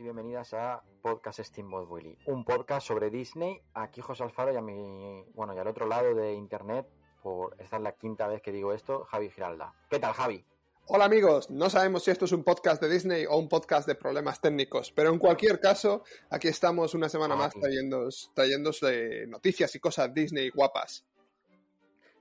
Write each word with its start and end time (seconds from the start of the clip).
bienvenidas 0.00 0.54
a 0.54 0.82
Podcast 1.02 1.40
Steamboat 1.40 1.86
Willy, 1.90 2.16
un 2.24 2.42
podcast 2.44 2.86
sobre 2.86 3.10
Disney. 3.10 3.60
Aquí 3.74 4.00
José 4.00 4.22
Alfaro 4.22 4.52
y 4.52 4.56
a 4.56 4.62
mi, 4.62 5.22
bueno, 5.34 5.54
y 5.54 5.58
al 5.58 5.66
otro 5.66 5.86
lado 5.86 6.14
de 6.14 6.32
internet, 6.32 6.88
por 7.22 7.54
esta 7.58 7.76
es 7.76 7.82
la 7.82 7.92
quinta 7.92 8.26
vez 8.26 8.40
que 8.40 8.50
digo 8.50 8.72
esto, 8.72 9.04
Javi 9.04 9.30
Giralda. 9.30 9.74
¿Qué 9.90 9.98
tal, 9.98 10.14
Javi? 10.14 10.44
Hola 10.86 11.04
amigos, 11.04 11.50
no 11.50 11.68
sabemos 11.68 12.02
si 12.02 12.10
esto 12.10 12.24
es 12.24 12.32
un 12.32 12.42
podcast 12.42 12.82
de 12.82 12.88
Disney 12.88 13.26
o 13.26 13.36
un 13.36 13.48
podcast 13.48 13.86
de 13.86 13.94
problemas 13.94 14.40
técnicos, 14.40 14.90
pero 14.90 15.10
en 15.10 15.18
cualquier 15.18 15.60
caso, 15.60 16.02
aquí 16.30 16.48
estamos 16.48 16.94
una 16.94 17.08
semana 17.10 17.36
más 17.36 17.52
trayéndos, 17.52 18.32
trayéndos 18.34 18.80
noticias 19.28 19.74
y 19.74 19.80
cosas 19.80 20.12
Disney 20.14 20.48
guapas. 20.48 21.04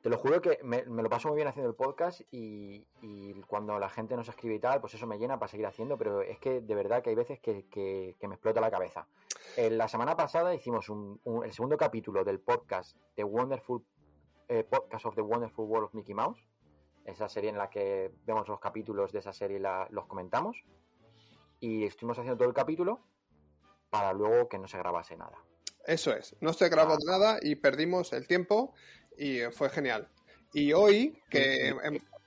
Te 0.02 0.10
lo 0.10 0.18
juro 0.18 0.42
que 0.42 0.60
me, 0.64 0.84
lo 0.86 1.10
paso 1.10 1.28
muy 1.28 1.36
bien 1.36 1.50
haciendo 1.50 1.70
el 1.70 1.76
podcast 1.76 2.22
y, 2.32 2.86
cuando 3.48 3.78
la 3.80 3.90
gente 3.90 4.16
nos 4.16 4.30
escribe 4.30 4.56
y 4.56 4.60
tal, 4.60 4.80
pues 4.80 4.94
eso 4.94 5.06
me 5.06 5.18
llena 5.18 5.38
para 5.38 5.50
seguir 5.50 5.66
haciendo, 5.66 5.98
pero 5.98 6.22
es 6.22 6.40
que 6.40 6.62
de 6.62 6.76
verdad 6.76 7.02
que 7.02 7.10
hay 7.10 7.16
veces 7.16 7.40
que, 7.40 8.16
me 8.22 8.36
explota 8.36 8.62
la 8.62 8.72
cabeza. 8.72 9.08
la 9.58 9.88
semana 9.88 10.16
pasada 10.16 10.56
hicimos 10.56 10.88
el 11.44 11.52
segundo 11.52 11.76
capítulo 11.76 12.24
del 12.24 12.40
podcast 12.40 12.96
The 13.16 13.24
Wonderful 13.24 13.84
eh, 14.48 14.64
Podcast 14.64 15.06
of 15.06 15.16
the 15.16 15.22
Wonderful 15.22 15.66
World 15.66 15.86
of 15.88 15.94
Mickey 15.94 16.16
Mouse, 16.16 16.40
esa 17.06 17.30
serie 17.30 17.52
en 17.52 17.58
la 17.58 17.70
que 17.70 18.12
vemos 18.26 18.48
los 18.48 18.60
capítulos 18.60 19.12
de 19.12 19.20
esa 19.20 19.32
serie 19.32 19.58
y 19.58 19.94
los 19.94 20.08
comentamos. 20.08 20.64
Y 21.60 21.86
estuvimos 21.86 22.18
haciendo 22.18 22.38
todo 22.38 22.48
el 22.48 22.56
capítulo 22.56 23.00
para 23.90 24.14
luego 24.14 24.50
que 24.50 24.58
no 24.58 24.68
se 24.68 24.78
grabase 24.78 25.18
nada. 25.18 25.38
Eso 25.86 26.12
es, 26.12 26.36
no 26.42 26.54
se 26.54 26.68
grabó 26.70 26.94
ah. 26.94 26.98
nada 27.06 27.40
y 27.42 27.56
perdimos 27.56 28.12
el 28.14 28.28
tiempo 28.28 28.74
y 29.20 29.42
fue 29.52 29.70
genial. 29.70 30.08
Y 30.54 30.74
hoy 30.74 31.22
que... 31.30 31.76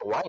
Guay, 0.01 0.25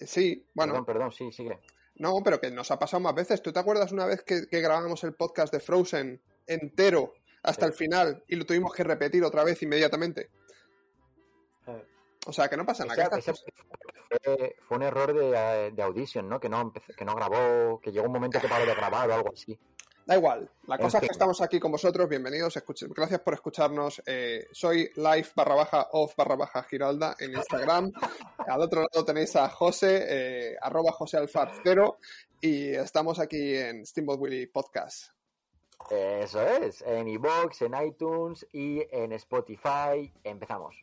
Sí, 0.00 0.46
bueno... 0.54 0.72
Perdón, 0.72 0.86
perdón, 0.86 1.12
sí, 1.12 1.30
sigue. 1.30 1.60
No, 1.96 2.22
pero 2.24 2.40
que 2.40 2.50
nos 2.50 2.70
ha 2.70 2.78
pasado 2.78 3.00
más 3.00 3.14
veces. 3.14 3.42
¿Tú 3.42 3.52
te 3.52 3.60
acuerdas 3.60 3.92
una 3.92 4.06
vez 4.06 4.22
que, 4.22 4.46
grabamos 4.50 5.04
el 5.04 5.14
podcast 5.14 5.52
de 5.52 5.60
Frozen 5.60 6.22
entero 6.46 7.12
hasta 7.42 7.66
el 7.66 7.74
final 7.74 8.24
y 8.26 8.36
lo 8.36 8.46
tuvimos 8.46 8.72
que 8.72 8.84
repetir 8.84 9.22
otra 9.22 9.44
vez 9.44 9.62
inmediatamente? 9.62 10.30
Eh. 11.66 11.84
O 12.26 12.32
sea, 12.32 12.48
que 12.48 12.56
no 12.56 12.64
pasa 12.64 12.86
nada. 12.86 13.10
fue, 14.66 14.76
un 14.76 14.82
error 14.82 15.12
de, 15.12 15.72
de, 15.72 15.82
audition, 15.82 16.26
¿no? 16.26 16.40
Que 16.40 16.48
no, 16.48 16.72
que 16.72 17.04
no 17.04 17.14
grabó, 17.14 17.78
que 17.80 17.92
llegó 17.92 18.06
un 18.06 18.12
momento 18.12 18.40
que 18.40 18.48
paró 18.48 18.64
de 18.64 18.74
grabar 18.74 19.10
o 19.10 19.14
algo 19.14 19.32
así. 19.34 19.58
Da 20.10 20.16
igual, 20.16 20.50
la 20.66 20.76
cosa 20.76 20.98
es 20.98 21.02
que 21.02 21.12
estamos 21.12 21.40
aquí 21.40 21.60
con 21.60 21.70
vosotros, 21.70 22.08
bienvenidos, 22.08 22.60
gracias 22.88 23.20
por 23.20 23.34
escucharnos. 23.34 24.02
Eh, 24.04 24.44
soy 24.50 24.90
live 24.96 25.28
barra 25.36 25.54
baja 25.54 25.86
off 25.92 26.16
barra 26.16 26.34
baja 26.34 26.64
Giralda 26.64 27.14
en 27.20 27.30
Instagram. 27.30 27.92
Al 28.38 28.60
otro 28.60 28.80
lado 28.80 29.04
tenéis 29.04 29.36
a 29.36 29.48
José, 29.48 30.06
eh, 30.08 30.56
arroba 30.60 30.90
José 30.90 31.18
Alfar 31.18 31.52
cero, 31.62 31.98
y 32.40 32.70
estamos 32.70 33.20
aquí 33.20 33.54
en 33.54 33.86
Steamboat 33.86 34.18
Willy 34.18 34.46
Podcast. 34.48 35.12
Eso 35.92 36.42
es, 36.42 36.82
en 36.82 37.06
iBox, 37.06 37.62
en 37.62 37.80
iTunes 37.80 38.44
y 38.52 38.82
en 38.90 39.12
Spotify. 39.12 40.12
Empezamos. 40.24 40.74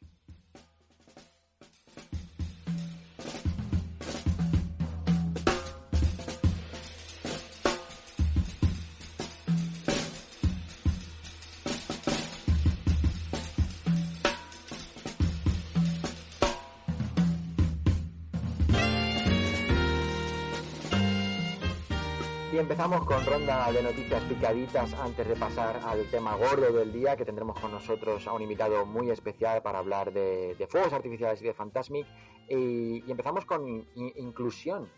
Empezamos 22.60 23.06
con 23.06 23.24
ronda 23.26 23.72
de 23.72 23.84
noticias 23.84 24.24
picaditas 24.24 24.94
antes 24.96 25.28
de 25.28 25.36
pasar 25.36 25.80
al 25.84 26.10
tema 26.10 26.36
gordo 26.36 26.72
del 26.72 26.92
día, 26.92 27.16
que 27.16 27.24
tendremos 27.24 27.60
con 27.60 27.72
nosotros 27.72 28.26
a 28.26 28.34
un 28.34 28.42
invitado 28.42 28.86
muy 28.86 29.12
especial 29.12 29.62
para 29.62 29.80
hablar 29.80 30.12
de, 30.12 30.68
fuegos 30.70 30.92
artificiales 30.92 31.42
y 31.42 31.46
de 31.46 31.54
Fantasmic. 31.54 32.08
Y, 32.50 33.10
empezamos 33.10 33.46
con 33.46 33.86
inclusión, 33.96 34.90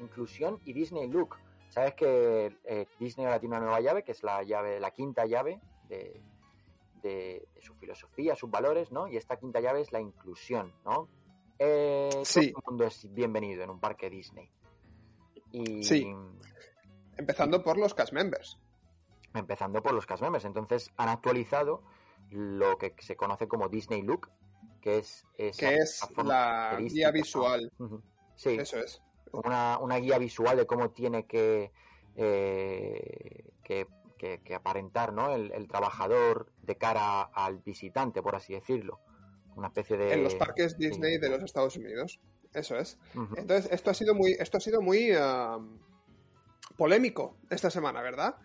inclusión 0.00 0.60
y 0.64 0.72
Disney 0.72 1.08
Look. 1.08 1.36
Sabes 1.70 1.94
que 1.94 2.56
eh, 2.64 2.86
Disney 3.00 3.26
ahora 3.26 3.40
tiene 3.40 3.56
una 3.56 3.64
nueva 3.64 3.80
llave, 3.80 4.04
que 4.04 4.12
es 4.12 4.22
la 4.22 4.42
llave, 4.44 4.78
la 4.78 4.92
quinta 4.92 5.26
llave 5.26 5.60
de, 5.88 7.48
su 7.60 7.74
filosofía, 7.74 8.36
sus 8.36 8.50
valores, 8.50 8.92
¿no? 8.92 9.08
Y 9.08 9.16
esta 9.16 9.36
quinta 9.36 9.60
llave 9.60 9.80
es 9.80 9.92
la 9.92 10.00
inclusión, 10.00 10.72
¿no? 10.84 11.08
Eh, 11.58 12.10
sí. 12.22 12.52
Todo 12.52 12.62
el 12.64 12.70
mundo 12.70 12.84
es 12.84 13.12
bienvenido 13.12 13.64
en 13.64 13.70
un 13.70 13.80
parque 13.80 14.08
Disney. 14.08 14.48
Y, 15.50 15.82
sí. 15.82 16.14
Empezando 17.18 17.62
por 17.62 17.76
los 17.76 17.94
cast 17.94 18.12
members. 18.12 18.58
Empezando 19.34 19.82
por 19.82 19.92
los 19.92 20.06
cast 20.06 20.22
members. 20.22 20.44
Entonces 20.44 20.90
han 20.96 21.08
actualizado 21.08 21.82
lo 22.30 22.78
que 22.78 22.94
se 22.98 23.16
conoce 23.16 23.48
como 23.48 23.68
Disney 23.68 24.02
Look, 24.02 24.30
que 24.80 24.98
es, 24.98 25.26
que 25.36 25.74
es 25.74 26.00
la 26.24 26.78
guía 26.80 27.10
visual. 27.10 27.72
Sí, 28.36 28.50
eso 28.50 28.78
es. 28.78 29.02
Una, 29.32 29.96
guía 29.98 30.18
visual 30.18 30.56
de 30.56 30.66
cómo 30.66 30.90
tiene 30.90 31.26
que, 31.26 31.72
eh, 32.16 33.50
que, 33.62 33.86
aparentar 34.54 35.12
¿no? 35.12 35.34
El, 35.34 35.68
trabajador 35.68 36.52
de 36.62 36.76
cara 36.76 37.22
al 37.22 37.58
visitante, 37.58 38.22
por 38.22 38.36
así 38.36 38.54
decirlo. 38.54 39.00
Una 39.56 39.68
especie 39.68 39.96
de. 39.96 40.12
En 40.12 40.22
los 40.22 40.36
parques 40.36 40.78
Disney 40.78 41.18
de 41.18 41.28
los 41.30 41.42
Estados 41.42 41.76
Unidos. 41.76 42.20
Eso 42.54 42.76
es. 42.76 42.96
Entonces, 43.36 43.70
esto 43.72 43.90
ha 43.90 43.94
sido 43.94 44.14
muy. 44.14 44.32
Esto 44.32 44.58
ha 44.58 44.60
sido 44.60 44.80
muy. 44.80 45.10
Polémico 46.78 47.36
esta 47.50 47.70
semana, 47.70 48.00
¿verdad? 48.00 48.36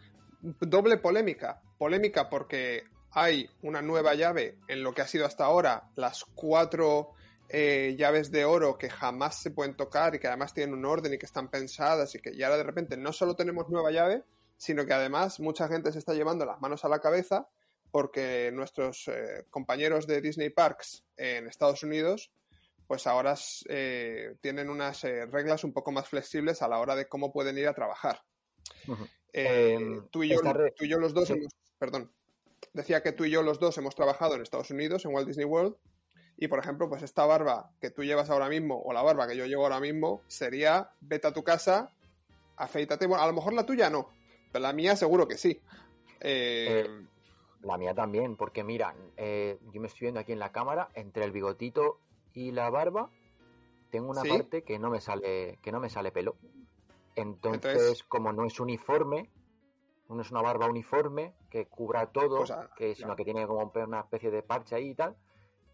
Doble 0.42 0.98
polémica. 0.98 1.62
Polémica 1.78 2.30
porque 2.30 2.84
hay 3.12 3.48
una 3.62 3.82
nueva 3.82 4.16
llave 4.16 4.58
en 4.68 4.84
lo 4.84 4.94
que 4.94 5.04
ha 5.04 5.08
sido 5.08 5.26
hasta 5.26 5.46
ahora 5.46 5.92
las 5.96 6.26
cuatro 6.26 7.12
eh, 7.48 7.96
llaves 7.96 8.32
de 8.32 8.44
oro 8.44 8.78
que 8.78 8.90
jamás 8.90 9.40
se 9.40 9.52
pueden 9.52 9.76
tocar 9.76 10.16
y 10.16 10.20
que 10.20 10.28
además 10.28 10.54
tienen 10.54 10.74
un 10.74 10.84
orden 10.84 11.14
y 11.14 11.20
que 11.20 11.28
están 11.28 11.50
pensadas 11.50 12.16
y 12.16 12.20
que 12.20 12.36
ya 12.36 12.48
ahora 12.48 12.58
de 12.58 12.64
repente 12.64 12.98
no 12.98 13.14
solo 13.14 13.36
tenemos 13.36 13.70
nueva 13.70 13.92
llave, 13.92 14.24
sino 14.58 14.86
que 14.86 14.94
además 14.94 15.40
mucha 15.40 15.68
gente 15.68 15.92
se 15.92 16.00
está 16.00 16.16
llevando 16.16 16.44
las 16.46 16.60
manos 16.60 16.84
a 16.84 16.90
la 16.90 17.00
cabeza 17.00 17.48
porque 17.92 18.50
nuestros 18.52 19.08
eh, 19.10 19.46
compañeros 19.52 20.08
de 20.08 20.22
Disney 20.22 20.50
Parks 20.50 21.04
en 21.18 21.48
Estados 21.48 21.84
Unidos 21.84 22.32
pues 22.88 23.08
ahora 23.08 23.36
eh, 23.70 24.36
tienen 24.42 24.70
unas 24.70 25.04
reglas 25.04 25.64
un 25.64 25.74
poco 25.74 25.92
más 25.92 26.08
flexibles 26.08 26.62
a 26.62 26.68
la 26.68 26.80
hora 26.80 26.96
de 26.96 27.08
cómo 27.08 27.32
pueden 27.32 27.58
ir 27.58 27.68
a 27.68 27.74
trabajar. 27.74 28.22
Eh, 29.34 29.74
em, 29.74 30.08
tú, 30.10 30.24
y 30.24 30.30
yo, 30.30 31.00
los 31.00 31.14
dos 31.14 31.30
hemos, 31.32 31.54
perdón, 31.80 32.12
decía 32.74 33.02
que 33.02 33.12
tú 33.12 33.26
y 33.26 33.32
yo 33.32 33.42
los 33.42 33.60
dos 33.60 33.78
hemos 33.78 33.96
trabajado 33.96 34.36
en 34.36 34.42
Estados 34.42 34.70
Unidos, 34.70 35.06
en 35.06 35.14
Walt 35.14 35.28
Disney 35.28 35.46
World, 35.46 35.76
y 36.38 36.48
por 36.48 36.60
ejemplo, 36.60 36.90
pues 36.90 37.04
esta 37.04 37.26
barba 37.26 37.72
que 37.82 37.90
tú 37.90 38.04
llevas 38.04 38.30
ahora 38.30 38.50
mismo, 38.50 38.82
o 38.82 38.94
la 38.94 39.02
barba 39.02 39.28
que 39.28 39.36
yo 39.36 39.46
llevo 39.46 39.64
ahora 39.64 39.80
mismo, 39.80 40.22
sería 40.28 40.92
vete 41.02 41.28
a 41.28 41.34
tu 41.34 41.44
casa, 41.44 41.92
afeítate, 42.58 43.08
bueno, 43.08 43.24
a 43.24 43.28
lo 43.28 43.34
mejor 43.34 43.54
la 43.54 43.66
tuya 43.66 43.90
no, 43.90 44.10
pero 44.52 44.62
la 44.62 44.74
mía 44.74 44.96
seguro 44.96 45.28
que 45.28 45.38
sí. 45.38 45.60
Eh, 46.20 46.86
eh, 46.86 47.06
la 47.64 47.78
mía 47.78 47.94
también, 47.94 48.36
porque 48.36 48.64
mira, 48.64 48.94
yo 49.18 49.82
me 49.82 49.88
estoy 49.88 50.02
viendo 50.02 50.20
aquí 50.20 50.32
en 50.32 50.40
la 50.40 50.52
cámara, 50.52 50.90
entre 50.94 51.24
el 51.24 51.32
bigotito 51.32 52.00
y 52.34 52.52
la 52.52 52.70
barba, 52.70 53.10
tengo 53.92 54.10
una 54.10 54.24
parte 54.24 54.64
que 54.64 54.80
no 54.80 54.90
me 54.90 55.02
sale, 55.02 55.60
que 55.62 55.72
no 55.72 55.80
me 55.80 55.90
sale 55.90 56.12
pelo. 56.12 56.36
Entonces, 57.16 58.04
como 58.04 58.34
no 58.34 58.46
es 58.46 58.60
uniforme, 58.60 59.30
no 60.10 60.22
es 60.22 60.32
una 60.32 60.42
barba 60.42 60.68
uniforme 60.68 61.34
que 61.50 61.68
cubra 61.68 62.08
todo, 62.08 62.38
pues, 62.38 62.52
ah, 62.52 62.70
que, 62.76 62.96
sino 62.96 63.16
que 63.16 63.24
tiene 63.24 63.46
como 63.48 63.72
una 63.76 64.00
especie 64.00 64.32
de 64.32 64.44
parche 64.44 64.76
ahí 64.76 64.90
y 64.90 64.96
tal, 64.96 65.16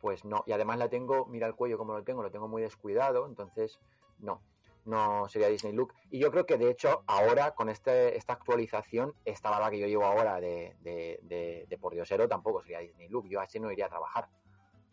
pues 0.01 0.25
no. 0.25 0.43
Y 0.45 0.51
además 0.51 0.77
la 0.77 0.89
tengo, 0.89 1.25
mira 1.25 1.47
el 1.47 1.55
cuello 1.55 1.77
como 1.77 1.93
lo 1.93 2.03
tengo, 2.03 2.23
lo 2.23 2.31
tengo 2.31 2.47
muy 2.47 2.61
descuidado, 2.61 3.25
entonces 3.25 3.79
no, 4.19 4.41
no 4.85 5.27
sería 5.29 5.47
Disney 5.47 5.73
Look. 5.73 5.93
Y 6.11 6.19
yo 6.19 6.31
creo 6.31 6.45
que 6.45 6.57
de 6.57 6.69
hecho 6.69 7.03
ahora 7.07 7.51
con 7.51 7.69
este, 7.69 8.17
esta 8.17 8.33
actualización, 8.33 9.13
esta 9.25 9.49
barba 9.49 9.69
que 9.69 9.79
yo 9.79 9.87
llevo 9.87 10.05
ahora 10.05 10.39
de, 10.39 10.75
de, 10.81 11.65
de, 11.67 11.77
por 11.77 11.93
diosero 11.93 12.27
tampoco 12.27 12.61
sería 12.61 12.79
Disney 12.79 13.09
Look. 13.09 13.27
Yo 13.27 13.39
así 13.39 13.59
no 13.59 13.71
iría 13.71 13.85
a 13.85 13.89
trabajar 13.89 14.27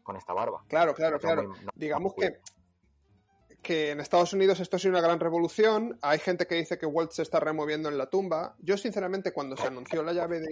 con 0.06 0.17
esta 0.17 0.32
barba. 0.32 0.64
Claro, 0.69 0.94
claro, 0.94 1.19
claro. 1.19 1.53
Digamos 1.75 2.14
que 2.14 2.41
que 3.67 3.91
en 3.91 3.99
Estados 3.99 4.32
Unidos 4.32 4.61
esto 4.61 4.76
ha 4.76 4.79
sido 4.79 4.93
una 4.93 5.00
gran 5.00 5.19
revolución. 5.19 5.99
Hay 6.00 6.20
gente 6.20 6.47
que 6.47 6.55
dice 6.55 6.79
que 6.79 6.87
Walt 6.87 7.11
se 7.11 7.23
está 7.23 7.41
removiendo 7.41 7.88
en 7.88 7.99
la 7.99 8.08
tumba. 8.08 8.55
Yo, 8.61 8.79
sinceramente, 8.79 9.32
cuando 9.32 9.56
se 9.56 9.67
anunció 9.67 10.05
la 10.05 10.12
llave 10.12 10.38
de. 10.38 10.47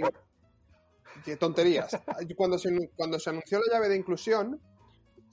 ¡Qué 1.25 1.37
tonterías! 1.37 1.97
Cuando 2.37 2.59
se, 2.59 2.91
cuando 2.97 3.21
se 3.21 3.31
anunció 3.31 3.61
la 3.61 3.73
llave 3.73 3.89
de 3.89 3.97
inclusión, 3.97 4.61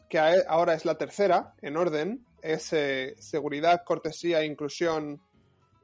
que 0.08 0.20
ahora 0.20 0.76
es 0.76 0.86
la 0.86 1.00
tercera 1.00 1.56
en 1.64 1.76
orden, 1.76 2.24
es 2.44 2.72
eh, 2.72 3.16
seguridad, 3.18 3.84
cortesía, 3.84 4.46
inclusión, 4.46 5.20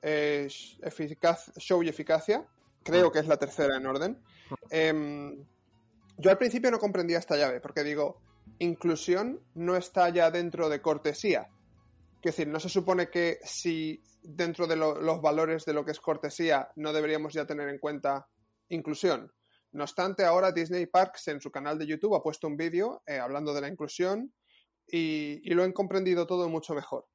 eh, 0.04 0.48
eficaz, 0.84 1.51
show 1.57 1.81
y 1.81 1.89
eficacia. 1.89 2.45
Creo 2.84 3.12
que 3.12 3.19
es 3.19 3.28
la 3.28 3.38
tercera 3.38 3.75
en 3.75 3.88
orden. 3.88 4.22
Em, 4.69 5.44
yo 6.18 6.30
al 6.30 6.38
principio 6.38 6.69
no 6.69 6.78
comprendía 6.78 7.18
esta 7.18 7.38
llave, 7.38 7.60
porque 7.60 7.84
digo, 7.84 8.22
inclusión 8.60 9.42
no 9.56 9.76
está 9.76 10.10
ya 10.10 10.32
dentro 10.32 10.70
de 10.70 10.82
cortesía. 10.82 11.48
Es 12.16 12.36
decir, 12.36 12.48
no 12.48 12.60
se 12.60 12.70
supone 12.70 13.10
que 13.10 13.40
si 13.44 14.02
dentro 14.22 14.68
de 14.68 14.76
los 14.76 15.22
valores 15.22 15.66
de 15.66 15.74
lo 15.74 15.86
que 15.86 15.92
es 15.92 16.00
cortesía, 16.00 16.70
no 16.76 16.92
deberíamos 16.92 17.34
ya 17.34 17.46
tener 17.46 17.70
en 17.70 17.80
cuenta 17.80 18.28
inclusión. 18.70 19.32
No 19.72 19.84
obstante, 19.84 20.26
ahora 20.26 20.52
Disney 20.52 20.86
Parks 20.88 21.28
en 21.30 21.40
su 21.40 21.52
canal 21.52 21.78
de 21.78 21.88
YouTube 21.88 22.16
ha 22.16 22.24
puesto 22.24 22.48
un 22.48 22.58
vídeo 22.58 23.04
eh, 23.06 23.20
hablando 23.20 23.54
de 23.54 23.62
la 23.62 23.68
inclusión 23.68 24.34
y, 24.88 25.50
lo 25.54 25.64
han 25.64 25.74
comprendido 25.74 26.26
todo 26.26 26.50
mucho 26.50 26.74
mejor. 26.74 27.06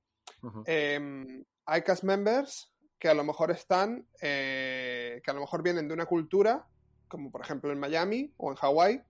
Em, 0.67 1.45
hay 1.67 1.83
cast 1.83 2.05
members 2.05 2.73
que 2.99 3.09
a 3.09 3.15
lo 3.15 3.25
mejor 3.25 3.51
están, 3.51 4.07
eh, 4.21 5.21
que 5.25 5.31
a 5.31 5.35
lo 5.35 5.41
mejor 5.41 5.63
vienen 5.63 5.89
de 5.89 5.95
una 5.95 6.07
cultura, 6.07 6.67
como 7.09 7.31
por 7.31 7.41
ejemplo 7.41 7.73
en 7.73 7.81
Miami 7.81 8.33
o 8.37 8.51
en 8.51 8.57
Hawái, 8.57 9.03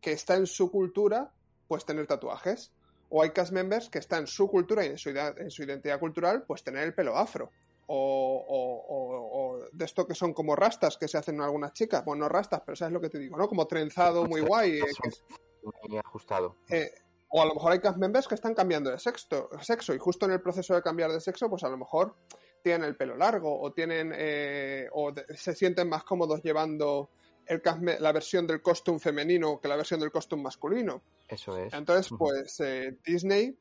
que 0.00 0.12
está 0.12 0.36
en 0.36 0.46
su 0.46 0.70
cultura, 0.70 1.32
pues 1.70 1.84
tener 1.84 2.04
tatuajes. 2.08 2.72
O 3.10 3.22
hay 3.22 3.30
cast 3.30 3.52
members 3.52 3.88
que 3.88 4.00
está 4.00 4.18
en 4.18 4.26
su 4.26 4.48
cultura 4.48 4.84
y 4.84 4.88
en 4.88 4.98
su, 4.98 5.10
en 5.10 5.50
su 5.52 5.62
identidad 5.62 6.00
cultural, 6.00 6.42
pues 6.42 6.64
tener 6.64 6.82
el 6.82 6.94
pelo 6.94 7.16
afro. 7.16 7.52
O, 7.86 9.60
de 9.72 9.84
esto 9.84 10.04
que 10.04 10.16
son 10.16 10.34
como 10.34 10.56
rastas 10.56 10.96
que 10.96 11.06
se 11.06 11.16
hacen 11.16 11.36
en 11.36 11.42
algunas 11.42 11.72
chicas. 11.72 12.04
Bueno, 12.04 12.24
no 12.24 12.28
rastas, 12.28 12.62
pero 12.66 12.74
sabes 12.74 12.92
lo 12.92 13.00
que 13.00 13.08
te 13.08 13.20
digo, 13.20 13.36
¿no? 13.36 13.46
Como 13.46 13.68
trenzado 13.68 14.26
muy 14.26 14.40
guay. 14.40 14.80
Eh, 14.80 15.98
ajustado. 16.04 16.56
Eh, 16.68 16.90
o 17.28 17.40
a 17.40 17.46
lo 17.46 17.54
mejor 17.54 17.70
hay 17.70 17.78
cast 17.78 17.98
members 17.98 18.26
que 18.26 18.34
están 18.34 18.54
cambiando 18.54 18.90
de 18.90 18.98
sexo, 18.98 19.48
sexo 19.60 19.94
y 19.94 19.98
justo 19.98 20.26
en 20.26 20.32
el 20.32 20.42
proceso 20.42 20.74
de 20.74 20.82
cambiar 20.82 21.12
de 21.12 21.20
sexo, 21.20 21.48
pues 21.48 21.62
a 21.62 21.68
lo 21.68 21.76
mejor 21.76 22.16
tienen 22.64 22.82
el 22.82 22.96
pelo 22.96 23.16
largo 23.16 23.60
o 23.60 23.72
tienen 23.72 24.12
eh, 24.16 24.88
o 24.92 25.12
se 25.36 25.54
sienten 25.54 25.88
más 25.88 26.02
cómodos 26.02 26.42
llevando 26.42 27.10
el 27.50 27.62
la 28.00 28.12
versión 28.12 28.46
del 28.46 28.62
costume 28.62 28.98
femenino 28.98 29.60
que 29.60 29.68
la 29.68 29.76
versión 29.76 30.00
del 30.00 30.10
costume 30.10 30.44
masculino. 30.44 31.02
Eso 31.28 31.56
es. 31.58 31.72
Entonces, 31.72 32.12
pues 32.16 32.60
eh, 32.60 32.96
Disney 33.04 33.56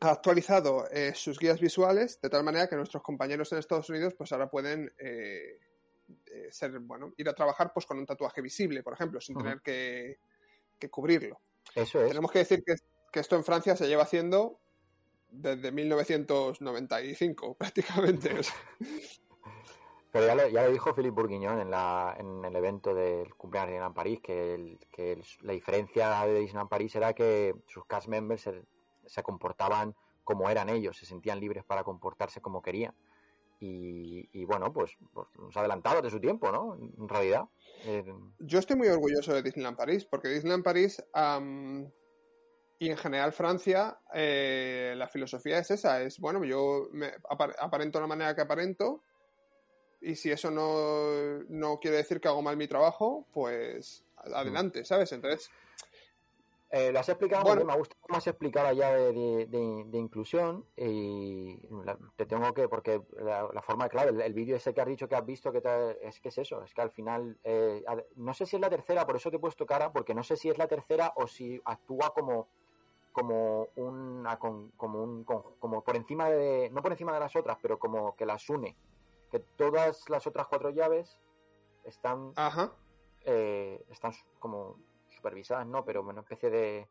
ha 0.00 0.10
actualizado 0.10 0.88
eh, 0.90 1.12
sus 1.14 1.38
guías 1.38 1.60
visuales 1.60 2.20
de 2.20 2.28
tal 2.28 2.44
manera 2.44 2.68
que 2.68 2.76
nuestros 2.76 3.02
compañeros 3.02 3.52
en 3.52 3.58
Estados 3.58 3.88
Unidos 3.88 4.14
pues 4.14 4.32
ahora 4.32 4.50
pueden 4.50 4.92
ser, 6.50 6.78
bueno, 6.80 7.14
ir 7.16 7.28
a 7.28 7.34
trabajar 7.34 7.72
pues 7.72 7.86
con 7.86 7.98
un 7.98 8.06
tatuaje 8.06 8.42
visible, 8.42 8.82
por 8.82 8.92
ejemplo, 8.92 9.20
sin 9.20 9.36
tener 9.36 9.60
que, 9.60 10.18
que 10.78 10.90
cubrirlo. 10.90 11.40
Eso 11.74 12.02
es. 12.02 12.08
Tenemos 12.08 12.30
que 12.30 12.40
decir 12.40 12.64
que, 12.64 12.76
esto 13.20 13.36
en 13.36 13.44
Francia 13.44 13.76
se 13.76 13.86
lleva 13.86 14.02
haciendo 14.02 14.60
desde 15.30 15.70
1995, 15.72 17.54
prácticamente. 17.58 18.34
Pero 20.14 20.28
ya 20.28 20.62
lo, 20.62 20.70
dijo 20.70 20.94
Philippe 20.94 21.16
Bourguignon 21.16 21.58
en, 21.58 21.72
la, 21.72 22.14
en 22.16 22.44
el 22.44 22.54
evento 22.54 22.94
del 22.94 23.34
cumpleaños 23.34 23.66
de 23.66 23.72
Disneyland 23.72 23.96
París, 23.96 24.20
que, 24.22 24.78
que 24.92 25.20
la 25.40 25.54
diferencia 25.54 26.24
de 26.24 26.38
Disneyland 26.38 26.68
París 26.68 26.94
era 26.94 27.14
que 27.14 27.56
sus 27.66 27.84
cast 27.86 28.06
members 28.06 28.48
se, 29.06 29.22
comportaban 29.24 29.96
como 30.22 30.48
eran 30.48 30.68
ellos, 30.68 30.96
se 30.96 31.04
sentían 31.04 31.40
libres 31.40 31.64
para 31.64 31.82
comportarse 31.82 32.40
como 32.40 32.62
querían. 32.62 32.94
Y, 33.58 34.44
bueno, 34.44 34.72
pues, 34.72 34.92
pues 35.12 35.26
nos 35.36 35.56
adelantado 35.56 36.00
de 36.00 36.10
su 36.10 36.20
tiempo, 36.20 36.52
¿no? 36.52 36.76
En 36.76 37.08
realidad. 37.08 37.48
Yo 38.38 38.60
estoy 38.60 38.76
muy 38.76 38.86
orgulloso 38.86 39.34
de 39.34 39.42
Disneyland 39.42 39.76
París, 39.76 40.04
porque 40.04 40.28
Disneyland 40.28 40.62
París 40.62 41.02
y 42.78 42.88
en 42.88 42.96
general 42.96 43.32
Francia, 43.32 43.98
eh, 44.14 44.94
la 44.96 45.08
filosofía 45.08 45.58
es 45.58 45.72
esa, 45.72 46.02
es, 46.02 46.20
bueno, 46.20 46.44
yo 46.44 46.88
me 46.92 47.14
aparento 47.28 47.98
de 47.98 48.02
la 48.02 48.08
manera 48.08 48.34
que 48.36 48.42
aparento 48.42 49.02
y 50.04 50.16
si 50.16 50.30
eso 50.30 50.50
no, 50.50 51.42
no 51.48 51.78
quiere 51.80 51.98
decir 51.98 52.20
que 52.20 52.28
hago 52.28 52.42
mal 52.42 52.56
mi 52.56 52.68
trabajo, 52.68 53.26
pues 53.32 54.04
adelante, 54.16 54.84
¿sabes? 54.84 55.12
Entonces, 55.12 55.50
eh, 56.70 56.90
lo 56.92 56.98
has 56.98 57.08
explicado, 57.08 57.64
me 57.64 57.72
ha 57.72 57.76
gustado 57.76 58.00
más 58.08 58.26
explicada 58.26 58.72
ya 58.72 58.92
de, 58.92 59.46
de, 59.46 59.98
inclusión 59.98 60.64
y 60.76 61.56
te 62.16 62.26
tengo 62.26 62.52
que, 62.52 62.68
porque 62.68 63.00
la, 63.18 63.62
forma, 63.62 63.88
claro, 63.88 64.10
el, 64.10 64.20
el 64.20 64.32
vídeo 64.34 64.56
ese 64.56 64.74
que 64.74 64.80
has 64.80 64.88
dicho 64.88 65.08
que 65.08 65.14
has 65.14 65.24
visto, 65.24 65.52
que 65.52 65.62
es 66.02 66.20
que 66.20 66.28
es 66.28 66.38
eso, 66.38 66.62
es 66.64 66.74
que 66.74 66.82
al 66.82 66.90
final, 66.90 67.38
eh, 67.44 67.84
no 68.16 68.34
sé 68.34 68.44
si 68.44 68.56
es 68.56 68.60
la 68.60 68.70
tercera, 68.70 69.06
por 69.06 69.16
eso 69.16 69.30
te 69.30 69.36
he 69.36 69.40
puesto 69.40 69.66
cara, 69.66 69.92
porque 69.92 70.14
no 70.14 70.24
sé 70.24 70.36
si 70.36 70.48
es 70.48 70.58
la 70.58 70.66
tercera 70.66 71.12
o 71.16 71.26
si 71.26 71.60
actúa 71.64 72.12
como 72.12 72.48
como 73.12 73.68
una 73.76 74.36
como 74.40 75.04
un 75.04 75.22
como 75.22 75.84
por 75.84 75.94
encima 75.94 76.28
de 76.28 76.68
no 76.70 76.82
por 76.82 76.90
encima 76.90 77.14
de 77.14 77.20
las 77.20 77.36
otras 77.36 77.56
pero 77.62 77.78
como 77.78 78.16
que 78.16 78.26
las 78.26 78.50
une 78.50 78.74
que 79.34 79.40
todas 79.40 80.08
las 80.10 80.24
otras 80.28 80.46
cuatro 80.46 80.70
llaves 80.70 81.18
están 81.82 82.32
eh, 83.24 83.84
están 83.90 84.12
como 84.38 84.78
supervisadas, 85.10 85.66
no, 85.66 85.84
pero 85.84 86.02
una 86.02 86.20
especie 86.20 86.50
de... 86.50 86.88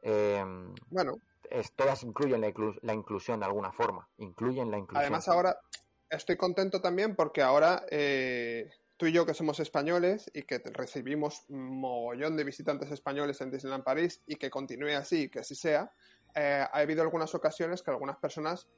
Em, 0.00 0.74
bueno. 0.88 1.18
Es, 1.50 1.72
todas 1.72 2.04
incluyen 2.04 2.40
la, 2.40 2.94
inclusión 2.94 3.40
de 3.40 3.46
alguna 3.46 3.70
forma, 3.70 4.08
incluyen 4.16 4.70
la 4.70 4.78
inclusión. 4.78 5.02
Además 5.02 5.28
ahora 5.28 5.60
estoy 6.08 6.38
contento 6.38 6.80
también 6.80 7.14
porque 7.14 7.42
ahora 7.42 7.84
eh, 7.90 8.70
tú 8.96 9.04
y 9.04 9.12
yo 9.12 9.26
que 9.26 9.34
somos 9.34 9.60
españoles 9.60 10.30
y 10.32 10.44
que 10.44 10.62
recibimos 10.72 11.44
un 11.50 11.80
mogollón 11.80 12.34
de 12.38 12.44
visitantes 12.44 12.90
españoles 12.90 13.42
en 13.42 13.50
Disneyland 13.50 13.84
París 13.84 14.22
y 14.26 14.36
que 14.36 14.48
continúe 14.48 14.96
así, 14.96 15.28
que 15.28 15.40
así 15.40 15.54
sea, 15.54 15.92
eh, 16.34 16.64
ha 16.72 16.78
habido 16.78 17.02
algunas 17.02 17.34
ocasiones 17.34 17.82
que 17.82 17.90
algunas 17.90 18.16
personas 18.16 18.68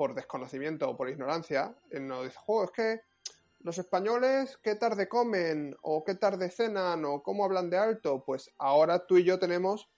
por 0.00 0.14
desconocimiento 0.14 0.88
o 0.88 0.96
por 0.96 1.10
ignorancia 1.10 1.76
nos 1.92 2.24
dicen, 2.24 2.42
oh, 2.46 2.64
es 2.64 2.70
que 2.70 3.00
los 3.58 3.76
españoles 3.76 4.58
qué 4.62 4.74
tarde 4.74 5.10
comen 5.10 5.76
o 5.82 6.02
qué 6.04 6.14
tarde 6.14 6.48
cenan 6.48 7.04
o 7.04 7.22
cómo 7.22 7.44
hablan 7.44 7.68
de 7.68 7.76
alto, 7.76 8.24
pues 8.24 8.50
ahora 8.56 9.04
tú 9.04 9.18
y 9.18 9.24
yo 9.24 9.38
tenemos 9.38 9.90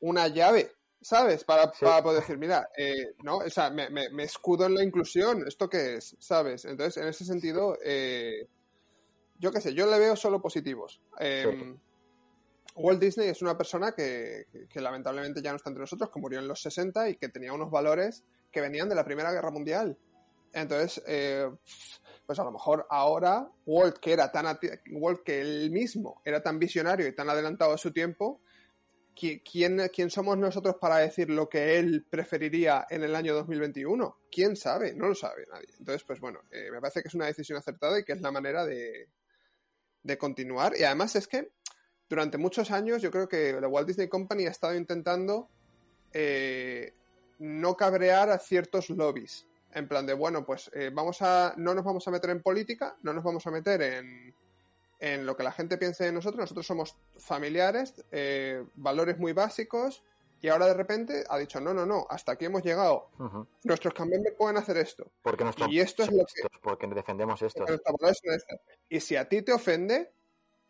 una 0.00 0.26
llave, 0.28 0.72
¿sabes? 1.02 1.44
Para, 1.44 1.70
poder 1.70 2.20
decir, 2.20 2.38
mira, 2.38 2.70
eh, 2.78 3.12
no, 3.24 3.36
o 3.36 3.50
sea, 3.50 3.68
me, 3.68 3.90
me, 3.90 4.22
escudo 4.22 4.64
en 4.64 4.74
la 4.74 4.82
inclusión, 4.82 5.46
¿esto 5.46 5.68
qué 5.68 5.96
es? 5.96 6.16
¿Sabes? 6.18 6.64
Entonces, 6.64 7.02
en 7.02 7.08
ese 7.10 7.26
sentido, 7.26 7.76
eh, 7.84 8.48
yo 9.38 9.52
qué 9.52 9.60
sé, 9.60 9.74
yo 9.74 9.84
le 9.84 9.98
veo 9.98 10.16
solo 10.16 10.40
positivos. 10.40 10.98
Em, 11.18 11.78
Walt 12.74 13.02
Disney 13.02 13.28
es 13.28 13.42
una 13.42 13.58
persona 13.58 13.92
que, 13.92 14.46
que, 14.70 14.80
lamentablemente 14.80 15.42
ya 15.42 15.50
no 15.50 15.56
está 15.56 15.68
entre 15.68 15.82
nosotros, 15.82 16.08
que 16.08 16.20
murió 16.20 16.38
en 16.38 16.48
los 16.48 16.62
60 16.62 17.10
y 17.10 17.16
que 17.16 17.28
tenía 17.28 17.52
unos 17.52 17.70
valores 17.70 18.24
que 18.56 18.62
venían 18.62 18.88
de 18.88 18.94
la 18.94 19.04
Primera 19.04 19.30
Guerra 19.32 19.50
Mundial. 19.50 19.98
Entonces, 20.54 21.02
eh, 21.06 21.46
pues 22.24 22.38
a 22.38 22.44
lo 22.44 22.52
mejor 22.52 22.86
ahora 22.88 23.46
Walt, 23.66 23.98
que 23.98 24.14
era 24.14 24.32
tan 24.32 24.58
Walt 24.92 25.22
que 25.22 25.42
él 25.42 25.70
mismo 25.70 26.22
era 26.24 26.42
tan 26.42 26.58
visionario 26.58 27.06
y 27.06 27.14
tan 27.14 27.28
adelantado 27.28 27.74
a 27.74 27.76
su 27.76 27.92
tiempo, 27.92 28.40
¿quién, 29.14 29.90
¿quién 29.92 30.08
somos 30.08 30.38
nosotros 30.38 30.76
para 30.80 30.96
decir 30.96 31.28
lo 31.28 31.50
que 31.50 31.78
él 31.78 32.06
preferiría 32.08 32.86
en 32.88 33.04
el 33.04 33.14
año 33.14 33.34
2021? 33.34 34.20
¿Quién 34.32 34.56
sabe? 34.56 34.94
No 34.94 35.08
lo 35.08 35.14
sabe 35.14 35.46
nadie. 35.52 35.74
Entonces, 35.78 36.02
pues 36.04 36.18
bueno, 36.18 36.40
eh, 36.50 36.70
me 36.72 36.80
parece 36.80 37.02
que 37.02 37.08
es 37.08 37.14
una 37.14 37.26
decisión 37.26 37.58
acertada 37.58 37.98
y 38.00 38.04
que 38.04 38.14
es 38.14 38.22
la 38.22 38.30
manera 38.30 38.64
de, 38.64 39.10
de 40.02 40.16
continuar. 40.16 40.72
Y 40.78 40.84
además 40.84 41.14
es 41.14 41.28
que 41.28 41.50
durante 42.08 42.38
muchos 42.38 42.70
años 42.70 43.02
yo 43.02 43.10
creo 43.10 43.28
que 43.28 43.52
la 43.60 43.68
Walt 43.68 43.86
Disney 43.86 44.08
Company 44.08 44.46
ha 44.46 44.50
estado 44.50 44.74
intentando 44.74 45.50
eh, 46.14 46.94
no 47.38 47.76
cabrear 47.76 48.30
a 48.30 48.38
ciertos 48.38 48.90
lobbies 48.90 49.46
en 49.76 49.88
plan 49.88 50.06
de, 50.06 50.14
bueno, 50.14 50.44
pues 50.46 50.70
eh, 50.72 50.90
vamos 50.92 51.20
a, 51.20 51.52
no 51.58 51.74
nos 51.74 51.84
vamos 51.84 52.08
a 52.08 52.10
meter 52.10 52.30
en 52.30 52.42
política, 52.42 52.96
no 53.02 53.12
nos 53.12 53.22
vamos 53.22 53.46
a 53.46 53.50
meter 53.50 53.82
en, 53.82 54.34
en 54.98 55.26
lo 55.26 55.36
que 55.36 55.42
la 55.42 55.52
gente 55.52 55.76
piense 55.76 56.04
de 56.04 56.12
nosotros, 56.12 56.40
nosotros 56.40 56.66
somos 56.66 56.96
familiares, 57.18 57.94
eh, 58.10 58.64
valores 58.76 59.18
muy 59.18 59.34
básicos, 59.34 60.02
y 60.40 60.48
ahora 60.48 60.66
de 60.66 60.74
repente 60.74 61.24
ha 61.28 61.38
dicho, 61.38 61.60
no, 61.60 61.74
no, 61.74 61.84
no, 61.84 62.06
hasta 62.08 62.32
aquí 62.32 62.46
hemos 62.46 62.62
llegado. 62.62 63.08
Nuestros 63.64 63.92
cambios 63.92 64.22
pueden 64.38 64.56
hacer 64.56 64.78
esto. 64.78 65.10
Porque 65.22 65.44
y 65.68 65.80
esto 65.80 66.04
es 66.04 66.12
lo 66.12 66.24
que... 66.24 66.42
Porque 66.62 66.86
defendemos 66.86 67.40
esto. 67.42 67.64
Y 68.88 69.00
si 69.00 69.16
a 69.16 69.28
ti 69.28 69.42
te 69.42 69.52
ofende, 69.52 70.12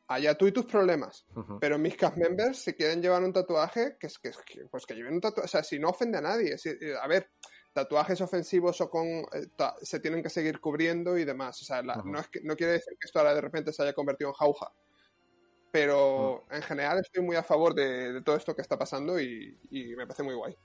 allá 0.09 0.37
tú 0.37 0.47
y 0.47 0.53
tus 0.53 0.67
problemas. 0.67 1.27
Pero 1.61 1.79
mis 1.79 1.97
cast 1.97 2.17
members, 2.17 2.59
si 2.59 2.75
quieren 2.75 3.03
llevar 3.03 3.23
un 3.23 3.33
tatuaje, 3.33 3.97
que 3.99 4.07
es 4.07 4.19
que, 4.19 4.33
pues 4.71 4.87
que 4.87 4.95
lleven 4.95 5.15
un 5.15 5.21
tatuaje. 5.21 5.47
O 5.47 5.49
sea, 5.49 5.63
si 5.63 5.79
no 5.79 5.91
ofende 5.91 6.19
a 6.19 6.23
nadie. 6.23 6.57
Eh, 6.65 6.95
a 7.01 7.07
ver, 7.09 7.31
tatuajes 7.73 8.21
ofensivos 8.21 8.81
o 8.81 8.89
con 8.89 9.07
eh, 9.07 9.49
se 9.83 10.01
tienen 10.01 10.23
que 10.23 10.31
seguir 10.31 10.61
cubriendo 10.61 11.19
y 11.19 11.25
demás. 11.25 11.61
O 11.63 11.65
sea, 11.65 11.83
no, 11.83 12.19
es 12.19 12.29
que, 12.29 12.41
no 12.43 12.57
quiere 12.57 12.75
decir 12.75 12.97
que 12.99 13.07
esto 13.07 13.19
ahora 13.19 13.35
de 13.35 13.41
repente 13.41 13.73
se 13.73 13.83
haya 13.83 13.93
convertido 13.93 14.31
en 14.31 14.35
jauja. 14.35 14.73
Pero 15.73 16.45
en 16.51 16.63
general 16.63 17.01
estoy 17.01 17.23
muy 17.23 17.37
a 17.37 17.43
favor 17.43 17.75
de, 17.75 18.23
todo 18.23 18.37
esto 18.37 18.55
que 18.55 18.63
está 18.63 18.79
pasando 18.79 19.21
y, 19.21 19.59
me 19.97 20.07
parece 20.07 20.23
muy 20.23 20.35
guay. 20.35 20.57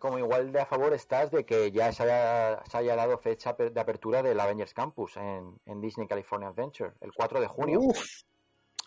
Como 0.00 0.18
igual 0.18 0.52
de 0.52 0.60
a 0.60 0.66
favor 0.66 0.94
estás 0.94 1.30
de 1.30 1.44
que 1.44 1.70
ya 1.70 1.92
se 1.92 2.02
haya, 2.04 2.96
dado 2.96 3.18
fecha 3.18 3.52
de 3.52 3.80
apertura 3.80 4.22
del 4.22 4.40
Avengers 4.40 4.74
Campus 4.74 5.16
en, 5.16 5.80
Disney 5.80 6.08
California 6.08 6.48
Adventure, 6.48 6.92
el 7.00 7.12
4 7.12 7.40
de 7.40 7.46
junio. 7.46 7.80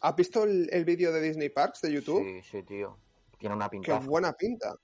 ¿Has 0.02 0.16
visto 0.16 0.44
el, 0.44 0.86
vídeo 0.86 1.12
de 1.12 1.22
Disney 1.22 1.50
Parks 1.50 1.82
de 1.82 1.94
YouTube? 1.94 2.24
Sí, 2.24 2.42
sí, 2.42 2.64
tío. 2.64 2.98
Tiene 3.38 3.56
una 3.56 3.70
pinta. 3.70 4.00
Qué 4.00 4.06
buena 4.06 4.34
pinta. 4.34 4.76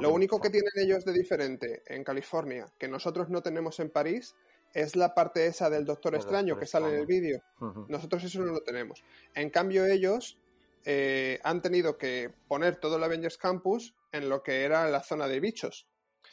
Lo 0.00 0.12
único 0.12 0.40
que 0.40 0.50
tienen 0.50 0.70
ellos 0.76 1.04
de 1.04 1.12
diferente 1.12 1.82
en 1.86 2.04
California, 2.04 2.72
que 2.78 2.88
nosotros 2.88 3.28
no 3.28 3.42
tenemos 3.42 3.80
en 3.80 3.90
París, 3.90 4.34
es 4.72 4.96
la 4.96 5.14
parte 5.14 5.46
esa 5.46 5.70
del 5.70 5.84
Doctor 5.84 6.14
Extraño 6.14 6.56
que 6.56 6.66
sale 6.66 6.88
en 6.88 7.00
el 7.00 7.06
vídeo. 7.06 7.40
Nosotros 7.88 8.24
eso 8.24 8.40
no 8.40 8.52
lo 8.52 8.62
tenemos. 8.62 9.02
En 9.34 9.50
cambio, 9.50 9.86
ellos 9.86 10.38
eh, 10.84 11.40
han 11.42 11.62
tenido 11.62 11.96
que 11.96 12.30
poner 12.48 12.76
todo 12.76 12.96
el 12.96 13.04
Avengers 13.04 13.38
Campus 13.38 13.94
en 14.12 14.28
lo 14.28 14.42
que 14.42 14.64
era 14.64 14.88
la 14.88 15.02
zona 15.02 15.28
de 15.28 15.40
bichos. 15.40 15.88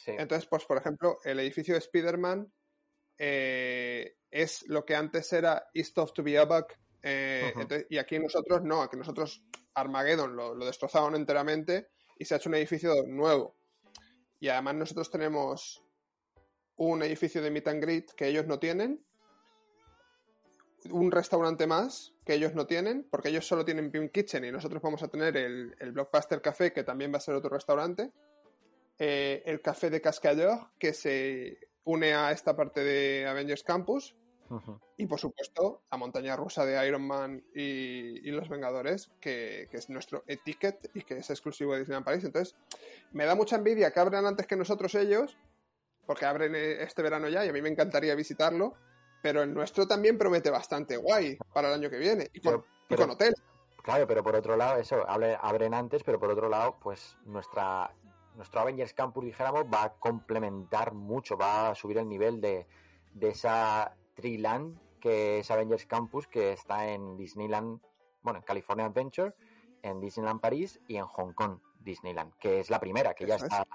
Entonces, 0.06 0.48
pues 0.48 0.66
por 0.66 0.78
ejemplo, 0.78 1.20
el 1.24 1.40
edificio 1.40 1.76
de 1.76 1.80
Spider-Man 1.80 2.52
eh, 3.18 4.16
es 4.32 4.68
lo 4.68 4.86
que 4.86 4.96
antes 4.96 5.32
era 5.34 5.68
East 5.74 5.98
of 6.00 6.14
to 6.14 6.24
be 6.24 6.38
a 6.38 6.46
Bug. 6.46 6.66
Eh, 7.04 7.54
y 7.90 7.98
aquí 7.98 8.20
nosotros 8.20 8.62
no, 8.64 8.82
aquí 8.82 8.98
nosotros 8.98 9.44
Armageddon 9.74 10.36
lo, 10.36 10.54
lo, 10.54 10.66
destrozaron 10.66 11.16
enteramente 11.16 11.90
y 12.20 12.26
se 12.26 12.34
ha 12.34 12.38
hecho 12.38 12.50
un 12.50 12.56
edificio 12.56 12.94
nuevo. 13.08 13.56
Y 14.40 14.50
además 14.50 14.76
nosotros 14.76 15.10
tenemos 15.10 15.84
un 16.76 17.04
edificio 17.04 17.42
de 17.42 17.52
meet 17.52 17.68
and 17.68 17.82
greet 17.84 18.12
que 18.12 18.28
ellos 18.28 18.48
no 18.48 18.60
tienen, 18.60 19.04
un 20.90 21.12
restaurante 21.12 21.68
más 21.68 22.14
que 22.26 22.34
ellos 22.34 22.56
no 22.56 22.66
tienen, 22.66 23.08
porque 23.10 23.30
ellos 23.30 23.48
solo 23.48 23.66
tienen 23.66 23.92
Pim 23.92 24.10
Kitchen 24.10 24.46
y 24.46 24.52
nosotros 24.52 24.82
vamos 24.82 25.04
a 25.04 25.08
tener 25.08 25.38
el, 25.38 25.76
el 25.80 25.92
Blockbuster 25.92 26.42
Café, 26.42 26.74
que 26.74 26.84
también 26.84 27.14
va 27.14 27.18
a 27.18 27.22
ser 27.22 27.36
otro 27.36 27.50
restaurante, 27.50 28.12
eh, 28.98 29.44
el 29.46 29.62
Café 29.62 29.90
de 29.90 30.02
Cascadeur, 30.02 30.70
que 30.78 30.94
se 30.94 31.58
une 31.84 32.14
a 32.14 32.32
esta 32.32 32.56
parte 32.56 32.84
de 32.84 33.26
Avengers 33.28 33.64
Campus, 33.64 34.16
y 34.98 35.06
por 35.06 35.20
supuesto 35.20 35.82
la 35.92 35.98
montaña 35.98 36.36
rusa 36.36 36.66
de 36.66 36.86
Iron 36.88 37.08
Man 37.08 37.44
y, 37.54 38.30
Los 38.32 38.50
Vengadores, 38.50 39.12
que, 39.20 39.68
es 39.72 39.90
nuestro 39.90 40.24
etiquet 40.28 40.90
y 40.94 41.02
que 41.04 41.18
es 41.18 41.30
exclusivo 41.30 41.74
de 41.74 41.80
Disneyland 41.80 42.06
Paris. 42.06 42.24
Entonces, 42.24 42.56
me 43.12 43.26
da 43.26 43.36
mucha 43.36 43.56
envidia 43.56 43.92
que 43.92 44.00
abran 44.00 44.26
antes 44.26 44.48
que 44.48 44.56
nosotros 44.56 44.96
ellos, 44.96 45.38
porque 46.06 46.26
abren 46.26 46.56
eh, 46.56 46.84
este 46.84 47.02
verano 47.02 47.30
ya 47.30 47.46
y 47.46 47.50
a 47.50 47.54
mí 47.54 47.62
me 47.62 47.70
encantaría 47.70 48.16
visitarlo, 48.16 48.74
pero 49.22 49.44
el 49.44 49.54
nuestro 49.54 49.88
también 49.88 50.18
promete 50.18 50.50
bastante 50.50 50.98
guay 50.98 51.38
para 51.54 51.70
el 51.70 51.76
año 51.76 51.90
que 51.90 51.98
viene 51.98 52.30
y 52.34 52.42
con, 52.42 52.64
hotel. 53.10 53.34
Claro, 53.84 54.06
pero 54.06 54.24
por 54.24 54.36
otro 54.36 54.58
lado, 54.58 54.80
eso, 54.80 55.04
abren 55.08 55.74
antes, 55.74 56.04
pero 56.04 56.20
por 56.20 56.30
otro 56.30 56.50
lado, 56.50 56.78
pues 56.82 57.18
nuestra 57.26 57.92
nuestro 58.36 58.62
Avengers 58.62 58.94
Campus, 58.94 59.26
dijéramos, 59.26 59.66
va 59.66 59.84
a 59.84 59.94
complementar 59.94 60.94
mucho, 60.94 61.38
va 61.38 61.70
a 61.70 61.76
subir 61.76 61.98
el 61.98 62.08
nivel 62.08 62.40
de, 62.40 62.66
de 63.14 63.30
esa 63.30 63.94
Triland, 64.14 64.78
que 65.00 65.40
es 65.40 65.52
Avengers 65.52 65.86
Campus, 65.86 66.28
que 66.28 66.54
está 66.54 66.90
en 66.90 67.18
Disneyland, 67.18 67.82
bueno, 68.22 68.40
en 68.40 68.46
California 68.46 68.86
Adventure, 68.86 69.34
en 69.82 70.00
Disneyland 70.00 70.40
París 70.40 70.80
y 70.88 70.98
en 70.98 71.06
Hong 71.06 71.34
Kong 71.34 71.60
Disneyland, 71.80 72.34
que 72.38 72.60
es 72.60 72.70
la 72.70 72.80
primera, 72.80 73.14
que 73.14 73.26
ya 73.26 73.36
está, 73.36 73.66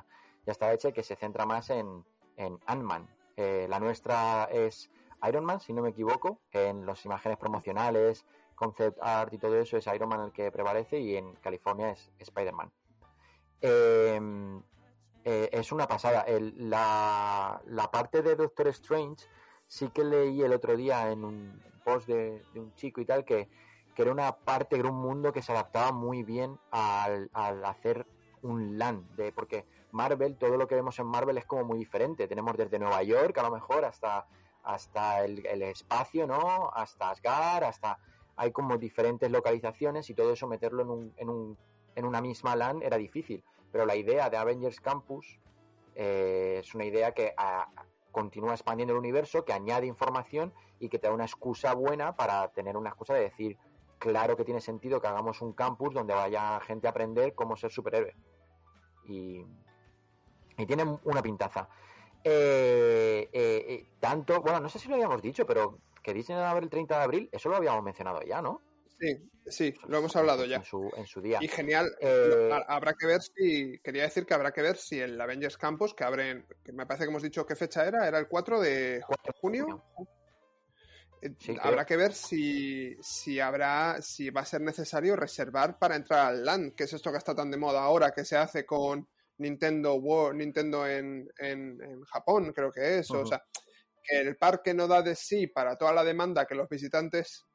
ya 0.46 0.52
está 0.52 0.72
hecha 0.72 0.88
y 0.88 0.92
que 0.92 1.02
se 1.02 1.16
centra 1.16 1.44
más 1.44 1.70
en, 1.70 2.04
en 2.36 2.58
Ant-Man. 2.66 3.08
Eh, 3.36 3.66
la 3.68 3.80
nuestra 3.80 4.44
es 4.44 4.90
Iron 5.26 5.44
Man, 5.44 5.60
si 5.60 5.72
no 5.72 5.82
me 5.82 5.90
equivoco, 5.90 6.40
en 6.52 6.86
las 6.86 7.04
imágenes 7.04 7.38
promocionales, 7.38 8.24
concept 8.54 8.98
art 9.02 9.32
y 9.32 9.38
todo 9.38 9.56
eso 9.56 9.76
es 9.76 9.86
Iron 9.86 10.08
Man 10.08 10.20
el 10.20 10.32
que 10.32 10.50
prevalece 10.50 10.98
y 10.98 11.16
en 11.16 11.34
California 11.36 11.90
es 11.90 12.10
Spider-Man. 12.18 12.72
Em, 13.60 14.62
eh, 15.24 15.48
es 15.52 15.72
una 15.72 15.86
pasada. 15.86 16.24
la, 16.28 17.60
la, 17.66 17.90
parte 17.90 18.22
de 18.22 18.36
Doctor 18.36 18.68
Strange 18.68 19.26
sí 19.66 19.88
que 19.90 20.04
leí 20.04 20.42
el 20.42 20.52
otro 20.52 20.76
día 20.76 21.10
en 21.10 21.24
un 21.24 21.62
post 21.84 22.08
de, 22.08 22.42
un 22.54 22.74
chico 22.74 23.00
y 23.00 23.04
tal 23.04 23.24
que, 23.24 23.48
que, 23.94 24.02
era 24.02 24.12
una 24.12 24.32
parte, 24.32 24.78
era 24.78 24.88
un 24.88 25.00
mundo 25.00 25.32
que 25.32 25.42
se 25.42 25.52
adaptaba 25.52 25.92
muy 25.92 26.22
bien 26.22 26.58
al, 26.70 27.30
hacer 27.32 28.06
un 28.42 28.78
land, 28.78 29.16
de, 29.16 29.32
porque 29.32 29.66
Marvel, 29.92 30.36
todo 30.36 30.56
lo 30.56 30.66
que 30.66 30.74
vemos 30.74 30.98
en 30.98 31.06
Marvel 31.06 31.38
es 31.38 31.46
como 31.46 31.64
muy 31.64 31.78
diferente. 31.78 32.28
Tenemos 32.28 32.56
desde 32.56 32.78
Nueva 32.78 33.02
York 33.02 33.36
a 33.38 33.42
lo 33.42 33.50
mejor 33.50 33.84
hasta, 33.84 34.26
hasta 34.62 35.24
el, 35.24 35.62
espacio, 35.62 36.26
¿no? 36.26 36.70
Hasta 36.72 37.10
Asgard, 37.10 37.64
hasta... 37.64 37.98
Hay 38.38 38.52
como 38.52 38.76
diferentes 38.76 39.30
localizaciones 39.30 40.10
y 40.10 40.14
todo 40.14 40.30
eso 40.34 40.46
meterlo 40.46 40.82
en, 40.82 40.90
un, 40.90 41.14
en, 41.16 41.30
un, 41.30 41.58
en 41.94 42.04
una 42.04 42.20
misma 42.20 42.54
LAN 42.54 42.82
era 42.82 42.98
difícil. 42.98 43.42
Pero 43.72 43.86
la 43.86 43.96
idea 43.96 44.28
de 44.28 44.36
Avengers 44.36 44.78
Campus 44.78 45.38
eh, 45.94 46.58
es 46.60 46.74
una 46.74 46.84
idea 46.84 47.12
que 47.12 47.34
continúa 48.16 48.54
expandiendo 48.54 48.94
el 48.94 48.98
universo, 48.98 49.44
que 49.44 49.52
añade 49.52 49.86
información 49.86 50.54
y 50.78 50.88
que 50.88 50.98
te 50.98 51.06
da 51.06 51.12
una 51.12 51.26
excusa 51.26 51.74
buena 51.74 52.16
para 52.16 52.48
tener 52.48 52.74
una 52.74 52.88
excusa 52.88 53.12
de 53.12 53.20
decir, 53.20 53.58
claro 53.98 54.38
que 54.38 54.44
tiene 54.46 54.62
sentido 54.62 55.02
que 55.02 55.06
hagamos 55.06 55.42
un 55.42 55.52
campus 55.52 55.92
donde 55.92 56.14
vaya 56.14 56.58
gente 56.60 56.86
a 56.86 56.92
aprender 56.92 57.34
cómo 57.34 57.56
ser 57.56 57.70
superhéroe. 57.70 58.16
Y, 59.04 59.44
y 60.56 60.66
tiene 60.66 60.98
una 61.04 61.20
pintaza. 61.20 61.68
Eh, 62.24 63.28
eh, 63.34 63.64
eh, 63.68 63.86
tanto, 64.00 64.40
bueno, 64.40 64.60
no 64.60 64.70
sé 64.70 64.78
si 64.78 64.88
lo 64.88 64.94
habíamos 64.94 65.20
dicho, 65.20 65.44
pero 65.44 65.76
que 66.02 66.14
dicen 66.14 66.38
a 66.38 66.56
el 66.56 66.70
30 66.70 66.96
de 66.96 67.04
abril, 67.04 67.28
eso 67.32 67.50
lo 67.50 67.56
habíamos 67.56 67.84
mencionado 67.84 68.22
ya, 68.22 68.40
¿no? 68.40 68.62
Sí, 68.98 69.30
sí, 69.46 69.74
lo 69.88 69.98
hemos 69.98 70.16
hablado 70.16 70.44
ya. 70.44 70.56
En 70.56 70.64
su, 70.64 70.90
en 70.96 71.06
su 71.06 71.20
día. 71.20 71.38
Y 71.40 71.48
genial. 71.48 71.90
Eh, 72.00 72.50
habrá 72.66 72.94
que 72.94 73.06
ver 73.06 73.20
si. 73.22 73.78
Quería 73.82 74.04
decir 74.04 74.24
que 74.24 74.34
habrá 74.34 74.52
que 74.52 74.62
ver 74.62 74.76
si 74.76 74.98
el 74.98 75.20
Avengers 75.20 75.58
Campus, 75.58 75.94
que 75.94 76.04
abren. 76.04 76.46
Que 76.64 76.72
me 76.72 76.86
parece 76.86 77.04
que 77.04 77.10
hemos 77.10 77.22
dicho 77.22 77.44
qué 77.44 77.56
fecha 77.56 77.86
era. 77.86 78.06
¿Era 78.08 78.18
el 78.18 78.28
4 78.28 78.60
de 78.60 79.02
junio? 79.40 79.84
Eh, 81.22 81.34
habrá 81.60 81.84
que 81.84 81.96
ver 81.96 82.14
si, 82.14 82.96
si 83.02 83.38
habrá. 83.38 84.00
Si 84.00 84.30
va 84.30 84.42
a 84.42 84.46
ser 84.46 84.62
necesario 84.62 85.16
reservar 85.16 85.78
para 85.78 85.96
entrar 85.96 86.26
al 86.26 86.44
LAN, 86.44 86.72
que 86.72 86.84
es 86.84 86.92
esto 86.92 87.12
que 87.12 87.18
está 87.18 87.34
tan 87.34 87.50
de 87.50 87.58
moda 87.58 87.82
ahora, 87.82 88.12
que 88.12 88.24
se 88.24 88.36
hace 88.36 88.64
con 88.64 89.06
Nintendo 89.38 89.94
World, 89.94 90.38
Nintendo 90.38 90.86
en, 90.86 91.28
en, 91.38 92.02
Japón, 92.04 92.52
creo 92.54 92.72
que 92.72 92.98
es. 92.98 93.10
O 93.10 93.26
sea, 93.26 93.44
que 94.02 94.20
el 94.20 94.36
parque 94.36 94.72
no 94.72 94.86
da 94.86 95.02
de 95.02 95.14
sí 95.14 95.48
para 95.48 95.76
toda 95.76 95.92
la 95.92 96.04
demanda 96.04 96.46
que 96.46 96.54
los 96.54 96.68
visitantes 96.68 97.45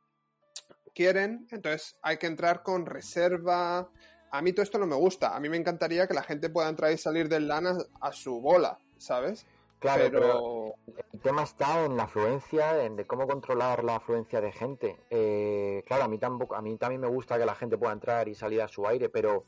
quieren, 0.94 1.48
entonces 1.52 1.98
hay 2.02 2.18
que 2.18 2.28
entrar 2.28 2.64
con 2.64 2.86
reserva. 2.86 3.90
A 4.32 4.42
mí 4.42 4.54
todo 4.54 4.64
esto 4.64 4.80
no 4.80 4.88
me 4.88 4.96
gusta. 4.96 5.36
A 5.36 5.40
mí 5.40 5.50
me 5.50 5.58
encantaría 5.58 6.08
que 6.08 6.14
la 6.14 6.24
gente 6.24 6.50
pueda 6.50 6.70
entrar 6.70 6.92
y 6.92 6.98
salir 6.98 7.28
del 7.28 7.48
LAN 7.48 7.66
a, 8.00 8.12
su 8.12 8.42
bola, 8.42 8.78
¿sabes? 8.98 9.46
Claro, 9.80 10.06
pero... 10.12 10.76
el 11.12 11.20
tema 11.22 11.44
está 11.44 11.86
en 11.86 11.98
la 11.98 12.04
afluencia, 12.04 12.84
en 12.84 12.96
de 12.96 13.06
cómo 13.08 13.28
controlar 13.28 13.84
la 13.84 13.96
afluencia 13.96 14.40
de 14.40 14.52
gente. 14.52 15.00
Eh, 15.10 15.84
claro, 15.88 16.04
a 16.04 16.08
mí 16.08 16.20
tampoco, 16.20 16.56
a 16.56 16.62
mí 16.62 16.78
también 16.78 17.02
me 17.02 17.08
gusta 17.08 17.38
que 17.40 17.46
la 17.46 17.56
gente 17.56 17.78
pueda 17.78 17.94
entrar 17.94 18.28
y 18.28 18.36
salir 18.36 18.62
a 18.62 18.68
su 18.68 18.86
aire, 18.86 19.10
pero 19.10 19.44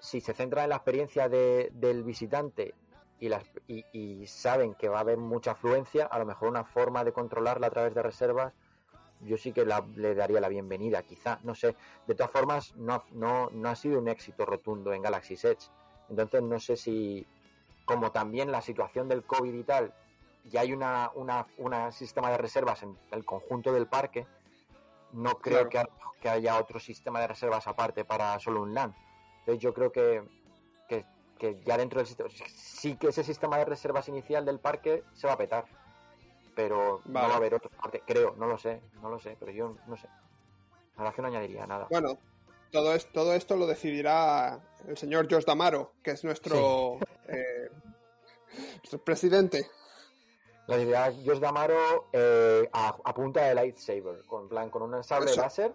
si 0.00 0.20
se 0.20 0.34
centra 0.34 0.64
en 0.64 0.70
la 0.70 0.76
experiencia 0.76 1.28
del 1.28 2.02
visitante 2.02 2.74
y, 3.20 3.28
las, 3.28 3.44
y 3.68 4.26
saben 4.26 4.74
que 4.74 4.88
va 4.88 4.98
a 4.98 5.00
haber 5.02 5.18
mucha 5.18 5.52
afluencia, 5.52 6.06
a 6.06 6.18
lo 6.18 6.26
mejor 6.26 6.48
una 6.48 6.64
forma 6.64 7.04
de 7.04 7.12
controlarla 7.12 7.68
a 7.68 7.70
través 7.70 7.94
de 7.94 8.02
reservas 8.02 8.52
yo 9.20 9.36
sí 9.36 9.52
que 9.52 9.64
le 9.64 10.14
daría 10.14 10.40
la 10.40 10.48
bienvenida, 10.48 11.02
quizá, 11.02 11.38
no 11.42 11.54
sé. 11.54 11.74
De 12.06 12.14
todas 12.14 12.30
formas, 12.30 12.74
no, 12.76 13.04
no, 13.12 13.48
no 13.50 13.68
ha 13.68 13.76
sido 13.76 13.98
un 13.98 14.08
éxito 14.08 14.44
rotundo 14.44 14.92
en 14.92 15.02
Galaxy 15.02 15.34
Edge. 15.34 15.70
Entonces, 16.10 16.42
no 16.42 16.60
sé 16.60 16.76
si, 16.76 17.26
como 17.84 18.12
también 18.12 18.52
la 18.52 18.60
situación 18.60 19.08
del 19.08 19.24
COVID 19.24 19.54
y 19.54 19.64
tal, 19.64 19.94
ya 20.44 20.60
hay 20.60 20.72
una, 20.72 21.10
una, 21.14 21.90
sistema 21.90 22.30
de 22.30 22.38
reservas 22.38 22.82
en 22.82 22.98
el 23.12 23.24
conjunto 23.24 23.72
del 23.72 23.86
parque, 23.86 24.26
no 25.12 25.38
creo 25.38 25.68
que, 25.68 25.82
que, 26.20 26.28
haya 26.28 26.58
otro 26.58 26.78
sistema 26.78 27.20
de 27.20 27.28
reservas 27.28 27.66
aparte 27.66 28.04
para 28.04 28.38
solo 28.40 28.62
un 28.62 28.74
LAN. 28.74 28.94
Entonces, 29.40 29.62
yo 29.62 29.72
creo 29.72 29.90
que, 29.90 30.22
que, 30.86 31.06
que 31.38 31.62
ya 31.64 31.78
dentro 31.78 32.00
del 32.00 32.06
sistema, 32.06 32.28
sí 32.46 32.96
que 32.96 33.08
ese 33.08 33.24
sistema 33.24 33.56
de 33.56 33.64
reservas 33.64 34.08
inicial 34.08 34.44
del 34.44 34.58
parque 34.58 35.02
se 35.14 35.26
va 35.26 35.32
a 35.32 35.38
petar 35.38 35.64
pero 36.54 37.00
no 37.04 37.12
va 37.12 37.26
a 37.26 37.36
haber 37.36 37.54
otra 37.54 37.70
parte, 37.70 38.02
creo, 38.06 38.34
no 38.36 38.46
lo 38.46 38.58
sé, 38.58 38.80
no 39.02 39.10
lo 39.10 39.18
sé, 39.18 39.36
pero 39.38 39.52
yo 39.52 39.76
no 39.86 39.96
sé. 39.96 40.08
La 40.96 41.02
verdad 41.02 41.14
que 41.16 41.22
no 41.22 41.28
añadiría 41.28 41.66
nada. 41.66 41.86
Bueno, 41.90 42.18
todo, 42.70 42.94
es, 42.94 43.10
todo 43.12 43.34
esto 43.34 43.56
lo 43.56 43.66
decidirá 43.66 44.60
el 44.86 44.96
señor 44.96 45.28
George 45.28 45.46
Damaro, 45.46 45.92
que 46.02 46.12
es 46.12 46.24
nuestro, 46.24 46.98
eh, 47.28 47.70
nuestro 48.78 48.98
presidente. 49.02 49.66
La 50.66 50.78
idea 50.78 51.12
George 51.12 51.40
Damaro 51.40 52.08
eh, 52.12 52.68
a, 52.72 53.14
punta 53.14 53.44
de 53.44 53.54
lightsaber, 53.54 54.24
con 54.26 54.48
plan 54.48 54.70
con 54.70 54.82
un 54.82 55.04
sable 55.04 55.34
láser, 55.36 55.74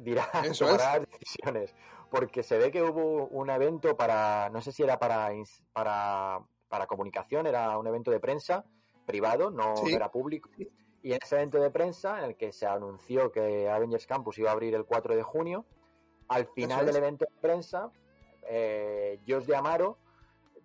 dirá, 0.00 0.30
tomará 0.58 1.00
decisiones. 1.00 1.74
Porque 2.10 2.42
se 2.42 2.58
ve 2.58 2.70
que 2.70 2.82
hubo 2.82 3.26
un 3.26 3.50
evento 3.50 3.96
para, 3.96 4.48
no 4.50 4.60
sé 4.62 4.70
si 4.70 4.82
era 4.82 4.98
para, 4.98 5.30
para, 5.72 6.40
para 6.68 6.86
comunicación, 6.86 7.46
era 7.46 7.76
un 7.76 7.86
evento 7.86 8.10
de 8.12 8.20
prensa, 8.20 8.64
privado, 9.04 9.50
no 9.50 9.74
era 9.86 10.10
público. 10.10 10.50
Y 11.02 11.12
en 11.12 11.18
ese 11.22 11.36
evento 11.36 11.60
de 11.60 11.70
prensa, 11.70 12.18
en 12.18 12.24
el 12.24 12.36
que 12.36 12.52
se 12.52 12.66
anunció 12.66 13.30
que 13.30 13.68
Avengers 13.68 14.06
Campus 14.06 14.38
iba 14.38 14.50
a 14.50 14.52
abrir 14.52 14.74
el 14.74 14.84
4 14.84 15.14
de 15.14 15.22
junio, 15.22 15.66
al 16.28 16.46
final 16.46 16.86
del 16.86 16.96
evento 16.96 17.26
de 17.26 17.40
prensa, 17.40 17.90
eh, 18.48 19.20
Josh 19.28 19.44
de 19.44 19.56
Amaro 19.56 19.98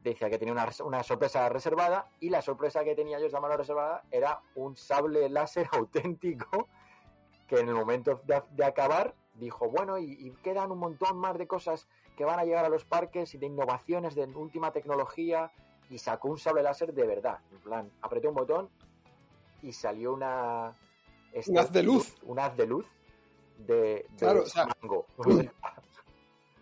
decía 0.01 0.29
que 0.29 0.37
tenía 0.37 0.53
una, 0.53 1.03
sorpresa 1.03 1.49
reservada 1.49 2.09
y 2.21 2.29
la 2.29 2.41
sorpresa 2.41 2.83
que 2.85 2.95
tenía 2.95 3.19
Josh 3.19 3.31
de 3.31 3.37
Amaro 3.37 3.57
reservada 3.57 4.03
era 4.11 4.41
un 4.55 4.77
sable 4.77 5.27
láser 5.29 5.67
auténtico 5.73 6.69
que 7.47 7.59
en 7.59 7.67
el 7.67 7.75
momento 7.75 8.21
de, 8.25 8.63
acabar 8.63 9.15
dijo, 9.33 9.69
bueno, 9.69 9.97
y, 9.97 10.11
y, 10.11 10.31
quedan 10.43 10.71
un 10.71 10.77
montón 10.77 11.17
más 11.17 11.37
de 11.37 11.47
cosas 11.47 11.87
que 12.15 12.23
van 12.23 12.39
a 12.39 12.45
llegar 12.45 12.63
a 12.63 12.69
los 12.69 12.85
parques 12.85 13.33
y 13.33 13.37
de 13.37 13.47
innovaciones 13.47 14.13
de 14.13 14.25
última 14.25 14.71
tecnología 14.71 15.51
y 15.89 15.97
sacó 15.97 16.29
un 16.29 16.37
sable 16.37 16.63
láser 16.63 16.93
de 16.93 17.05
verdad. 17.05 17.39
En 17.51 17.59
plan, 17.59 17.91
apretó 18.01 18.29
un 18.29 18.35
botón 18.35 18.69
y 19.61 19.73
salió 19.73 20.13
una. 20.13 20.73
un 21.47 21.57
haz 21.57 21.71
de 21.71 21.83
luz. 21.83 22.15
Un 22.23 22.39
haz 22.39 22.55
de 22.55 22.67
luz 22.67 22.85
de, 23.67 24.05
claro, 24.17 24.43
mango. 24.81 25.05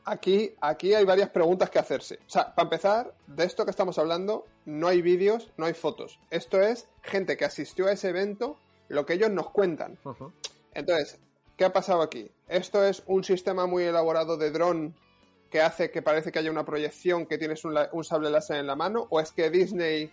Aquí, 0.06 0.56
aquí 0.62 0.94
hay 0.94 1.04
varias 1.04 1.30
preguntas 1.30 1.70
que 1.70 1.80
hacerse. 1.80 2.20
O 2.26 2.30
sea, 2.30 2.56
para 2.56 2.66
empezar, 2.66 3.14
de 3.28 3.44
esto 3.44 3.66
que 3.66 3.72
estamos 3.72 4.00
hablando, 4.00 4.46
no 4.66 4.88
hay 4.88 5.02
vídeos, 5.02 5.52
no 5.58 5.66
hay 5.66 5.74
fotos. 5.74 6.20
Esto 6.30 6.62
es 6.62 6.88
gente 7.02 7.36
que 7.36 7.46
asistió 7.46 7.88
a 7.88 7.92
ese 7.92 8.10
evento, 8.10 8.58
lo 8.88 9.06
que 9.06 9.14
ellos 9.14 9.32
nos 9.32 9.50
cuentan. 9.50 10.00
Entonces, 10.74 11.20
¿qué 11.58 11.66
ha 11.66 11.74
pasado 11.74 12.02
aquí? 12.02 12.32
Esto 12.48 12.86
es 12.86 13.04
un 13.06 13.24
sistema 13.26 13.66
muy 13.68 13.84
elaborado 13.84 14.38
de 14.38 14.52
dron 14.52 14.96
que 15.50 15.62
hace 15.62 15.92
que 15.92 16.02
parece 16.02 16.32
que 16.32 16.40
haya 16.40 16.52
una 16.52 16.66
proyección 16.66 17.26
que 17.26 17.38
tienes 17.38 17.64
un, 17.66 17.78
un 17.92 18.04
sable 18.04 18.30
láser 18.30 18.58
en 18.58 18.68
la 18.68 18.76
mano, 18.76 19.08
o 19.10 19.20
es 19.20 19.32
que 19.32 19.50
Disney 19.50 20.12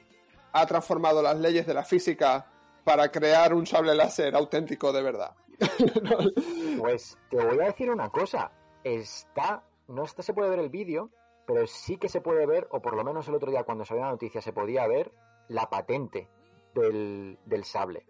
ha 0.53 0.67
transformado 0.67 1.23
las 1.23 1.38
leyes 1.38 1.67
de 1.67 1.75
la 1.75 1.85
física 1.85 2.47
para 2.85 3.11
crear 3.11 3.55
un 3.55 3.67
sable 3.67 3.95
láser 3.95 4.35
auténtico 4.37 4.93
de 4.93 5.03
verdad. 5.03 5.35
pues 6.79 7.19
te 7.31 7.37
voy 7.37 7.61
a 7.61 7.67
decir 7.67 7.91
una 7.91 8.11
cosa. 8.11 8.50
Está 8.83 9.64
no 9.88 10.07
se 10.07 10.35
puede 10.35 10.50
ver 10.50 10.59
el 10.61 10.71
vídeo, 10.71 11.11
pero 11.47 11.67
sí 11.67 11.97
que 11.97 12.09
se 12.09 12.21
puede 12.21 12.47
ver, 12.47 12.67
o 12.71 12.81
por 12.81 12.97
lo 12.97 13.05
menos 13.05 13.29
el 13.29 13.35
otro 13.35 13.50
día 13.50 13.64
cuando 13.64 13.85
salió 13.85 14.05
la 14.05 14.11
noticia 14.11 14.41
se 14.41 14.53
podía 14.53 14.87
ver 14.87 15.12
la 15.49 15.69
patente 15.69 16.29
del, 16.75 17.38
sable. 17.64 18.07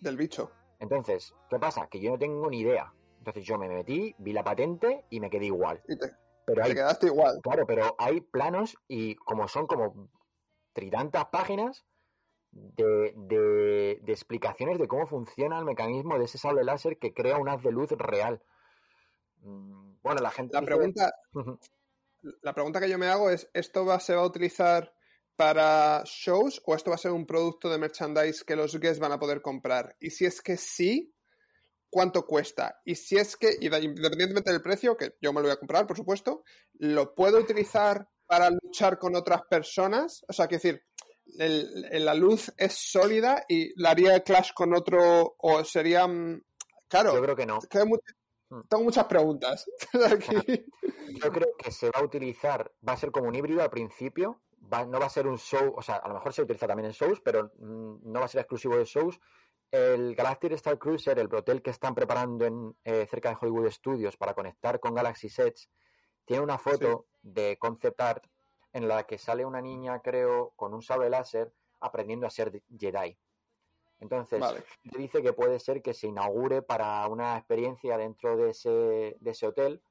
Del 0.00 0.16
bicho. 0.16 0.50
Entonces, 0.78 1.34
¿qué 1.50 1.58
pasa? 1.58 1.86
Que 1.88 2.00
yo 2.00 2.12
no 2.12 2.18
tengo 2.18 2.48
ni 2.48 2.60
idea. 2.60 2.92
Entonces 3.18 3.44
yo 3.44 3.58
me 3.58 3.68
metí, 3.68 4.14
vi 4.18 4.32
la 4.32 4.42
patente 4.42 5.04
y 5.10 5.20
me 5.20 5.30
quedé 5.30 5.46
igual. 5.46 5.80
Y 5.88 5.96
te, 5.96 6.10
pero 6.54 6.74
quedaste 6.74 7.06
igual. 7.06 7.40
Claro, 7.42 7.66
pero 7.66 7.94
hay 7.98 8.20
planos 8.20 8.76
y 8.88 9.14
como 9.16 9.48
son 9.48 9.66
como 9.66 10.10
tritantas 10.72 11.26
páginas 11.26 11.84
de, 12.50 13.14
de, 13.16 14.00
de, 14.02 14.12
explicaciones 14.12 14.78
de 14.78 14.86
cómo 14.86 15.06
funciona 15.06 15.58
el 15.58 15.64
mecanismo 15.64 16.18
de 16.18 16.26
ese 16.26 16.38
sable 16.38 16.64
láser 16.64 16.98
que 16.98 17.14
crea 17.14 17.38
un 17.38 17.48
haz 17.48 17.62
de 17.62 17.72
luz 17.72 17.90
real. 17.92 18.42
Mm, 19.42 19.94
bueno, 20.02 20.20
la 20.20 20.30
gente. 20.30 20.54
La 20.54 20.62
pregunta, 20.62 21.12
la 22.42 22.52
pregunta 22.52 22.80
que 22.80 22.90
yo 22.90 22.98
me 22.98 23.06
hago 23.06 23.30
es: 23.30 23.48
¿esto 23.54 23.86
va, 23.86 23.98
se 24.00 24.14
va 24.14 24.22
a 24.22 24.26
utilizar 24.26 24.94
para 25.36 26.02
shows 26.04 26.62
o 26.66 26.74
esto 26.74 26.90
va 26.90 26.96
a 26.96 26.98
ser 26.98 27.12
un 27.12 27.26
producto 27.26 27.70
de 27.70 27.78
merchandise 27.78 28.44
que 28.44 28.56
los 28.56 28.78
guests 28.78 29.00
van 29.00 29.12
a 29.12 29.18
poder 29.18 29.40
comprar? 29.40 29.96
Y 29.98 30.10
si 30.10 30.26
es 30.26 30.42
que 30.42 30.56
sí, 30.56 31.14
¿cuánto 31.92 32.26
cuesta? 32.26 32.80
Y 32.86 32.94
si 32.94 33.18
es 33.18 33.36
que, 33.36 33.54
independientemente 33.60 34.50
del 34.50 34.62
precio, 34.62 34.96
que 34.96 35.14
yo 35.20 35.30
me 35.32 35.40
lo 35.40 35.48
voy 35.48 35.52
a 35.52 35.58
comprar, 35.58 35.86
por 35.86 35.96
supuesto, 35.96 36.42
¿lo 36.78 37.14
puedo 37.14 37.38
utilizar 37.38 38.08
para 38.26 38.48
luchar 38.48 38.98
con 38.98 39.14
otras 39.14 39.42
personas? 39.42 40.24
O 40.26 40.32
sea, 40.32 40.46
quiero 40.46 40.62
decir, 40.62 40.82
la 41.26 42.14
luz 42.14 42.50
es 42.56 42.72
sólida 42.72 43.44
y 43.46 43.78
la 43.80 43.90
haría 43.90 44.20
clash 44.20 44.52
con 44.54 44.74
otro 44.74 45.36
o 45.38 45.64
sería... 45.64 46.08
Mm, 46.08 46.42
claro. 46.88 47.14
Yo 47.14 47.22
creo 47.22 47.36
que 47.36 47.46
no. 47.46 47.58
Tengo 47.68 48.84
muchas 48.84 49.04
preguntas. 49.04 49.66
Yo 51.22 51.30
creo 51.30 51.48
que 51.58 51.70
se 51.70 51.90
va 51.90 52.00
a 52.00 52.04
utilizar, 52.04 52.72
va 52.88 52.94
a 52.94 52.96
ser 52.96 53.10
como 53.10 53.28
un 53.28 53.34
híbrido 53.34 53.60
al 53.60 53.70
principio, 53.70 54.40
no 54.60 54.98
va 54.98 55.06
a 55.06 55.10
ser 55.10 55.26
un 55.26 55.36
show, 55.36 55.74
o 55.76 55.82
sea, 55.82 55.96
a 55.96 56.08
lo 56.08 56.14
mejor 56.14 56.32
se 56.32 56.40
utiliza 56.40 56.66
también 56.66 56.86
en 56.86 56.92
shows, 56.92 57.20
pero 57.20 57.52
mm, 57.58 58.10
no 58.10 58.20
va 58.20 58.24
a 58.24 58.28
ser 58.28 58.40
exclusivo 58.40 58.78
de 58.78 58.86
shows. 58.86 59.20
El 59.72 60.14
Galactic 60.14 60.52
Star 60.52 60.78
Cruiser, 60.78 61.18
el 61.18 61.34
hotel 61.34 61.62
que 61.62 61.70
están 61.70 61.94
preparando 61.94 62.44
en, 62.44 62.76
eh, 62.84 63.06
cerca 63.06 63.30
de 63.30 63.38
Hollywood 63.40 63.70
Studios 63.70 64.18
para 64.18 64.34
conectar 64.34 64.78
con 64.78 64.94
Galaxy 64.94 65.30
Sets, 65.30 65.70
tiene 66.26 66.42
una 66.42 66.58
foto 66.58 67.06
de 67.22 67.56
concept 67.58 67.98
art 68.02 68.26
en 68.74 68.86
la 68.86 69.04
que 69.04 69.16
sale 69.16 69.46
una 69.46 69.62
niña, 69.62 70.00
creo, 70.00 70.52
con 70.56 70.74
un 70.74 70.82
sable 70.82 71.08
láser 71.08 71.54
aprendiendo 71.80 72.26
a 72.26 72.30
ser 72.30 72.62
Jedi. 72.78 73.18
Entonces, 73.98 74.44
te 74.90 74.98
dice 74.98 75.22
que 75.22 75.32
puede 75.32 75.58
ser 75.58 75.80
que 75.80 75.94
se 75.94 76.08
inaugure 76.08 76.60
para 76.60 77.08
una 77.08 77.38
experiencia 77.38 77.96
dentro 77.96 78.36
de 78.36 78.50
ese, 78.50 79.16
de 79.18 79.30
ese 79.30 79.46
hotel 79.46 79.82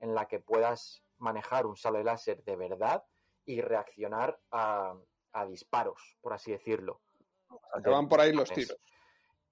en 0.00 0.14
la 0.14 0.26
que 0.26 0.40
puedas 0.40 1.02
manejar 1.16 1.64
un 1.64 1.76
sable 1.76 2.04
láser 2.04 2.44
de 2.44 2.56
verdad 2.56 3.04
y 3.46 3.62
reaccionar 3.62 4.38
a, 4.50 4.96
disparos, 5.48 6.18
por 6.20 6.34
así 6.34 6.50
decirlo. 6.50 7.00
O 7.48 7.90
van 7.90 8.08
por 8.08 8.20
ahí 8.20 8.32
los 8.32 8.50
tiros. 8.50 8.76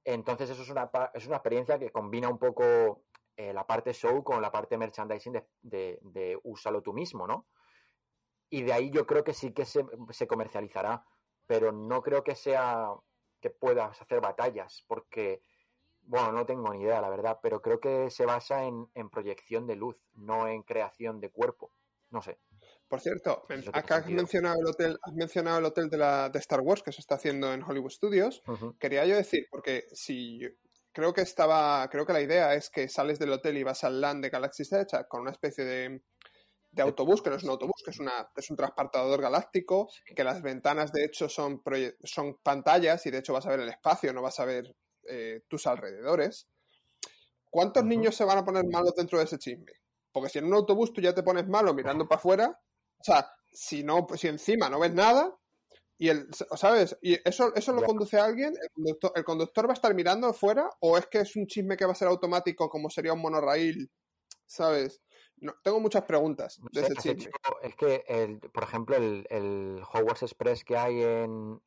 Entonces, 0.05 0.51
eso 0.51 0.63
es 0.63 0.71
una, 0.71 0.91
es 1.15 1.27
una 1.27 1.37
experiencia 1.37 1.79
que 1.79 1.91
combina 1.91 2.29
un 2.29 2.39
poco 2.39 3.05
eh, 3.37 3.53
la 3.53 3.67
parte 3.67 3.93
show 3.93 4.25
con 4.25 4.43
la 4.43 4.51
parte 4.51 4.77
merchandising 4.77 5.41
de, 5.63 5.99
de, 6.03 6.41
úsalo 6.43 6.83
tú 6.83 6.93
mismo, 6.93 7.27
¿no? 7.27 7.47
Y 8.51 8.63
de 8.63 8.73
ahí 8.73 8.91
yo 8.91 9.07
creo 9.07 9.23
que 9.23 9.35
sí 9.35 9.53
que 9.53 9.65
se, 9.65 9.85
se 10.11 10.27
comercializará, 10.27 11.05
pero 11.47 11.71
no 11.71 12.03
creo 12.03 12.25
que 12.25 12.35
sea 12.35 12.91
que 13.41 13.51
puedas 13.51 14.01
hacer 14.01 14.21
batallas, 14.21 14.85
porque, 14.89 15.43
bueno, 16.03 16.33
no 16.33 16.47
tengo 16.47 16.73
ni 16.73 16.83
idea, 16.83 17.01
la 17.01 17.11
verdad, 17.11 17.39
pero 17.41 17.63
creo 17.63 17.79
que 17.79 18.11
se 18.11 18.27
basa 18.27 18.65
en, 18.65 19.11
proyección 19.11 19.67
de 19.67 19.77
luz, 19.77 19.97
no 20.15 20.49
en 20.49 20.63
creación 20.63 21.21
de 21.21 21.31
cuerpo. 21.31 21.73
No 22.11 22.23
sé. 22.23 22.41
Por 22.89 23.01
cierto, 23.01 23.45
acá 23.75 23.97
has 23.97 24.07
mencionado 24.09 24.61
el 24.61 24.67
hotel, 24.67 24.99
has 25.03 25.13
mencionado 25.13 25.59
el 25.59 25.65
hotel 25.67 25.91
de, 25.91 25.99
la, 25.99 26.31
de 26.31 26.39
Star 26.39 26.61
Wars 26.61 26.83
que 26.83 26.93
se 26.93 27.03
está 27.03 27.17
haciendo 27.17 27.53
en 27.53 27.63
Hollywood 27.63 27.91
Studios. 27.91 28.43
Quería 28.79 29.05
yo 29.05 29.15
decir, 29.15 29.47
porque 29.51 29.85
si 29.93 30.41
creo 30.93 31.13
que 31.13 31.21
estaba, 31.21 31.87
creo 31.91 32.07
que 32.07 32.15
la 32.15 32.23
idea 32.23 32.55
es 32.55 32.71
que 32.71 32.89
sales 32.89 33.19
del 33.19 33.33
hotel 33.33 33.59
y 33.59 33.63
vas 33.63 33.85
al 33.85 34.01
land 34.01 34.25
de 34.25 34.31
Galaxy 34.31 34.63
Edge 34.63 35.07
con 35.07 35.21
una 35.21 35.33
especie 35.33 35.65
de, 35.65 36.03
de 36.71 36.83
autobús, 36.83 37.21
que 37.23 37.29
no 37.29 37.37
es 37.37 37.45
un 37.45 37.51
autobús, 37.51 37.83
que 37.85 37.91
es, 37.91 38.01
una, 38.01 38.31
es 38.35 38.51
un 38.51 38.57
transportador 38.57 39.21
galáctico, 39.21 39.91
que 40.17 40.25
las 40.25 40.41
ventanas 40.41 40.91
de 40.91 41.05
hecho 41.05 41.29
son, 41.29 41.63
son 42.05 42.39
pantallas 42.43 43.05
y 43.05 43.11
de 43.11 43.19
hecho 43.19 43.35
vas 43.35 43.47
a 43.47 43.51
ver 43.51 43.61
el 43.61 43.69
espacio, 43.69 44.13
no 44.15 44.23
vas 44.23 44.41
a 44.41 44.47
ver 44.47 44.75
eh, 45.09 45.43
tus 45.47 45.67
alrededores. 45.67 46.49
¿Cuántos 47.51 47.85
niños 47.85 48.15
se 48.15 48.25
van 48.25 48.39
a 48.39 48.45
poner 48.45 48.65
malos 48.67 48.95
dentro 48.95 49.19
de 49.19 49.25
ese 49.25 49.39
chisme? 49.39 49.73
Porque 50.11 50.31
si 50.31 50.39
en 50.39 50.47
un 50.47 50.55
autobús 50.55 50.93
tú 50.93 51.01
ya 51.01 51.15
te 51.15 51.23
pones 51.23 51.47
malo 51.47 51.75
mirando 51.75 52.09
para 52.09 52.19
afuera, 52.19 52.61
o 53.01 53.05
sea, 53.05 53.31
si 53.53 53.83
no, 53.83 54.07
si 54.17 54.29
encima 54.29 54.69
no 54.69 54.81
ves 54.81 54.93
nada, 54.93 55.39
y 56.01 56.09
el, 56.11 56.29
¿sabes? 56.33 56.97
¿Y 57.03 57.19
eso, 57.29 57.53
eso 57.57 57.73
lo 57.73 57.83
conduce 57.83 58.19
a 58.19 58.25
alguien? 58.25 58.55
¿El 58.61 58.71
conductor, 58.71 59.13
¿El 59.17 59.25
conductor 59.25 59.67
va 59.67 59.73
a 59.73 59.75
estar 59.75 59.95
mirando 59.95 60.29
afuera? 60.29 60.71
¿O 60.79 60.97
es 60.97 61.09
que 61.09 61.19
es 61.19 61.35
un 61.35 61.47
chisme 61.47 61.77
que 61.77 61.85
va 61.85 61.93
a 61.93 61.97
ser 61.97 62.07
automático 62.07 62.71
como 62.71 62.89
sería 62.89 63.13
un 63.13 63.21
monorail? 63.21 63.91
¿Sabes? 64.47 65.03
No, 65.41 65.55
tengo 65.63 65.81
muchas 65.81 66.05
preguntas 66.05 66.61
de 66.73 66.83
ese 66.83 66.95
chisme. 66.95 67.33
es 67.63 67.75
que, 67.75 68.05
el, 68.07 68.39
por 68.39 68.63
ejemplo, 68.63 68.97
el, 68.97 69.27
el, 69.29 69.83
Hogwarts 69.93 70.23
Express 70.23 70.65
que 70.65 70.77
hay 70.77 71.03
en, 71.03 71.61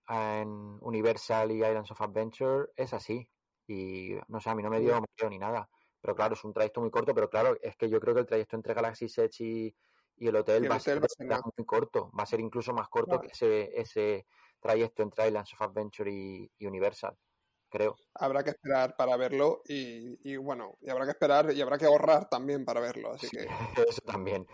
Universal 0.82 1.52
y 1.52 1.56
Islands 1.56 1.92
of 1.92 2.02
Adventure 2.02 2.70
es 2.76 2.94
así. 2.94 3.30
Y 3.68 4.16
no 4.30 4.40
sé, 4.40 4.50
a 4.50 4.56
mí 4.56 4.64
no 4.64 4.70
me 4.70 4.80
dio, 4.80 5.02
ni 5.30 5.38
nada. 5.38 5.70
Pero 6.02 6.16
claro, 6.16 6.34
es 6.34 6.44
un 6.44 6.54
trayecto 6.54 6.82
muy 6.82 6.90
corto, 6.90 7.14
pero 7.14 7.30
claro, 7.30 7.58
es 7.62 7.76
que 7.76 7.90
yo 7.90 8.00
creo 8.00 8.14
que 8.14 8.22
el 8.22 8.28
trayecto 8.28 8.56
entre 8.56 8.74
Galaxy 8.74 9.06
Edge 9.06 9.44
y, 9.44 9.76
el 10.28 10.36
hotel, 10.36 10.70
va, 10.70 10.76
a 10.76 10.80
ser 10.80 11.00
muy 11.00 11.66
corto. 11.66 12.12
Va 12.18 12.24
a 12.24 12.28
ser 12.28 12.40
incluso 12.40 12.74
más 12.74 12.90
corto 12.90 13.20
que 13.20 13.28
ese, 13.28 13.72
ese 13.80 14.26
trayecto 14.60 15.04
entre 15.04 15.28
Islands 15.28 15.54
of 15.54 15.62
Adventure 15.62 16.12
y 16.12 16.66
Universal 16.66 17.18
creo. 17.72 17.96
Habrá 18.14 18.44
que 18.44 18.52
esperar 18.52 18.96
para 18.96 19.18
verlo 19.18 19.64
y, 19.66 20.36
bueno, 20.36 20.78
y 20.82 20.90
habrá 20.92 21.06
que 21.06 21.12
esperar 21.12 21.52
y 21.52 21.62
habrá 21.62 21.80
que 21.80 21.86
ahorrar 21.86 22.30
también 22.30 22.66
para 22.66 22.82
verlo, 22.82 23.14
así 23.14 23.28
que... 23.30 23.48
Eso 23.90 24.02
también. 24.02 24.46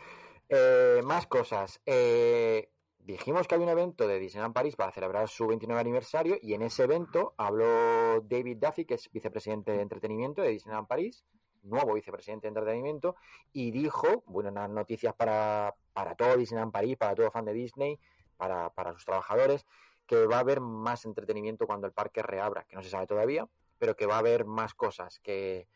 Eh, 0.48 1.02
más 1.04 1.28
cosas. 1.28 1.82
Eh, 1.86 2.72
dijimos 3.00 3.48
que 3.48 3.56
hay 3.56 3.62
un 3.62 3.70
evento 3.70 4.08
de 4.08 4.20
Disneyland 4.20 4.54
París 4.54 4.78
para 4.78 4.94
celebrar 4.94 5.28
su 5.28 5.48
29 5.48 5.82
aniversario 5.82 6.38
y 6.42 6.54
en 6.54 6.62
ese 6.62 6.84
evento 6.84 7.34
habló 7.38 8.22
David 8.22 8.58
Duffy, 8.62 8.86
que 8.86 8.94
es 8.94 9.12
vicepresidente 9.12 9.74
de 9.74 9.82
entretenimiento 9.82 10.42
de 10.42 10.50
Disneyland 10.50 10.88
París, 10.88 11.26
nuevo 11.68 11.94
vicepresidente 11.94 12.48
de 12.48 12.50
entretenimiento, 12.50 13.16
y 13.54 13.72
dijo, 13.72 14.24
bueno, 14.28 14.50
unas 14.50 14.70
noticias 14.70 15.14
para, 15.14 15.76
para 15.94 16.16
todo 16.16 16.38
Disneyland 16.38 16.72
París, 16.72 16.98
para 16.98 17.16
todo 17.16 17.32
fan 17.32 17.46
de 17.46 17.54
Disney, 17.54 18.00
para, 18.38 18.70
para 18.70 18.94
sus 18.94 19.06
trabajadores, 19.06 19.66
que 20.08 20.26
va 20.26 20.38
a 20.38 20.40
haber 20.40 20.62
más 20.62 21.06
entretenimiento 21.06 21.68
cuando 21.68 21.86
el 21.86 21.94
parque 21.94 22.24
reabra, 22.24 22.64
que 22.64 22.76
no 22.76 22.82
se 22.82 22.90
sabe 22.90 23.06
todavía, 23.06 23.48
pero 23.78 23.96
que 23.96 24.06
va 24.06 24.16
a 24.16 24.20
haber 24.20 24.46
más 24.46 24.74
cosas, 24.74 25.20
que, 25.20 25.68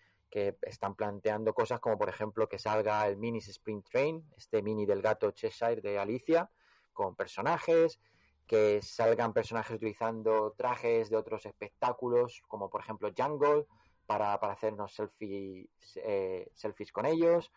están 0.61 0.95
planteando 0.95 1.53
cosas 1.53 1.81
como 1.81 1.97
por 1.97 2.07
ejemplo 2.07 2.47
que 2.47 2.57
salga 2.57 3.05
el 3.05 3.17
Mini 3.17 3.39
Spring 3.39 3.83
Train, 3.83 4.25
este 4.37 4.61
mini 4.63 4.85
del 4.85 5.01
gato 5.01 5.31
Cheshire 5.31 5.81
de 5.81 5.99
Alicia, 5.99 6.49
con 6.93 7.17
personajes, 7.17 7.99
que 8.47 8.81
salgan 8.81 9.33
personajes 9.33 9.75
utilizando 9.75 10.53
trajes 10.57 11.09
de 11.09 11.17
otros 11.17 11.45
espectáculos, 11.45 12.41
como 12.47 12.69
por 12.69 12.79
ejemplo 12.79 13.11
Jungle, 13.15 13.65
para, 14.05 14.39
para 14.39 14.53
hacernos 14.53 14.93
selfies, 14.93 15.67
eh, 15.95 16.49
selfies 16.53 16.91
con 16.91 17.05
ellos. 17.05 17.51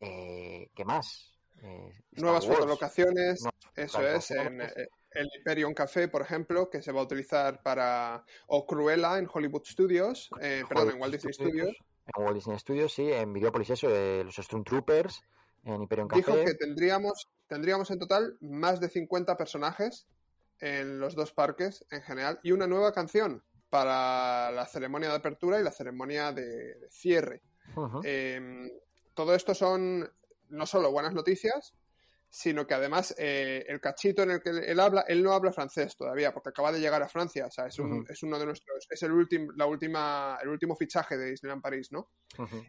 Eh, 0.00 0.70
¿Qué 0.74 0.84
más? 0.84 1.32
Eh, 1.62 1.92
Nuevas 2.12 2.46
fotolocaciones, 2.46 3.44
eso 3.76 4.06
es, 4.06 4.30
en, 4.32 4.60
el 4.60 5.28
Hyperion 5.38 5.74
Café, 5.74 6.08
por 6.08 6.22
ejemplo, 6.22 6.68
que 6.70 6.82
se 6.82 6.92
va 6.92 7.00
a 7.00 7.04
utilizar 7.04 7.62
para. 7.62 8.24
O 8.48 8.66
Cruella 8.66 9.18
en 9.18 9.28
Hollywood 9.32 9.64
Studios, 9.64 10.30
eh, 10.40 10.64
perdón, 10.68 10.90
en 10.94 11.00
Walt 11.00 11.12
Disney 11.12 11.32
Studios. 11.32 11.76
En 12.16 12.24
Walt 12.24 12.34
Disney 12.34 12.58
Studios, 12.58 12.92
sí, 12.92 13.12
en 13.12 13.32
Videopolis 13.32 13.70
eso, 13.70 13.88
de 13.88 14.24
los 14.24 14.34
Stormtroopers, 14.34 15.22
en 15.64 15.82
Hyperion 15.82 16.08
Café. 16.08 16.20
Dijo 16.20 16.44
que 16.44 16.54
tendríamos, 16.54 17.28
tendríamos 17.46 17.90
en 17.90 17.98
total 17.98 18.36
más 18.40 18.80
de 18.80 18.88
50 18.88 19.36
personajes 19.36 20.06
en 20.58 20.98
los 20.98 21.14
dos 21.14 21.32
parques 21.32 21.84
en 21.90 22.02
general 22.02 22.40
y 22.42 22.52
una 22.52 22.66
nueva 22.66 22.92
canción 22.92 23.44
para 23.72 24.50
la 24.50 24.66
ceremonia 24.66 25.08
de 25.08 25.14
apertura 25.14 25.58
y 25.58 25.64
la 25.64 25.70
ceremonia 25.70 26.30
de, 26.30 26.76
cierre. 26.90 27.40
Em, 28.04 28.70
todo 29.14 29.34
esto 29.34 29.54
son 29.54 30.06
no 30.50 30.66
solo 30.66 30.92
buenas 30.92 31.14
noticias, 31.14 31.72
sino 32.28 32.66
que 32.66 32.74
además 32.74 33.14
eh, 33.16 33.64
el 33.66 33.80
cachito 33.80 34.24
en 34.24 34.32
el 34.32 34.42
que 34.42 34.50
él 34.50 34.78
habla, 34.78 35.06
él 35.08 35.22
no 35.22 35.32
habla 35.32 35.54
francés 35.54 35.96
todavía, 35.96 36.34
porque 36.34 36.50
acaba 36.50 36.70
de 36.70 36.80
llegar 36.80 37.02
a 37.02 37.08
Francia, 37.08 37.46
o 37.46 37.50
sea, 37.50 37.64
es, 37.64 37.78
un, 37.78 38.04
es 38.10 38.22
uno 38.22 38.38
de 38.38 38.44
nuestros, 38.44 38.86
es 38.90 39.02
el, 39.04 39.12
último 39.12 39.50
la 39.56 39.64
última, 39.64 40.38
el 40.42 40.50
último 40.50 40.76
fichaje 40.76 41.16
de 41.16 41.30
Disneyland 41.30 41.62
París, 41.62 41.90
¿no? 41.92 42.10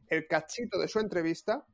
El 0.07 0.25
cachito 0.25 0.79
de 0.79 0.87
su 0.87 1.01
entrevista, 1.01 1.65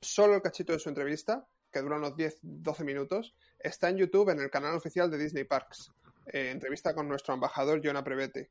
solo 0.00 0.36
el 0.36 0.42
cachito 0.42 0.72
de 0.72 0.78
su 0.78 0.88
entrevista, 0.88 1.44
que 1.72 1.80
dura 1.80 1.96
unos 1.96 2.14
10, 2.14 2.38
12 2.42 2.84
minutos, 2.84 3.34
está 3.58 3.88
en 3.88 3.96
YouTube 3.96 4.28
en 4.30 4.38
el 4.38 4.50
canal 4.50 4.76
oficial 4.76 5.10
de 5.10 5.18
Disney 5.18 5.42
Parks. 5.42 5.90
Eh, 6.26 6.50
entrevista 6.50 6.94
con 6.94 7.08
nuestro 7.08 7.34
embajador 7.34 7.80
Jonah 7.82 8.04
Prevete. 8.04 8.50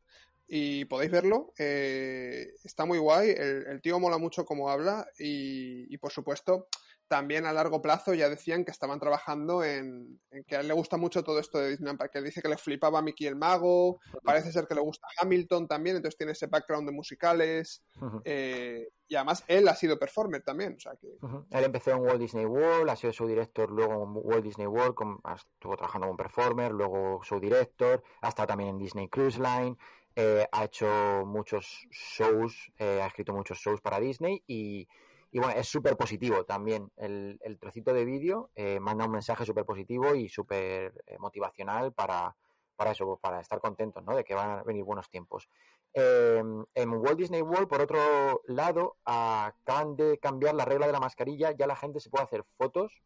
Y 0.53 0.83
podéis 0.83 1.11
verlo, 1.11 1.53
eh, 1.57 2.55
está 2.65 2.85
muy 2.85 2.97
guay, 2.97 3.29
el, 3.29 3.81
tío 3.81 4.01
mola 4.01 4.17
mucho 4.17 4.43
cómo 4.43 4.69
habla 4.69 5.07
y, 5.17 5.85
y 5.93 5.97
por 5.97 6.11
supuesto 6.11 6.67
también 7.11 7.45
a 7.45 7.51
largo 7.51 7.81
plazo 7.81 8.13
ya 8.13 8.29
decían 8.29 8.63
que 8.63 8.71
estaban 8.71 8.97
trabajando 8.97 9.65
en, 9.65 10.21
que 10.47 10.55
a 10.55 10.61
él 10.61 10.69
le 10.69 10.73
gusta 10.73 10.95
mucho 10.95 11.25
todo 11.25 11.39
esto 11.39 11.57
de 11.59 11.71
Disneyland 11.71 11.99
que 12.09 12.21
dice 12.21 12.41
que 12.41 12.47
le 12.47 12.55
flipaba 12.55 12.99
a 12.99 13.01
Mickey 13.01 13.27
el 13.27 13.35
Mago, 13.35 13.99
parece 14.23 14.53
ser 14.53 14.65
que 14.65 14.75
le 14.75 14.79
gusta 14.79 15.05
Hamilton 15.19 15.67
también, 15.67 15.97
entonces 15.97 16.17
tiene 16.17 16.31
ese 16.31 16.47
background 16.47 16.87
de 16.87 16.95
musicales, 16.95 17.83
eh, 18.23 18.87
y 19.09 19.15
además 19.15 19.43
él 19.49 19.67
ha 19.67 19.75
sido 19.75 19.99
performer 19.99 20.41
también, 20.43 20.75
o 20.77 20.79
sea 20.79 20.93
que... 20.95 21.09
Él 21.49 21.65
empezó 21.65 21.91
en 21.91 21.99
Walt 21.99 22.21
Disney 22.21 22.45
World, 22.45 22.89
ha 22.89 22.95
sido 22.95 23.11
su 23.11 23.27
director 23.27 23.69
luego 23.69 24.05
en 24.05 24.11
Walt 24.13 24.45
Disney 24.45 24.67
World, 24.67 24.95
estuvo 25.35 25.75
trabajando 25.75 26.07
como 26.07 26.15
performer, 26.15 26.71
luego 26.71 27.19
su 27.25 27.41
director, 27.41 28.01
ha 28.21 28.29
estado 28.29 28.47
también 28.47 28.69
en 28.69 28.77
Disney 28.77 29.09
Cruise 29.09 29.37
Line, 29.37 29.75
eh, 30.15 30.47
ha 30.51 30.65
hecho 30.65 30.87
muchos 31.25 31.87
shows, 31.89 32.71
eh, 32.77 33.01
ha 33.01 33.07
escrito 33.07 33.33
muchos 33.33 33.57
shows 33.59 33.81
para 33.81 33.99
Disney 33.99 34.43
y 34.47 34.87
bueno, 35.33 35.53
es 35.53 35.67
súper 35.67 35.95
positivo 35.95 36.43
también. 36.43 36.91
El, 36.97 37.39
trocito 37.59 37.93
de 37.93 38.03
vídeo 38.03 38.49
eh, 38.55 38.79
manda 38.79 39.05
un 39.05 39.11
mensaje 39.11 39.45
súper 39.45 39.65
positivo 39.65 40.13
y 40.13 40.27
súper 40.27 40.93
motivacional 41.19 41.93
para, 41.93 42.35
para 42.75 42.91
eso, 42.91 43.17
para 43.21 43.39
estar 43.39 43.61
contentos, 43.61 44.03
¿no? 44.03 44.15
De 44.15 44.25
que 44.25 44.35
van 44.35 44.59
a 44.59 44.63
venir 44.63 44.83
buenos 44.83 45.09
tiempos. 45.09 45.47
Em, 45.93 46.65
en 46.73 46.89
Walt 46.89 47.17
Disney 47.17 47.41
World, 47.41 47.69
por 47.69 47.81
otro 47.81 48.41
lado, 48.47 48.97
acaban 49.05 49.95
de 49.95 50.17
cambiar 50.17 50.55
la 50.55 50.65
regla 50.65 50.87
de 50.87 50.93
la 50.93 50.99
mascarilla. 50.99 51.51
Ya 51.51 51.67
la 51.67 51.75
gente 51.77 52.01
se 52.01 52.09
puede 52.09 52.25
hacer 52.25 52.43
fotos 52.57 53.01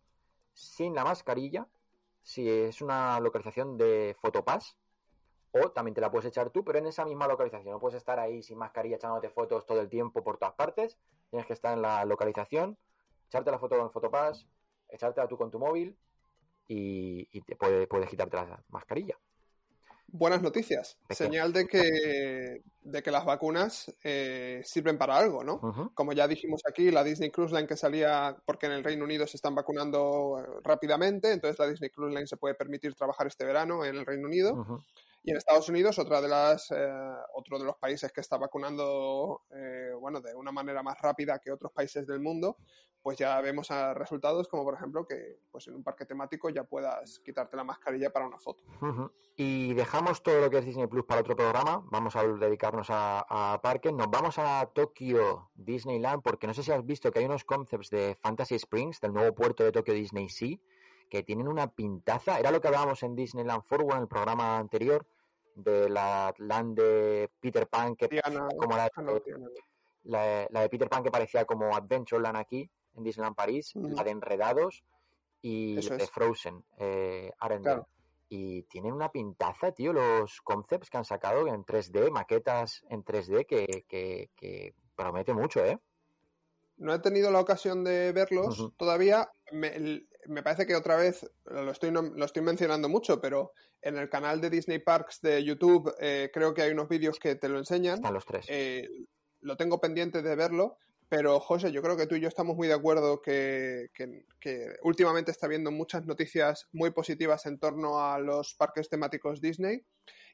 sin 0.53 0.95
la 0.95 1.03
mascarilla 1.03 1.67
si 2.23 2.49
es 2.49 2.81
una 2.81 3.19
localización 3.19 3.77
de 3.77 4.15
Fotopass 4.19 4.75
o 5.57 5.71
también 5.71 5.95
te 5.95 6.01
la 6.01 6.11
puedes 6.11 6.25
echar 6.25 6.49
tú, 6.49 6.65
pero 6.65 6.79
en 6.79 6.87
esa 6.87 7.05
misma 7.05 7.27
localización. 7.27 7.71
No 7.71 7.79
puedes 7.79 7.95
estar 7.95 8.19
ahí 8.19 8.43
sin 8.43 8.57
mascarilla 8.57 8.97
echándote 8.97 9.29
fotos 9.29 9.65
todo 9.65 9.79
el 9.79 9.89
tiempo 9.89 10.21
por 10.21 10.37
todas 10.37 10.53
partes. 10.53 10.97
Tienes 11.29 11.47
que 11.47 11.53
estar 11.53 11.73
en 11.73 11.81
la 11.81 12.03
localización, 12.03 12.77
echarte 13.27 13.51
la 13.51 13.59
foto 13.59 13.77
con 13.77 13.89
Fotopass, 13.89 14.45
echártela 14.89 15.27
tú 15.27 15.37
con 15.37 15.51
tu 15.51 15.59
móvil 15.59 15.97
y, 16.67 17.41
te 17.41 17.55
puedes 17.55 18.09
quitarte 18.09 18.35
la 18.35 18.61
mascarilla. 18.67 19.17
Buenas 20.07 20.41
noticias. 20.41 20.97
Señal 21.09 21.51
de 21.51 21.67
que, 21.67 22.61
de 22.81 23.03
que 23.03 23.11
las 23.11 23.25
vacunas 23.25 23.93
eh, 24.03 24.61
sirven 24.63 24.97
para 24.97 25.17
algo, 25.17 25.43
¿no? 25.43 25.91
Como 25.93 26.13
ya 26.13 26.27
dijimos 26.27 26.61
aquí, 26.69 26.91
la 26.91 27.03
Disney 27.03 27.31
Cruise 27.31 27.51
Line 27.51 27.67
que 27.67 27.77
salía 27.77 28.35
porque 28.45 28.65
en 28.65 28.73
el 28.73 28.83
Reino 28.83 29.03
Unido 29.03 29.25
se 29.25 29.37
están 29.37 29.55
vacunando 29.55 30.37
eh, 30.39 30.59
rápidamente, 30.63 31.31
entonces 31.31 31.57
la 31.59 31.67
Disney 31.67 31.89
Cruise 31.89 32.13
Line 32.13 32.27
se 32.27 32.37
puede 32.37 32.55
permitir 32.55 32.93
trabajar 32.93 33.27
este 33.27 33.45
verano 33.45 33.83
en 33.83 33.95
el 33.95 34.05
Reino 34.05 34.27
Unido. 34.27 34.83
Y 35.25 35.31
en 35.31 35.38
Estados 35.38 35.67
Unidos, 35.69 35.97
otra 35.97 36.21
de 36.21 36.27
las, 36.27 36.69
eh, 36.69 36.75
otro 37.33 37.57
de 37.57 37.65
los 37.65 37.75
países 37.77 38.11
que 38.13 38.21
está 38.21 38.38
vacunando 38.38 39.41
eh, 39.49 39.91
bueno, 39.99 40.21
de 40.21 40.35
una 40.35 40.51
manera 40.51 40.83
más 40.83 41.01
rápida 41.01 41.39
que 41.39 41.51
otros 41.51 41.71
países 41.71 42.05
del 42.05 42.19
mundo, 42.19 42.57
pues 43.01 43.17
ya 43.17 43.41
vemos 43.41 43.69
resultados 43.95 44.47
como, 44.47 44.63
por 44.63 44.75
ejemplo, 44.75 45.07
que 45.07 45.39
pues 45.51 45.67
en 45.67 45.75
un 45.75 45.83
parque 45.83 46.05
temático 46.05 46.51
ya 46.51 46.63
puedas 46.63 47.19
quitarte 47.25 47.57
la 47.57 47.63
mascarilla 47.63 48.11
para 48.11 48.27
una 48.27 48.38
foto. 48.38 48.63
Y 49.35 49.73
dejamos 49.73 50.21
todo 50.21 50.41
lo 50.41 50.49
que 50.51 50.59
es 50.59 50.65
Disney 50.65 50.85
Plus 50.85 51.05
para 51.05 51.21
otro 51.21 51.35
programa. 51.35 51.83
Vamos 51.91 52.15
a 52.15 52.23
dedicarnos 52.23 52.91
a, 52.91 53.53
a 53.53 53.61
parques. 53.63 53.93
Nos 53.93 54.11
vamos 54.11 54.38
a 54.38 54.69
Tokio 54.75 55.49
Disneyland, 55.55 56.21
porque 56.21 56.45
no 56.45 56.53
sé 56.53 56.61
si 56.61 56.71
has 56.71 56.85
visto 56.85 57.11
que 57.11 57.17
hay 57.17 57.25
unos 57.25 57.45
concepts 57.45 57.89
de 57.89 58.15
Fantasy 58.21 58.55
Springs, 58.55 59.01
del 59.01 59.13
nuevo 59.13 59.33
puerto 59.33 59.63
de 59.63 59.71
Tokio 59.71 59.95
Disney 59.95 60.29
Sea, 60.29 60.57
que 61.09 61.23
tienen 61.23 61.47
una 61.47 61.71
pintaza. 61.71 62.39
Era 62.39 62.51
lo 62.51 62.61
que 62.61 62.67
hablábamos 62.67 63.01
en 63.01 63.15
Disneyland 63.15 63.63
Forward 63.63 63.97
en 63.97 64.01
el 64.03 64.07
programa 64.07 64.59
anterior 64.59 65.07
de 65.55 65.89
la 65.89 66.33
land 66.37 66.77
de 66.77 67.31
Peter 67.39 67.67
Pan, 67.67 67.95
que 67.95 68.07
como 68.57 68.75
la, 68.75 68.89
la, 70.03 70.61
de 70.61 70.69
Peter 70.69 70.89
Pan 70.89 71.03
que 71.03 71.11
parecía 71.11 71.45
como 71.45 71.75
Adventureland 71.75 72.37
aquí 72.37 72.69
en 72.95 73.03
Disneyland 73.03 73.35
París, 73.35 73.71
la 73.75 74.03
de 74.03 74.11
Enredados 74.11 74.83
y 75.41 75.75
de 75.75 76.07
Frozen, 76.07 76.63
eh, 76.77 77.31
Y 78.29 78.63
tienen 78.63 78.93
una 78.93 79.11
pintaza, 79.11 79.71
tío, 79.71 79.93
los 79.93 80.41
concepts 80.41 80.89
que 80.89 80.97
han 80.97 81.05
sacado 81.05 81.47
en 81.47 81.63
3D, 81.63 82.11
maquetas 82.11 82.83
en 82.89 83.03
3D, 83.03 83.45
que, 83.45 83.85
que, 83.87 84.73
promete 84.95 85.33
mucho, 85.33 85.63
¿eh? 85.63 85.77
No 86.77 86.93
he 86.93 86.99
tenido 86.99 87.31
la 87.31 87.39
ocasión 87.39 87.83
de 87.83 88.11
verlos 88.11 88.71
todavía. 88.77 89.29
Me, 89.51 90.07
me 90.27 90.43
parece 90.43 90.65
que 90.65 90.75
otra 90.75 90.95
vez, 90.95 91.29
lo 91.45 91.71
estoy, 91.71 91.91
lo 91.91 92.25
estoy 92.25 92.41
mencionando 92.43 92.89
mucho, 92.89 93.19
pero 93.21 93.53
en 93.81 93.97
el 93.97 94.09
canal 94.09 94.41
de 94.41 94.49
Disney 94.49 94.79
Parks 94.79 95.21
de 95.21 95.43
YouTube 95.43 95.93
eh, 95.99 96.31
creo 96.33 96.53
que 96.53 96.63
hay 96.63 96.71
unos 96.71 96.89
vídeos 96.89 97.19
que 97.19 97.35
te 97.35 97.49
lo 97.49 97.57
enseñan. 97.57 97.95
Están 97.95 98.13
los 98.13 98.25
tres. 98.25 98.45
Eh, 98.49 98.88
lo 99.41 99.55
tengo 99.57 99.79
pendiente 99.79 100.21
de 100.21 100.35
verlo, 100.35 100.77
pero 101.07 101.39
José, 101.39 101.71
yo 101.71 101.81
creo 101.81 101.95
que 101.95 102.07
tú 102.07 102.15
y 102.15 102.19
yo 102.19 102.27
estamos 102.27 102.55
muy 102.55 102.67
de 102.67 102.73
acuerdo 102.73 103.21
que, 103.21 103.89
últimamente 104.81 105.31
está 105.31 105.45
habiendo 105.45 105.71
muchas 105.71 106.05
noticias 106.05 106.67
muy 106.73 106.89
positivas 106.89 107.45
en 107.45 107.59
torno 107.59 108.03
a 108.03 108.19
los 108.19 108.55
parques 108.55 108.89
temáticos 108.89 109.39
Disney. 109.39 109.85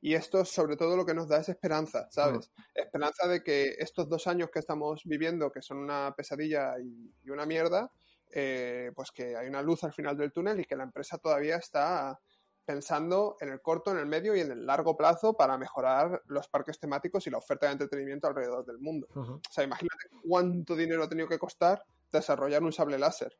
Y 0.04 0.16
esto 0.16 0.44
sobre 0.46 0.78
todo 0.78 0.98
lo 0.98 1.06
que 1.06 1.14
nos 1.14 1.28
da 1.28 1.38
es 1.38 1.50
esperanza, 1.50 2.08
¿sabes? 2.10 2.52
Esperanza 2.74 3.28
de 3.28 3.44
que 3.44 3.76
estos 3.78 4.10
dos 4.10 4.26
años 4.26 4.50
que 4.50 4.58
estamos 4.58 5.04
viviendo, 5.06 5.52
que 5.52 5.62
son 5.62 5.78
una 5.78 6.16
pesadilla 6.16 6.74
y 6.80 7.30
una 7.30 7.46
mierda, 7.46 7.92
eh, 8.34 8.92
pues 8.96 9.12
que 9.12 9.36
hay 9.36 9.48
una 9.48 9.62
luz 9.62 9.84
al 9.84 9.94
final 9.94 10.18
del 10.18 10.32
túnel 10.32 10.60
y 10.60 10.66
que 10.66 10.76
la 10.76 10.84
empresa 10.84 11.18
todavía 11.18 11.58
está 11.58 12.20
pensando 12.64 13.36
en 13.40 13.50
el 13.50 13.62
corto, 13.62 13.92
en 13.92 13.98
el 13.98 14.06
medio 14.06 14.36
y 14.36 14.40
en 14.40 14.52
el 14.52 14.66
largo 14.66 14.96
plazo 14.96 15.34
para 15.34 15.58
mejorar 15.58 16.22
los 16.28 16.48
parques 16.48 16.80
temáticos 16.80 17.26
y 17.28 17.30
la 17.30 17.40
oferta 17.40 17.66
de 17.66 17.74
entretenimiento 17.74 18.28
alrededor 18.28 18.66
del 18.66 18.80
mundo. 18.80 19.08
O 19.16 19.40
sea, 19.50 19.64
imagínate 19.64 20.08
cuánto 20.24 20.76
dinero 20.76 21.04
ha 21.04 21.10
tenido 21.10 21.28
que 21.28 21.40
costar 21.40 21.84
desarrollar 22.12 22.64
un 22.64 22.72
sable 22.72 22.98
láser. 22.98 23.38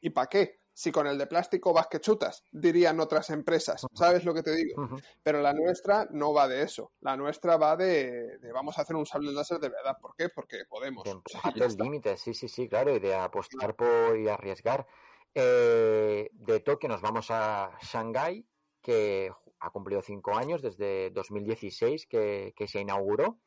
¿Y 0.00 0.10
para 0.10 0.26
qué? 0.26 0.63
Si 0.74 0.90
con 0.90 1.06
el 1.06 1.16
de 1.16 1.28
plástico 1.28 1.72
vas 1.72 1.86
que 1.86 2.00
chutas, 2.00 2.44
dirían 2.50 2.98
otras 2.98 3.30
empresas. 3.30 3.86
¿Sabes 3.94 4.24
lo 4.24 4.34
que 4.34 4.42
te 4.42 4.54
digo? 4.54 4.88
Pero 5.22 5.40
la 5.40 5.52
nuestra 5.52 6.08
no 6.10 6.34
va 6.34 6.48
de 6.48 6.62
eso. 6.62 6.92
La 7.00 7.16
nuestra 7.16 7.56
va 7.56 7.76
de, 7.76 8.38
vamos 8.52 8.76
a 8.76 8.82
hacer 8.82 8.96
un 8.96 9.06
sable 9.06 9.32
láser 9.32 9.60
de 9.60 9.68
verdad. 9.68 9.96
¿Por 10.00 10.16
qué? 10.16 10.28
Porque 10.28 10.64
podemos. 10.68 11.04
De 11.04 11.14
los 11.54 11.78
límites, 11.78 12.20
sí, 12.20 12.34
sí, 12.34 12.48
sí, 12.48 12.68
claro, 12.68 12.94
y 12.94 12.98
de 12.98 13.14
apostar 13.14 13.76
por 13.76 14.18
y 14.18 14.28
arriesgar. 14.28 14.86
Eh, 15.32 16.28
de 16.32 16.60
Tokio 16.60 16.88
nos 16.88 17.00
vamos 17.00 17.28
a 17.30 17.70
Shanghái, 17.80 18.46
que 18.82 19.32
ha 19.60 19.70
cumplido 19.70 20.02
cinco 20.02 20.36
años 20.36 20.60
desde 20.60 21.10
2016 21.10 22.06
que, 22.06 22.52
que 22.56 22.66
se 22.66 22.80
inauguró. 22.80 23.38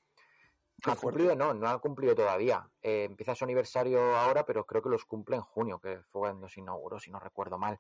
No 0.86 0.94
ha 0.94 0.96
cumplido, 0.96 1.36
no, 1.36 1.54
no 1.54 1.68
ha 1.68 1.80
cumplido 1.80 2.14
todavía. 2.14 2.70
Eh, 2.82 3.06
empieza 3.06 3.34
su 3.34 3.44
aniversario 3.44 4.16
ahora, 4.16 4.46
pero 4.46 4.66
creo 4.66 4.82
que 4.82 4.90
los 4.90 5.06
cumple 5.06 5.36
en 5.36 5.42
junio, 5.42 5.80
que 5.80 6.02
fue 6.12 6.22
cuando 6.22 6.48
se 6.48 6.60
inauguró, 6.60 7.00
si 7.00 7.10
no 7.10 7.20
recuerdo 7.20 7.58
mal. 7.58 7.80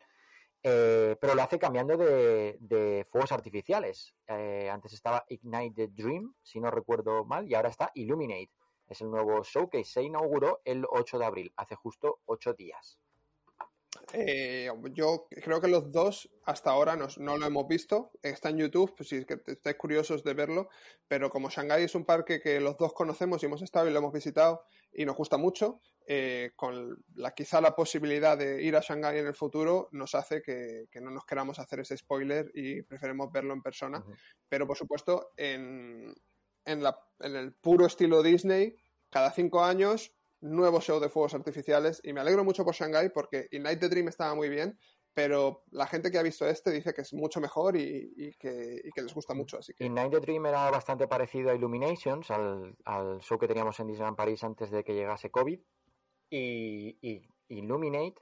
Eh, 0.63 1.15
pero 1.21 1.35
lo 1.35 1.43
hace 1.43 1.59
cambiando 1.59 1.95
de, 1.95 3.05
fuegos 3.11 3.31
artificiales. 3.31 4.15
Eh, 4.27 4.69
antes 4.71 4.93
estaba 4.93 5.23
Ignite 5.29 5.75
the 5.75 5.87
Dream, 5.89 6.33
si 6.41 6.59
no 6.59 6.71
recuerdo 6.71 7.23
mal, 7.23 7.47
y 7.47 7.53
ahora 7.53 7.69
está 7.69 7.91
Illuminate. 7.93 8.51
Es 8.87 9.01
el 9.01 9.11
nuevo 9.11 9.43
show 9.43 9.69
que 9.69 9.83
se 9.83 10.01
inauguró 10.01 10.61
el 10.65 10.85
8 10.89 11.19
de 11.19 11.25
abril, 11.25 11.53
hace 11.55 11.75
justo 11.75 12.19
8 12.25 12.53
días. 12.53 12.97
Eh, 14.13 14.69
yo 14.93 15.27
creo 15.29 15.59
que 15.59 15.67
los 15.67 15.91
dos 15.91 16.29
hasta 16.45 16.71
ahora 16.71 16.95
no 16.95 17.37
lo 17.37 17.45
hemos 17.45 17.67
visto. 17.67 18.11
Está 18.21 18.49
en 18.49 18.57
YouTube, 18.57 18.93
pues 18.95 19.09
si 19.09 19.25
estáis 19.45 19.75
curiosos 19.77 20.23
de 20.23 20.33
verlo. 20.33 20.69
Pero 21.07 21.29
como 21.29 21.49
Shanghai 21.49 21.83
es 21.83 21.95
un 21.95 22.05
parque 22.05 22.39
que 22.39 22.59
los 22.59 22.77
dos 22.77 22.93
conocemos 22.93 23.41
y 23.41 23.47
hemos 23.47 23.61
estado 23.61 23.87
y 23.87 23.91
lo 23.91 23.99
hemos 23.99 24.13
visitado 24.13 24.63
y 24.93 25.05
nos 25.05 25.15
gusta 25.15 25.37
mucho, 25.37 25.81
eh, 26.05 26.51
con 26.55 27.03
la, 27.15 27.31
quizá 27.31 27.59
la 27.59 27.75
posibilidad 27.75 28.37
de 28.37 28.63
ir 28.63 28.75
a 28.75 28.81
Shanghai 28.81 29.19
en 29.19 29.27
el 29.27 29.35
futuro 29.35 29.89
nos 29.91 30.15
hace 30.15 30.41
que, 30.41 30.87
no 31.01 31.11
nos 31.11 31.25
queramos 31.25 31.59
hacer 31.59 31.81
ese 31.81 31.97
spoiler 31.97 32.49
y 32.53 32.81
preferemos 32.83 33.31
verlo 33.31 33.53
en 33.53 33.61
persona. 33.61 34.03
Pero 34.47 34.65
por 34.65 34.77
supuesto, 34.77 35.31
en, 35.35 36.15
en, 36.65 36.83
la, 36.83 36.97
en 37.19 37.35
el 37.35 37.53
puro 37.53 37.85
estilo 37.85 38.23
Disney, 38.23 38.75
cada 39.09 39.31
cinco 39.31 39.63
años 39.63 40.13
nuevo 40.41 40.79
show 40.81 40.99
de 40.99 41.09
fuegos 41.09 41.33
artificiales 41.33 42.01
y 42.03 42.13
me 42.13 42.21
alegro 42.21 42.43
mucho 42.43 42.63
por 42.63 42.75
Shanghai 42.75 43.09
porque 43.13 43.47
Ignite 43.51 43.77
the 43.77 43.89
Dream 43.89 44.07
estaba 44.07 44.35
muy 44.35 44.49
bien, 44.49 44.77
pero 45.13 45.63
la 45.71 45.87
gente 45.87 46.11
que 46.11 46.19
ha 46.19 46.23
visto 46.23 46.47
este 46.47 46.71
dice 46.71 46.93
que 46.93 47.01
es 47.01 47.11
mucho 47.11 47.41
mejor 47.41 47.75
y, 47.75 48.35
que, 48.39 48.81
les 48.95 49.13
gusta 49.13 49.33
mucho. 49.33 49.57
Así 49.57 49.73
que... 49.73 49.85
Ignite 49.85 50.11
the 50.11 50.19
Dream 50.19 50.45
era 50.45 50.69
bastante 50.69 51.07
parecido 51.07 51.49
a 51.49 51.55
Illuminations, 51.55 52.29
al, 52.29 52.75
show 53.21 53.39
que 53.39 53.47
teníamos 53.47 53.79
en 53.79 53.87
Disneyland 53.87 54.15
París 54.15 54.43
antes 54.43 54.69
de 54.69 54.83
que 54.83 54.93
llegase 54.93 55.31
COVID. 55.31 55.59
Y, 56.29 57.27
Illuminate, 57.47 58.15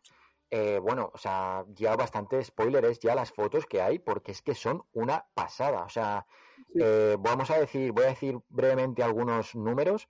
eh, 0.51 0.79
bueno, 0.81 1.11
o 1.13 1.17
sea, 1.17 1.65
ya 1.73 1.97
bastante 1.97 2.41
spoilers 2.41 2.99
ya 2.99 3.13
las 3.13 3.31
fotos 3.33 3.65
que 3.65 3.81
hay, 3.81 3.99
porque 3.99 4.31
es 4.31 4.41
que 4.41 4.55
son 4.55 4.83
una 4.93 5.25
pasada. 5.33 5.83
O 5.83 5.89
sea, 5.89 6.25
eh, 6.79 7.17
vamos 7.19 7.51
a 7.51 7.59
decir, 7.59 7.91
voy 7.91 8.05
a 8.05 8.09
decir 8.09 8.39
brevemente 8.47 9.03
algunos 9.03 9.53
números. 9.53 10.07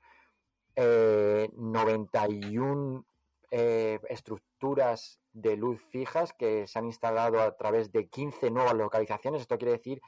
91 0.77 3.05
estructuras 3.51 5.19
de 5.31 5.55
luz 5.55 5.81
fijas 5.91 6.33
que 6.33 6.67
se 6.67 6.79
han 6.79 6.85
instalado 6.85 7.41
a 7.41 7.55
través 7.55 7.91
de 7.91 8.09
15 8.09 8.51
nuevas 8.51 8.73
localizaciones. 8.73 9.41
Esto 9.41 9.57
quiere 9.57 9.73
decir 9.73 10.01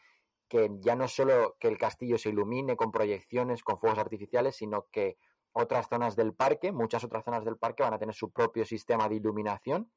que 0.47 0.69
ya 0.79 0.95
no 0.95 1.07
solo 1.07 1.55
que 1.59 1.67
el 1.67 1.77
castillo 1.77 2.17
se 2.17 2.29
ilumine 2.29 2.75
con 2.75 2.91
proyecciones, 2.91 3.63
con 3.63 3.79
fuegos 3.79 3.99
artificiales, 3.99 4.55
sino 4.55 4.87
que 4.91 5.17
otras 5.51 5.87
zonas 5.89 6.15
del 6.15 6.33
parque, 6.33 6.71
muchas 6.71 7.03
otras 7.03 7.25
zonas 7.25 7.43
del 7.43 7.57
parque 7.57 7.83
van 7.83 7.93
a 7.93 7.99
tener 7.99 8.15
su 8.15 8.31
propio 8.31 8.65
sistema 8.65 9.09
de 9.09 9.15
iluminación. 9.15 9.91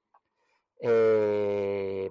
Eh, 0.80 2.11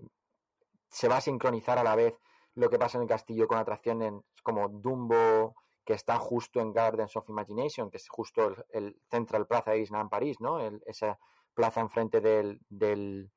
se 0.89 1.08
va 1.08 1.17
a 1.17 1.22
sincronizar 1.22 1.78
a 1.78 1.84
la 1.84 1.95
vez 1.95 2.13
lo 2.56 2.69
que 2.69 2.80
pasa 2.80 2.98
en 2.98 3.04
el 3.04 3.10
castillo 3.10 3.48
con 3.48 3.58
atracciones 3.58 4.13
como 4.43 4.69
Dumbo, 4.69 5.56
que 5.89 5.95
está 5.95 6.19
justo 6.19 6.60
en 6.60 6.71
Gardens 6.71 7.15
of 7.15 7.28
Imagination, 7.30 7.89
que 7.89 7.97
es 7.97 8.08
justo 8.08 8.54
el, 8.69 9.02
Central 9.10 9.47
Plaza 9.47 9.71
de 9.71 9.78
Disneyland 9.78 10.12
París, 10.12 10.39
¿no? 10.39 10.60
esa 10.86 11.17
plaza 11.56 11.82
enfrente 11.82 12.21
del, 12.21 12.60
del, 12.69 13.32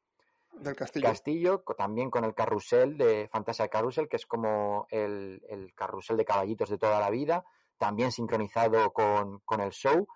del 0.60 0.76
castillo. 0.76 1.08
castillo. 1.08 1.64
también 1.78 2.10
con 2.10 2.24
el 2.24 2.34
carrusel 2.34 2.98
de 2.98 3.26
Fantasia 3.32 3.68
Carrusel, 3.68 4.06
que 4.06 4.16
es 4.16 4.26
como 4.26 4.86
el, 4.90 5.40
carrusel 5.74 6.18
de 6.18 6.26
caballitos 6.26 6.68
de 6.68 6.76
toda 6.76 7.00
la 7.00 7.08
vida, 7.08 7.42
también 7.78 8.12
sincronizado 8.12 8.92
con, 8.92 9.40
el 9.58 9.70
show. 9.70 10.06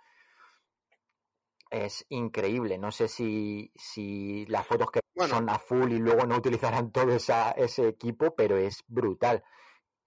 Es 1.70 2.04
increíble. 2.10 2.76
No 2.76 2.90
sé 2.90 3.08
si, 3.08 3.72
si 3.76 4.44
las 4.44 4.66
fotos 4.66 4.90
que 4.90 5.00
son 5.26 5.48
a 5.48 5.58
full 5.58 5.90
y 5.90 5.98
luego 6.00 6.26
no 6.26 6.36
utilizarán 6.36 6.92
todo 6.92 7.12
esa, 7.12 7.52
ese 7.52 7.88
equipo, 7.88 8.34
pero 8.36 8.58
es 8.58 8.84
brutal. 8.88 9.42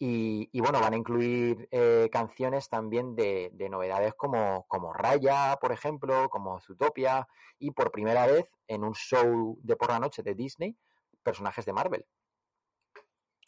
Y, 0.02 0.62
bueno, 0.62 0.80
van 0.80 0.94
a 0.94 0.98
incluir 0.98 1.68
eh, 1.72 2.10
canciones 2.10 2.70
también 2.70 3.16
de, 3.16 3.52
novedades 3.70 4.14
como, 4.16 4.66
como 4.70 4.94
Raya, 4.94 5.58
por 5.60 5.74
ejemplo, 5.74 6.30
como 6.30 6.60
Zootopia, 6.62 7.28
y 7.60 7.72
por 7.72 7.92
primera 7.92 8.26
vez 8.26 8.46
en 8.68 8.86
un 8.86 8.94
show 8.94 9.60
de 9.62 9.76
por 9.76 9.90
la 9.90 10.00
noche 10.00 10.24
de 10.24 10.36
Disney, 10.36 10.78
personajes 11.22 11.66
de 11.66 11.74
Marvel. 11.74 12.06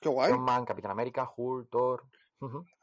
Qué 0.02 0.10
guay. 0.10 0.34
Man, 0.38 0.66
Capitán 0.66 0.92
América, 0.92 1.32
Hulk, 1.36 1.70
Thor. 1.70 2.04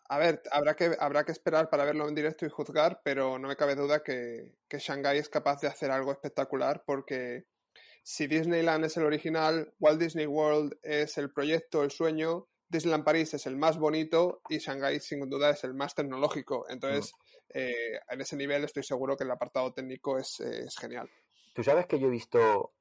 A 0.09 0.19
ver, 0.19 0.41
habrá 0.51 0.75
que, 0.75 0.97
habrá 0.99 1.25
que 1.25 1.33
esperar 1.33 1.69
para 1.69 1.85
verlo 1.85 2.09
en 2.09 2.15
directo 2.15 2.47
y 2.47 2.49
juzgar, 2.49 3.03
pero 3.05 3.39
no 3.39 3.49
me 3.49 3.57
cabe 3.57 3.75
duda 3.75 4.03
que, 4.03 4.55
que 4.67 4.79
Shanghai 4.79 5.19
es 5.19 5.29
capaz 5.29 5.61
de 5.61 5.69
hacer 5.69 5.91
algo 5.91 6.13
espectacular 6.13 6.83
porque 6.87 7.45
si 8.03 8.27
Disneyland 8.27 8.87
es 8.87 8.97
el 8.97 9.05
original, 9.05 9.75
Walt 9.79 10.01
Disney 10.01 10.27
World 10.27 10.79
es 10.83 11.19
el 11.19 11.31
proyecto, 11.31 11.83
el 11.83 11.91
sueño, 11.91 12.49
Disneyland 12.69 13.05
París 13.05 13.33
es 13.35 13.47
el 13.47 13.57
más 13.57 13.79
bonito 13.79 14.43
y 14.49 14.59
Shanghai 14.59 15.01
sin 15.01 15.29
duda 15.29 15.51
es 15.51 15.65
el 15.65 15.75
más 15.75 15.95
tecnológico. 15.95 16.67
Entonces, 16.69 17.13
eh, 17.49 17.99
en 18.09 18.21
ese 18.21 18.37
nivel 18.37 18.65
estoy 18.65 18.83
seguro 18.83 19.17
que 19.17 19.25
el 19.25 19.31
apartado 19.31 19.73
técnico 19.73 20.19
es, 20.19 20.41
eh, 20.41 20.67
genial. 20.79 21.09
Tú 21.55 21.63
sabes 21.63 21.87
que 21.87 21.99
yo 21.99 22.09
he 22.09 22.11
visto 22.11 22.73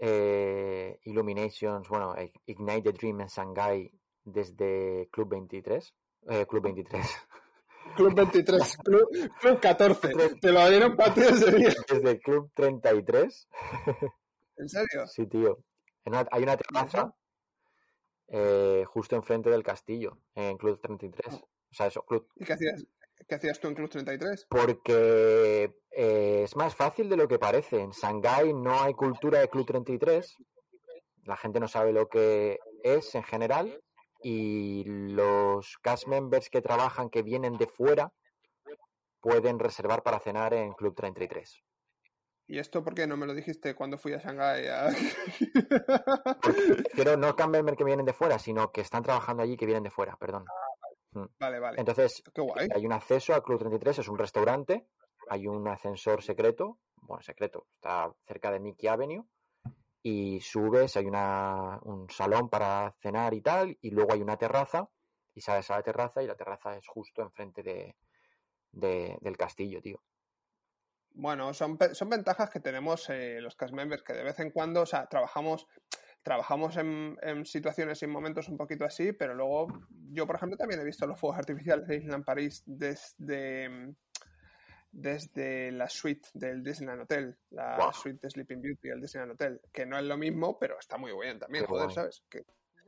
eh, 0.00 0.98
Illuminations, 1.04 1.88
bueno, 1.88 2.14
Ignite 2.46 2.82
the 2.82 2.92
Dream 2.92 3.20
en 3.20 3.28
Shanghai 3.28 3.90
desde 4.24 5.08
Club 5.12 5.28
23. 5.30 5.94
Club 6.48 6.62
23. 6.62 7.06
Club 7.96 8.14
23, 8.14 8.76
Club, 8.84 9.60
14. 9.60 10.08
Te 10.40 10.52
lo 10.52 10.68
dieron 10.70 10.96
para 10.96 11.12
ti 11.14 11.20
Desde 11.20 12.18
Club 12.20 12.50
33. 12.54 13.48
¿En 14.56 14.68
serio? 14.68 15.06
Sí, 15.06 15.26
tío. 15.26 15.58
Hay 16.30 16.42
una 16.42 16.56
terraza 16.56 17.14
eh, 18.28 18.84
justo 18.86 19.16
enfrente 19.16 19.50
del 19.50 19.62
castillo, 19.62 20.18
en 20.34 20.56
Club 20.56 20.80
33. 20.80 21.34
O 21.34 21.74
sea, 21.74 21.86
eso, 21.86 22.02
Club... 22.02 22.26
¿Y 22.36 22.44
qué 22.44 22.54
hacías, 22.54 22.84
qué 23.28 23.34
hacías 23.34 23.60
tú 23.60 23.68
en 23.68 23.74
Club 23.74 23.90
33? 23.90 24.46
Porque 24.48 25.74
eh, 25.90 26.42
es 26.44 26.56
más 26.56 26.74
fácil 26.74 27.08
de 27.08 27.16
lo 27.16 27.28
que 27.28 27.38
parece. 27.38 27.80
En 27.80 27.90
Shanghái 27.90 28.52
no 28.54 28.80
hay 28.80 28.94
cultura 28.94 29.40
de 29.40 29.48
Club 29.48 29.66
33. 29.66 30.36
La 31.24 31.36
gente 31.36 31.60
no 31.60 31.68
sabe 31.68 31.92
lo 31.92 32.08
que 32.08 32.58
es 32.82 33.14
en 33.14 33.24
general. 33.24 33.80
Y 34.22 34.84
los 34.84 35.76
cast 35.82 36.06
members 36.06 36.48
que 36.48 36.62
trabajan, 36.62 37.10
que 37.10 37.22
vienen 37.22 37.58
de 37.58 37.66
fuera, 37.66 38.12
pueden 39.20 39.58
reservar 39.58 40.02
para 40.02 40.20
cenar 40.20 40.54
en 40.54 40.72
Club 40.72 40.94
33. 40.94 41.62
¿Y 42.46 42.58
esto 42.58 42.84
por 42.84 42.94
qué 42.94 43.06
no 43.06 43.16
me 43.16 43.26
lo 43.26 43.34
dijiste 43.34 43.74
cuando 43.74 43.96
fui 43.96 44.12
a 44.12 44.18
Shanghái? 44.18 44.66
A... 44.68 44.90
Pero 46.94 47.16
no 47.16 47.34
Campbell 47.34 47.76
que 47.76 47.84
vienen 47.84 48.04
de 48.04 48.12
fuera, 48.12 48.38
sino 48.38 48.70
que 48.70 48.82
están 48.82 49.02
trabajando 49.02 49.42
allí 49.42 49.56
que 49.56 49.66
vienen 49.66 49.84
de 49.84 49.90
fuera, 49.90 50.16
perdón. 50.16 50.44
Ah, 50.48 51.20
mm. 51.20 51.26
vale, 51.38 51.58
vale. 51.58 51.80
Entonces, 51.80 52.22
hay 52.74 52.84
un 52.84 52.92
acceso 52.92 53.34
al 53.34 53.42
Club 53.42 53.60
33, 53.60 54.00
es 54.00 54.08
un 54.08 54.18
restaurante, 54.18 54.86
hay 55.28 55.46
un 55.46 55.66
ascensor 55.68 56.22
secreto, 56.22 56.78
bueno, 56.96 57.22
secreto, 57.22 57.66
está 57.74 58.12
cerca 58.26 58.50
de 58.50 58.60
Mickey 58.60 58.88
Avenue, 58.88 59.24
y 60.02 60.38
subes, 60.40 60.98
hay 60.98 61.06
una, 61.06 61.78
un 61.82 62.10
salón 62.10 62.50
para 62.50 62.94
cenar 63.00 63.32
y 63.32 63.40
tal, 63.40 63.78
y 63.80 63.90
luego 63.90 64.12
hay 64.12 64.20
una 64.20 64.36
terraza, 64.36 64.90
y 65.34 65.40
sales 65.40 65.70
a 65.70 65.76
la 65.76 65.82
terraza, 65.82 66.22
y 66.22 66.26
la 66.26 66.36
terraza 66.36 66.76
es 66.76 66.86
justo 66.86 67.22
enfrente 67.22 67.62
de, 67.62 67.96
del 68.70 69.36
castillo, 69.38 69.80
tío. 69.80 70.02
Bueno, 71.14 71.54
son, 71.54 71.78
son 71.92 72.08
ventajas 72.08 72.50
que 72.50 72.60
tenemos 72.60 73.08
eh, 73.08 73.40
los 73.40 73.54
cast 73.54 73.72
members, 73.72 74.02
que 74.02 74.12
de 74.12 74.24
vez 74.24 74.38
en 74.40 74.50
cuando, 74.50 74.82
o 74.82 74.86
sea, 74.86 75.06
trabajamos, 75.06 75.68
trabajamos 76.22 76.76
en, 76.76 77.16
situaciones 77.44 78.02
y 78.02 78.06
en 78.06 78.10
momentos 78.10 78.48
un 78.48 78.56
poquito 78.56 78.84
así, 78.84 79.12
pero 79.12 79.32
luego 79.34 79.68
yo, 80.10 80.26
por 80.26 80.36
ejemplo, 80.36 80.58
también 80.58 80.80
he 80.80 80.84
visto 80.84 81.06
los 81.06 81.18
fuegos 81.18 81.38
artificiales 81.38 81.86
de 81.86 81.94
Disneyland 81.94 82.24
París 82.24 82.64
desde, 82.66 83.94
desde 84.90 85.70
la 85.70 85.88
suite 85.88 86.28
del 86.34 86.64
Disneyland 86.64 87.02
Hotel, 87.02 87.38
la 87.50 87.92
suite 87.92 88.18
de 88.20 88.30
Sleeping 88.30 88.60
Beauty 88.60 88.88
del 88.88 89.00
Disneyland 89.00 89.32
Hotel, 89.32 89.60
que 89.72 89.86
no 89.86 89.96
es 89.96 90.04
lo 90.04 90.16
mismo, 90.16 90.58
pero 90.58 90.80
está 90.80 90.98
muy 90.98 91.12
bien 91.12 91.38
también, 91.38 91.64
joder, 91.66 91.92
¿sabes? 91.92 92.24
Que, 92.28 92.44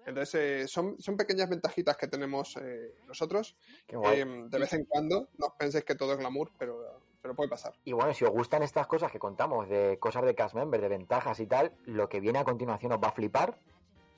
entonces, 0.07 0.35
eh, 0.35 0.69
son, 0.69 1.01
son 1.01 1.17
pequeñas 1.17 1.49
ventajitas 1.49 1.97
que 1.97 2.07
tenemos 2.07 2.57
eh, 2.59 2.95
nosotros. 3.07 3.57
de 3.89 4.59
vez 4.59 4.73
en 4.73 4.85
cuando, 4.85 5.31
no 5.37 5.55
penséis 5.59 5.85
que 5.85 5.97
todo 5.97 6.13
es 6.13 6.19
glamour, 6.19 6.53
pero 6.57 7.06
pero 7.27 7.35
puede 7.35 7.49
pasar. 7.49 7.75
Y 7.85 7.93
bueno, 7.93 8.15
si 8.15 8.25
os 8.25 8.31
gustan 8.31 8.63
estas 8.63 8.87
cosas 8.87 9.11
que 9.11 9.19
contamos, 9.19 9.69
de 9.69 9.99
cosas 9.99 10.25
de 10.25 10.37
cast 10.37 10.55
member, 10.55 10.81
de 10.81 10.89
ventajas 10.89 11.41
y 11.41 11.47
tal, 11.47 11.73
lo 11.85 12.09
que 12.09 12.21
viene 12.21 12.39
a 12.39 12.45
continuación 12.45 12.93
os 12.93 13.03
va 13.03 13.09
a 13.09 13.13
flipar, 13.13 13.59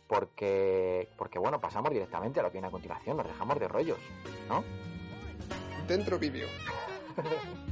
porque, 0.06 1.08
porque 1.16 1.38
bueno, 1.38 1.58
pasamos 1.58 1.90
directamente 1.90 2.40
a 2.40 2.42
lo 2.42 2.50
que 2.50 2.54
viene 2.54 2.68
a 2.68 2.70
continuación, 2.70 3.16
nos 3.16 3.26
dejamos 3.26 3.58
de 3.58 3.68
rollos, 3.68 3.98
¿no? 4.46 4.62
Dentro 5.86 6.18
vídeo. 6.18 6.48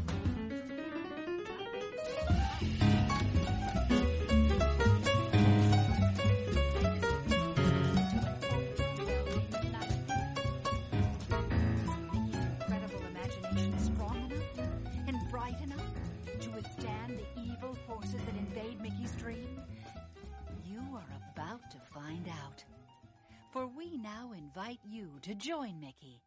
For 23.52 23.66
we 23.66 23.96
now 23.96 24.32
invite 24.37 24.80
you 24.85 25.18
to 25.22 25.35
join 25.35 25.80
Mickey 25.80 26.20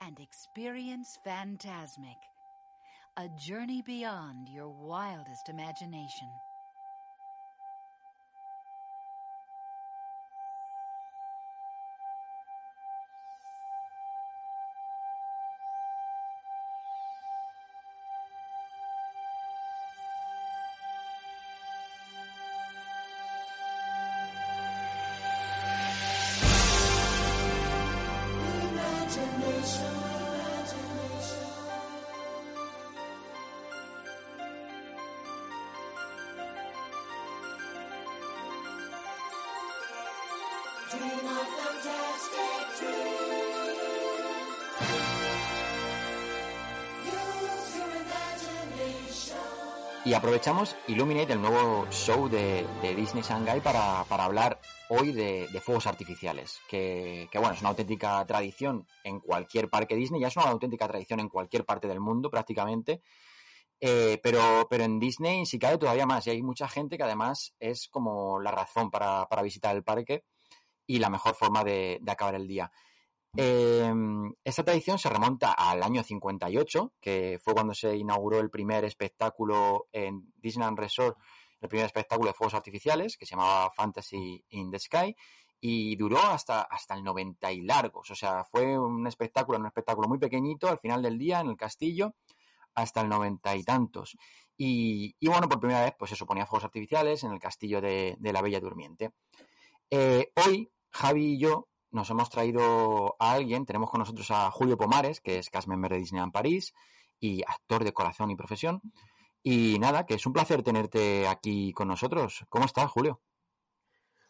and 0.00 0.18
experience 0.20 1.18
Phantasmic, 1.24 2.16
a 3.16 3.28
journey 3.36 3.82
beyond 3.82 4.48
your 4.48 4.68
wildest 4.68 5.48
imagination. 5.48 6.28
Y 50.04 50.14
aprovechamos 50.14 50.74
Illuminate, 50.86 51.34
el 51.34 51.42
nuevo 51.42 51.86
show 51.90 52.30
de, 52.30 52.66
Disney 52.96 53.22
Shanghai, 53.22 53.60
para, 53.60 54.04
para 54.08 54.24
hablar 54.24 54.58
hoy 54.88 55.12
de, 55.12 55.46
fuegos 55.60 55.86
artificiales, 55.86 56.60
que, 56.70 57.28
que, 57.30 57.38
bueno, 57.38 57.52
es 57.52 57.60
una 57.60 57.68
auténtica 57.68 58.24
tradición 58.24 58.86
en 59.04 59.20
cualquier 59.20 59.68
parque 59.68 59.94
Disney, 59.94 60.22
ya 60.22 60.28
es 60.28 60.36
una 60.36 60.46
auténtica 60.46 60.88
tradición 60.88 61.20
en 61.20 61.28
cualquier 61.28 61.66
parte 61.66 61.88
del 61.88 62.00
mundo 62.00 62.30
prácticamente, 62.30 63.02
eh, 63.80 64.18
pero, 64.22 64.66
pero 64.70 64.84
en 64.84 64.98
Disney 64.98 65.44
sí 65.44 65.58
cae 65.58 65.76
todavía 65.76 66.06
más 66.06 66.26
y 66.26 66.30
hay 66.30 66.42
mucha 66.42 66.68
gente 66.68 66.96
que 66.96 67.04
además 67.04 67.54
es 67.60 67.88
como 67.88 68.40
la 68.40 68.50
razón 68.50 68.90
para, 68.90 69.26
para 69.28 69.42
visitar 69.42 69.76
el 69.76 69.84
parque 69.84 70.24
y 70.88 70.98
la 70.98 71.08
mejor 71.08 71.36
forma 71.36 71.62
de 71.62 72.00
acabar 72.08 72.34
el 72.34 72.48
día. 72.48 72.72
Eh, 73.36 73.92
esta 74.42 74.64
tradición 74.64 74.98
se 74.98 75.08
remonta 75.08 75.52
al 75.52 75.82
año 75.82 76.02
58, 76.02 76.94
que 77.00 77.38
fue 77.40 77.54
cuando 77.54 77.74
se 77.74 77.96
inauguró 77.96 78.40
el 78.40 78.50
primer 78.50 78.84
espectáculo 78.84 79.86
en 79.92 80.32
Disneyland 80.36 80.78
Resort, 80.78 81.16
el 81.60 81.68
primer 81.68 81.86
espectáculo 81.86 82.28
de 82.30 82.34
fuegos 82.34 82.54
artificiales, 82.54 83.16
que 83.16 83.26
se 83.26 83.36
llamaba 83.36 83.70
Fantasy 83.76 84.44
in 84.50 84.70
the 84.70 84.78
Sky, 84.78 85.14
y 85.60 85.96
duró 85.96 86.18
hasta, 86.18 86.62
hasta 86.62 86.94
el 86.94 87.04
90 87.04 87.52
y 87.52 87.60
largos. 87.62 88.10
O 88.10 88.14
sea, 88.14 88.44
fue 88.44 88.78
un 88.78 89.06
espectáculo, 89.06 89.58
un 89.58 89.66
espectáculo 89.66 90.08
muy 90.08 90.18
pequeñito 90.18 90.68
al 90.68 90.78
final 90.78 91.02
del 91.02 91.18
día 91.18 91.40
en 91.40 91.48
el 91.48 91.56
castillo, 91.56 92.14
hasta 92.74 93.00
el 93.02 93.08
90 93.08 93.56
y 93.56 93.64
tantos. 93.64 94.16
Y, 94.56 95.14
bueno, 95.28 95.48
por 95.48 95.60
primera 95.60 95.84
vez, 95.84 95.94
pues 95.96 96.10
se 96.10 96.16
suponía 96.16 96.46
fuegos 96.46 96.64
artificiales 96.64 97.22
en 97.22 97.32
el 97.32 97.38
castillo 97.38 97.80
de, 97.80 98.16
la 98.20 98.42
Bella 98.42 98.58
Durmiente. 98.58 99.12
Eh, 99.90 100.32
hoy, 100.44 100.68
Javi 100.90 101.34
y 101.34 101.38
yo 101.38 101.68
nos 101.90 102.10
hemos 102.10 102.30
traído 102.30 103.16
a 103.18 103.32
alguien, 103.32 103.64
tenemos 103.64 103.90
con 103.90 104.00
nosotros 104.00 104.30
a 104.30 104.50
Julio 104.50 104.76
Pomares, 104.76 105.20
que 105.20 105.38
es 105.38 105.50
cast 105.50 105.68
member 105.68 105.92
de 105.92 105.98
Disneyland 105.98 106.32
París 106.32 106.74
y 107.18 107.42
actor 107.42 107.84
de 107.84 107.92
corazón 107.92 108.30
y 108.30 108.36
profesión. 108.36 108.80
Y 109.42 109.78
nada, 109.78 110.04
que 110.04 110.14
es 110.14 110.26
un 110.26 110.32
placer 110.32 110.62
tenerte 110.62 111.26
aquí 111.26 111.72
con 111.72 111.88
nosotros. 111.88 112.44
¿Cómo 112.48 112.66
estás, 112.66 112.90
Julio? 112.90 113.20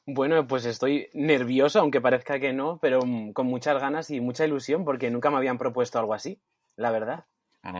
Bueno, 0.06 0.46
pues 0.46 0.64
estoy 0.64 1.08
nervioso, 1.12 1.80
aunque 1.80 2.00
parezca 2.00 2.38
que 2.38 2.52
no, 2.52 2.78
pero 2.80 3.00
con 3.34 3.46
muchas 3.46 3.80
ganas 3.80 4.10
y 4.10 4.20
mucha 4.20 4.46
ilusión 4.46 4.84
porque 4.84 5.10
nunca 5.10 5.30
me 5.30 5.36
habían 5.36 5.58
propuesto 5.58 5.98
algo 5.98 6.14
así, 6.14 6.40
la 6.76 6.90
verdad 6.90 7.26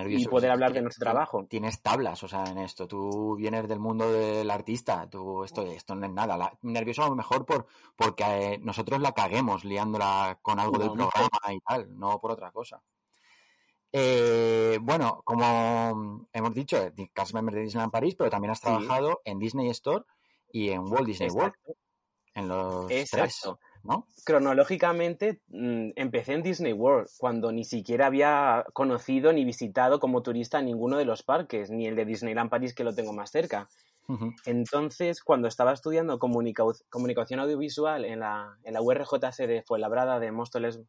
y 0.09 0.27
poder 0.27 0.51
hablar 0.51 0.73
de 0.73 0.83
nuestro 0.83 1.05
trabajo. 1.05 1.47
Tienes 1.47 1.81
tablas, 1.83 2.23
o 2.23 2.29
sea, 2.29 2.45
en 2.45 2.59
esto. 2.59 2.87
Tú 2.87 3.37
vienes 3.37 3.69
del 3.69 3.79
mundo 3.79 4.11
del 4.11 4.51
artista, 4.51 5.09
tú 5.09 5.45
esto, 5.45 5.63
esto 5.63 5.95
no 5.95 6.07
es 6.07 6.13
nada. 6.13 6.53
nervioso 6.63 7.05
a 7.05 7.09
lo 7.09 7.17
mejor 7.17 7.45
por 7.45 7.67
porque 7.97 8.25
eh, 8.25 8.59
nosotros 8.59 9.01
la 9.01 9.13
caguemos 9.13 9.65
liándola 9.65 10.39
con 10.43 10.59
algo 10.59 10.79
del 10.79 10.93
programa 10.93 11.53
y 11.53 11.61
tal, 11.61 11.99
no 11.99 12.21
por 12.21 12.33
otra 12.33 12.51
cosa. 12.51 12.83
Eh, 13.93 14.79
bueno, 14.83 15.23
como 15.25 16.27
hemos 16.33 16.55
dicho, 16.55 16.77
cast 17.13 17.33
member 17.33 17.55
de 17.55 17.63
Disneyland 17.63 17.93
París, 17.93 18.15
pero 18.17 18.31
también 18.31 18.51
has 18.51 18.61
trabajado 18.61 19.23
en 19.25 19.39
Disney 19.39 19.69
Store 19.71 20.05
y 20.53 20.71
en 20.71 20.81
Walt 20.81 21.07
Disney 21.07 21.31
World. 21.31 21.55
En 22.35 22.49
los 22.49 22.91
Exacto. 22.91 23.59
Cronológicamente 24.25 25.41
mm, 25.49 25.91
empecé 25.97 26.35
en 26.35 26.43
Disney 26.43 26.73
World, 26.73 27.09
cuando 27.19 27.53
ni 27.53 27.65
siquiera 27.65 28.07
había 28.07 28.65
conocido 28.73 29.33
ni 29.33 29.45
visitado 29.45 30.01
como 30.01 30.23
turista 30.23 30.61
ninguno 30.61 30.99
de 30.99 31.05
los 31.05 31.23
parques, 31.23 31.71
ni 31.71 31.87
el 31.87 31.97
de 31.97 32.05
Disneyland 32.05 32.51
París 32.51 32.75
que 32.75 32.85
lo 32.85 32.95
tengo 32.95 33.13
más 33.13 33.31
cerca. 33.31 33.69
Entonces, 34.47 35.23
cuando 35.23 35.49
estaba 35.49 35.75
estudiando 35.75 36.19
comunicación 36.19 37.41
audiovisual 37.41 38.07
en 38.07 38.21
la, 38.21 38.57
en 38.65 38.73
la 38.73 38.81
URJC 38.81 39.47
de 39.47 39.63
Fuenlabrada 39.63 40.19
de 40.19 40.33
Móstoles 40.33 40.81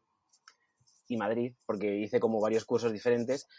y 1.09 1.17
Madrid, 1.17 1.53
porque 1.65 1.97
hice 1.97 2.21
como 2.21 2.39
varios 2.39 2.63
cursos 2.63 2.93
diferentes, 2.93 3.49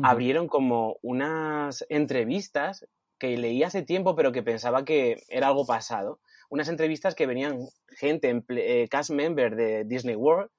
abrieron 0.00 0.46
como 0.46 0.98
unas 1.02 1.84
entrevistas 1.88 2.86
que 3.18 3.36
leí 3.36 3.64
hace 3.64 3.82
tiempo, 3.82 4.14
pero 4.14 4.30
que 4.30 4.44
pensaba 4.44 4.84
que 4.84 5.16
era 5.28 5.48
algo 5.48 5.66
pasado 5.66 6.20
unas 6.48 6.68
entrevistas 6.68 7.14
que 7.14 7.26
venían 7.26 7.68
gente, 7.88 8.42
eh, 8.48 8.88
cast 8.88 9.10
member 9.10 9.54
de 9.54 9.84
Disney 9.84 10.16
World, 10.16 10.50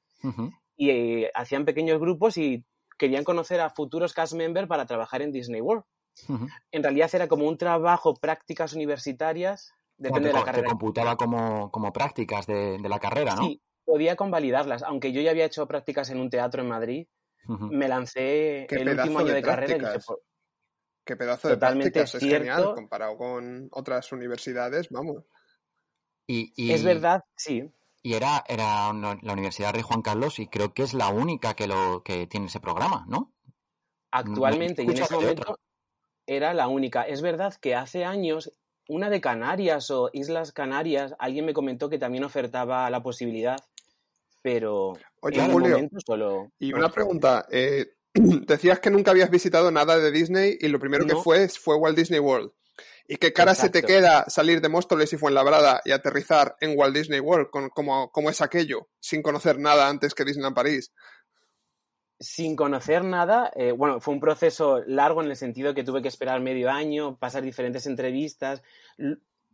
y 0.75 0.89
eh, 0.89 1.31
hacían 1.33 1.65
pequeños 1.65 1.99
grupos 1.99 2.37
y 2.37 2.65
querían 2.97 3.23
conocer 3.23 3.61
a 3.61 3.69
futuros 3.69 4.13
cast 4.13 4.33
member 4.33 4.67
para 4.67 4.85
trabajar 4.85 5.21
en 5.21 5.31
Disney 5.31 5.61
World. 5.61 5.83
En 6.71 6.83
realidad 6.83 7.09
era 7.13 7.27
como 7.27 7.47
un 7.47 7.57
trabajo, 7.57 8.13
prácticas 8.13 8.73
universitarias, 8.73 9.73
depende 9.97 10.29
de 10.29 10.33
la 10.33 10.43
carrera. 10.43 10.63
Te 10.63 10.69
computaba 10.69 11.15
como, 11.15 11.71
como 11.71 11.93
prácticas 11.93 12.45
de, 12.45 12.77
la 12.79 12.99
carrera, 12.99 13.35
¿no? 13.35 13.43
Sí, 13.43 13.61
podía 13.85 14.15
convalidarlas. 14.15 14.83
Aunque 14.83 15.13
yo 15.13 15.21
ya 15.21 15.31
había 15.31 15.45
hecho 15.45 15.67
prácticas 15.67 16.09
en 16.09 16.19
un 16.19 16.29
teatro 16.29 16.61
en 16.61 16.67
Madrid, 16.67 17.07
me 17.47 17.87
lancé 17.87 18.65
el 18.65 18.89
último 18.89 19.19
año 19.19 19.33
de, 19.33 19.41
carrera 19.41 19.75
y 19.75 19.79
dije, 19.79 19.99
Qué 21.03 21.15
pedazo 21.15 21.47
de 21.47 21.57
prácticas, 21.57 22.15
es 22.15 22.21
genial 22.21 22.75
comparado 22.75 23.17
con 23.17 23.67
otras 23.71 24.11
universidades, 24.11 24.89
vamos. 24.89 25.23
Y, 26.31 26.71
es 26.71 26.83
verdad, 26.83 27.23
sí. 27.35 27.71
Y 28.03 28.13
era, 28.13 28.43
era 28.47 28.93
la 28.93 29.33
Universidad 29.33 29.73
Rey 29.73 29.81
Juan 29.81 30.03
Carlos 30.03 30.37
y 30.37 30.45
creo 30.45 30.75
que 30.75 30.83
es 30.83 30.93
la 30.93 31.09
única 31.09 31.55
que, 31.55 31.65
lo, 31.65 32.03
que 32.03 32.27
tiene 32.27 32.45
ese 32.45 32.59
programa, 32.59 33.03
¿no? 33.07 33.33
Actualmente, 34.11 34.83
y 34.83 34.85
en 34.85 34.91
ese 34.91 35.11
momento 35.11 35.59
era 36.27 36.53
la 36.53 36.67
única. 36.67 37.01
Es 37.01 37.23
verdad 37.23 37.55
que 37.55 37.73
hace 37.73 38.05
años 38.05 38.53
una 38.87 39.09
de 39.09 39.21
Canarias 39.21 39.89
o 39.89 40.11
Islas 40.13 40.51
Canarias, 40.51 41.15
alguien 41.17 41.45
me 41.45 41.53
comentó 41.53 41.89
que 41.89 41.97
también 41.97 42.23
ofertaba 42.23 42.87
la 42.91 43.01
posibilidad, 43.01 43.57
pero 44.43 44.93
Oye, 45.21 45.41
Julio, 45.51 45.89
solo... 46.05 46.51
Y 46.59 46.73
una 46.73 46.89
pregunta, 46.89 47.47
eh, 47.51 47.87
decías 48.13 48.79
que 48.79 48.91
nunca 48.91 49.09
habías 49.11 49.31
visitado 49.31 49.71
nada 49.71 49.97
de 49.97 50.11
Disney 50.11 50.59
y 50.61 50.67
lo 50.67 50.79
primero 50.79 51.07
que 51.07 51.15
fue 51.15 51.49
fue 51.49 51.75
Walt 51.75 51.97
Disney 51.97 52.19
World. 52.19 52.51
¿Y 53.11 53.17
qué 53.17 53.33
cara 53.33 53.55
se 53.55 53.71
te 53.71 53.81
queda 53.81 54.25
salir 54.27 54.61
de 54.61 54.69
Móstoles 54.69 55.11
y 55.13 55.17
Fuenlabrada 55.17 55.81
y 55.83 55.89
aterrizar 55.89 56.55
en 56.61 56.77
Walt 56.77 56.95
Disney 56.95 57.19
World? 57.19 57.49
Con, 57.49 57.69
como, 57.69 58.29
es 58.29 58.39
aquello? 58.39 58.87
Sin 58.99 59.23
conocer 59.23 59.57
nada 59.57 59.89
antes 59.89 60.13
que 60.13 60.23
Disneyland 60.23 60.55
París. 60.55 60.93
Sin 62.19 62.55
conocer 62.55 63.03
nada, 63.03 63.51
eh, 63.55 63.71
bueno, 63.71 63.99
fue 63.99 64.13
un 64.13 64.19
proceso 64.19 64.83
largo 64.85 65.23
en 65.23 65.29
el 65.31 65.35
sentido 65.35 65.73
que 65.73 65.83
tuve 65.83 66.03
que 66.03 66.07
esperar 66.07 66.39
medio 66.39 66.69
año, 66.69 67.17
pasar 67.17 67.41
diferentes 67.41 67.87
entrevistas. 67.87 68.61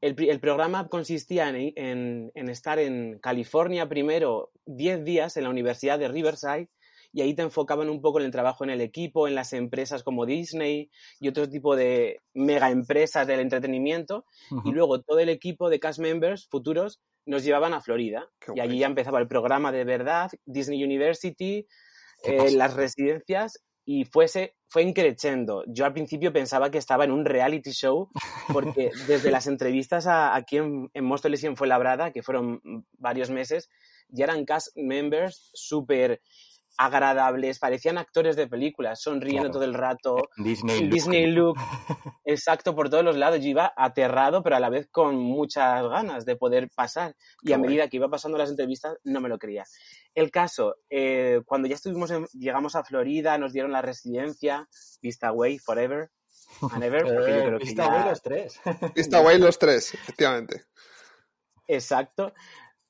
El, 0.01 0.39
programa 0.41 0.89
consistía 0.89 1.47
en, 1.47 2.31
en, 2.35 2.49
estar 2.49 2.77
en 2.77 3.19
California 3.19 3.87
primero 3.87 4.51
10 4.65 5.05
días 5.05 5.37
en 5.37 5.43
la 5.45 5.49
Universidad 5.49 5.97
de 5.97 6.09
Riverside 6.09 6.67
y 7.15 7.21
ahí 7.21 7.34
te 7.34 7.43
enfocaban 7.43 7.89
un 7.89 8.01
poco 8.01 8.19
en 8.19 8.25
el 8.25 8.32
trabajo 8.34 8.65
en 8.65 8.69
el 8.69 8.82
equipo, 8.82 9.25
en 9.25 9.36
las 9.36 9.54
empresas 9.54 10.04
como 10.04 10.25
Disney 10.25 10.91
y 11.21 11.30
otro 11.30 11.47
tipo 11.47 11.78
de 11.78 12.19
mega 12.34 12.69
empresas 12.71 13.25
del 13.25 13.39
entretenimiento. 13.39 14.25
Y 14.65 14.71
luego 14.71 15.01
todo 15.01 15.19
el 15.19 15.30
equipo 15.30 15.69
de 15.69 15.80
cast 15.80 15.99
members 15.99 16.45
futuros 16.49 16.99
nos 17.25 17.45
llevaban 17.45 17.73
a 17.73 17.80
Florida. 17.80 18.28
y 18.54 18.60
allí 18.60 18.80
ya 18.80 18.88
empezaba 18.88 19.19
el 19.19 19.30
programa 19.30 19.71
de 19.71 19.86
verdad, 19.86 20.30
Disney 20.45 20.84
University, 20.84 21.65
eh, 22.25 22.51
las 22.51 22.73
residencias 22.73 23.63
y 23.86 24.04
fuese, 24.04 24.58
fue 24.67 24.84
increchendo. 24.84 25.63
Yo 25.67 25.86
al 25.86 25.93
principio 25.93 26.34
pensaba 26.34 26.69
que 26.69 26.80
estaba 26.80 27.06
en 27.06 27.12
un 27.12 27.23
reality 27.23 27.71
show, 27.71 28.10
porque 28.51 28.91
desde 29.08 29.32
las 29.32 29.47
entrevistas 29.47 30.06
aquí 30.06 30.58
en, 30.58 30.89
en 30.93 31.06
Móstoles 31.06 31.41
y 31.43 31.47
en 31.47 31.56
Fuenlabrada, 31.56 32.12
que 32.12 32.23
fueron 32.23 32.62
varios 32.97 33.30
meses, 33.30 33.69
ya 34.10 34.25
eran 34.25 34.43
cast 34.43 34.75
members 34.75 35.49
súper 35.54 36.19
agradables, 36.77 37.59
parecían 37.59 37.97
actores 37.97 38.35
de 38.35 38.47
películas, 38.47 39.01
sonriendo 39.01 39.49
todo 39.49 39.63
el 39.63 39.73
rato. 39.73 40.17
Disney, 40.38 40.88
Disney 40.88 41.27
look. 41.27 41.57
Exacto, 42.26 42.76
por 42.76 42.89
todos 42.89 43.03
los 43.03 43.15
lados. 43.15 43.39
Yo 43.39 43.49
iba 43.49 43.73
aterrado, 43.76 44.43
pero 44.43 44.55
a 44.55 44.59
la 44.59 44.69
vez 44.69 44.88
con 44.91 45.15
muchas 45.15 45.88
ganas 45.88 46.26
de 46.26 46.36
poder 46.36 46.69
pasar. 46.76 47.15
Y 47.41 47.53
a 47.53 47.57
medida 47.57 47.88
que 47.88 47.97
iba 47.97 48.09
pasando 48.09 48.38
las 48.38 48.49
entrevistas, 48.49 48.97
no 49.03 49.21
me 49.21 49.30
lo 49.30 49.38
creía. 49.38 49.63
El 50.13 50.32
caso, 50.32 50.76
eh, 50.89 51.41
cuando 51.45 51.67
ya 51.67 51.76
estuvimos 51.76 52.11
llegamos 52.34 52.76
a 52.76 52.84
Florida, 52.84 53.38
nos 53.38 53.53
dieron 53.53 53.71
la 53.71 53.82
residencia, 53.82 54.67
Vista 55.01 55.32
Way 55.32 55.59
Forever. 55.59 56.09
And 56.71 56.84
ever, 56.84 57.05
eh, 57.28 57.57
Vista 57.59 57.88
Way 57.88 58.09
los 58.09 58.21
tres. 58.21 58.59
Vista 58.95 59.21
Way 59.21 59.39
los 59.39 59.59
tres, 59.59 59.93
efectivamente. 59.93 60.63
Exacto. 61.67 62.34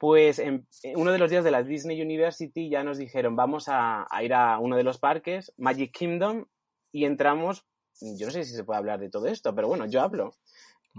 Pues 0.06 0.38
en, 0.38 0.68
uno 0.98 1.12
de 1.12 1.18
los 1.18 1.32
días 1.32 1.44
de 1.44 1.50
la 1.50 1.64
Disney 1.64 2.00
University 2.00 2.70
ya 2.70 2.84
nos 2.84 3.00
dijeron, 3.00 3.36
vamos 3.36 3.66
a, 3.70 4.06
ir 4.22 4.36
a 4.36 4.60
uno 4.60 4.78
de 4.78 4.84
los 4.84 5.00
parques, 5.00 5.52
Magic 5.58 5.92
Kingdom, 5.98 6.46
y 6.92 7.06
entramos, 7.06 7.66
yo 8.00 8.28
no 8.28 8.32
sé 8.32 8.44
si 8.44 8.54
se 8.54 8.64
puede 8.64 8.78
hablar 8.78 9.00
de 9.00 9.10
todo 9.10 9.26
esto, 9.26 9.56
pero 9.56 9.68
bueno, 9.68 9.88
yo 9.88 10.04
hablo. 10.04 10.36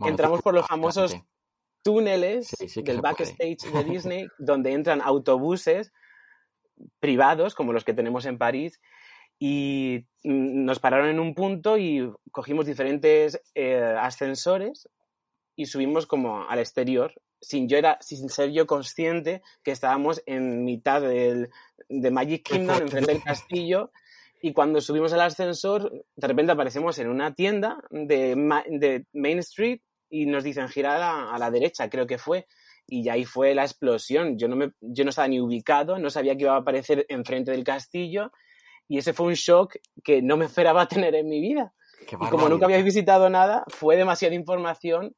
entramos 0.04 0.42
por 0.42 0.54
los 0.54 0.66
famosos 0.66 1.14
túneles 1.84 2.50
del 2.74 3.00
backstage 3.00 3.70
de 3.72 3.84
Disney, 3.84 4.26
donde 4.40 4.72
entran 4.72 5.00
autobuses 5.00 5.92
privados, 6.98 7.54
como 7.54 7.72
los 7.72 7.84
que 7.84 7.94
tenemos 7.94 8.26
en 8.26 8.38
París, 8.38 8.80
y 9.38 10.04
nos 10.24 10.80
pararon 10.80 11.10
en 11.10 11.20
un 11.20 11.32
punto 11.36 11.78
y 11.78 12.12
cogimos 12.32 12.66
diferentes 12.66 13.40
eh, 13.54 13.94
ascensores 14.00 14.88
y 15.54 15.66
subimos 15.66 16.08
como 16.08 16.48
al 16.48 16.58
exterior 16.58 17.14
sin, 17.40 17.68
yo 17.68 17.78
era, 17.78 17.98
sin 18.00 18.28
ser 18.28 18.50
yo 18.50 18.66
consciente 18.66 19.42
que 19.62 19.70
estábamos 19.70 20.22
en 20.26 20.64
mitad 20.64 21.00
del, 21.00 21.50
de 21.88 22.10
Magic 22.10 22.42
Kingdom, 22.42 22.82
enfrente 22.82 23.12
del 23.12 23.22
castillo, 23.22 23.90
Y 24.42 24.52
cuando 24.52 24.80
subimos 24.80 25.12
al 25.12 25.22
ascensor, 25.22 26.04
de 26.14 26.26
repente 26.26 26.52
aparecemos 26.52 26.98
en 26.98 27.08
una 27.08 27.34
tienda 27.34 27.78
de, 27.90 28.36
Main 29.12 29.38
Street 29.38 29.80
y 30.10 30.26
nos 30.26 30.44
dicen 30.44 30.68
girar 30.68 31.00
a, 31.02 31.38
la 31.38 31.50
derecha, 31.50 31.88
creo 31.88 32.06
que 32.06 32.18
fue. 32.18 32.46
Y 32.86 33.08
ahí 33.08 33.24
fue 33.24 33.54
la 33.54 33.62
explosión. 33.62 34.38
Yo 34.38 34.46
no, 34.46 34.54
me, 34.54 34.72
yo 34.80 35.04
no 35.04 35.10
estaba 35.10 35.26
ni 35.26 35.40
ubicado, 35.40 35.98
no 35.98 36.10
sabía 36.10 36.36
que 36.36 36.42
iba 36.42 36.54
a 36.54 36.58
aparecer 36.58 37.06
enfrente 37.08 37.50
del 37.50 37.64
castillo. 37.64 38.30
Y 38.88 38.98
ese 38.98 39.12
fue 39.12 39.26
un 39.26 39.34
shock 39.34 39.76
que 40.04 40.22
no 40.22 40.36
me 40.36 40.44
esperaba 40.44 40.86
tener 40.88 41.14
en 41.14 41.28
mi 41.28 41.40
vida. 41.40 41.72
Y 42.08 42.28
como 42.28 42.48
nunca 42.48 42.66
había 42.66 42.82
visitado 42.82 43.28
nada, 43.30 43.64
fue 43.68 43.96
demasiada 43.96 44.34
información 44.34 45.16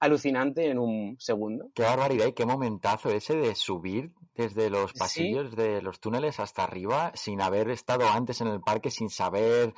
alucinante 0.00 0.70
en 0.70 0.78
un 0.78 1.16
segundo. 1.18 1.70
Qué 1.74 1.82
barbaridad 1.82 2.26
y 2.26 2.32
qué 2.32 2.46
momentazo 2.46 3.10
ese 3.10 3.36
de 3.36 3.54
subir 3.54 4.12
desde 4.34 4.70
los 4.70 4.92
pasillos 4.92 5.56
de 5.56 5.82
los 5.82 6.00
túneles 6.00 6.38
hasta 6.38 6.64
arriba 6.64 7.12
sin 7.14 7.40
haber 7.40 7.70
estado 7.70 8.08
antes 8.08 8.40
en 8.40 8.48
el 8.48 8.60
parque, 8.60 8.90
sin 8.90 9.10
saber 9.10 9.74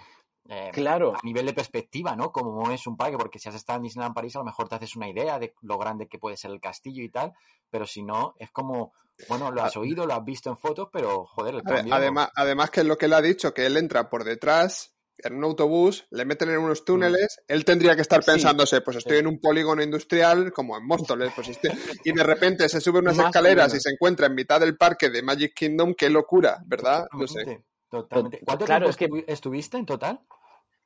eh, 0.49 0.71
claro. 0.73 1.15
a 1.15 1.21
nivel 1.23 1.47
de 1.47 1.55
perspectiva, 1.55 2.17
¿no? 2.17 2.33
Cómo 2.33 2.71
es 2.71 2.87
un 2.87 2.97
parque, 2.97 3.17
porque 3.17 3.39
si 3.39 3.49
has 3.49 3.55
estado 3.55 3.79
en 3.79 3.85
Disneyland 3.85 4.15
París 4.15 4.37
a 4.37 4.41
lo 4.41 4.45
mejor 4.45 4.69
te 4.69 4.75
haces 4.75 4.97
una 4.97 5.09
idea 5.09 5.39
de 5.39 5.55
lo 5.63 5.79
grande 5.79 6.09
que 6.09 6.19
puede 6.19 6.37
ser 6.37 6.51
el 6.51 6.61
castillo 6.61 7.03
y 7.03 7.09
tal, 7.09 7.33
pero 7.71 7.87
si 7.87 8.03
no, 8.03 8.35
es 8.39 8.51
como, 8.51 8.93
bueno, 9.29 9.51
lo 9.51 9.63
has 9.63 9.77
oído, 9.77 10.07
lo 10.07 10.15
has 10.15 10.25
visto 10.25 10.51
en 10.51 10.59
fotos, 10.59 10.89
pero 10.93 11.25
joder, 11.25 11.55
el 11.55 11.63
cambio... 11.63 11.95
Además, 11.95 12.31
además 12.35 12.71
que 12.71 12.81
es 12.81 12.87
lo 12.87 12.99
que 12.99 13.07
él 13.07 13.15
ha 13.15 13.23
dicho, 13.23 13.55
que 13.55 13.65
él 13.65 13.77
entra 13.77 14.11
por 14.11 14.25
detrás 14.25 14.95
en 15.23 15.35
un 15.35 15.45
autobús, 15.45 16.07
le 16.11 16.25
meten 16.25 16.51
en 16.51 16.59
unos 16.59 16.85
túneles, 16.85 17.39
mm. 17.39 17.53
él 17.53 17.65
tendría 17.65 17.95
que 17.97 18.03
estar 18.03 18.23
pensándose, 18.25 18.81
pues 18.81 18.99
estoy 18.99 19.19
en 19.19 19.27
un 19.27 19.41
polígono 19.41 19.83
industrial 19.83 20.53
como 20.53 20.77
en 20.77 20.87
Móstoles, 20.87 21.33
pues 21.35 21.49
este, 21.49 21.71
y 22.05 22.13
de 22.13 22.23
repente 22.23 22.69
se 22.69 22.81
sube 22.81 23.01
unas 23.01 23.19
escaleras 23.19 23.75
y 23.75 23.81
se 23.81 23.91
encuentra 23.91 24.27
en 24.27 24.35
mitad 24.35 24.61
del 24.61 24.77
parque 24.77 25.11
de 25.11 25.23
Magic 25.23 25.55
Kingdom, 25.55 25.95
qué 25.95 26.11
locura, 26.11 26.63
¿verdad? 26.67 27.07
No 27.13 27.27
sé. 27.27 27.65
Totalmente. 27.91 28.41
¿Cuánto 28.45 28.65
tiempo 28.65 28.89
es 28.89 28.97
que 28.97 29.09
estuviste 29.27 29.77
en 29.77 29.87
total? 29.87 30.21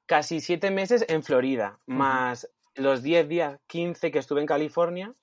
Casi 0.07 0.41
siete 0.41 0.70
meses 0.70 1.05
en 1.09 1.22
Florida, 1.22 1.78
más 1.87 2.49
los 2.74 3.03
diez 3.03 3.28
días, 3.28 3.61
quince 3.66 4.11
que 4.11 4.18
estuve 4.18 4.41
en 4.41 4.47
California. 4.47 5.14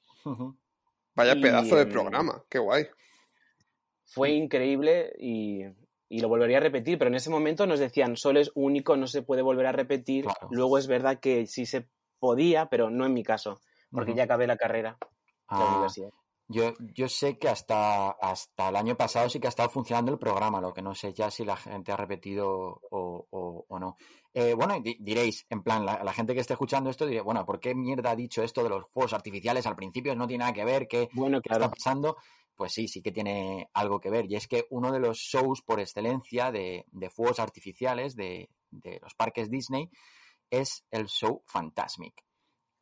Vaya 1.15 1.35
pedazo 1.35 1.75
de 1.75 1.85
programa, 1.85 2.43
qué 2.49 2.59
guay. 2.59 2.87
Fue 4.05 4.31
increíble 4.31 5.13
y 5.19 5.63
y 6.11 6.19
lo 6.19 6.27
volvería 6.27 6.57
a 6.57 6.61
repetir, 6.61 6.97
pero 6.97 7.07
en 7.07 7.15
ese 7.15 7.29
momento 7.29 7.65
nos 7.65 7.79
decían, 7.79 8.17
solo 8.17 8.41
es 8.41 8.51
único, 8.53 8.97
no 8.97 9.07
se 9.07 9.21
puede 9.21 9.41
volver 9.41 9.67
a 9.67 9.71
repetir. 9.71 10.25
Luego 10.49 10.77
es 10.77 10.87
verdad 10.87 11.21
que 11.21 11.47
sí 11.47 11.65
se 11.65 11.87
podía, 12.19 12.65
pero 12.65 12.89
no 12.89 13.05
en 13.05 13.13
mi 13.13 13.23
caso, 13.23 13.61
porque 13.89 14.13
ya 14.13 14.25
acabé 14.25 14.45
la 14.45 14.57
carrera, 14.57 14.97
la 15.49 15.57
ah, 15.57 15.69
universidad. 15.69 16.09
Yo, 16.49 16.73
yo 16.93 17.07
sé 17.07 17.37
que 17.39 17.47
hasta, 17.47 18.09
hasta 18.09 18.67
el 18.67 18.75
año 18.75 18.97
pasado 18.97 19.29
sí 19.29 19.39
que 19.39 19.47
ha 19.47 19.49
estado 19.49 19.69
funcionando 19.69 20.11
el 20.11 20.19
programa, 20.19 20.59
lo 20.59 20.73
que 20.73 20.81
no 20.81 20.93
sé 20.93 21.13
ya 21.13 21.31
si 21.31 21.45
la 21.45 21.55
gente 21.55 21.93
ha 21.93 21.97
repetido 21.97 22.49
o, 22.49 23.65
o, 23.69 23.79
no. 23.79 23.95
Eh, 24.33 24.53
bueno, 24.53 24.75
diréis, 24.99 25.45
en 25.49 25.63
plan, 25.63 25.85
la, 25.85 26.13
gente 26.13 26.33
que 26.33 26.41
esté 26.41 26.53
escuchando 26.53 26.89
esto 26.89 27.05
diré, 27.05 27.21
bueno, 27.21 27.45
¿por 27.45 27.61
qué 27.61 27.73
mierda 27.73 28.11
ha 28.11 28.15
dicho 28.17 28.43
esto 28.43 28.63
de 28.63 28.69
los 28.69 28.83
fuegos 28.91 29.13
artificiales 29.13 29.65
al 29.65 29.77
principio? 29.77 30.13
No 30.13 30.27
tiene 30.27 30.41
nada 30.41 30.53
que 30.53 30.65
ver, 30.65 30.89
¿qué, 30.89 31.07
bueno, 31.13 31.39
está 31.41 31.69
pasando? 31.69 32.17
Pues 32.61 32.73
sí, 32.73 32.87
sí 32.87 33.01
que 33.01 33.11
tiene 33.11 33.71
algo 33.73 33.99
que 33.99 34.11
ver. 34.11 34.31
Y 34.31 34.35
es 34.35 34.47
que 34.47 34.67
uno 34.69 34.91
de 34.91 34.99
los 34.99 35.17
shows 35.17 35.63
por 35.63 35.79
excelencia 35.79 36.51
de, 36.51 36.85
fuegos 37.09 37.39
artificiales 37.39 38.15
de, 38.15 38.51
los 39.01 39.15
parques 39.15 39.49
Disney 39.49 39.89
es 40.47 40.85
el 40.91 41.07
show 41.07 41.41
Fantasmic. 41.47 42.23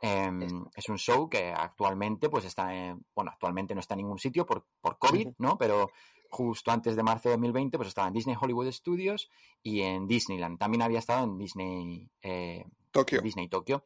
Em, 0.02 0.66
es 0.76 0.90
un 0.90 0.98
show 0.98 1.30
que 1.30 1.54
actualmente, 1.54 2.28
pues 2.28 2.44
está, 2.44 2.76
en, 2.76 3.06
bueno, 3.16 3.32
actualmente 3.32 3.74
no 3.74 3.80
está 3.80 3.94
en 3.94 4.00
ningún 4.00 4.20
sitio 4.20 4.46
por, 4.46 4.68
por 4.82 4.98
COVID, 4.98 5.30
¿no? 5.38 5.58
Pero 5.58 5.92
justo 6.30 6.72
antes 6.72 6.98
de 6.98 7.04
marzo 7.04 7.30
de 7.30 7.36
2020, 7.36 7.78
pues 7.78 7.88
estaba 7.88 8.10
en 8.10 8.16
Disney 8.16 8.36
Hollywood 8.38 8.70
Studios 8.74 9.30
y 9.64 9.84
en 9.84 10.08
Disneyland. 10.08 10.60
También 10.60 10.82
había 10.82 11.00
estado 11.00 11.24
en 11.24 11.38
Disney 11.38 12.12
eh, 12.22 12.66
Tokio. 12.92 13.22
Disney 13.22 13.48
Tokio. 13.48 13.86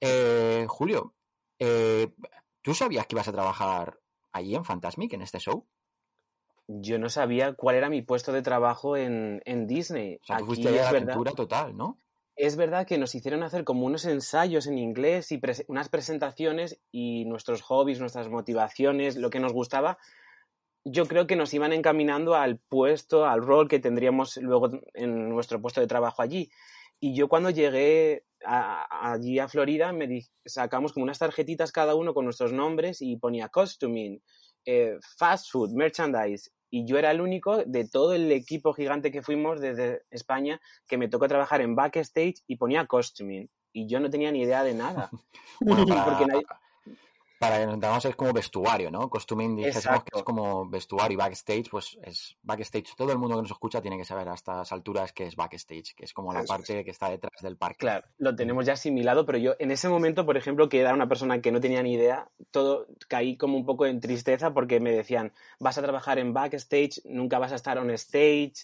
Eh, 0.00 0.66
Julio, 0.68 1.14
eh, 1.56 2.12
¿tú 2.62 2.74
sabías 2.74 3.06
que 3.06 3.14
ibas 3.14 3.28
a 3.28 3.32
trabajar 3.32 4.00
allí 4.38 4.54
en 4.54 4.64
Fantasmic, 4.64 5.12
en 5.12 5.22
este 5.22 5.38
show? 5.38 5.66
Yo 6.66 6.98
no 6.98 7.08
sabía 7.08 7.54
cuál 7.54 7.76
era 7.76 7.88
mi 7.88 8.02
puesto 8.02 8.32
de 8.32 8.42
trabajo 8.42 8.96
en, 8.96 9.66
Disney. 9.66 10.18
O 10.22 10.26
sea, 10.26 10.38
fuiste 10.40 10.70
la 10.70 10.88
aventura 10.88 11.32
total, 11.32 11.76
¿no? 11.76 11.98
Es 12.36 12.56
verdad 12.56 12.86
que 12.86 12.98
nos 12.98 13.14
hicieron 13.14 13.42
hacer 13.42 13.64
como 13.64 13.84
unos 13.84 14.04
ensayos 14.04 14.66
en 14.66 14.78
inglés 14.78 15.32
y 15.32 15.40
unas 15.66 15.88
presentaciones 15.88 16.78
y 16.92 17.24
nuestros 17.24 17.62
hobbies, 17.62 17.98
nuestras 17.98 18.28
motivaciones, 18.28 19.16
lo 19.16 19.30
que 19.30 19.40
nos 19.40 19.52
gustaba, 19.52 19.98
yo 20.84 21.06
creo 21.06 21.26
que 21.26 21.36
nos 21.36 21.52
iban 21.54 21.72
encaminando 21.72 22.34
al 22.34 22.58
puesto, 22.58 23.26
al 23.26 23.42
rol 23.42 23.68
que 23.68 23.78
tendríamos 23.78 24.36
luego 24.38 24.70
en 24.94 25.28
nuestro 25.28 25.60
puesto 25.60 25.80
de 25.80 25.86
trabajo 25.86 26.22
allí. 26.22 26.50
Y 27.00 27.14
yo 27.14 27.28
cuando 27.28 27.50
llegué 27.50 28.24
allí 28.44 29.38
a 29.38 29.48
Florida 29.48 29.92
me 29.92 30.22
sacamos 30.44 30.92
como 30.92 31.04
unas 31.04 31.18
tarjetitas 31.18 31.72
cada 31.72 31.94
uno 31.94 32.14
con 32.14 32.24
nuestros 32.24 32.52
nombres 32.52 33.02
y 33.02 33.16
ponía 33.16 33.48
costuming, 33.48 34.22
eh, 34.64 34.98
fast 35.16 35.50
food, 35.50 35.72
merchandise. 35.72 36.50
Y 36.70 36.86
yo 36.86 36.98
era 36.98 37.10
el 37.10 37.20
único 37.20 37.64
de 37.64 37.88
todo 37.88 38.12
el 38.12 38.30
equipo 38.30 38.74
gigante 38.74 39.10
que 39.10 39.22
fuimos 39.22 39.60
desde 39.60 40.02
España 40.10 40.60
que 40.86 40.98
me 40.98 41.08
tocó 41.08 41.26
trabajar 41.26 41.60
en 41.60 41.74
backstage 41.74 42.42
y 42.46 42.56
ponía 42.56 42.86
costuming. 42.86 43.48
Y 43.72 43.86
yo 43.86 44.00
no 44.00 44.10
tenía 44.10 44.30
ni 44.32 44.42
idea 44.42 44.64
de 44.64 44.74
nada. 44.74 45.10
bueno, 45.60 45.86
Porque 46.04 46.26
nadie 46.26 46.44
para 47.38 47.58
que 47.58 47.66
nos 47.66 47.74
entendamos 47.74 48.04
es 48.04 48.16
como 48.16 48.32
vestuario, 48.32 48.90
¿no? 48.90 49.08
Costuming 49.08 49.56
dijésemos 49.56 50.02
que 50.04 50.18
es 50.18 50.24
como 50.24 50.68
vestuario 50.68 51.14
y 51.14 51.16
backstage, 51.16 51.70
pues 51.70 51.96
es 52.02 52.36
backstage. 52.42 52.94
Todo 52.96 53.12
el 53.12 53.18
mundo 53.18 53.36
que 53.36 53.42
nos 53.42 53.50
escucha 53.50 53.80
tiene 53.80 53.96
que 53.96 54.04
saber 54.04 54.28
a 54.28 54.34
estas 54.34 54.72
alturas 54.72 55.12
que 55.12 55.26
es 55.26 55.36
backstage, 55.36 55.94
que 55.94 56.04
es 56.04 56.12
como 56.12 56.32
la 56.32 56.42
parte 56.44 56.84
que 56.84 56.90
está 56.90 57.08
detrás 57.10 57.40
del 57.40 57.56
parque. 57.56 57.78
Claro, 57.78 58.06
lo 58.18 58.34
tenemos 58.34 58.66
ya 58.66 58.72
asimilado, 58.72 59.24
pero 59.24 59.38
yo 59.38 59.54
en 59.58 59.70
ese 59.70 59.88
momento, 59.88 60.26
por 60.26 60.36
ejemplo, 60.36 60.68
que 60.68 60.80
era 60.80 60.94
una 60.94 61.08
persona 61.08 61.40
que 61.40 61.52
no 61.52 61.60
tenía 61.60 61.82
ni 61.82 61.94
idea, 61.94 62.28
todo 62.50 62.86
caí 63.08 63.36
como 63.36 63.56
un 63.56 63.64
poco 63.64 63.86
en 63.86 64.00
tristeza 64.00 64.52
porque 64.52 64.80
me 64.80 64.92
decían, 64.92 65.32
vas 65.60 65.78
a 65.78 65.82
trabajar 65.82 66.18
en 66.18 66.32
backstage, 66.32 67.02
nunca 67.04 67.38
vas 67.38 67.52
a 67.52 67.56
estar 67.56 67.78
on 67.78 67.90
stage, 67.90 68.54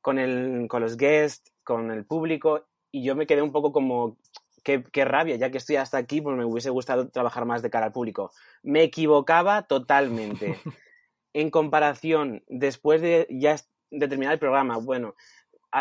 con, 0.00 0.18
el, 0.18 0.66
con 0.68 0.82
los 0.82 0.96
guests, 0.96 1.52
con 1.64 1.90
el 1.90 2.04
público, 2.04 2.66
y 2.92 3.02
yo 3.02 3.14
me 3.14 3.26
quedé 3.26 3.42
un 3.42 3.52
poco 3.52 3.72
como 3.72 4.16
qué, 4.66 5.04
rabia, 5.04 5.36
ya 5.36 5.50
que 5.50 5.58
estoy 5.58 5.76
hasta 5.76 5.98
aquí, 5.98 6.20
pues 6.20 6.36
me 6.36 6.44
hubiese 6.44 6.70
gustado 6.70 7.08
trabajar 7.08 7.44
más 7.44 7.62
de 7.62 7.70
cara 7.70 7.86
al 7.86 7.92
público. 7.92 8.32
Me 8.62 8.82
equivocaba 8.82 9.62
totalmente. 9.62 10.58
en 11.32 11.50
comparación, 11.50 12.42
después 12.48 13.00
de 13.00 13.26
ya 13.30 13.56
de 13.90 14.08
terminar 14.08 14.32
el 14.32 14.38
programa, 14.38 14.78
bueno, 14.78 15.14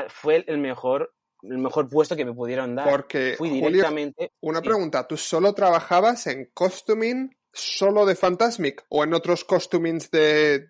fue 0.09 0.43
el 0.47 0.57
mejor 0.59 1.13
el 1.41 1.59
mejor 1.59 1.89
puesto 1.89 2.15
que 2.15 2.25
me 2.25 2.33
pudieron 2.33 2.75
dar. 2.75 2.89
Porque, 2.89 3.36
Fui 3.38 3.49
directamente. 3.49 4.31
una 4.41 4.61
pregunta, 4.61 5.07
¿tú 5.07 5.15
solo 5.15 5.53
trabajabas 5.53 6.25
en 6.27 6.49
costuming 6.53 7.38
solo 7.53 8.05
de 8.05 8.15
Fantasmic 8.15 8.83
o 8.89 9.03
en 9.03 9.13
otros 9.13 9.45
costumings 9.45 10.09
de, 10.09 10.69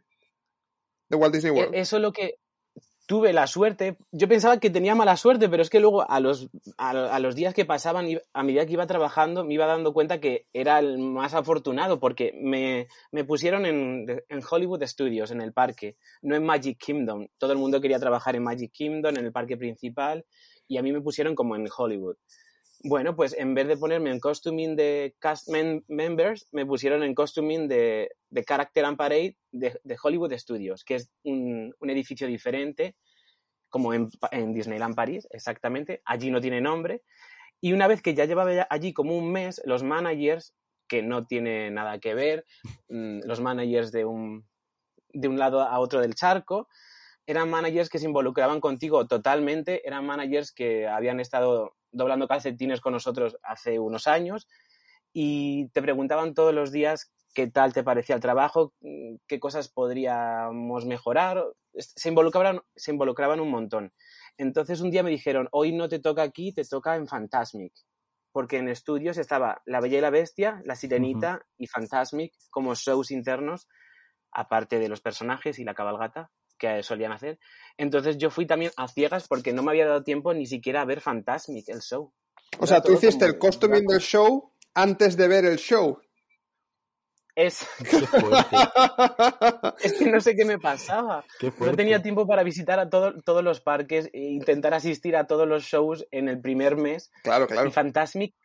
de 1.07 1.15
Walt 1.15 1.33
Disney 1.33 1.51
World? 1.51 1.73
E, 1.73 1.79
eso 1.79 1.95
es 1.95 2.01
lo 2.01 2.11
que 2.11 2.39
tuve 3.05 3.33
la 3.33 3.47
suerte, 3.47 3.97
yo 4.11 4.27
pensaba 4.27 4.59
que 4.59 4.69
tenía 4.69 4.95
mala 4.95 5.17
suerte, 5.17 5.47
pero 5.49 5.61
es 5.61 5.69
que 5.69 5.79
luego 5.79 6.09
a 6.09 6.19
los, 6.19 6.49
a, 6.77 7.19
los 7.19 7.35
días 7.35 7.53
que 7.53 7.65
pasaban, 7.65 8.07
a 8.33 8.43
medida 8.43 8.65
que 8.65 8.73
iba 8.73 8.87
trabajando, 8.87 9.43
me 9.43 9.53
iba 9.53 9.65
dando 9.65 9.93
cuenta 9.93 10.19
que 10.19 10.45
era 10.53 10.79
el 10.79 10.97
más 10.97 11.33
afortunado, 11.33 11.99
porque 11.99 12.33
me, 12.41 12.87
me 13.11 13.23
pusieron 13.23 13.65
en, 13.65 14.23
en, 14.29 14.41
Hollywood 14.49 14.83
Studios, 14.83 15.31
en 15.31 15.41
el 15.41 15.53
parque, 15.53 15.97
no 16.21 16.35
en 16.35 16.45
Magic 16.45 16.77
Kingdom. 16.77 17.27
Todo 17.37 17.51
el 17.51 17.57
mundo 17.57 17.81
quería 17.81 17.99
trabajar 17.99 18.35
en 18.35 18.43
Magic 18.43 18.71
Kingdom, 18.71 19.15
en 19.17 19.25
el 19.25 19.31
parque 19.31 19.57
principal, 19.57 20.25
y 20.67 20.77
a 20.77 20.81
mí 20.81 20.91
me 20.91 21.01
pusieron 21.01 21.35
como 21.35 21.55
en 21.55 21.67
Hollywood. 21.75 22.17
Bueno, 22.87 23.15
pues 23.15 23.35
en 23.35 23.55
vez 23.55 23.67
de 23.67 23.77
ponerme 23.77 24.11
en 24.11 24.19
costuming 24.19 24.75
de 24.75 25.15
cast 25.17 25.49
members, 25.87 26.47
me 26.51 26.67
pusieron 26.67 27.01
en 27.01 27.15
costuming 27.15 27.67
de, 27.67 28.11
de 28.29 28.43
Character 28.43 28.85
and 28.85 28.95
Parade 28.95 29.35
de, 29.51 29.97
Hollywood 29.99 30.31
Studios, 30.33 30.83
que 30.83 30.93
es 30.93 31.11
un, 31.23 31.73
edificio 31.81 32.27
diferente, 32.27 32.95
como 33.69 33.91
en, 33.95 34.07
Disneyland 34.53 34.93
París, 34.93 35.27
exactamente. 35.31 36.03
Allí 36.05 36.29
no 36.29 36.39
tiene 36.39 36.61
nombre. 36.61 37.01
Y 37.59 37.73
una 37.73 37.87
vez 37.87 38.03
que 38.03 38.13
ya 38.13 38.25
llevaba 38.25 38.67
allí 38.69 38.93
como 38.93 39.17
un 39.17 39.31
mes, 39.31 39.63
los 39.65 39.81
managers, 39.81 40.53
que 40.87 41.01
no 41.01 41.25
tiene 41.25 41.71
nada 41.71 41.97
que 41.97 42.13
ver, 42.13 42.45
mm, 42.89 43.21
los 43.25 43.41
managers 43.41 43.91
de 43.91 44.05
un, 44.05 44.47
de 45.09 45.27
un 45.27 45.39
lado 45.39 45.61
a 45.61 45.79
otro 45.79 46.01
del 46.01 46.13
charco, 46.13 46.67
eran 47.25 47.49
managers 47.49 47.89
que 47.89 47.97
se 47.97 48.05
involucraban 48.05 48.61
contigo 48.61 49.07
totalmente, 49.07 49.87
eran 49.87 50.05
managers 50.05 50.51
que 50.51 50.87
habían 50.87 51.19
estado 51.19 51.73
doblando 51.95 52.27
calcetines 52.27 52.81
con 52.81 52.93
nosotros 52.93 53.37
hace 53.41 53.79
unos 53.79 54.07
años 54.07 54.47
y 55.13 55.69
te 55.69 55.81
preguntaban 55.81 56.33
todos 56.33 56.53
los 56.53 56.71
días 56.71 57.13
qué 57.33 57.47
tal 57.47 57.73
te 57.73 57.83
parecía 57.83 58.15
el 58.15 58.21
trabajo, 58.21 58.73
qué 59.27 59.39
cosas 59.39 59.69
podríamos 59.69 60.85
mejorar. 60.85 61.43
Se 61.73 62.09
involucraban, 62.09 62.61
se 62.75 62.91
involucraban 62.91 63.39
un 63.39 63.49
montón. 63.49 63.93
Entonces 64.37 64.81
un 64.81 64.91
día 64.91 65.03
me 65.03 65.09
dijeron, 65.09 65.47
hoy 65.51 65.71
no 65.71 65.87
te 65.87 65.99
toca 65.99 66.21
aquí, 66.21 66.53
te 66.53 66.65
toca 66.65 66.95
en 66.95 67.07
Fantasmic. 67.07 67.73
Porque 68.31 68.57
en 68.57 68.67
estudios 68.67 69.17
estaba 69.17 69.61
La 69.65 69.79
Bella 69.79 69.97
y 69.97 70.01
la 70.01 70.09
Bestia, 70.09 70.61
La 70.65 70.75
Sirenita 70.75 71.45
y 71.57 71.67
Fantasmic 71.67 72.33
como 72.49 72.75
shows 72.75 73.11
internos, 73.11 73.67
aparte 74.31 74.79
de 74.79 74.89
los 74.89 74.99
personajes 74.99 75.59
y 75.59 75.63
la 75.63 75.73
cabalgata. 75.73 76.31
Que 76.57 76.83
solían 76.83 77.11
hacer. 77.11 77.39
Entonces 77.77 78.17
yo 78.17 78.29
fui 78.29 78.45
también 78.45 78.71
a 78.77 78.87
ciegas 78.87 79.27
porque 79.27 79.53
no 79.53 79.63
me 79.63 79.71
había 79.71 79.87
dado 79.87 80.03
tiempo 80.03 80.33
ni 80.33 80.45
siquiera 80.45 80.81
a 80.81 80.85
ver 80.85 81.01
Fantasmic, 81.01 81.67
el 81.69 81.81
show. 81.81 82.11
O 82.59 82.67
sea, 82.67 82.81
tú 82.81 82.93
hiciste 82.93 83.25
el 83.25 83.37
costuming 83.37 83.85
del 83.85 83.99
show 83.99 84.51
antes 84.73 85.17
de 85.17 85.27
ver 85.27 85.45
el 85.45 85.57
show. 85.57 85.99
Es... 87.35 87.67
es 89.81 89.93
que 89.93 90.09
no 90.09 90.21
sé 90.21 90.37
qué 90.37 90.45
me 90.45 90.57
pasaba. 90.57 91.25
no 91.59 91.75
tenía 91.75 92.01
tiempo 92.01 92.25
para 92.25 92.43
visitar 92.43 92.79
a 92.79 92.89
todos 92.89 93.43
los 93.43 93.59
parques 93.59 94.09
e 94.13 94.21
intentar 94.21 94.73
asistir 94.73 95.17
a 95.17 95.27
todos 95.27 95.45
los 95.45 95.63
shows 95.63 96.07
en 96.11 96.29
el 96.29 96.39
primer 96.39 96.77
mes. 96.77 97.11
Claro, 97.23 97.47
claro. 97.47 97.67
Y 97.67 97.71
Fantasmic, 97.71 98.35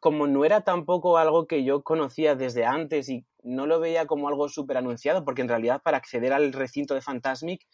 como 0.00 0.26
no 0.26 0.44
era 0.44 0.62
tampoco 0.62 1.16
algo 1.16 1.46
que 1.46 1.62
yo 1.62 1.82
conocía 1.82 2.34
desde 2.34 2.64
antes 2.64 3.08
y 3.08 3.24
no 3.42 3.66
lo 3.66 3.80
veía 3.80 4.06
como 4.06 4.28
algo 4.28 4.48
súper 4.48 4.76
anunciado, 4.76 5.24
porque 5.24 5.42
en 5.42 5.48
realidad 5.48 5.82
para 5.82 5.96
acceder 5.96 6.32
al 6.32 6.52
recinto 6.52 6.94
de 6.94 7.00
Fantasmic 7.00 7.66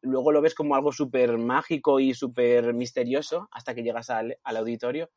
luego 0.00 0.32
lo 0.32 0.40
ves 0.40 0.54
como 0.54 0.74
algo 0.74 0.92
súper 0.92 1.38
mágico 1.38 2.00
y 2.00 2.14
súper 2.14 2.72
misterioso 2.74 3.48
hasta 3.50 3.74
que 3.74 3.82
llegas 3.82 4.10
al, 4.10 4.38
auditorio 4.44 5.10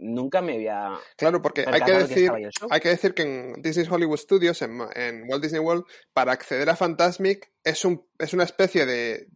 nunca 0.00 0.40
me 0.40 0.54
había. 0.54 0.98
Claro, 1.16 1.40
porque 1.40 1.64
hay 1.66 1.80
que, 1.82 1.92
decir, 1.92 2.32
hay 2.70 2.80
que 2.80 2.88
decir 2.88 3.14
que 3.14 3.22
en 3.22 3.62
Disney 3.62 3.86
Hollywood 3.88 4.16
Studios, 4.16 4.60
en, 4.62 4.80
Walt 4.80 5.42
Disney 5.42 5.60
World, 5.60 5.84
para 6.12 6.32
acceder 6.32 6.68
a 6.70 6.76
Fantasmic 6.76 7.52
es, 7.62 7.84
un, 7.84 8.06
es 8.18 8.32
una 8.32 8.44
especie 8.44 8.86
de, 8.86 9.28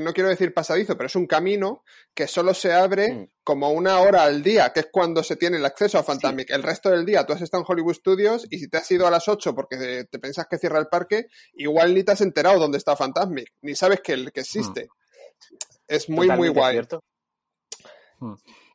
no, 0.00 0.12
quiero 0.12 0.28
decir 0.28 0.54
pasadizo, 0.54 0.96
pero 0.96 1.08
es 1.08 1.16
un 1.16 1.26
camino 1.26 1.82
que 2.14 2.28
solo 2.28 2.54
se 2.54 2.72
abre 2.72 3.12
mm. 3.12 3.28
como 3.42 3.70
una 3.72 3.98
hora 4.00 4.22
al 4.22 4.42
día, 4.42 4.72
que 4.72 4.80
es 4.80 4.88
cuando 4.90 5.22
se 5.22 5.36
tiene 5.36 5.56
el 5.58 5.66
acceso 5.66 5.98
a 5.98 6.04
Fantasmic. 6.04 6.50
El 6.50 6.62
resto 6.62 6.90
del 6.90 7.04
día 7.04 7.26
tú 7.26 7.32
has 7.32 7.42
estado 7.42 7.62
en 7.62 7.70
Hollywood 7.70 7.94
Studios 7.94 8.46
y 8.50 8.58
si 8.58 8.68
te 8.68 8.78
has 8.78 8.90
ido 8.90 9.06
a 9.06 9.10
las 9.10 9.28
8 9.28 9.54
porque 9.54 10.06
te, 10.10 10.18
pensas 10.18 10.46
que 10.48 10.58
cierra 10.58 10.78
el 10.78 10.86
parque, 10.86 11.26
igual 11.54 11.94
ni 11.94 12.04
te 12.04 12.12
has 12.12 12.20
enterado 12.20 12.58
dónde 12.58 12.78
está 12.78 12.96
Fantasmic, 12.96 13.52
ni 13.62 13.74
sabes 13.74 14.00
que, 14.00 14.30
que 14.32 14.40
existe. 14.40 14.84
Mm. 14.84 14.88
Es 15.88 16.08
muy, 16.08 16.28
muy 16.28 16.48
guay. 16.48 16.80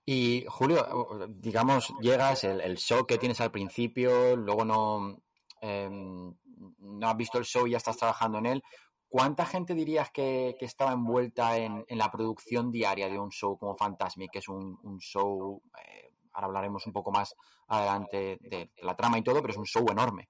Y 0.05 0.45
Julio, 0.47 1.29
digamos, 1.29 1.93
llegas, 2.01 2.43
el, 2.43 2.77
show 2.77 3.05
que 3.05 3.17
tienes 3.17 3.39
al 3.39 3.51
principio, 3.51 4.35
luego 4.35 4.65
no, 4.65 5.21
em, 5.61 6.33
no 6.79 7.07
has 7.07 7.17
visto 7.17 7.37
el 7.37 7.45
show 7.45 7.67
y 7.67 7.71
ya 7.71 7.77
estás 7.77 7.97
trabajando 7.97 8.39
en 8.39 8.45
él. 8.47 8.63
¿Cuánta 9.07 9.45
gente 9.45 9.75
dirías 9.75 10.09
que, 10.09 10.55
estaba 10.61 10.93
envuelta 10.93 11.57
en, 11.57 11.85
la 11.89 12.09
producción 12.09 12.71
diaria 12.71 13.09
de 13.09 13.19
un 13.19 13.29
show 13.29 13.57
como 13.57 13.75
Fantasmic, 13.75 14.31
que 14.31 14.39
es 14.39 14.47
un, 14.47 14.99
show, 14.99 15.61
eh, 15.85 16.13
ahora 16.31 16.47
hablaremos 16.47 16.87
un 16.87 16.93
poco 16.93 17.11
más 17.11 17.35
adelante 17.67 18.37
de, 18.39 18.71
la 18.81 18.95
trama 18.95 19.17
y 19.17 19.23
todo, 19.23 19.41
pero 19.41 19.51
es 19.51 19.57
un 19.57 19.65
show 19.65 19.85
enorme? 19.91 20.29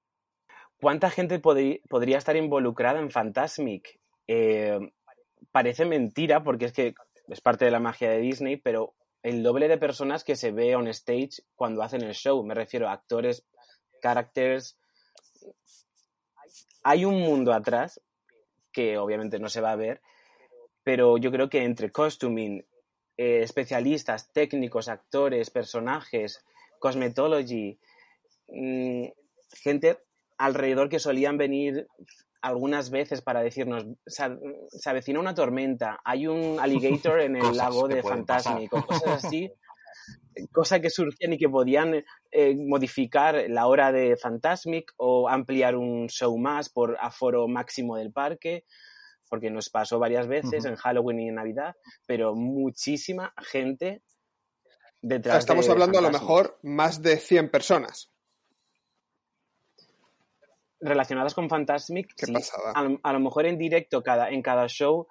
¿Cuánta 0.79 1.11
gente 1.11 1.39
podría 1.39 2.17
estar 2.17 2.35
involucrada 2.35 2.99
en 2.99 3.11
Fantasmic? 3.11 3.99
Eh, 4.25 4.79
parece 5.51 5.85
mentira 5.85 6.43
porque 6.43 6.65
es 6.65 6.73
que 6.73 6.95
es 7.27 7.41
parte 7.41 7.65
de 7.65 7.71
la 7.71 7.79
magia 7.79 8.09
de 8.09 8.19
Disney, 8.19 8.57
pero 8.57 8.95
el 9.23 9.43
doble 9.43 9.67
de 9.67 9.77
personas 9.77 10.23
que 10.23 10.35
se 10.35 10.51
ve 10.51 10.75
on 10.75 10.87
stage 10.87 11.43
cuando 11.55 11.83
hacen 11.83 12.01
el 12.01 12.13
show. 12.13 12.43
Me 12.43 12.55
refiero 12.55 12.89
a 12.89 12.93
actores, 12.93 13.45
characters. 14.01 14.77
Hay 16.83 17.05
un 17.05 17.19
mundo 17.21 17.53
atrás 17.53 18.01
que 18.71 18.97
obviamente 18.97 19.39
no 19.39 19.49
se 19.49 19.61
va 19.61 19.71
a 19.71 19.75
ver, 19.75 20.01
pero 20.83 21.17
yo 21.17 21.31
creo 21.31 21.49
que 21.49 21.63
entre 21.63 21.91
costuming, 21.91 22.65
eh, 23.17 23.41
especialistas, 23.43 24.31
técnicos, 24.31 24.87
actores, 24.87 25.49
personajes, 25.49 26.43
cosmetology, 26.79 27.79
mm, 28.47 29.05
gente 29.61 29.99
alrededor 30.37 30.89
que 30.89 30.99
solían 30.99 31.37
venir 31.37 31.87
algunas 32.41 32.89
veces 32.89 33.21
para 33.21 33.41
decirnos, 33.41 33.85
se, 34.05 34.89
avecina 34.89 35.19
una 35.19 35.33
tormenta, 35.33 35.99
hay 36.03 36.27
un 36.27 36.59
alligator 36.59 37.21
en 37.21 37.35
el 37.35 37.41
lago 37.57 37.87
de 37.87 38.01
Fantasmic 38.01 38.73
o 38.73 38.85
cosas 38.85 39.25
así, 39.25 39.51
cosas 40.51 40.79
que 40.79 40.89
surgían 40.89 41.33
y 41.33 41.37
que 41.37 41.49
podían 41.49 42.03
eh, 42.31 42.55
modificar 42.55 43.45
la 43.47 43.67
hora 43.67 43.91
de 43.91 44.17
Fantasmic 44.17 44.93
o 44.97 45.29
ampliar 45.29 45.75
un 45.75 46.07
show 46.07 46.35
más 46.37 46.69
por 46.69 46.97
aforo 46.99 47.47
máximo 47.47 47.95
del 47.95 48.11
parque, 48.11 48.65
porque 49.29 49.49
nos 49.49 49.69
pasó 49.69 49.99
varias 49.99 50.27
veces 50.27 50.65
en 50.65 50.75
Halloween 50.75 51.19
y 51.19 51.29
en 51.29 51.35
Navidad, 51.35 51.75
pero 52.05 52.35
muchísima 52.35 53.33
gente 53.37 54.03
detrás 55.01 55.39
Estamos 55.39 55.69
hablando 55.69 55.99
a 55.99 56.01
lo 56.01 56.11
mejor 56.11 56.59
más 56.63 57.01
de 57.01 57.17
100 57.17 57.49
personas 57.49 58.10
relacionadas 60.81 61.33
con 61.33 61.49
Fantasmic, 61.49 62.13
A, 62.73 63.13
lo, 63.13 63.19
mejor 63.19 63.45
en 63.45 63.57
directo 63.57 64.03
cada, 64.03 64.29
en 64.29 64.41
cada 64.41 64.67
show, 64.67 65.07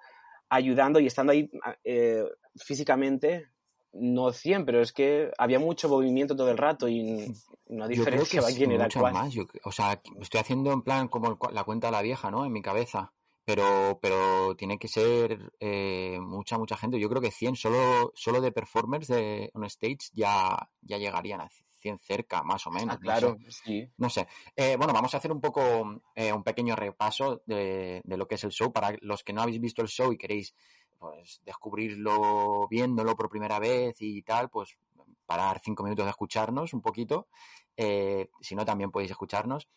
ayudando 0.49 0.99
y 0.99 1.07
estando 1.07 1.31
ahí 1.31 1.49
eh, 1.83 2.25
físicamente, 2.57 3.47
no 3.93 4.31
100, 4.31 4.65
pero 4.65 4.81
es 4.81 4.93
que 4.93 5.31
había 5.37 5.59
mucho 5.59 5.89
movimiento 5.89 6.35
todo 6.35 6.51
el 6.51 6.57
rato 6.57 6.87
y 6.87 7.01
no 7.67 7.87
diferencia 7.87 8.41
quién 8.55 8.71
era 8.71 8.87
cuál. 8.93 9.13
Más. 9.13 9.33
o 9.63 9.71
sea, 9.71 10.01
estoy 10.19 10.39
haciendo 10.39 10.71
en 10.71 10.81
plan 10.81 11.07
como 11.07 11.37
la 11.51 11.63
cuenta 11.63 11.87
de 11.87 11.91
la 11.91 12.01
vieja, 12.01 12.31
¿no? 12.31 12.45
En 12.45 12.51
mi 12.51 12.61
cabeza. 12.61 13.13
Pero, 13.43 13.97
pero 13.99 14.55
tiene 14.55 14.77
que 14.77 14.87
ser 14.87 15.51
eh, 15.59 16.19
mucha, 16.21 16.59
mucha 16.59 16.77
gente. 16.77 16.99
Yo 16.99 17.09
creo 17.09 17.21
que 17.21 17.31
100 17.31 17.55
solo, 17.55 18.11
solo 18.13 18.39
de 18.39 18.51
performers 18.51 19.07
de 19.07 19.49
on 19.55 19.63
stage 19.65 20.11
ya, 20.13 20.69
ya 20.81 20.97
llegarían 20.99 21.41
a 21.41 21.49
100 21.81 21.99
cerca, 21.99 22.43
más 22.43 22.65
o 22.67 22.71
menos. 22.71 22.95
Ah, 22.95 22.99
claro, 22.99 23.37
sí. 23.49 23.89
No 23.97 24.09
sé. 24.09 24.27
Eh, 24.55 24.75
bueno, 24.77 24.93
vamos 24.93 25.13
a 25.13 25.17
hacer 25.17 25.31
un 25.31 25.41
poco, 25.41 26.01
eh, 26.15 26.31
un 26.31 26.43
pequeño 26.43 26.75
repaso 26.75 27.41
de, 27.45 28.01
lo 28.05 28.27
que 28.27 28.35
es 28.35 28.43
el 28.43 28.51
show. 28.51 28.71
Para 28.71 28.95
los 29.01 29.23
que 29.23 29.33
no 29.33 29.41
habéis 29.41 29.59
visto 29.59 29.81
el 29.81 29.87
show 29.87 30.11
y 30.13 30.17
queréis 30.17 30.55
pues, 30.97 31.41
descubrirlo 31.43 32.67
viéndolo 32.69 33.15
por 33.15 33.29
primera 33.29 33.59
vez 33.59 33.95
y 33.99 34.21
tal, 34.21 34.49
pues 34.49 34.77
parar 35.25 35.61
cinco 35.63 35.83
minutos 35.83 36.05
de 36.05 36.11
escucharnos 36.11 36.73
un 36.73 36.81
poquito. 36.81 37.27
Eh, 37.75 38.29
si 38.39 38.55
no, 38.55 38.65
también 38.65 38.91
podéis 38.91 39.11
escucharnos. 39.11 39.67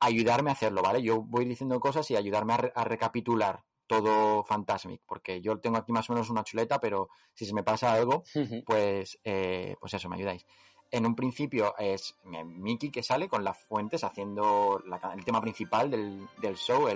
Ayudarme 0.00 0.50
a 0.50 0.52
hacerlo, 0.52 0.80
¿vale? 0.80 1.02
Yo 1.02 1.22
voy 1.22 1.44
diciendo 1.44 1.80
cosas 1.80 2.08
y 2.10 2.16
ayudarme 2.16 2.54
a, 2.54 2.84
recapitular 2.84 3.64
todo 3.88 4.44
Fantasmic, 4.44 5.00
porque 5.06 5.40
yo 5.40 5.58
tengo 5.58 5.78
aquí 5.78 5.92
más 5.92 6.08
o 6.08 6.12
menos 6.12 6.30
una 6.30 6.44
chuleta, 6.44 6.78
pero 6.78 7.08
si 7.34 7.46
se 7.46 7.54
me 7.54 7.64
pasa 7.64 7.92
algo, 7.92 8.22
pues, 8.66 9.18
pues 9.80 9.94
eso, 9.94 10.08
me 10.08 10.16
ayudáis 10.16 10.46
en 10.90 11.06
un 11.06 11.14
principio 11.14 11.74
es 11.78 12.16
Mickey 12.24 12.90
que 12.90 13.02
sale 13.02 13.28
con 13.28 13.44
las 13.44 13.58
fuentes 13.58 14.04
haciendo 14.04 14.82
el 15.14 15.24
tema 15.24 15.40
principal 15.40 15.90
del, 15.90 16.26
del 16.40 16.56
show. 16.56 16.88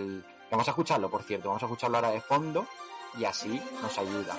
Vamos 0.51 0.69
a 0.69 0.71
escucharlo, 0.71 1.11
por 1.11 1.23
cierto, 1.23 1.49
vamos 1.49 1.63
a 1.63 1.67
escucharlo 1.67 1.97
ahora 1.97 2.11
de 2.11 2.21
fondo 2.21 2.67
y 3.19 3.25
así 3.25 3.61
nos 3.81 3.99
ayuda. 3.99 4.37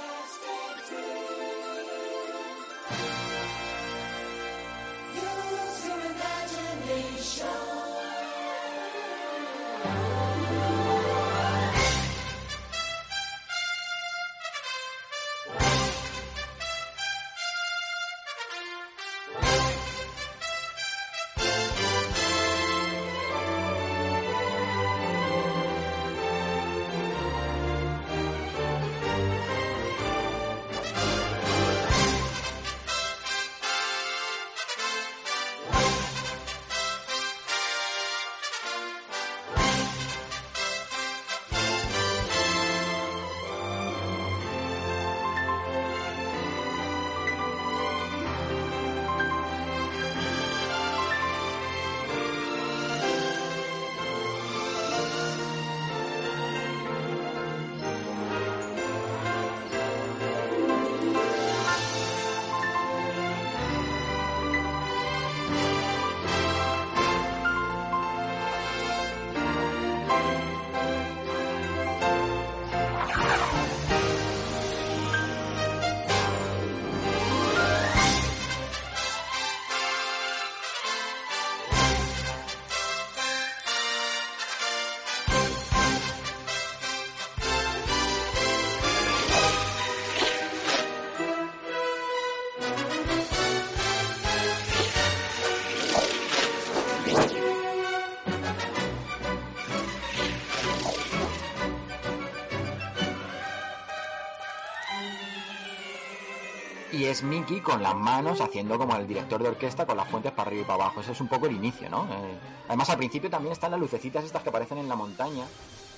Es 107.14 107.22
Mickey 107.22 107.62
con 107.62 107.84
las 107.84 107.96
manos 107.96 108.42
haciendo 108.42 108.76
como 108.78 108.96
el 108.96 109.08
director 109.08 109.42
de 109.42 109.50
orquesta 109.50 109.86
con 109.86 109.96
las 109.96 110.08
fuentes 110.08 110.32
para 110.32 110.48
arriba 110.50 110.64
y 110.64 110.66
para 110.66 110.84
abajo. 110.86 111.02
Ese 111.02 111.12
es 111.12 111.22
un 111.22 111.28
poco 111.28 111.46
el 111.46 111.56
inicio, 111.56 111.88
¿no? 111.88 112.06
Eh, 112.06 112.38
además, 112.68 112.90
al 112.90 112.98
principio 112.98 113.30
también 113.30 113.54
están 113.54 113.70
las 113.70 113.80
lucecitas 113.80 114.26
estas 114.26 114.42
que 114.42 114.50
aparecen 114.50 114.80
en 114.80 114.90
la 114.90 114.96
montaña. 114.96 115.46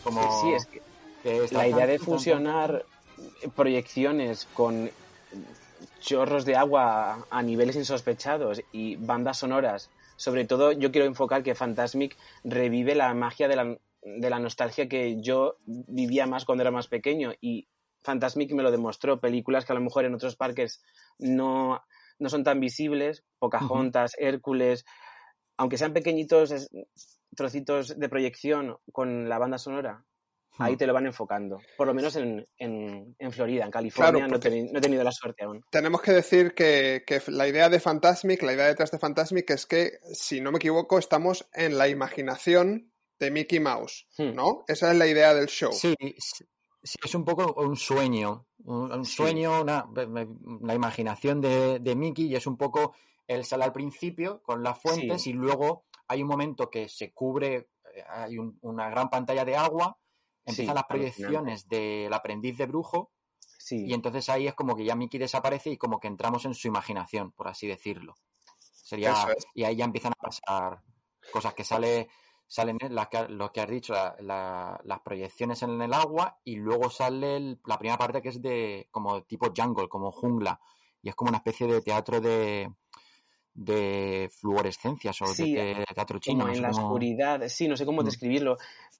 Como 0.03 0.41
sí, 0.41 0.53
es 0.53 0.65
que, 0.65 0.81
la 1.51 1.67
idea 1.67 1.87
de 1.87 1.99
fusionar 1.99 2.85
proyecciones 3.55 4.45
con 4.53 4.91
chorros 6.01 6.43
de 6.43 6.57
agua 6.57 7.25
a 7.29 7.41
niveles 7.41 7.77
insospechados 7.77 8.61
y 8.73 8.97
bandas 8.97 9.37
sonoras. 9.37 9.89
Sobre 10.17 10.43
todo, 10.43 10.73
yo 10.73 10.91
quiero 10.91 11.07
enfocar 11.07 11.43
que 11.43 11.55
Fantasmic 11.55 12.17
revive 12.43 12.93
la 12.93 13.13
magia 13.13 13.47
de 13.47 13.55
la, 13.55 13.77
de 14.03 14.29
la 14.29 14.39
nostalgia 14.39 14.89
que 14.89 15.21
yo 15.21 15.55
vivía 15.65 16.27
más 16.27 16.43
cuando 16.43 16.61
era 16.61 16.71
más 16.71 16.87
pequeño 16.87 17.33
y 17.39 17.67
Fantasmic 18.05 18.53
me 18.53 18.63
lo 18.63 18.71
demostró. 18.71 19.19
Películas 19.19 19.65
que 19.65 19.73
a 19.73 19.75
lo 19.75 19.81
mejor 19.81 20.05
en 20.05 20.13
otros 20.13 20.35
parques 20.35 20.81
no, 21.19 21.81
no 22.19 22.29
son 22.29 22.43
tan 22.43 22.59
visibles, 22.59 23.23
Pocahontas, 23.39 24.13
Hércules, 24.17 24.85
aunque 25.57 25.77
sean 25.77 25.93
pequeñitos 25.93 26.69
trocitos 27.35 27.99
de 27.99 28.09
proyección 28.09 28.77
con 28.91 29.27
la 29.27 29.37
banda 29.37 29.57
sonora, 29.57 30.05
ahí 30.57 30.77
te 30.77 30.87
lo 30.87 30.93
van 30.93 31.05
enfocando. 31.05 31.59
Por 31.77 31.87
lo 31.87 31.93
menos 31.93 32.15
en, 32.15 32.47
en, 32.57 33.31
Florida, 33.31 33.65
en 33.65 33.71
California 33.71 34.27
no, 34.27 34.37
he 34.37 34.81
tenido 34.81 35.03
la 35.03 35.11
suerte 35.11 35.43
aún. 35.43 35.63
Tenemos 35.69 36.01
que 36.01 36.11
decir 36.11 36.53
que, 36.53 37.03
que, 37.05 37.21
la 37.27 37.47
idea 37.47 37.69
de 37.69 37.79
Fantasmic, 37.79 38.41
la 38.43 38.53
idea 38.53 38.67
detrás 38.67 38.91
de 38.91 38.99
Fantasmic 38.99 39.49
es 39.49 39.65
que, 39.65 39.99
si 40.13 40.41
no 40.41 40.51
me 40.51 40.57
equivoco, 40.57 40.97
estamos 40.97 41.47
en 41.53 41.77
la 41.77 41.87
imaginación 41.87 42.91
de 43.19 43.31
Mickey 43.31 43.59
Mouse, 43.59 44.07
hmm. 44.17 44.33
¿no? 44.33 44.63
Esa 44.67 44.91
es 44.91 44.97
la 44.97 45.07
idea 45.07 45.33
del 45.33 45.47
show. 45.47 45.71
Sí, 45.71 45.95
Sí, 46.85 46.97
es 47.03 47.15
un 47.15 47.25
poco 47.25 47.59
un 47.63 47.75
sueño, 47.75 48.45
un, 48.63 49.05
sueño, 49.05 49.61
una, 49.61 49.89
la 50.61 50.75
imaginación 50.75 51.41
de, 51.41 51.79
de, 51.79 51.95
Mickey 51.95 52.27
y 52.27 52.35
es 52.35 52.45
un 52.45 52.57
poco, 52.57 52.93
él 53.25 53.43
sale 53.43 53.63
al 53.63 53.73
principio 53.73 54.43
con 54.43 54.61
las 54.61 54.79
fuentes 54.79 55.25
y 55.25 55.33
luego 55.33 55.85
hay 56.07 56.21
un 56.21 56.27
momento 56.27 56.69
que 56.69 56.87
se 56.87 57.11
cubre, 57.11 57.55
eh, 57.55 58.03
hay 58.07 58.37
una 58.61 58.87
gran 58.91 59.09
pantalla 59.09 59.43
de 59.43 59.55
agua, 59.55 59.97
empiezan 60.45 60.75
las 60.75 60.83
proyecciones 60.83 61.67
del 61.67 62.13
aprendiz 62.13 62.55
de 62.55 62.67
brujo 62.67 63.11
y 63.71 63.91
entonces 63.95 64.29
ahí 64.29 64.45
es 64.45 64.53
como 64.53 64.75
que 64.75 64.85
ya 64.85 64.95
Mickey 64.95 65.19
desaparece 65.19 65.71
y 65.71 65.77
como 65.77 65.99
que 65.99 66.07
entramos 66.07 66.45
en 66.45 66.53
su 66.53 66.67
imaginación, 66.67 67.31
por 67.31 67.47
así 67.47 67.65
decirlo. 67.65 68.15
Sería, 68.59 69.15
Y 69.55 69.63
ahí 69.63 69.77
ya 69.77 69.85
empiezan 69.85 70.11
a 70.11 70.21
pasar 70.21 70.83
cosas 71.31 71.55
que 71.55 71.63
sale 71.63 72.09
salen 72.47 72.77
las 72.89 73.07
que, 73.07 73.27
lo 73.29 73.51
que 73.51 73.61
has 73.61 73.69
dicho, 73.69 73.93
las 74.19 74.99
proyecciones 75.03 75.61
en 75.63 75.81
el 75.81 75.93
agua 75.93 76.39
y 76.43 76.55
luego 76.55 76.89
sale 76.89 77.57
la 77.65 77.77
primera 77.77 77.97
parte 77.97 78.21
que 78.21 78.29
es 78.29 78.41
de 78.41 78.87
como 78.91 79.23
tipo 79.23 79.51
jungle, 79.55 79.87
como 79.87 80.11
jungla 80.11 80.59
y 81.01 81.09
es 81.09 81.15
como 81.15 81.29
una 81.29 81.37
especie 81.37 81.67
de 81.67 81.81
teatro 81.81 82.21
de 82.21 82.69
de 83.55 84.29
fluorescencias 84.37 85.21
o 85.21 85.33
de, 85.33 85.85
teatro 85.95 86.19
chino. 86.19 86.49
en 86.49 86.61
la 86.61 86.71
oscuridad, 86.71 87.41
sí, 87.47 87.69
no 87.69 87.77
sé 87.77 87.85
cómo 87.85 88.01
mm. 88.01 88.05
describirlo. 88.05 88.57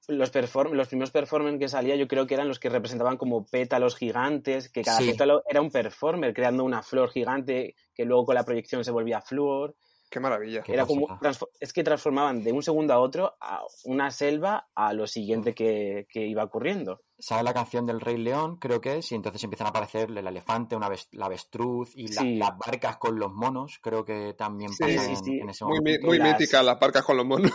Los, 0.08 0.32
los 0.34 0.88
primeros 0.88 1.12
performers 1.12 1.60
que 1.60 1.68
salía 1.68 1.96
yo 1.96 2.08
creo 2.08 2.26
que 2.26 2.36
eran 2.36 2.48
los 2.48 2.60
que 2.60 2.70
representaban 2.70 3.18
como 3.18 3.46
pétalos 3.46 3.98
gigantes, 3.98 4.70
que 4.70 4.82
cada 4.82 5.00
pétalo 5.00 5.44
era 5.48 5.62
un 5.62 5.72
performer 5.72 6.34
creando 6.34 6.64
una 6.64 6.84
flor 6.84 7.10
gigante 7.10 7.76
que 7.94 8.06
luego 8.06 8.26
con 8.26 8.36
la 8.36 8.46
proyección 8.46 8.86
se 8.86 8.92
volvía 8.92 9.22
flor. 9.22 9.76
Qué 10.16 10.22
maravilla. 10.22 10.64
Era 10.66 10.86
como, 10.86 11.20
es 11.60 11.74
que 11.74 11.84
transformaban 11.84 12.42
de 12.42 12.54
un 12.54 12.64
segundo 12.64 12.94
a 12.94 13.00
otro 13.00 13.36
a 13.42 13.64
una 13.84 14.12
selva 14.12 14.70
a 14.74 14.94
lo 14.94 15.08
siguiente 15.08 15.54
que, 15.54 16.08
iba 16.14 16.42
ocurriendo. 16.42 17.02
Sale 17.20 17.44
la 17.44 17.54
canción 17.54 17.86
del 17.86 18.00
Rey 18.00 18.16
León, 18.16 18.56
creo 18.56 18.80
que 18.80 19.00
es, 19.00 19.12
y 19.12 19.16
entonces 19.16 19.44
empiezan 19.44 19.68
a 19.68 19.72
aparecer 19.72 20.12
el 20.12 20.26
elefante, 20.26 20.78
una 20.78 20.90
la 21.12 21.26
avestruz 21.26 21.92
y 21.98 22.08
las 22.38 22.58
barcas 22.58 22.96
con 22.96 23.20
los 23.20 23.34
monos, 23.34 23.78
creo 23.82 24.06
que 24.06 24.34
también 24.36 24.72
sí, 24.72 24.84
en, 24.86 25.50
ese 25.50 25.66
momento. 25.66 26.08
Muy, 26.08 26.18
mítica, 26.22 26.64
las 26.64 26.80
barcas 26.80 27.04
con 27.04 27.18
los 27.18 27.26
monos. 27.26 27.52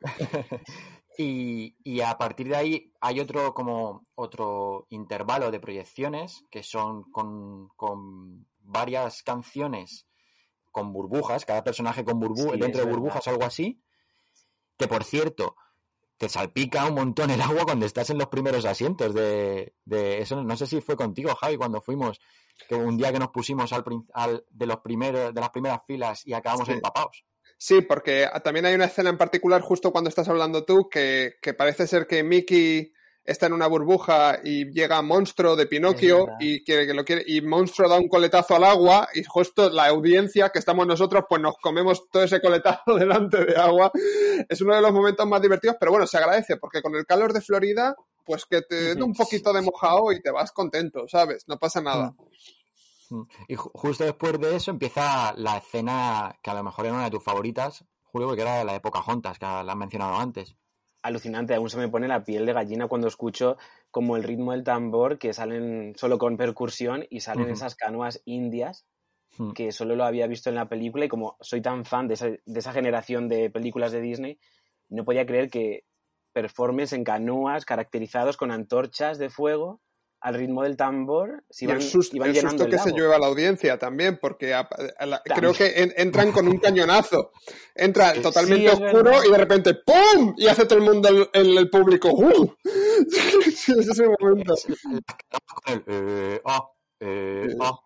y, 1.16 1.76
y, 1.84 2.00
a 2.00 2.18
partir 2.18 2.48
de 2.48 2.56
ahí 2.56 2.92
hay 3.00 3.20
otro 3.20 3.54
como 3.54 4.04
otro 4.16 4.88
intervalo 4.90 5.52
de 5.52 5.60
proyecciones 5.60 6.44
que 6.50 6.64
son 6.64 7.04
con, 7.12 7.68
con 7.76 8.48
varias 8.58 9.22
canciones 9.22 10.07
con 10.78 10.92
burbujas, 10.92 11.44
cada 11.44 11.64
personaje 11.64 12.04
con 12.04 12.20
burbujas, 12.20 12.58
dentro 12.58 12.84
de 12.84 12.90
burbujas, 12.90 13.26
algo 13.26 13.44
así. 13.44 13.82
Que 14.76 14.86
por 14.86 15.02
cierto, 15.02 15.56
te 16.16 16.28
salpica 16.28 16.86
un 16.86 16.94
montón 16.94 17.30
el 17.30 17.40
agua 17.40 17.64
cuando 17.64 17.84
estás 17.84 18.10
en 18.10 18.18
los 18.18 18.28
primeros 18.28 18.64
asientos 18.64 19.12
de, 19.14 19.72
eso. 19.88 20.42
No 20.44 20.56
sé 20.56 20.66
si 20.66 20.80
fue 20.80 20.96
contigo, 20.96 21.34
Javi, 21.34 21.56
cuando 21.56 21.80
fuimos, 21.80 22.20
que 22.68 22.76
un 22.76 22.96
día 22.96 23.12
que 23.12 23.18
nos 23.18 23.30
pusimos 23.30 23.72
al, 23.72 24.44
de 24.50 24.66
los 24.66 24.78
primeros, 24.78 25.34
de 25.34 25.40
las 25.40 25.50
primeras 25.50 25.80
filas 25.86 26.24
y 26.24 26.32
acabamos 26.32 26.68
empapados. 26.68 27.24
Sí, 27.56 27.80
porque 27.80 28.28
también 28.44 28.66
hay 28.66 28.74
una 28.74 28.84
escena 28.84 29.10
en 29.10 29.18
particular 29.18 29.62
justo 29.62 29.90
cuando 29.90 30.08
estás 30.08 30.28
hablando 30.28 30.64
tú 30.64 30.88
que, 30.88 31.34
que 31.42 31.54
parece 31.54 31.88
ser 31.88 32.06
que 32.06 32.22
Mickey 32.22 32.92
está 33.28 33.46
en 33.46 33.52
una 33.52 33.66
burbuja 33.66 34.38
y 34.42 34.72
llega 34.72 35.02
Monstruo 35.02 35.54
de 35.54 35.66
Pinocchio 35.66 36.28
y 36.40 36.64
quiere 36.64 36.86
que 36.86 36.94
lo 36.94 37.04
quiere 37.04 37.22
y 37.26 37.42
Monstruo 37.42 37.86
da 37.86 37.98
un 37.98 38.08
coletazo 38.08 38.56
al 38.56 38.64
agua 38.64 39.06
y 39.12 39.22
justo 39.22 39.68
la 39.68 39.88
audiencia 39.88 40.48
que 40.48 40.58
estamos 40.58 40.86
nosotros 40.86 41.24
pues 41.28 41.42
nos 41.42 41.58
comemos 41.58 42.08
todo 42.10 42.22
ese 42.22 42.40
coletazo 42.40 42.94
delante 42.98 43.44
de 43.44 43.54
agua. 43.54 43.92
Es 44.48 44.62
uno 44.62 44.74
de 44.74 44.80
los 44.80 44.92
momentos 44.92 45.26
más 45.26 45.42
divertidos, 45.42 45.76
pero 45.78 45.92
bueno, 45.92 46.06
se 46.06 46.16
agradece 46.16 46.56
porque 46.56 46.80
con 46.80 46.94
el 46.94 47.04
calor 47.04 47.34
de 47.34 47.42
Florida 47.42 47.94
pues 48.24 48.46
que 48.46 48.62
te 48.62 48.94
dé 48.94 49.02
un 49.02 49.12
poquito 49.12 49.52
de 49.52 49.60
mojado 49.60 50.10
y 50.12 50.22
te 50.22 50.30
vas 50.30 50.50
contento, 50.52 51.06
¿sabes? 51.06 51.44
No 51.48 51.58
pasa 51.58 51.82
nada. 51.82 52.14
Y 53.46 53.56
justo 53.56 54.04
después 54.04 54.40
de 54.40 54.56
eso 54.56 54.70
empieza 54.70 55.34
la 55.36 55.58
escena 55.58 56.34
que 56.42 56.50
a 56.50 56.54
lo 56.54 56.62
mejor 56.62 56.86
era 56.86 56.94
una 56.94 57.04
de 57.04 57.10
tus 57.10 57.24
favoritas, 57.24 57.84
Julio, 58.04 58.28
porque 58.28 58.42
era 58.42 58.64
la 58.64 58.72
de 58.72 58.80
Pocahontas, 58.80 59.38
que 59.38 59.44
la 59.44 59.60
has 59.60 59.76
mencionado 59.76 60.16
antes 60.16 60.56
alucinante, 61.08 61.54
aún 61.54 61.70
se 61.70 61.78
me 61.78 61.88
pone 61.88 62.08
la 62.08 62.24
piel 62.24 62.46
de 62.46 62.52
gallina 62.52 62.86
cuando 62.86 63.08
escucho 63.08 63.56
como 63.90 64.16
el 64.16 64.22
ritmo 64.22 64.52
del 64.52 64.64
tambor 64.64 65.18
que 65.18 65.32
salen 65.32 65.94
solo 65.96 66.18
con 66.18 66.36
percusión 66.36 67.04
y 67.10 67.20
salen 67.20 67.50
esas 67.50 67.74
canoas 67.74 68.22
indias 68.24 68.86
hmm. 69.38 69.52
que 69.52 69.72
solo 69.72 69.96
lo 69.96 70.04
había 70.04 70.26
visto 70.26 70.48
en 70.48 70.56
la 70.56 70.68
película 70.68 71.04
y 71.04 71.08
como 71.08 71.36
soy 71.40 71.60
tan 71.60 71.84
fan 71.84 72.08
de 72.08 72.14
esa, 72.14 72.26
de 72.28 72.58
esa 72.58 72.72
generación 72.72 73.28
de 73.28 73.50
películas 73.50 73.92
de 73.92 74.00
Disney, 74.00 74.38
no 74.88 75.04
podía 75.04 75.26
creer 75.26 75.50
que 75.50 75.84
performes 76.32 76.92
en 76.92 77.04
canoas 77.04 77.64
caracterizados 77.64 78.36
con 78.36 78.50
antorchas 78.50 79.18
de 79.18 79.30
fuego 79.30 79.80
al 80.20 80.34
ritmo 80.34 80.62
del 80.62 80.76
tambor, 80.76 81.44
si 81.48 81.66
y 81.66 81.70
el 81.70 81.82
susto, 81.82 82.22
el 82.22 82.36
susto 82.36 82.66
que 82.66 82.78
se 82.78 82.92
lleva 82.92 83.16
a 83.16 83.18
la 83.18 83.26
audiencia 83.26 83.78
también, 83.78 84.18
porque 84.20 84.54
creo 85.34 85.52
que 85.52 85.92
entran 85.96 86.32
con 86.32 86.48
un 86.48 86.58
cañonazo. 86.58 87.32
Entra 87.74 88.12
totalmente 88.14 88.68
oscuro 88.70 89.24
y 89.24 89.30
de 89.30 89.38
repente 89.38 89.74
¡pum! 89.74 90.34
Y 90.36 90.48
hace 90.48 90.66
todo 90.66 90.78
el 90.78 90.84
mundo 90.84 91.08
el, 91.32 91.58
el 91.58 91.70
público 91.70 92.10
¡uh! 92.10 92.54
sí, 93.54 93.72
es 93.78 93.88
ese 93.88 94.06
momento. 94.18 94.54
Eh, 95.86 96.40
ah, 96.44 96.68
eh, 97.00 97.56
ah. 97.60 97.78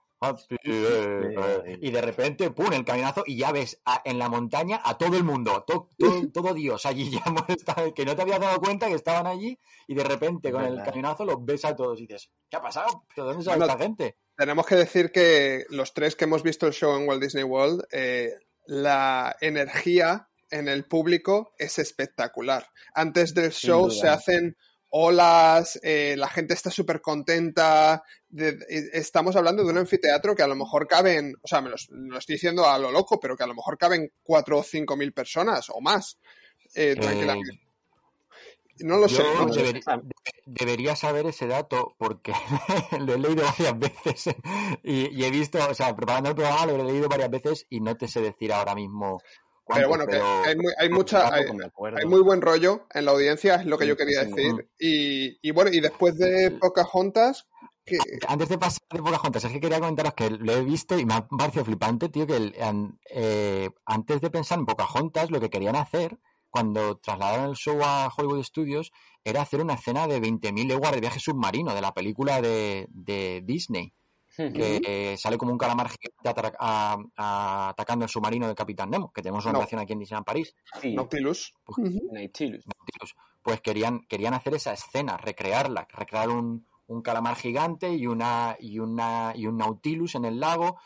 Y 1.81 1.91
de 1.91 2.01
repente, 2.01 2.51
¡pum! 2.51 2.73
el 2.73 2.85
caminazo 2.85 3.25
y 3.27 3.37
ya 3.37 3.53
ves 3.53 3.81
en 4.05 4.18
la 4.18 4.29
montaña 4.29 4.81
a 4.85 4.97
todo 4.97 5.16
el 5.16 5.25
mundo, 5.25 5.64
todo 6.33 6.55
Dios 6.55 6.87
allí 6.87 7.11
ya 7.11 7.25
que 7.95 8.05
no 8.05 8.14
te 8.14 8.23
habías 8.23 8.41
dado 8.41 8.61
cuenta 8.61 8.89
que 8.89 8.95
estaban 8.95 9.27
allí 9.27 9.59
y 9.87 9.95
de 9.95 10.05
repente 10.05 10.53
con 10.53 10.64
el 10.64 10.83
caminazo 10.83 11.25
los 11.25 11.45
ves 11.45 11.64
a 11.64 11.75
todos 11.75 11.99
y 11.99 12.07
dices, 12.07 12.31
¿qué 12.49 12.57
ha 12.57 12.62
pasado? 12.62 13.05
¿Pero 13.14 13.27
dónde 13.27 13.41
está 13.41 13.57
esta 13.57 13.79
gente? 13.79 14.16
Tenemos 14.37 14.66
que 14.66 14.77
decir 14.77 15.11
que 15.12 15.64
los 15.70 15.93
tres 15.93 16.16
que 16.16 16.25
hemos 16.25 16.43
visto 16.43 16.66
el 16.66 16.73
show 16.73 16.97
en 16.97 17.09
Walt 17.09 17.23
Disney 17.23 17.45
World, 17.45 17.85
eh, 17.91 18.35
la 18.66 19.37
energía 19.41 20.29
en 20.51 20.68
el 20.68 20.85
público 20.85 21.53
es 21.59 21.79
espectacular. 21.79 22.66
Antes 22.95 23.35
del 23.35 23.51
show 23.51 23.91
se 23.91 24.09
hacen 24.09 24.57
olas, 24.95 25.80
eh, 25.82 26.14
la 26.18 26.28
gente 26.28 26.55
está 26.55 26.70
súper 26.70 27.01
contenta. 27.01 28.03
estamos 28.32 29.34
hablando 29.36 29.64
de 29.64 29.70
un 29.70 29.78
anfiteatro 29.78 30.34
que 30.34 30.43
a 30.43 30.47
lo 30.47 30.55
mejor 30.55 30.86
caben, 30.86 31.34
o 31.40 31.49
sea, 31.49 31.62
me 31.62 31.70
lo, 31.70 31.76
estoy 31.76 32.34
diciendo 32.34 32.66
a 32.66 32.78
lo 32.78 32.90
loco, 32.90 33.18
pero 33.18 33.36
que 33.36 33.43
a 33.43 33.47
lo 33.47 33.55
mejor 33.55 33.78
caben 33.78 34.12
cuatro 34.22 34.59
o 34.59 34.62
cinco 34.62 34.97
mil 34.97 35.12
personas 35.12 35.70
o 35.70 35.80
más. 35.80 36.18
Eh, 36.74 36.95
eh, 37.01 37.40
no 38.80 38.99
lo 38.99 39.09
sé. 39.09 39.24
Debería, 40.45 40.95
saber 40.95 41.26
ese 41.26 41.47
dato 41.47 41.95
porque 41.97 42.32
lo 43.01 43.14
he 43.14 43.18
leído 43.18 43.45
varias 43.45 43.78
veces 43.78 44.34
y, 44.82 45.24
he 45.24 45.30
visto, 45.30 45.59
o 45.70 45.74
sea, 45.74 45.97
preparando 45.97 46.30
el 46.30 46.34
programa 46.34 46.66
lo 46.66 46.76
he 46.76 46.93
leído 46.93 47.09
varias 47.09 47.30
veces 47.30 47.66
y 47.70 47.80
no 47.80 47.97
te 47.97 48.09
sé 48.09 48.20
decir 48.20 48.53
ahora 48.53 48.74
mismo 48.74 49.20
pero 49.67 49.89
bueno, 49.89 50.07
que 50.07 50.17
hay, 50.17 50.57
muy, 50.57 50.73
hay 50.79 50.89
mucha, 50.89 51.33
hay, 51.33 51.45
muy 52.07 52.21
buen 52.21 52.41
rollo 52.41 52.87
en 52.93 53.05
la 53.05 53.13
audiencia, 53.13 53.57
es 53.57 53.67
lo 53.67 53.79
que 53.79 53.87
yo 53.87 53.97
quería 53.97 54.25
decir. 54.25 54.69
Y, 54.79 55.39
y, 55.41 55.51
bueno, 55.53 55.71
y 55.73 55.81
después 55.81 56.19
de 56.19 56.51
Pocahontas, 56.51 57.47
que... 57.85 57.99
Antes 58.29 58.49
de 58.49 58.59
pasar 58.59 58.83
de 58.91 59.03
Pocahontas, 59.03 59.45
es 59.45 59.53
que 59.53 59.61
quería 59.61 59.81
comentaros 59.81 60.15
que 60.15 60.31
lo 60.31 60.53
he 60.53 60.63
visto 60.63 60.99
y 60.99 61.07
me 61.07 61.15
ha 61.15 61.27
parecido 61.27 61.65
flipante, 61.65 62.09
tío, 62.09 62.27
que 62.27 62.53
eh, 63.11 63.71
antes 63.87 64.21
de 64.21 64.31
pensar 64.31 64.59
en 64.59 64.67
Pocahontas, 64.67 65.31
lo 65.31 65.41
que 65.41 65.51
querían 65.51 65.77
hacer 65.77 66.19
cuando 66.51 66.99
trasladaron 66.99 67.51
el 67.51 67.57
show 67.57 67.81
a 67.83 68.13
Hollywood 68.15 68.45
Studios 68.45 68.93
era 69.25 69.43
hacer 69.43 69.61
una 69.61 69.75
escena 69.75 70.07
de 70.07 70.21
20.000 70.21 70.67
leguas 70.67 70.93
de 70.93 71.01
viaje 71.01 71.19
submarino 71.19 71.75
de 71.75 71.81
la 71.81 71.95
película 71.95 72.43
de, 72.43 72.87
de 72.91 73.43
Disney 73.45 73.95
que 74.37 75.16
sale 75.18 75.37
como 75.37 75.53
un 75.53 75.59
calamar 75.59 75.89
gigante 75.89 76.53
atacando 77.16 78.05
el 78.05 78.09
submarino 78.09 78.47
del 78.47 78.57
Capitán 78.57 78.91
Nemo, 78.91 79.12
que 79.12 79.22
tenemos 79.22 79.45
una 79.45 79.55
relación 79.55 79.80
aquí 79.80 79.93
en 79.93 79.99
Disneyland 80.01 80.26
París. 80.26 80.55
Nautilus. 80.95 81.53
Pues, 81.64 81.78
Pues 83.43 83.61
querían, 83.61 84.01
querían 84.09 84.35
hacer 84.35 84.55
esa 84.55 84.72
escena, 84.72 85.16
recrearla, 85.16 85.87
recrear 85.91 86.28
un, 86.28 86.66
un 86.87 87.03
calamar 87.03 87.37
gigante 87.37 87.93
y 87.93 88.07
una, 88.07 88.57
y 88.61 88.78
una 88.78 89.33
y 89.35 89.47
un 89.47 89.57
Nautilus 89.57 90.14
en 90.14 90.24
el 90.24 90.39
lago. 90.39 90.78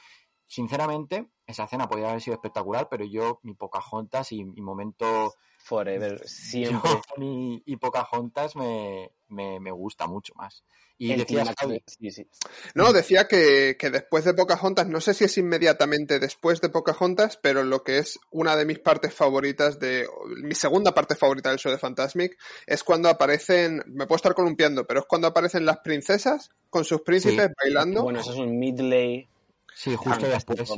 Sinceramente, 0.47 1.31
esa 1.47 1.65
escena 1.65 1.89
podría 1.89 2.09
haber 2.09 2.21
sido 2.21 2.35
espectacular, 2.35 2.89
pero 2.91 3.05
yo, 3.05 3.41
mi 3.43 3.55
Pocahontas 3.55 4.33
y 4.33 4.45
mi 4.45 4.61
momento 4.61 5.35
Forever, 5.59 6.21
siempre. 6.29 6.91
y, 7.19 7.63
y 7.65 7.77
Pocahontas 7.77 8.57
me, 8.57 9.11
me, 9.29 9.61
me, 9.61 9.71
gusta 9.71 10.07
mucho 10.07 10.33
más. 10.37 10.65
Y 10.99 11.15
decías, 11.15 11.55
sí, 11.87 12.11
sí. 12.11 12.27
No, 12.75 12.93
decía 12.93 13.29
que, 13.29 13.77
que, 13.79 13.91
después 13.91 14.25
de 14.25 14.33
Pocahontas, 14.33 14.89
no 14.89 15.03
sé 15.03 15.13
si 15.13 15.25
es 15.25 15.37
inmediatamente 15.37 16.19
después 16.19 16.63
de 16.63 16.71
Pocahontas, 16.71 17.37
pero 17.37 17.65
lo 17.65 17.83
que 17.83 17.99
es 17.99 18.19
una 18.31 18.57
de 18.57 18.65
mis 18.65 18.79
partes 18.79 19.13
favoritas 19.13 19.79
de. 19.79 20.07
Mi 20.43 20.55
segunda 20.55 20.95
parte 20.95 21.15
favorita 21.15 21.51
del 21.51 21.59
show 21.59 21.71
de 21.71 21.77
Fantasmic 21.77 22.39
es 22.67 22.83
cuando 22.83 23.11
aparecen. 23.11 23.83
Me 23.87 24.07
puedo 24.07 24.17
estar 24.17 24.35
columpiando, 24.35 24.87
pero 24.87 25.01
es 25.01 25.07
cuando 25.07 25.29
aparecen 25.29 25.67
las 25.67 25.81
princesas 25.81 26.51
con 26.71 26.85
sus 26.87 27.03
príncipes 27.03 27.51
bailando. 27.63 28.03
Bueno, 28.03 28.21
eso 28.21 28.33
es 28.33 28.39
un 28.39 28.59
midley 28.59 29.29
Sí, 29.77 29.95
justo 29.95 30.27
después. 30.27 30.71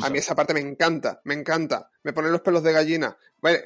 A 0.00 0.10
mí 0.10 0.18
esa 0.18 0.36
parte 0.36 0.54
me 0.54 0.60
encanta, 0.60 1.20
me 1.24 1.34
encanta. 1.34 1.90
Me 2.04 2.12
ponen 2.12 2.30
los 2.30 2.40
pelos 2.40 2.62
de 2.62 2.72
gallina. 2.72 3.16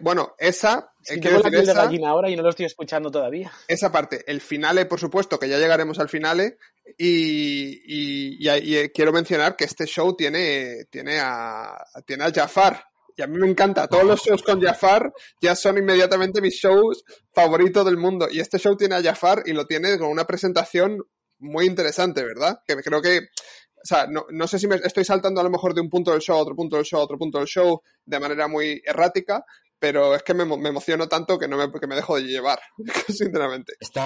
Bueno, 0.01 0.34
esa. 0.39 0.95
Sí, 1.03 1.20
tengo 1.20 1.41
la 1.41 1.51
piel 1.51 1.66
de 1.66 1.74
gallina 1.74 2.09
ahora 2.09 2.30
y 2.30 2.36
no 2.36 2.43
lo 2.43 2.49
estoy 2.49 2.64
escuchando 2.64 3.11
todavía. 3.11 3.53
Esa 3.68 3.93
parte, 3.93 4.24
el 4.26 4.41
finale, 4.41 4.86
por 4.86 4.99
supuesto, 4.99 5.39
que 5.39 5.47
ya 5.47 5.59
llegaremos 5.59 5.99
al 5.99 6.09
finale. 6.09 6.57
Y, 6.97 7.82
y, 7.84 8.49
y, 8.49 8.89
quiero 8.89 9.12
mencionar 9.12 9.57
que 9.57 9.66
este 9.66 9.84
show 9.84 10.16
tiene, 10.16 10.86
tiene, 10.86 11.18
a, 11.20 11.76
tiene 12.07 12.24
a 12.24 12.32
Jafar. 12.32 12.82
Y 13.14 13.20
a 13.20 13.26
mí 13.26 13.36
me 13.36 13.47
encanta. 13.47 13.89
Todos 13.89 14.05
los 14.05 14.22
shows 14.22 14.43
con 14.43 14.59
Jafar 14.59 15.12
ya 15.43 15.55
son 15.55 15.76
inmediatamente 15.76 16.41
mis 16.41 16.55
shows 16.55 17.05
favoritos 17.34 17.84
del 17.84 17.99
mundo. 17.99 18.26
Y 18.30 18.41
este 18.41 18.59
show 18.59 18.74
tiene 18.74 18.95
a 18.95 19.03
Jafar 19.03 19.43
y 19.45 19.53
lo 19.53 19.66
tiene 19.66 19.99
con 19.99 20.09
una 20.09 20.26
presentación 20.26 21.05
muy 21.41 21.66
interesante, 21.66 22.24
¿verdad? 22.24 22.62
Que 22.66 22.76
creo 22.76 23.03
que 23.03 23.28
sea, 23.89 24.07
no, 24.07 24.26
no, 24.30 24.47
sé 24.47 24.59
si 24.59 24.66
me 24.66 24.76
estoy 24.76 25.05
saltando 25.05 25.41
a 25.41 25.45
lo 25.45 25.51
mejor 25.51 25.74
de 25.74 25.80
un 25.80 25.89
punto 25.89 26.12
del 26.12 26.20
show 26.20 26.36
a 26.36 26.43
otro 26.43 26.55
punto 26.55 26.76
del 26.76 26.84
show 26.84 27.01
a 27.01 27.05
otro 27.05 27.18
punto 27.18 27.39
del 27.39 27.47
show 27.47 27.80
de 28.05 28.20
manera 28.20 28.49
muy 28.49 28.82
errática, 28.84 29.45
pero 29.78 30.14
es 30.14 30.22
que 30.22 30.34
me, 30.34 30.45
me 30.45 30.68
emociono 30.68 31.09
tanto 31.09 31.39
que 31.39 31.49
no 31.49 31.57
me, 31.57 31.70
que 31.72 31.86
me 31.86 31.95
dejo 31.95 32.16
de 32.16 32.22
llevar, 32.22 32.61
sinceramente. 33.09 33.74
Está, 33.80 34.05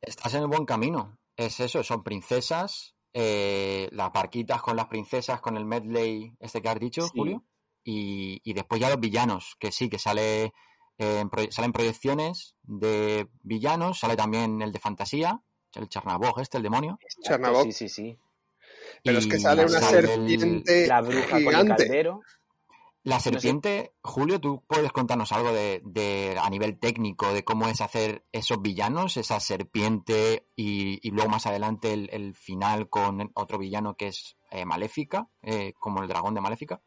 estás 0.00 0.34
en 0.34 0.42
el 0.42 0.48
buen 0.48 0.64
camino. 0.64 1.18
Es 1.36 1.60
eso, 1.60 1.82
son 1.82 2.02
princesas, 2.02 2.94
eh, 3.12 3.88
las 3.92 4.12
barquitas 4.12 4.62
con 4.62 4.76
las 4.76 4.86
princesas, 4.86 5.40
con 5.40 5.56
el 5.56 5.64
medley 5.64 6.32
este 6.40 6.62
que 6.62 6.68
has 6.68 6.80
dicho, 6.80 7.02
sí. 7.02 7.10
Julio, 7.14 7.44
y, 7.84 8.40
y, 8.44 8.54
después 8.54 8.80
ya 8.80 8.88
los 8.88 9.00
villanos, 9.00 9.56
que 9.58 9.70
sí, 9.70 9.90
que 9.90 9.98
sale 9.98 10.52
eh, 10.98 11.20
en, 11.20 11.52
salen 11.52 11.72
proyecciones 11.72 12.56
de 12.62 13.28
villanos, 13.42 13.98
sale 13.98 14.16
también 14.16 14.62
el 14.62 14.72
de 14.72 14.78
fantasía, 14.78 15.42
el 15.74 15.88
Charnabog 15.88 16.40
este, 16.40 16.58
el 16.58 16.62
demonio. 16.62 16.98
Charnabog. 17.22 17.64
Sí, 17.64 17.72
sí, 17.72 17.88
sí. 17.88 18.18
Pero 19.02 19.18
es 19.18 19.26
que 19.26 19.38
sale 19.38 19.64
una 19.64 19.80
serpiente 19.80 20.86
la 20.86 21.00
bruja 21.00 21.38
gigante. 21.38 21.44
con 21.44 21.54
el 21.54 21.76
caldero. 21.76 22.20
La 23.02 23.20
serpiente, 23.20 23.76
no 23.78 23.84
sé. 23.84 23.92
Julio, 24.02 24.40
¿tú 24.40 24.62
puedes 24.66 24.90
contarnos 24.90 25.30
algo 25.32 25.52
de, 25.52 25.82
de, 25.84 26.36
a 26.40 26.48
nivel 26.48 26.78
técnico 26.78 27.34
de 27.34 27.44
cómo 27.44 27.68
es 27.68 27.82
hacer 27.82 28.24
esos 28.32 28.62
villanos, 28.62 29.18
esa 29.18 29.40
serpiente 29.40 30.46
y, 30.56 31.06
y 31.06 31.10
luego 31.10 31.28
más 31.28 31.46
adelante 31.46 31.92
el, 31.92 32.08
el, 32.12 32.34
final 32.34 32.88
con 32.88 33.30
otro 33.34 33.58
villano 33.58 33.94
que 33.94 34.06
es 34.06 34.38
eh, 34.50 34.64
Maléfica, 34.64 35.28
eh, 35.42 35.74
como 35.78 36.00
el 36.02 36.08
dragón 36.08 36.34
de 36.34 36.40
Maléfica? 36.40 36.80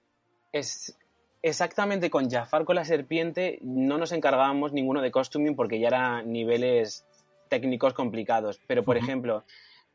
Es 0.52 0.98
exactamente 1.44 2.10
con 2.10 2.30
Jafar 2.32 2.66
con 2.66 2.76
la 2.76 2.84
serpiente 2.84 3.60
no 3.62 4.00
nos 4.00 4.12
encargábamos 4.12 4.74
ninguno 4.74 5.04
de 5.04 5.12
costuming 5.12 5.56
porque 5.56 5.80
ya 5.80 5.90
eran 5.90 6.32
niveles 6.32 7.06
técnicos 7.48 7.94
complicados. 7.94 8.60
Pero, 8.68 8.84
por 8.84 8.98
uh 8.98 9.00
-huh. 9.00 9.04
ejemplo, 9.04 9.44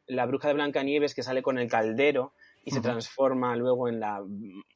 la 0.06 0.26
bruja 0.26 0.48
de 0.48 0.54
Blancanieves 0.54 1.14
que 1.14 1.22
sale 1.22 1.42
con 1.42 1.58
el 1.58 1.68
caldero 1.68 2.32
y 2.64 2.70
uh 2.70 2.72
-huh. 2.72 2.76
se 2.76 2.80
transforma 2.80 3.56
luego 3.56 3.88
en 3.88 4.00
la 4.00 4.22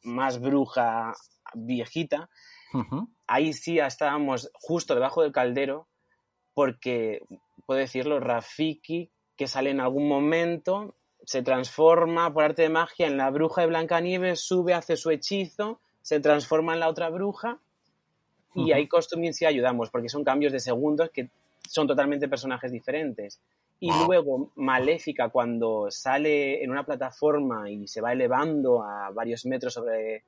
más 0.02 0.40
bruja 0.40 1.14
viejita. 1.54 2.28
Uh 2.72 2.78
-huh. 2.82 3.08
Ahí 3.26 3.52
sí 3.52 3.78
estábamos 3.78 4.50
justo 4.54 4.94
debajo 4.94 5.22
del 5.22 5.32
caldero 5.32 5.88
porque, 6.54 7.20
puedo 7.66 7.80
decirlo, 7.80 8.18
Rafiki, 8.20 9.10
que 9.36 9.46
sale 9.46 9.70
en 9.70 9.80
algún 9.80 10.08
momento, 10.08 10.94
se 11.24 11.42
transforma 11.42 12.32
por 12.32 12.44
arte 12.44 12.62
de 12.62 12.68
magia 12.70 13.06
en 13.06 13.16
la 13.18 13.30
bruja 13.30 13.60
de 13.60 13.66
Blancanieves, 13.66 14.40
sube, 14.40 14.72
hace 14.72 14.96
su 14.96 15.10
hechizo, 15.10 15.80
se 16.00 16.20
transforma 16.20 16.72
en 16.72 16.80
la 16.80 16.88
otra 16.88 17.10
bruja 17.10 17.58
y 18.54 18.72
ahí 18.72 18.88
costuming 18.88 19.34
sí 19.34 19.44
ayudamos 19.44 19.90
porque 19.90 20.08
son 20.08 20.24
cambios 20.24 20.52
de 20.52 20.60
segundos 20.60 21.10
que 21.10 21.28
son 21.68 21.86
totalmente 21.86 22.28
personajes 22.28 22.72
diferentes. 22.72 23.40
Y 23.78 23.90
wow. 23.90 24.06
luego 24.06 24.52
Maléfica 24.56 25.28
cuando 25.28 25.90
sale 25.90 26.62
en 26.62 26.70
una 26.70 26.84
plataforma 26.84 27.70
y 27.70 27.86
se 27.86 28.00
va 28.00 28.12
elevando 28.12 28.82
a 28.82 29.10
varios 29.10 29.44
metros 29.44 29.74
sobre, 29.74 30.24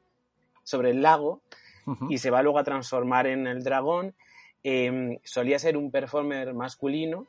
sobre 0.62 0.90
el 0.90 1.01
lago 1.03 1.40
uh 1.86 1.92
-huh. 1.92 2.07
y 2.11 2.18
se 2.18 2.30
va 2.30 2.42
luego 2.42 2.59
a 2.59 2.64
transformar 2.64 3.26
en 3.26 3.46
el 3.46 3.62
dragón, 3.62 4.14
eh, 4.62 5.18
solía 5.24 5.59
ser 5.59 5.76
un 5.76 5.90
performer 5.90 6.53
masculino 6.53 7.26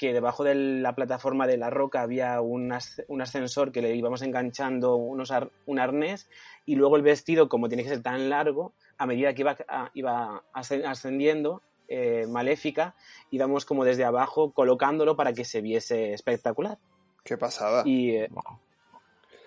que 0.00 0.14
debajo 0.14 0.44
de 0.44 0.54
la 0.54 0.94
plataforma 0.94 1.46
de 1.46 1.58
la 1.58 1.68
roca 1.68 2.00
había 2.00 2.40
un, 2.40 2.72
as 2.72 3.02
un 3.08 3.20
ascensor 3.20 3.70
que 3.70 3.82
le 3.82 3.94
íbamos 3.94 4.22
enganchando 4.22 4.96
unos 4.96 5.30
ar 5.30 5.50
un 5.66 5.78
arnés 5.78 6.26
y 6.64 6.76
luego 6.76 6.96
el 6.96 7.02
vestido, 7.02 7.50
como 7.50 7.68
tiene 7.68 7.82
que 7.82 7.90
ser 7.90 8.02
tan 8.02 8.30
largo, 8.30 8.72
a 8.96 9.04
medida 9.04 9.34
que 9.34 9.42
iba, 9.42 9.58
a, 9.68 9.90
iba 9.92 10.42
ascendiendo, 10.54 11.60
eh, 11.90 12.26
maléfica, 12.28 12.94
íbamos 13.32 13.64
como 13.64 13.84
desde 13.84 14.04
abajo 14.04 14.52
colocándolo 14.52 15.16
para 15.16 15.32
que 15.32 15.44
se 15.44 15.60
viese 15.60 16.12
espectacular. 16.12 16.78
Qué 17.24 17.36
pasada. 17.36 17.82
Y, 17.84 18.12
eh, 18.12 18.28
wow. 18.30 18.58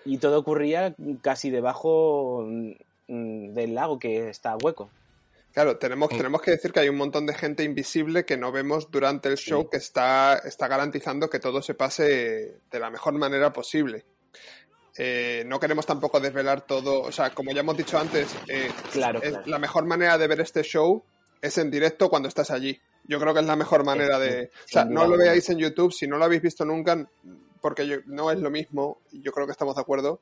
y 0.04 0.18
todo 0.18 0.38
ocurría 0.38 0.94
casi 1.22 1.48
debajo 1.48 2.44
mm, 2.46 3.54
del 3.54 3.74
lago 3.74 3.98
que 3.98 4.28
está 4.28 4.56
hueco. 4.62 4.90
Claro, 5.54 5.78
tenemos, 5.78 6.10
tenemos 6.10 6.42
que 6.42 6.50
decir 6.50 6.70
que 6.70 6.80
hay 6.80 6.88
un 6.90 6.96
montón 6.96 7.26
de 7.26 7.32
gente 7.32 7.62
invisible 7.62 8.26
que 8.26 8.36
no 8.36 8.52
vemos 8.52 8.90
durante 8.90 9.30
el 9.30 9.36
show 9.36 9.62
sí. 9.62 9.68
que 9.70 9.76
está, 9.78 10.34
está 10.44 10.68
garantizando 10.68 11.30
que 11.30 11.38
todo 11.38 11.62
se 11.62 11.74
pase 11.74 12.58
de 12.70 12.78
la 12.78 12.90
mejor 12.90 13.14
manera 13.14 13.52
posible. 13.52 14.04
Eh, 14.98 15.44
no 15.46 15.58
queremos 15.58 15.86
tampoco 15.86 16.20
desvelar 16.20 16.60
todo, 16.62 17.00
o 17.00 17.10
sea, 17.10 17.30
como 17.30 17.52
ya 17.52 17.60
hemos 17.60 17.76
dicho 17.76 17.98
antes, 17.98 18.34
eh, 18.48 18.70
claro, 18.92 19.20
es 19.22 19.30
claro. 19.30 19.46
la 19.46 19.58
mejor 19.58 19.86
manera 19.86 20.18
de 20.18 20.26
ver 20.26 20.40
este 20.40 20.62
show 20.62 21.02
es 21.44 21.58
en 21.58 21.70
directo 21.70 22.08
cuando 22.08 22.28
estás 22.28 22.50
allí. 22.50 22.80
Yo 23.06 23.20
creo 23.20 23.34
que 23.34 23.40
es 23.40 23.46
la 23.46 23.54
mejor 23.54 23.84
manera 23.84 24.18
de... 24.18 24.46
O 24.46 24.68
sea, 24.68 24.86
no 24.86 25.06
lo 25.06 25.18
veáis 25.18 25.48
en 25.50 25.58
YouTube, 25.58 25.92
si 25.92 26.06
no 26.06 26.16
lo 26.16 26.24
habéis 26.24 26.40
visto 26.40 26.64
nunca, 26.64 27.06
porque 27.60 27.86
yo, 27.86 27.96
no 28.06 28.30
es 28.30 28.40
lo 28.40 28.50
mismo, 28.50 29.02
yo 29.12 29.30
creo 29.30 29.46
que 29.46 29.52
estamos 29.52 29.74
de 29.74 29.82
acuerdo. 29.82 30.20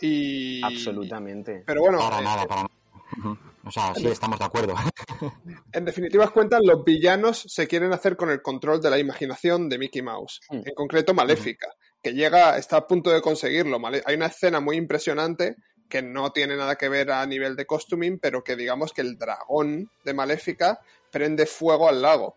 Y... 0.00 0.62
Absolutamente. 0.62 1.64
Pero 1.66 1.80
bueno... 1.80 1.98
Para 1.98 2.20
eh, 2.20 2.22
nada, 2.22 2.46
para 2.46 2.62
nada. 2.62 3.38
O 3.64 3.70
sea, 3.70 3.94
sí, 3.94 4.08
estamos 4.08 4.40
de 4.40 4.44
acuerdo. 4.44 4.74
En 5.72 5.84
definitivas 5.84 6.32
cuentas, 6.32 6.60
los 6.64 6.84
villanos 6.84 7.44
se 7.46 7.68
quieren 7.68 7.92
hacer 7.92 8.16
con 8.16 8.30
el 8.30 8.42
control 8.42 8.80
de 8.80 8.90
la 8.90 8.98
imaginación 8.98 9.68
de 9.68 9.78
Mickey 9.78 10.02
Mouse. 10.02 10.40
Mm. 10.50 10.62
En 10.66 10.74
concreto, 10.74 11.14
Maléfica, 11.14 11.68
que 12.02 12.12
llega, 12.12 12.58
está 12.58 12.78
a 12.78 12.86
punto 12.88 13.10
de 13.10 13.22
conseguirlo. 13.22 13.80
Hay 14.04 14.16
una 14.16 14.26
escena 14.26 14.58
muy 14.58 14.76
impresionante 14.76 15.56
que 15.92 16.00
no 16.00 16.32
tiene 16.32 16.56
nada 16.56 16.76
que 16.76 16.88
ver 16.88 17.10
a 17.10 17.26
nivel 17.26 17.54
de 17.54 17.66
costuming, 17.66 18.18
pero 18.18 18.42
que 18.42 18.56
digamos 18.56 18.94
que 18.94 19.02
el 19.02 19.18
dragón 19.18 19.90
de 20.02 20.14
Maléfica 20.14 20.80
prende 21.10 21.44
fuego 21.44 21.86
al 21.86 22.00
lago, 22.00 22.36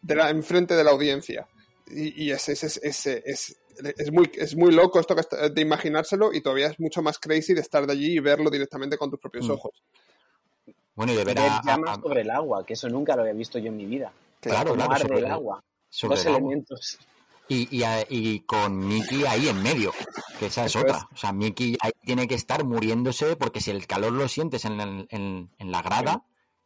de 0.00 0.14
la, 0.14 0.30
enfrente 0.30 0.76
de 0.76 0.84
la 0.84 0.92
audiencia. 0.92 1.48
Y, 1.88 2.26
y 2.26 2.30
es, 2.30 2.48
es, 2.48 2.62
es, 2.62 3.06
es, 3.06 3.56
es, 3.76 4.12
muy, 4.12 4.30
es 4.36 4.54
muy 4.54 4.70
loco 4.70 5.00
esto 5.00 5.16
que, 5.16 5.50
de 5.50 5.60
imaginárselo 5.60 6.32
y 6.32 6.42
todavía 6.42 6.68
es 6.68 6.78
mucho 6.78 7.02
más 7.02 7.18
crazy 7.18 7.54
de 7.54 7.62
estar 7.62 7.84
de 7.88 7.92
allí 7.92 8.12
y 8.12 8.20
verlo 8.20 8.48
directamente 8.50 8.96
con 8.96 9.10
tus 9.10 9.18
propios 9.18 9.48
mm. 9.48 9.50
ojos. 9.50 9.82
Bueno, 10.94 11.12
y 11.12 11.16
de 11.16 11.24
ver 11.24 11.40
a, 11.40 11.60
llamas 11.64 11.98
sobre 12.00 12.20
el 12.20 12.30
agua, 12.30 12.64
que 12.64 12.74
eso 12.74 12.88
nunca 12.88 13.16
lo 13.16 13.22
había 13.22 13.34
visto 13.34 13.58
yo 13.58 13.66
en 13.66 13.78
mi 13.78 13.86
vida. 13.86 14.12
Claro, 14.38 14.74
claro. 14.74 14.96
sobre 14.96 15.18
el 15.18 15.26
agua. 15.26 15.64
Sobre 15.90 16.14
Dos 16.14 16.26
el 16.26 16.36
elementos. 16.36 16.98
Y, 17.48 17.68
y, 17.70 17.84
y, 18.08 18.40
con 18.40 18.78
Mickey 18.78 19.24
ahí 19.24 19.48
en 19.48 19.62
medio, 19.62 19.92
que 20.38 20.46
esa 20.46 20.64
es 20.64 20.76
otra. 20.76 21.08
O 21.12 21.16
sea, 21.16 21.32
Mickey 21.32 21.76
ahí 21.80 21.90
tiene 22.02 22.26
que 22.26 22.34
estar 22.34 22.64
muriéndose 22.64 23.36
porque 23.36 23.60
si 23.60 23.70
el 23.70 23.86
calor 23.86 24.12
lo 24.12 24.28
sientes 24.28 24.64
en, 24.64 24.80
el, 24.80 25.06
en, 25.10 25.50
en 25.58 25.70
la 25.70 25.82
grada, 25.82 26.24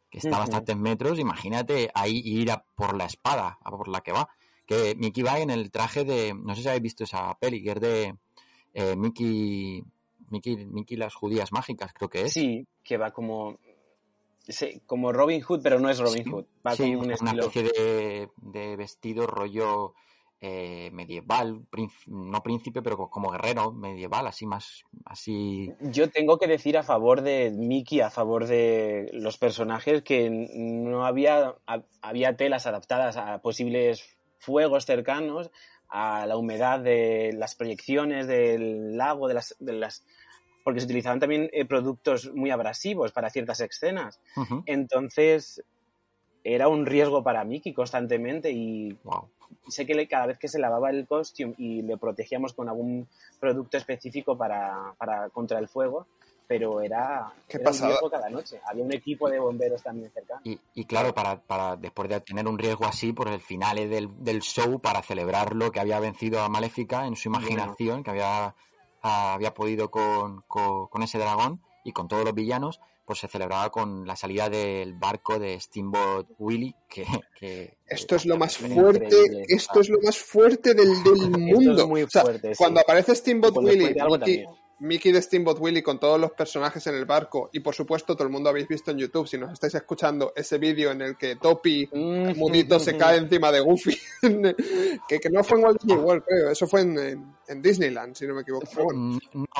que 0.09 0.19
está 0.19 0.37
a 0.37 0.39
bastantes 0.39 0.77
metros, 0.77 1.19
imagínate 1.19 1.89
ahí 1.93 2.21
ir 2.23 2.51
a 2.51 2.63
por 2.75 2.95
la 2.95 3.05
espada, 3.05 3.57
a 3.61 3.71
por 3.71 3.87
la 3.89 4.01
que 4.01 4.13
va. 4.13 4.29
Que 4.65 4.95
Mickey 4.95 5.23
va 5.23 5.39
en 5.39 5.49
el 5.49 5.71
traje 5.71 6.05
de, 6.05 6.33
no 6.33 6.55
sé 6.55 6.61
si 6.61 6.67
habéis 6.67 6.83
visto 6.83 7.03
esa 7.03 7.33
peli, 7.39 7.63
que 7.63 7.71
es 7.71 7.79
de 7.81 8.15
eh, 8.73 8.95
Mickey, 8.95 9.83
Mickey, 10.29 10.65
Mickey 10.65 10.95
las 10.95 11.15
judías 11.15 11.51
mágicas, 11.51 11.91
creo 11.93 12.09
que 12.09 12.21
es. 12.23 12.33
Sí, 12.33 12.65
que 12.83 12.97
va 12.97 13.11
como 13.11 13.57
Sí, 14.49 14.81
como 14.85 15.11
Robin 15.11 15.41
Hood, 15.41 15.61
pero 15.61 15.79
no 15.79 15.89
es 15.89 15.99
Robin 15.99 16.23
sí, 16.23 16.29
Hood. 16.29 16.45
Va 16.65 16.75
sí, 16.75 16.83
como 16.83 16.99
un 16.99 17.05
una 17.05 17.13
estilo... 17.15 17.47
especie 17.47 17.63
de, 17.63 18.29
de, 18.37 18.75
vestido 18.77 19.27
rollo 19.27 19.93
eh, 20.39 20.91
medieval, 20.91 21.65
no 22.05 22.43
príncipe, 22.43 22.81
pero 22.83 23.09
como 23.09 23.31
guerrero 23.31 23.71
medieval, 23.71 24.27
así 24.27 24.45
más, 24.45 24.83
así. 25.05 25.73
Yo 25.81 26.09
tengo 26.09 26.37
que 26.37 26.47
decir 26.47 26.77
a 26.77 26.83
favor 26.83 27.21
de 27.21 27.51
Mickey, 27.51 28.01
a 28.01 28.11
favor 28.11 28.45
de 28.45 29.09
los 29.13 29.37
personajes, 29.37 30.03
que 30.03 30.29
no 30.29 31.05
había, 31.05 31.55
había 32.01 32.37
telas 32.37 32.67
adaptadas 32.67 33.17
a 33.17 33.41
posibles 33.41 34.17
fuegos 34.39 34.85
cercanos, 34.85 35.49
a 35.89 36.25
la 36.27 36.37
humedad 36.37 36.81
de 36.81 37.33
las 37.33 37.55
proyecciones 37.55 38.27
del 38.27 38.95
lago, 38.97 39.27
de 39.27 39.33
las, 39.33 39.55
de 39.59 39.73
las 39.73 40.03
porque 40.63 40.81
se 40.81 40.85
utilizaban 40.85 41.21
también 41.21 41.49
eh, 41.53 41.63
productos 41.63 42.29
muy 42.35 42.51
abrasivos 42.51 43.13
para 43.13 43.29
ciertas 43.29 43.61
escenas. 43.61 44.19
Entonces, 44.65 45.63
era 46.43 46.67
un 46.67 46.85
riesgo 46.85 47.23
para 47.23 47.45
Mickey 47.45 47.73
constantemente 47.73 48.51
y 48.51 48.97
sé 49.67 49.85
que 49.85 50.07
cada 50.07 50.27
vez 50.27 50.37
que 50.37 50.47
se 50.47 50.59
lavaba 50.59 50.89
el 50.89 51.07
costume 51.07 51.53
y 51.57 51.81
le 51.81 51.97
protegíamos 51.97 52.53
con 52.53 52.69
algún 52.69 53.07
producto 53.39 53.77
específico 53.77 54.37
para, 54.37 54.93
contra 55.33 55.59
el 55.59 55.67
fuego, 55.67 56.07
pero 56.47 56.81
era, 56.81 57.33
¿Qué 57.47 57.57
un 57.57 57.65
riesgo 57.65 58.09
cada 58.09 58.29
noche. 58.29 58.61
Había 58.65 58.83
un 58.83 58.93
equipo 58.93 59.29
de 59.29 59.39
bomberos 59.39 59.83
también 59.83 60.09
cercano. 60.11 60.41
Y, 60.43 60.85
claro, 60.85 61.13
para, 61.13 61.41
para, 61.41 61.75
después 61.75 62.07
de 62.09 62.21
tener 62.21 62.47
un 62.47 62.57
riesgo 62.57 62.85
así, 62.85 63.11
por 63.11 63.27
el 63.27 63.41
final 63.41 63.75
del, 63.89 64.23
del 64.23 64.41
show, 64.41 64.79
para 64.79 65.01
celebrarlo, 65.01 65.71
que 65.71 65.79
había 65.79 65.99
vencido 65.99 66.41
a 66.41 66.49
Maléfica 66.49 67.05
en 67.05 67.15
su 67.15 67.27
imaginación, 67.27 68.03
que 68.03 68.11
había, 68.11 68.55
había 69.01 69.53
podido 69.53 69.91
con, 69.91 70.41
con 70.47 71.03
ese 71.03 71.19
dragón 71.19 71.61
y 71.83 71.91
con 71.91 72.07
todos 72.07 72.23
los 72.23 72.33
villanos, 72.33 72.79
pues 73.07 73.19
se 73.19 73.29
celebraba 73.29 73.69
con 73.69 74.05
la 74.05 74.17
salida 74.17 74.49
del 74.49 74.93
barco 74.93 75.39
de 75.39 75.57
Steamboat 75.57 76.27
Willie, 76.39 76.75
que... 76.89 77.77
esto 77.87 78.17
es 78.17 78.25
lo 78.25 78.37
más 78.37 78.57
fuerte, 78.57 79.45
esto 79.47 79.79
es 79.79 79.87
lo 79.87 79.97
más 80.03 80.17
fuerte 80.17 80.73
del, 80.73 80.89
mundo. 81.39 81.89
Cuando 82.57 82.81
aparece 82.81 83.15
Steamboat 83.15 83.55
Willie, 83.55 83.95
Mickey 84.79 85.11
de 85.11 85.21
Steamboat 85.21 85.57
Willie 85.59 85.81
con 85.81 85.99
todos 85.99 86.19
los 86.19 86.31
personajes 86.31 86.85
en 86.87 86.95
el 86.95 87.05
barco 87.05 87.49
y 87.51 87.59
por 87.61 87.73
supuesto 87.73 88.15
todo 88.15 88.25
el 88.25 88.33
mundo 88.33 88.49
habéis 88.49 88.67
visto 88.67 88.91
en 88.91 88.97
YouTube 88.97 89.27
si 89.27 89.37
nos 89.37 89.51
estáis 89.51 89.73
escuchando 89.75 90.33
ese 90.35 90.57
vídeo 90.57 90.91
en 90.91 91.01
el 91.01 91.17
que 91.17 91.35
Topi 91.35 91.89
mm. 91.91 92.37
mudito 92.37 92.79
se 92.79 92.95
cae 92.95 93.17
encima 93.17 93.51
de 93.51 93.59
Goofy 93.59 93.97
que, 95.07 95.29
no 95.31 95.43
fue 95.43 95.57
en 95.57 95.63
Walt 95.63 95.81
Disney 95.81 95.97
World 95.97 96.23
creo 96.25 96.51
eso 96.51 96.67
fue 96.67 96.81
en, 96.81 97.61
Disneyland 97.61 98.15
si 98.15 98.27
no 98.27 98.35
me 98.35 98.41
equivoco 98.41 98.67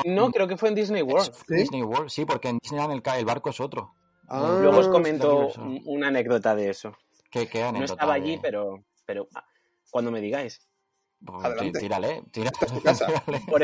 no, 0.04 0.30
creo 0.30 0.46
que 0.46 0.56
fue 0.56 0.68
en 0.68 0.74
Disney 0.76 1.02
World 1.02 1.32
¿Sí? 1.32 1.54
Disney 1.54 1.82
World 1.82 2.10
sí 2.10 2.24
porque 2.24 2.48
en 2.48 2.58
Disneyland 2.58 2.92
el, 2.92 3.24
barco 3.24 3.50
es 3.50 3.60
otro 3.60 3.94
ah. 4.28 4.58
luego 4.60 4.78
os 4.78 4.88
comento 4.88 5.48
una 5.84 6.08
anécdota 6.08 6.54
de 6.54 6.70
eso 6.70 6.96
¿Qué, 7.30 7.46
qué 7.48 7.70
no 7.72 7.84
estaba 7.84 8.14
allí 8.14 8.38
pero 8.40 8.84
pero 9.04 9.28
ah, 9.34 9.44
cuando 9.90 10.10
me 10.10 10.20
digáis 10.20 10.60
pues, 11.24 11.72
Tírale, 11.72 12.22
tírale. 12.30 12.52
Por, 13.50 13.62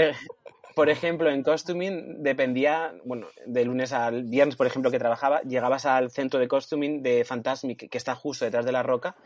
por 0.74 0.90
ejemplo, 0.90 1.30
en 1.30 1.42
costuming 1.42 2.22
dependía, 2.22 2.94
bueno, 3.04 3.28
de 3.46 3.64
lunes 3.64 3.92
al 3.92 4.24
viernes, 4.24 4.56
por 4.56 4.66
ejemplo, 4.66 4.90
que 4.90 4.98
trabajaba, 4.98 5.40
llegabas 5.42 5.86
al 5.86 6.10
centro 6.10 6.40
de 6.40 6.48
costuming 6.48 7.02
de 7.02 7.24
Fantasmic, 7.24 7.88
que 7.88 7.98
está 7.98 8.14
justo 8.14 8.44
detrás 8.44 8.64
de 8.64 8.72
la 8.72 8.82
roca, 8.82 9.16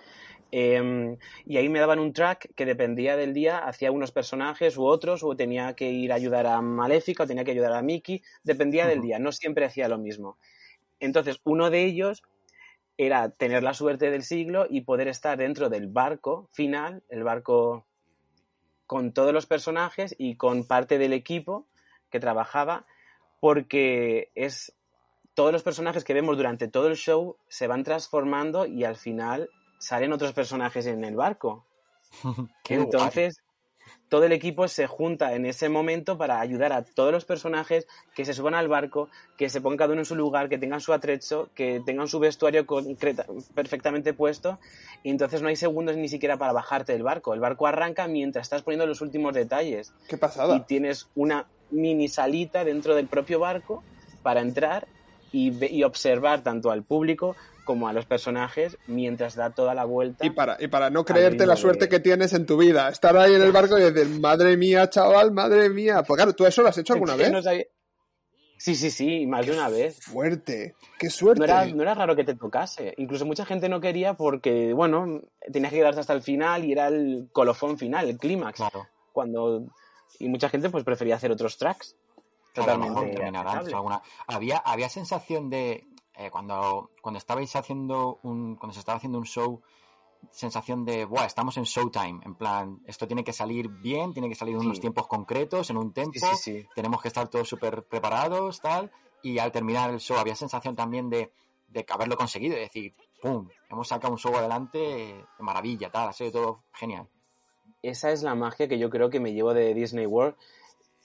em, 0.51 1.17
y 1.47 1.57
ahí 1.57 1.69
me 1.69 1.81
daban 1.81 1.99
un 1.99 2.13
track 2.13 2.55
que 2.55 2.67
dependía 2.67 3.17
del 3.17 3.35
día, 3.35 3.59
hacía 3.59 3.91
unos 3.91 4.13
personajes 4.13 4.77
u 4.77 4.85
otros, 4.87 5.23
o 5.25 5.37
tenía 5.37 5.75
que 5.75 5.91
ir 5.91 6.13
a 6.13 6.17
ayudar 6.17 6.47
a 6.47 6.61
Maléfica, 6.63 7.25
o 7.25 7.27
tenía 7.27 7.45
que 7.45 7.53
ayudar 7.53 7.73
a 7.73 7.83
Mickey, 7.83 8.23
dependía 8.45 8.87
del 8.87 9.01
día, 9.01 9.19
no 9.19 9.33
siempre 9.33 9.65
hacía 9.65 9.89
lo 9.89 9.99
mismo. 9.99 10.39
Entonces, 11.01 11.41
uno 11.45 11.71
de 11.71 11.85
ellos 11.85 12.23
era 12.99 13.31
tener 13.31 13.63
la 13.63 13.75
suerte 13.75 14.11
del 14.11 14.23
siglo 14.23 14.67
y 14.69 14.83
poder 14.83 15.09
estar 15.09 15.39
dentro 15.39 15.69
del 15.69 15.89
barco 15.89 16.49
final, 16.53 17.03
el 17.09 17.25
barco 17.25 17.88
con 18.89 19.13
todos 19.13 19.35
los 19.35 19.45
personajes 19.45 20.17
y 20.19 20.37
con 20.37 20.67
parte 20.67 20.97
del 20.97 21.13
equipo 21.13 21.67
que 22.11 22.21
trabajaba, 22.21 22.87
porque 23.39 24.33
es 24.35 24.73
todos 25.35 25.53
los 25.53 25.63
personajes 25.63 26.05
que 26.05 26.15
vemos 26.15 26.39
durante 26.39 26.69
todo 26.69 26.89
el 26.89 26.97
show 26.97 27.37
se 27.49 27.67
van 27.67 27.85
transformando 27.85 28.65
y 28.65 28.85
al 28.85 28.97
final 28.97 29.51
salen 29.79 30.15
otros 30.15 30.33
personajes 30.33 30.87
en 30.87 31.05
el 31.05 31.17
barco. 31.17 31.67
Entonces, 32.69 33.43
todo 34.09 34.25
el 34.25 34.33
equipo 34.33 34.69
se 34.69 34.87
junta 34.87 35.35
en 35.35 35.45
ese 35.45 35.69
momento 35.69 36.17
para 36.17 36.41
ayudar 36.41 36.73
a 36.73 36.83
todos 36.83 37.13
los 37.13 37.25
personajes 37.25 37.87
que 38.15 38.25
se 38.25 38.35
suban 38.35 38.55
al 38.55 38.69
barco, 38.69 39.09
que 39.37 39.51
se 39.51 39.61
pongan 39.61 39.79
cada 39.79 39.93
uno 39.93 40.01
en 40.01 40.07
su 40.07 40.17
lugar, 40.17 40.49
que 40.49 40.59
tengan 40.59 40.81
su 40.81 40.93
atrecho, 40.93 41.51
que 41.55 41.83
tengan 41.85 42.09
su 42.09 42.19
vestuario 42.19 42.67
perfectamente 43.55 44.15
puesto. 44.15 44.59
Y 45.03 45.11
entonces 45.11 45.43
no 45.43 45.49
hay 45.49 45.57
segundos 45.57 45.97
ni 45.97 46.09
siquiera 46.09 46.37
para 46.39 46.53
bajarte 46.53 46.93
del 46.93 47.03
barco. 47.03 47.35
El 47.35 47.41
barco 47.41 47.67
arranca 47.67 48.09
mientras 48.09 48.47
estás 48.47 48.63
poniendo 48.63 48.87
los 48.87 49.01
últimos 49.01 49.35
detalles. 49.35 49.93
¡Qué 50.09 50.17
pasada! 50.17 50.57
Y 50.57 50.61
tienes 50.61 51.09
una 51.15 51.47
mini 51.71 52.09
salita 52.09 52.65
dentro 52.65 52.95
del 52.95 53.07
propio 53.07 53.39
barco 53.39 53.83
para 54.23 54.41
entrar 54.41 54.89
y, 55.33 55.83
observar 55.83 56.43
tanto 56.43 56.71
al 56.71 56.83
público 56.83 57.37
como 57.69 57.87
a 57.87 57.93
los 57.93 58.07
personajes 58.07 58.79
mientras 58.87 59.35
da 59.35 59.51
toda 59.51 59.75
la 59.75 59.85
vuelta. 59.85 60.25
Y 60.25 60.31
para, 60.31 60.57
y 60.59 60.69
para 60.69 60.89
no 60.89 61.05
creerte 61.05 61.45
la 61.45 61.55
suerte 61.55 61.87
que 61.87 62.01
tienes 62.01 62.33
en 62.33 62.47
tu 62.47 62.57
vida, 62.57 62.89
estar 62.89 63.15
ahí 63.19 63.35
en 63.35 63.43
el 63.43 63.53
barco 63.53 63.79
y 63.79 63.83
decir, 63.83 64.09
madre 64.21 64.57
mía, 64.57 64.89
chaval, 64.89 65.33
madre 65.33 65.69
mía. 65.69 66.03
Pues 66.03 66.17
claro, 66.17 66.33
¿tú 66.33 66.47
eso 66.47 66.63
lo 66.63 66.71
has 66.71 66.79
hecho 66.79 66.95
alguna 66.95 67.15
vez? 67.15 67.31
Sí, 68.57 68.75
sí, 68.75 68.91
sí, 68.91 69.27
más 69.27 69.45
de 69.45 69.53
una 69.53 69.69
vez. 69.69 70.01
Fuerte, 70.01 70.77
qué 70.99 71.11
suerte. 71.11 71.41
No 71.41 71.45
era, 71.45 71.67
no 71.67 71.83
era, 71.83 71.95
raro 71.95 72.17
que 72.17 72.25
te 72.25 72.35
tocase. 72.35 72.95
Incluso 72.97 73.27
mucha 73.27 73.45
gente 73.45 73.69
no 73.69 73.83
quería 73.83 74.15
porque, 74.15 74.73
bueno, 74.73 75.21
tenías 75.53 75.71
que 75.71 75.81
quedarte 75.81 76.01
hasta 76.01 76.15
el 76.15 76.23
final 76.23 76.65
y 76.65 76.73
era 76.73 76.89
el 76.89 77.29
colofón 77.33 77.77
final, 77.77 78.09
el 78.09 78.17
clímax. 78.17 78.57
Claro. 78.57 78.87
Cuando... 79.13 79.67
Y 80.19 80.31
mucha 80.31 80.49
gente 80.49 80.71
pues 80.71 80.85
prefería 80.85 81.17
hacer 81.17 81.33
otros 81.33 81.59
tracks. 81.59 81.97
Totalmente. 82.55 83.23
alguna... 83.23 84.01
Había, 84.27 84.57
había 84.57 84.89
sensación 84.89 85.51
de 85.51 85.85
eh, 86.19 86.31
cuando, 86.31 86.91
cuando 87.01 87.19
estabais 87.19 87.55
haciendo 87.55 88.19
un, 88.25 88.57
cuando 88.57 88.75
se 88.75 88.81
estaba 88.81 88.97
haciendo 88.97 89.19
un 89.19 89.25
show, 89.25 89.63
sensación 90.33 90.85
de, 90.85 91.05
Buah, 91.05 91.27
estamos 91.27 91.57
en 91.59 91.63
showtime, 91.63 92.21
en 92.25 92.35
plan, 92.35 92.81
esto 92.87 93.07
tiene 93.07 93.23
que 93.23 93.33
salir 93.33 93.69
bien, 93.69 94.13
tiene 94.13 94.29
que 94.29 94.35
salir 94.35 94.57
en 94.57 94.63
unos 94.63 94.81
tiempos 94.81 95.07
concretos, 95.07 95.71
en 95.71 95.77
un 95.77 95.93
tiempo, 95.93 96.19
tenemos 96.75 97.01
que 97.01 97.07
estar 97.07 97.29
todos 97.29 97.49
súper 97.49 97.85
preparados, 97.85 98.61
tal, 98.61 98.91
y 99.23 99.39
al 99.39 99.53
terminar 99.53 99.91
el 99.91 100.01
show 100.01 100.19
había 100.19 100.35
sensación 100.35 100.75
también 100.75 101.09
de, 101.09 101.31
de 101.69 101.87
haberlo 101.89 102.17
conseguido, 102.17 102.57
de 102.57 102.63
decir, 102.63 102.95
¡pum! 103.23 103.49
Hemos 103.71 103.87
sacado 103.87 104.13
un 104.13 104.19
show 104.19 104.35
adelante 104.35 104.79
de 104.79 105.25
maravilla, 105.39 105.89
tal, 105.89 106.09
ha 106.09 106.13
sido 106.13 106.33
todo 106.33 106.65
genial. 106.73 107.09
Esa 107.81 108.11
es 108.11 108.25
la 108.25 108.35
magia 108.35 108.67
que 108.67 108.81
yo 108.81 108.91
creo 108.91 109.09
que 109.09 109.21
me 109.21 109.33
llevo 109.33 109.55
de 109.55 109.73
Disney 109.73 110.07
World. 110.07 110.35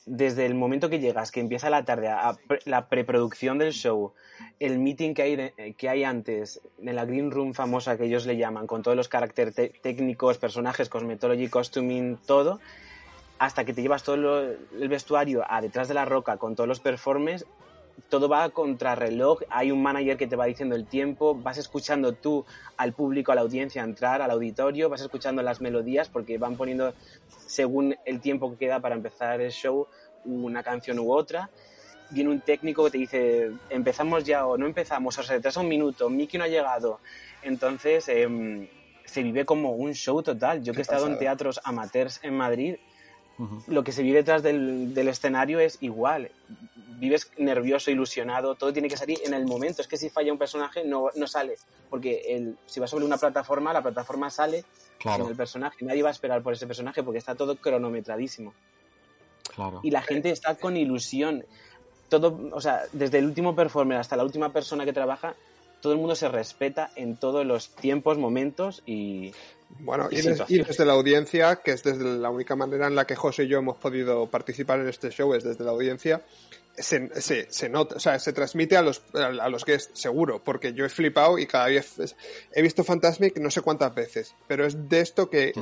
Desde 0.05 0.45
el 0.45 0.53
momento 0.53 0.89
que 0.89 0.99
llegas, 0.99 1.31
que 1.31 1.39
empieza 1.39 1.69
la 1.69 1.85
tarde, 1.85 2.09
a 2.09 2.37
la 2.65 2.87
preproducción 2.87 3.57
del 3.57 3.71
show, 3.71 4.13
el 4.59 4.77
meeting 4.77 5.13
que 5.13 5.21
hay, 5.21 5.73
que 5.73 5.89
hay 5.89 6.03
antes, 6.03 6.59
en 6.81 6.95
la 6.95 7.05
Green 7.05 7.31
Room 7.31 7.53
famosa 7.53 7.97
que 7.97 8.05
ellos 8.05 8.25
le 8.25 8.35
llaman, 8.35 8.67
con 8.67 8.83
todos 8.83 8.97
los 8.97 9.07
caracteres 9.07 9.55
técnicos, 9.81 10.37
personajes, 10.37 10.89
cosmetology, 10.89 11.47
costuming, 11.47 12.17
todo, 12.25 12.59
hasta 13.39 13.63
que 13.63 13.73
te 13.73 13.81
llevas 13.81 14.03
todo 14.03 14.41
el 14.41 14.89
vestuario 14.89 15.45
a 15.47 15.61
detrás 15.61 15.87
de 15.87 15.93
la 15.93 16.05
roca 16.05 16.37
con 16.37 16.55
todos 16.55 16.67
los 16.67 16.81
performers, 16.81 17.45
todo 18.09 18.29
va 18.29 18.43
a 18.43 18.49
contrarreloj, 18.49 19.41
hay 19.49 19.71
un 19.71 19.81
manager 19.81 20.17
que 20.17 20.27
te 20.27 20.35
va 20.35 20.45
diciendo 20.45 20.75
el 20.75 20.85
tiempo, 20.85 21.35
vas 21.35 21.57
escuchando 21.57 22.13
tú 22.13 22.45
al 22.77 22.93
público, 22.93 23.31
a 23.31 23.35
la 23.35 23.41
audiencia 23.41 23.83
entrar, 23.83 24.21
al 24.21 24.31
auditorio, 24.31 24.89
vas 24.89 25.01
escuchando 25.01 25.41
las 25.41 25.61
melodías 25.61 26.09
porque 26.09 26.37
van 26.37 26.55
poniendo 26.55 26.93
según 27.47 27.95
el 28.05 28.19
tiempo 28.19 28.51
que 28.51 28.57
queda 28.57 28.79
para 28.79 28.95
empezar 28.95 29.41
el 29.41 29.51
show 29.51 29.87
una 30.25 30.63
canción 30.63 30.99
u 30.99 31.11
otra 31.11 31.49
viene 32.13 32.29
un 32.29 32.41
técnico 32.41 32.85
que 32.85 32.91
te 32.91 32.97
dice, 32.99 33.51
empezamos 33.69 34.23
ya 34.23 34.45
o 34.45 34.57
no 34.57 34.67
empezamos, 34.67 35.17
o 35.17 35.23
se 35.23 35.33
retrasa 35.33 35.59
un 35.59 35.67
minuto, 35.67 36.09
Miki 36.09 36.37
no 36.37 36.43
ha 36.43 36.47
llegado. 36.47 36.99
Entonces, 37.41 38.07
em, 38.07 38.67
se 39.05 39.23
vive 39.23 39.45
como 39.45 39.71
un 39.71 39.93
show 39.93 40.21
total. 40.21 40.63
Yo 40.63 40.73
que 40.73 40.79
he 40.79 40.81
estado 40.81 41.07
en 41.07 41.17
teatros 41.17 41.59
amateurs 41.63 42.19
en 42.23 42.35
Madrid, 42.35 42.75
lo 43.67 43.83
que 43.83 43.91
se 43.91 44.03
vive 44.03 44.19
detrás 44.19 44.43
del, 44.43 44.95
escenario 44.95 45.59
es 45.59 45.77
igual. 45.81 46.31
Vives 46.97 47.31
nervioso, 47.37 47.91
ilusionado, 47.91 48.55
todo 48.55 48.71
tiene 48.71 48.87
que 48.87 48.97
salir 48.97 49.19
en 49.25 49.33
el 49.33 49.45
momento. 49.45 49.81
Es 49.81 49.87
que 49.87 49.97
si 49.97 50.09
falla 50.09 50.31
un 50.31 50.37
personaje, 50.37 50.85
no, 50.85 51.09
no 51.15 51.27
sale. 51.27 51.55
Porque 51.89 52.35
el, 52.35 52.57
si 52.65 52.79
va 52.79 52.87
sobre 52.87 53.05
una 53.05 53.17
plataforma, 53.17 53.73
la 53.73 53.81
plataforma 53.81 54.29
sale 54.29 54.63
en 55.03 55.27
el 55.27 55.35
personaje. 55.35 55.83
Nadie 55.83 56.03
va 56.03 56.09
a 56.09 56.13
esperar 56.13 56.41
por 56.41 56.53
ese 56.53 56.67
personaje 56.67 57.03
porque 57.03 57.19
está 57.19 57.35
todo 57.35 57.55
cronometradísimo. 57.57 58.53
Claro. 59.53 59.81
Y 59.83 59.91
la 59.91 60.01
gente 60.01 60.29
está 60.29 60.55
con 60.55 60.77
ilusión 60.77 61.43
todo, 62.19 62.49
o 62.51 62.61
sea, 62.61 62.83
desde 62.91 63.17
el 63.19 63.25
último 63.25 63.55
performer 63.55 63.97
hasta 63.97 64.15
la 64.15 64.23
última 64.23 64.51
persona 64.51 64.85
que 64.85 64.93
trabaja, 64.93 65.35
todo 65.83 65.91
el 65.91 65.99
mundo 65.99 66.15
se 66.15 66.29
respeta 66.29 66.91
en 66.95 67.17
todos 67.17 67.45
los 67.45 67.75
tiempos, 67.75 68.17
momentos 68.17 68.81
y. 68.85 69.33
Bueno, 69.79 70.07
y, 70.11 70.21
desde 70.21 70.85
la 70.85 70.93
audiencia, 70.93 71.57
que 71.57 71.71
es 71.71 71.83
desde 71.83 72.05
la 72.05 72.29
única 72.29 72.55
manera 72.55 72.87
en 72.87 72.95
la 72.95 73.05
que 73.05 73.15
José 73.15 73.43
y 73.43 73.47
yo 73.49 73.57
hemos 73.57 73.75
podido 73.77 74.27
participar 74.27 74.79
en 74.79 74.87
este 74.87 75.09
show, 75.09 75.33
es 75.33 75.43
desde 75.43 75.65
la 75.65 75.71
audiencia, 75.71 76.21
se, 76.77 77.09
se, 77.19 77.51
se, 77.51 77.69
nota, 77.69 77.95
o 77.95 77.99
sea, 77.99 78.17
se 78.19 78.31
transmite 78.31 78.77
a 78.77 78.81
los, 78.81 79.01
a 79.13 79.49
los 79.49 79.65
guests, 79.65 79.99
seguro, 79.99 80.41
porque 80.41 80.73
yo 80.73 80.85
he 80.85 80.89
flipado 80.89 81.37
y 81.37 81.47
cada 81.47 81.65
vez 81.65 82.15
he 82.53 82.61
visto 82.61 82.83
Fantasmic 82.83 83.37
no 83.39 83.51
sé 83.51 83.61
cuántas 83.61 83.93
veces, 83.93 84.35
pero 84.47 84.65
es 84.65 84.87
de 84.87 85.01
esto 85.01 85.29
que 85.29 85.53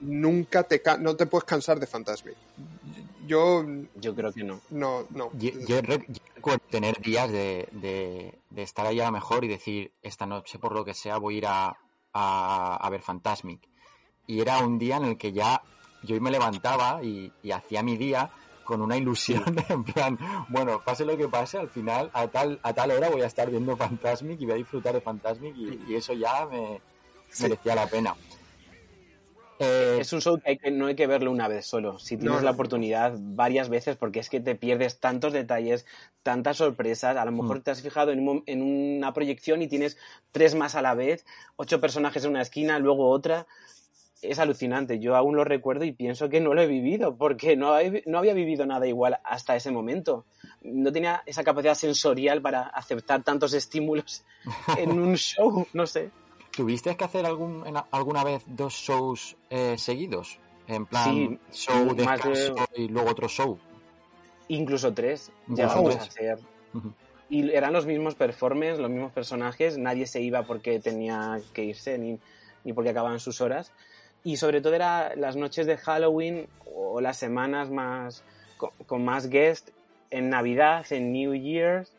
nunca 0.00 0.62
te, 0.62 0.80
no 1.00 1.16
te 1.16 1.26
puedes 1.26 1.44
cansar 1.44 1.80
de 1.80 1.86
Fantasmic. 1.86 2.36
Yo, 3.26 3.64
yo 3.94 4.14
creo 4.14 4.32
que 4.32 4.44
no. 4.44 4.60
No, 4.70 5.06
no. 5.10 5.30
Yo, 5.34 5.50
yo, 5.66 5.80
recuerdo 5.80 6.60
tener 6.70 7.00
días 7.00 7.30
de, 7.30 7.68
de, 7.72 8.38
de, 8.50 8.62
estar 8.62 8.86
allá 8.86 9.10
mejor 9.10 9.44
y 9.44 9.48
decir, 9.48 9.92
esta 10.02 10.26
noche 10.26 10.58
por 10.58 10.74
lo 10.74 10.84
que 10.84 10.94
sea 10.94 11.18
voy 11.18 11.34
a 11.34 11.38
ir 11.38 11.46
a, 11.46 11.76
a, 12.12 12.76
a 12.76 12.90
ver 12.90 13.02
Fantasmic. 13.02 13.60
Y 14.26 14.40
era 14.40 14.58
un 14.58 14.78
día 14.78 14.96
en 14.96 15.04
el 15.04 15.18
que 15.18 15.32
ya 15.32 15.62
yo 16.02 16.20
me 16.20 16.30
levantaba 16.30 17.02
y, 17.02 17.32
y 17.42 17.50
hacía 17.50 17.82
mi 17.82 17.96
día 17.96 18.30
con 18.64 18.80
una 18.80 18.96
ilusión 18.96 19.44
en 19.68 19.84
plan, 19.84 20.18
bueno, 20.48 20.80
pase 20.82 21.04
lo 21.04 21.16
que 21.16 21.28
pase, 21.28 21.58
al 21.58 21.68
final 21.68 22.10
a 22.14 22.28
tal, 22.28 22.58
a 22.62 22.72
tal 22.72 22.90
hora 22.92 23.10
voy 23.10 23.22
a 23.22 23.26
estar 23.26 23.50
viendo 23.50 23.76
Fantasmic 23.76 24.40
y 24.40 24.44
voy 24.44 24.54
a 24.54 24.56
disfrutar 24.56 24.94
de 24.94 25.00
Fantasmic 25.00 25.54
y, 25.56 25.84
y 25.88 25.94
eso 25.94 26.14
ya 26.14 26.46
me 26.46 26.80
sí. 27.30 27.44
merecía 27.44 27.74
la 27.74 27.86
pena. 27.86 28.14
Eh, 29.60 29.98
es 30.00 30.12
un 30.12 30.20
show 30.20 30.38
que, 30.40 30.50
hay 30.50 30.58
que, 30.58 30.70
no 30.70 30.86
hay 30.86 30.96
que 30.96 31.06
verlo 31.06 31.30
una 31.30 31.48
vez 31.48 31.66
solo. 31.66 31.98
Si 31.98 32.16
tienes 32.16 32.38
no, 32.38 32.42
la 32.42 32.50
oportunidad, 32.50 33.14
varias 33.16 33.68
veces, 33.68 33.96
porque 33.96 34.20
es 34.20 34.28
que 34.28 34.40
te 34.40 34.54
pierdes 34.56 34.98
tantos 34.98 35.32
detalles, 35.32 35.86
tantas 36.22 36.56
sorpresas. 36.56 37.16
A 37.16 37.24
lo 37.24 37.32
mejor 37.32 37.58
mm. 37.58 37.62
te 37.62 37.70
has 37.70 37.82
fijado 37.82 38.10
en, 38.10 38.28
un, 38.28 38.42
en, 38.46 38.62
una 38.62 39.12
proyección 39.12 39.62
y 39.62 39.68
tienes 39.68 39.96
tres 40.32 40.54
más 40.54 40.74
a 40.74 40.82
la 40.82 40.94
vez, 40.94 41.24
ocho 41.56 41.80
personajes 41.80 42.24
en 42.24 42.30
una 42.30 42.42
esquina, 42.42 42.78
luego 42.78 43.08
otra. 43.08 43.46
Es 44.22 44.38
alucinante. 44.38 44.98
Yo 44.98 45.16
aún 45.16 45.36
lo 45.36 45.44
recuerdo 45.44 45.84
y 45.84 45.92
pienso 45.92 46.30
que 46.30 46.40
no 46.40 46.54
lo 46.54 46.62
he 46.62 46.66
vivido, 46.66 47.16
porque 47.16 47.56
no, 47.56 47.74
no 48.06 48.18
había 48.18 48.32
vivido 48.32 48.64
nada 48.64 48.86
igual 48.86 49.20
hasta 49.22 49.54
ese 49.54 49.70
momento. 49.70 50.24
No 50.62 50.90
tenía 50.92 51.22
esa 51.26 51.44
capacidad 51.44 51.74
sensorial 51.74 52.40
para 52.40 52.62
aceptar 52.62 53.22
tantos 53.22 53.52
estímulos 53.52 54.24
en 54.78 54.98
un 54.98 55.16
show, 55.16 55.66
no 55.74 55.86
sé. 55.86 56.10
¿Tuviste 56.56 56.96
que 56.96 57.04
hacer 57.04 57.26
algún, 57.26 57.66
en, 57.66 57.76
alguna 57.90 58.22
vez 58.22 58.42
dos 58.46 58.74
shows 58.74 59.36
eh, 59.50 59.76
seguidos? 59.76 60.38
En 60.66 60.86
plan, 60.86 61.38
sí, 61.50 61.66
show, 61.66 61.94
descanso 61.94 62.54
de... 62.54 62.82
y 62.82 62.88
luego 62.88 63.10
otro 63.10 63.28
show. 63.28 63.58
Incluso 64.48 64.92
tres, 64.94 65.30
llegamos 65.48 65.96
a 65.96 66.02
hacer. 66.02 66.38
Uh 66.72 66.78
-huh. 66.78 66.92
Y 67.28 67.50
eran 67.50 67.72
los 67.72 67.86
mismos 67.86 68.14
performances, 68.14 68.78
los 68.78 68.90
mismos 68.90 69.12
personajes, 69.12 69.78
nadie 69.78 70.06
se 70.06 70.20
iba 70.20 70.44
porque 70.44 70.78
tenía 70.78 71.40
que 71.52 71.64
irse 71.64 71.98
ni, 71.98 72.18
ni 72.64 72.72
porque 72.72 72.90
acababan 72.90 73.20
sus 73.20 73.40
horas. 73.40 73.72
Y 74.22 74.36
sobre 74.36 74.60
todo 74.60 74.74
era 74.74 75.14
las 75.16 75.36
noches 75.36 75.66
de 75.66 75.76
Halloween 75.76 76.46
o 76.74 77.00
las 77.00 77.16
semanas 77.18 77.70
más 77.70 78.22
con, 78.56 78.70
con 78.86 79.04
más 79.04 79.28
guests 79.28 79.72
en 80.10 80.30
Navidad, 80.30 80.86
en 80.90 81.12
New 81.12 81.34
Year's, 81.34 81.92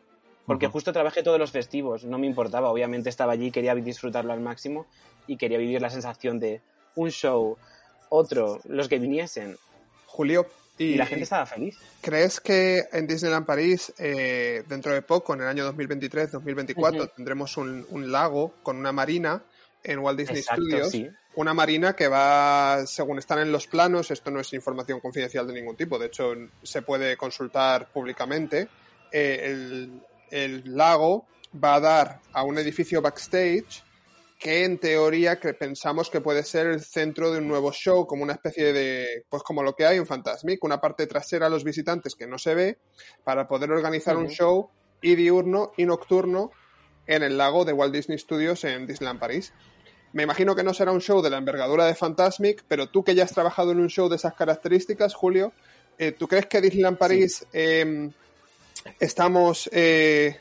porque 0.46 0.66
uh 0.66 0.68
-huh. 0.68 0.72
justo 0.72 0.92
trabajé 0.92 1.22
todos 1.22 1.38
los 1.38 1.50
festivos, 1.50 2.04
no 2.04 2.18
me 2.18 2.26
importaba, 2.26 2.70
obviamente 2.70 3.10
estaba 3.10 3.32
allí, 3.32 3.50
quería 3.50 3.74
disfrutarlo 3.74 4.32
al 4.32 4.40
máximo 4.40 4.86
y 5.26 5.36
quería 5.36 5.58
vivir 5.58 5.82
la 5.82 5.90
sensación 5.90 6.38
de 6.38 6.60
un 6.94 7.10
show, 7.10 7.58
otro, 8.08 8.60
los 8.64 8.88
que 8.88 8.98
viniesen. 8.98 9.56
Julio, 10.06 10.46
y, 10.78 10.84
y 10.84 10.96
la 10.96 11.06
gente 11.06 11.24
estaba 11.24 11.46
feliz. 11.46 11.76
¿Crees 12.00 12.40
que 12.40 12.84
en 12.92 13.06
Disneyland 13.06 13.46
París, 13.46 13.92
eh, 13.98 14.62
dentro 14.68 14.92
de 14.92 15.02
poco, 15.02 15.34
en 15.34 15.40
el 15.40 15.48
año 15.48 15.72
2023-2024, 15.72 16.76
uh 16.76 17.04
-huh. 17.04 17.14
tendremos 17.14 17.56
un, 17.56 17.86
un, 17.90 18.12
lago 18.12 18.54
con 18.62 18.76
una 18.76 18.92
marina 18.92 19.42
en 19.82 19.98
Walt 19.98 20.18
Disney 20.18 20.40
Exacto, 20.40 20.62
Studios? 20.62 20.90
Sí. 20.90 21.08
Una 21.34 21.52
marina 21.52 21.94
que 21.94 22.08
va, 22.08 22.86
según 22.86 23.18
están 23.18 23.40
en 23.40 23.52
los 23.52 23.66
planos, 23.66 24.10
esto 24.10 24.30
no 24.30 24.40
es 24.40 24.52
información 24.54 25.00
confidencial 25.00 25.46
de 25.46 25.52
ningún 25.52 25.76
tipo, 25.76 25.98
de 25.98 26.06
hecho 26.06 26.32
se 26.62 26.80
puede 26.80 27.16
consultar 27.16 27.88
públicamente, 27.92 28.68
eh, 29.12 29.40
el, 29.44 30.00
el 30.30 30.76
lago 30.76 31.26
va 31.62 31.76
a 31.76 31.80
dar 31.80 32.20
a 32.32 32.42
un 32.42 32.58
edificio 32.58 33.00
backstage 33.00 33.82
que 34.38 34.64
en 34.64 34.78
teoría 34.78 35.40
que 35.40 35.54
pensamos 35.54 36.10
que 36.10 36.20
puede 36.20 36.42
ser 36.42 36.66
el 36.66 36.80
centro 36.80 37.32
de 37.32 37.38
un 37.38 37.48
nuevo 37.48 37.72
show, 37.72 38.06
como 38.06 38.22
una 38.22 38.34
especie 38.34 38.72
de, 38.72 39.24
pues 39.30 39.42
como 39.42 39.62
lo 39.62 39.74
que 39.74 39.86
hay 39.86 39.96
en 39.96 40.06
Fantasmic, 40.06 40.62
una 40.62 40.80
parte 40.80 41.06
trasera 41.06 41.46
a 41.46 41.48
los 41.48 41.64
visitantes 41.64 42.14
que 42.14 42.26
no 42.26 42.38
se 42.38 42.54
ve, 42.54 42.78
para 43.24 43.48
poder 43.48 43.70
organizar 43.72 44.16
uh 44.16 44.20
-huh. 44.20 44.24
un 44.24 44.28
show 44.30 44.70
y 45.00 45.14
diurno 45.14 45.72
y 45.76 45.86
nocturno 45.86 46.50
en 47.06 47.22
el 47.22 47.38
lago 47.38 47.64
de 47.64 47.72
Walt 47.72 47.94
Disney 47.94 48.18
Studios 48.18 48.64
en 48.64 48.86
Disneyland 48.86 49.20
París. 49.20 49.54
Me 50.12 50.22
imagino 50.22 50.54
que 50.54 50.62
no 50.62 50.74
será 50.74 50.92
un 50.92 51.00
show 51.00 51.22
de 51.22 51.30
la 51.30 51.38
envergadura 51.38 51.86
de 51.86 51.94
Fantasmic, 51.94 52.64
pero 52.68 52.88
tú 52.88 53.04
que 53.04 53.14
ya 53.14 53.24
has 53.24 53.32
trabajado 53.32 53.72
en 53.72 53.80
un 53.80 53.88
show 53.88 54.08
de 54.08 54.16
esas 54.16 54.34
características, 54.34 55.14
Julio, 55.14 55.52
eh, 55.98 56.12
¿tú 56.12 56.28
crees 56.28 56.46
que 56.46 56.60
Disneyland 56.60 56.98
París 56.98 57.38
sí. 57.38 57.46
eh, 57.52 58.10
estamos 59.00 59.68
eh, 59.72 60.36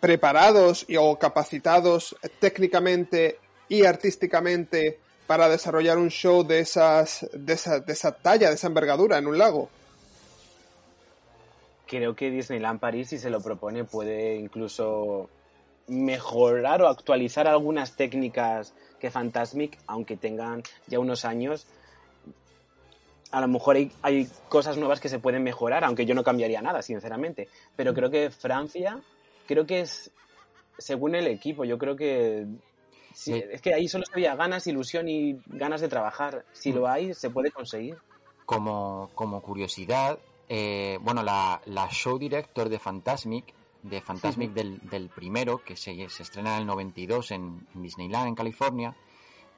preparados 0.00 0.84
y, 0.88 0.96
o 0.96 1.18
capacitados 1.18 2.16
técnicamente 2.40 3.38
y 3.68 3.84
artísticamente 3.84 4.98
para 5.26 5.48
desarrollar 5.48 5.98
un 5.98 6.10
show 6.10 6.44
de 6.44 6.60
esas 6.60 7.26
de 7.32 7.54
esa, 7.54 7.80
de 7.80 7.92
esa 7.92 8.12
talla, 8.12 8.48
de 8.48 8.54
esa 8.54 8.66
envergadura 8.66 9.18
en 9.18 9.26
un 9.26 9.38
lago? 9.38 9.68
Creo 11.86 12.14
que 12.14 12.30
Disneyland 12.30 12.80
París, 12.80 13.08
si 13.08 13.18
se 13.18 13.30
lo 13.30 13.40
propone, 13.40 13.84
puede 13.84 14.36
incluso 14.36 15.28
mejorar 15.86 16.82
o 16.82 16.88
actualizar 16.88 17.46
algunas 17.46 17.94
técnicas 17.94 18.72
que 18.98 19.10
Fantasmic, 19.10 19.78
aunque 19.86 20.16
tengan 20.16 20.62
ya 20.86 20.98
unos 20.98 21.24
años, 21.24 21.66
a 23.34 23.40
lo 23.40 23.48
mejor 23.48 23.74
hay, 23.74 23.90
hay, 24.02 24.28
cosas 24.48 24.76
nuevas 24.76 25.00
que 25.00 25.08
se 25.08 25.18
pueden 25.18 25.42
mejorar, 25.42 25.82
aunque 25.82 26.06
yo 26.06 26.14
no 26.14 26.22
cambiaría 26.22 26.62
nada, 26.62 26.82
sinceramente. 26.82 27.48
Pero 27.74 27.92
creo 27.92 28.08
que 28.08 28.30
Francia, 28.30 29.00
creo 29.46 29.66
que 29.66 29.80
es, 29.80 30.12
según 30.78 31.16
el 31.16 31.26
equipo, 31.26 31.64
yo 31.64 31.76
creo 31.76 31.96
que 31.96 32.46
sí, 33.12 33.34
es 33.34 33.60
que 33.60 33.74
ahí 33.74 33.88
solo 33.88 34.04
había 34.12 34.36
ganas, 34.36 34.68
ilusión 34.68 35.08
y 35.08 35.40
ganas 35.46 35.80
de 35.80 35.88
trabajar. 35.88 36.44
Si 36.52 36.72
lo 36.72 36.86
hay, 36.86 37.12
se 37.12 37.30
puede 37.30 37.50
conseguir. 37.50 37.96
Como, 38.46 39.10
como 39.16 39.42
curiosidad, 39.42 40.20
eh, 40.48 40.98
bueno, 41.00 41.24
la, 41.24 41.60
la, 41.64 41.88
show 41.88 42.16
director 42.16 42.68
de 42.68 42.78
Fantasmic, 42.78 43.52
de 43.82 44.00
Fantasmic 44.00 44.50
sí. 44.50 44.54
del, 44.54 44.78
del, 44.88 45.08
primero, 45.08 45.64
que 45.64 45.76
se, 45.76 46.08
se, 46.08 46.22
estrena 46.22 46.54
en 46.54 46.60
el 46.60 46.66
92 46.66 47.32
en, 47.32 47.66
en 47.74 47.82
Disneyland, 47.82 48.28
en 48.28 48.34
California, 48.36 48.94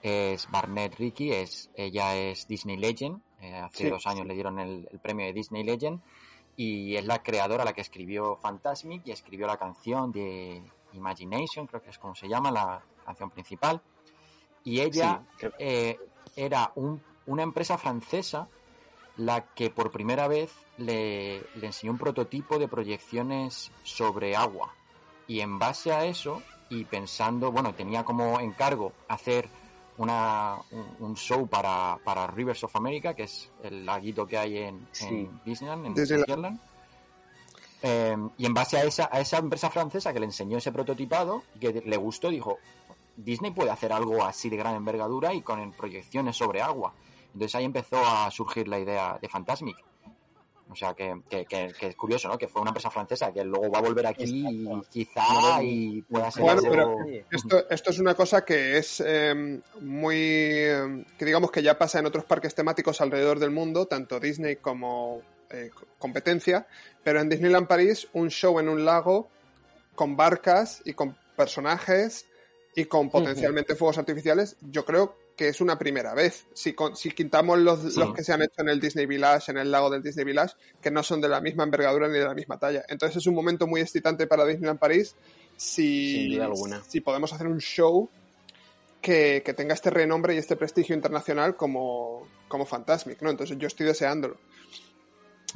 es 0.01 0.51
Barnett 0.51 0.95
Ricky, 0.95 1.33
es, 1.33 1.69
ella 1.75 2.17
es 2.17 2.49
Disney 2.49 2.79
Legend, 2.79 3.21
eh, 3.41 3.55
hace 3.57 3.85
sí, 3.85 3.91
dos 3.91 4.07
años 4.07 4.27
le 4.27 4.35
dieron 4.35 4.59
el, 4.59 4.89
el, 4.91 4.99
premio 4.99 5.27
de 5.27 5.33
Disney 5.33 5.63
Legend 5.63 6.01
y 6.57 6.97
es 6.97 7.05
la 7.05 7.23
creadora 7.23 7.65
la 7.65 7.73
que 7.73 7.83
escribió 7.83 8.37
Fantasmic 8.37 9.07
y 9.07 9.11
escribió 9.13 9.47
la 9.47 9.59
canción 9.59 10.11
de 10.11 10.63
Imagination, 10.93 11.67
creo 11.67 11.83
que 11.83 11.91
es 11.91 11.99
como 11.99 12.15
se 12.15 12.29
llama, 12.29 12.51
la 12.51 12.83
canción 13.05 13.31
principal. 13.31 13.81
Y 14.65 14.81
ella 14.81 15.23
sí, 15.39 15.47
eh, 15.59 15.99
era 16.35 16.73
un, 16.75 17.03
una 17.27 17.43
empresa 17.43 17.79
francesa 17.79 18.49
la 19.17 19.47
que 19.55 19.71
por 19.71 19.91
primera 19.91 20.29
vez 20.29 20.53
le, 20.79 21.41
le 21.55 21.67
enseñó 21.67 21.93
un 21.93 21.99
prototipo 21.99 22.59
de 22.59 22.69
proyecciones 22.69 23.71
sobre 23.83 24.35
agua. 24.35 24.75
Y 25.27 25.41
en 25.41 25.59
base 25.59 25.93
a 25.93 26.05
eso, 26.05 26.43
y 26.69 26.85
pensando, 26.85 27.53
bueno, 27.53 27.75
tenía 27.75 28.05
como 28.05 28.41
encargo 28.41 28.93
hacer 29.09 29.49
una, 29.99 30.57
un, 30.71 30.97
un, 31.01 31.17
show 31.17 31.47
para, 31.47 31.99
para 32.05 32.27
Rivers 32.27 32.65
of 32.65 32.77
America, 32.77 33.15
que 33.15 33.25
es 33.25 33.51
el 33.63 33.85
laguito 33.85 34.27
que 34.27 34.39
hay 34.39 34.59
en, 34.59 34.89
sí. 34.93 35.07
en 35.07 35.41
Disneyland, 35.45 35.87
en 35.87 35.95
Disneyland. 35.95 36.61
Eh, 37.83 38.17
y 38.39 38.47
en 38.47 38.55
base 38.55 38.79
a 38.79 38.85
esa, 38.85 39.09
a 39.13 39.21
esa 39.21 39.39
empresa 39.39 39.71
francesa 39.71 40.13
que 40.13 40.19
le 40.19 40.27
enseñó 40.27 40.59
ese 40.59 40.73
prototipado 40.73 41.43
y 41.55 41.59
que 41.59 41.83
le 41.85 41.97
gustó, 41.97 42.31
dijo, 42.31 42.59
Disney 43.17 43.51
puede 43.51 43.71
hacer 43.71 43.93
algo 43.93 44.25
así 44.25 44.49
de 44.49 44.57
gran 44.57 44.75
envergadura 44.75 45.33
y 45.33 45.43
con 45.43 45.73
proyecciones 45.73 46.37
sobre 46.37 46.63
agua. 46.63 46.95
Entonces 47.33 47.55
ahí 47.55 47.65
empezó 47.65 47.99
a 47.99 48.31
surgir 48.31 48.67
la 48.69 48.79
idea 48.79 49.19
de 49.21 49.29
Fantasmic. 49.29 49.77
O 50.69 50.75
sea, 50.75 50.95
que, 50.95 51.21
que, 51.31 51.45
que, 51.47 51.73
que, 51.79 51.87
es 51.87 51.97
curioso, 51.97 52.29
¿no? 52.29 52.37
Que 52.37 52.49
fue 52.49 52.61
una 52.61 52.71
empresa 52.71 52.91
francesa 52.91 53.33
que 53.33 53.45
luego 53.45 53.71
va 53.71 53.79
a 53.79 53.83
volver 53.83 54.07
aquí 54.07 54.45
y 54.49 54.81
quizá 54.91 55.63
y 55.63 56.03
pueda 56.03 56.31
ser... 56.31 56.43
Bueno, 56.43 56.63
pero 56.63 56.97
esto, 57.31 57.71
esto, 57.71 57.91
es 57.91 57.99
una 57.99 58.15
cosa 58.15 58.45
que 58.45 58.77
es 58.79 59.03
eh, 59.07 59.61
muy... 59.81 60.35
que 61.17 61.25
digamos 61.25 61.51
que 61.51 61.63
ya 61.63 61.79
pasa 61.79 62.01
en 62.01 62.07
otros 62.07 62.25
parques 62.25 62.55
temáticos 62.55 63.01
alrededor 63.01 63.39
del 63.39 63.53
mundo, 63.53 63.87
tanto 63.87 64.19
Disney 64.19 64.57
como 64.57 65.23
eh, 65.51 65.71
competencia, 65.99 66.67
pero 67.05 67.21
en 67.21 67.29
Disneyland 67.29 67.69
París 67.69 68.09
un 68.13 68.31
show 68.31 68.59
en 68.59 68.69
un 68.69 68.85
lago 68.85 69.29
con 69.95 70.17
barcas 70.17 70.83
y 70.85 70.95
con 70.95 71.17
personajes 71.37 72.27
y 72.75 72.87
con 72.87 73.09
potencialmente 73.09 73.73
uh 73.73 73.77
-huh. 73.77 73.79
fuegos 73.79 73.99
artificiales, 73.99 74.57
yo 74.61 74.85
creo 74.85 75.17
que 75.37 75.49
es 75.49 75.61
una 75.61 75.79
primera 75.79 76.15
vez. 76.15 76.47
Si, 76.55 76.73
con, 76.73 76.97
si 76.97 77.11
quitamos 77.11 77.59
los, 77.59 77.93
sí. 77.93 78.01
los, 78.01 78.15
que 78.15 78.25
se 78.25 78.33
han 78.33 78.43
hecho 78.43 78.63
en 78.63 78.71
el 78.71 78.81
Disney 78.81 79.07
Village, 79.07 79.53
en 79.53 79.59
el 79.59 79.71
lago 79.71 79.91
del 79.91 80.03
Disney 80.03 80.25
Village, 80.25 80.55
que 80.81 80.91
no 80.91 81.03
son 81.03 81.21
de 81.21 81.29
la 81.29 81.41
misma 81.41 81.65
envergadura 81.65 82.09
ni 82.09 82.15
de 82.19 82.25
la 82.25 82.35
misma 82.35 82.59
talla. 82.59 82.85
Entonces 82.89 83.19
es 83.19 83.27
un 83.27 83.35
momento 83.35 83.67
muy 83.67 83.83
excitante 83.83 84.27
para 84.27 84.47
Disneyland 84.47 84.79
París 84.79 85.15
si, 85.57 86.39
si 86.89 87.01
podemos 87.01 87.33
hacer 87.33 87.47
un 87.47 87.61
show 87.61 88.09
que, 89.01 89.43
que, 89.45 89.55
tenga 89.55 89.75
este 89.75 89.91
renombre 89.91 90.35
y 90.35 90.39
este 90.39 90.57
prestigio 90.57 90.95
internacional 90.95 91.55
como, 91.55 92.27
como 92.49 92.65
Fantasmic, 92.65 93.21
¿no? 93.23 93.31
Entonces 93.31 93.59
yo 93.59 93.67
estoy 93.67 93.87
deseándolo. 93.87 94.39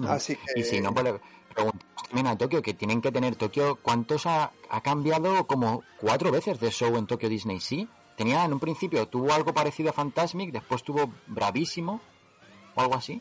Así 0.06 0.36
que... 0.36 0.60
Y 0.60 0.62
si 0.62 0.80
no, 0.80 0.92
pues 0.92 1.04
le 1.04 1.20
preguntamos 1.52 2.02
también 2.06 2.26
a 2.26 2.38
Tokio, 2.38 2.62
que 2.62 2.74
tienen 2.74 3.00
que 3.00 3.10
tener 3.10 3.36
Tokio. 3.36 3.78
¿Cuántos 3.82 4.26
ha, 4.26 4.52
ha 4.68 4.80
cambiado? 4.82 5.46
Como 5.46 5.82
cuatro 5.98 6.30
veces 6.30 6.60
de 6.60 6.70
show 6.70 6.96
en 6.96 7.06
Tokio 7.06 7.28
Disney, 7.28 7.60
sí. 7.60 7.88
Tenía 8.20 8.44
en 8.44 8.52
un 8.52 8.60
principio, 8.60 9.08
tuvo 9.08 9.32
algo 9.32 9.54
parecido 9.54 9.88
a 9.88 9.92
Fantasmic, 9.94 10.52
después 10.52 10.82
tuvo 10.82 11.10
Bravísimo 11.26 12.02
o 12.74 12.80
algo 12.82 12.94
así. 12.94 13.18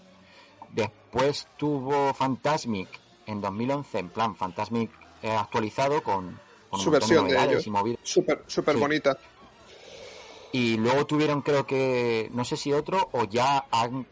Después 0.73 1.47
tuvo 1.55 2.13
Fantasmic 2.13 2.89
en 3.25 3.39
2011, 3.39 3.97
en 3.97 4.09
plan 4.09 4.35
Fantasmic 4.35 4.91
eh, 5.23 5.31
actualizado 5.31 6.03
con, 6.03 6.37
Su 6.77 6.91
versión 6.91 7.29
de 7.29 7.35
ellos. 7.53 7.63
Súper, 8.03 8.43
súper 8.45 8.75
Sí. 8.75 8.81
bonita. 8.81 9.17
Y 10.51 10.75
luego 10.75 11.05
tuvieron, 11.05 11.43
creo 11.43 11.65
que, 11.65 12.29
no 12.33 12.43
sé 12.43 12.57
si 12.57 12.73
otro, 12.73 13.07
o 13.13 13.23
ya 13.23 13.67
han, 13.71 14.05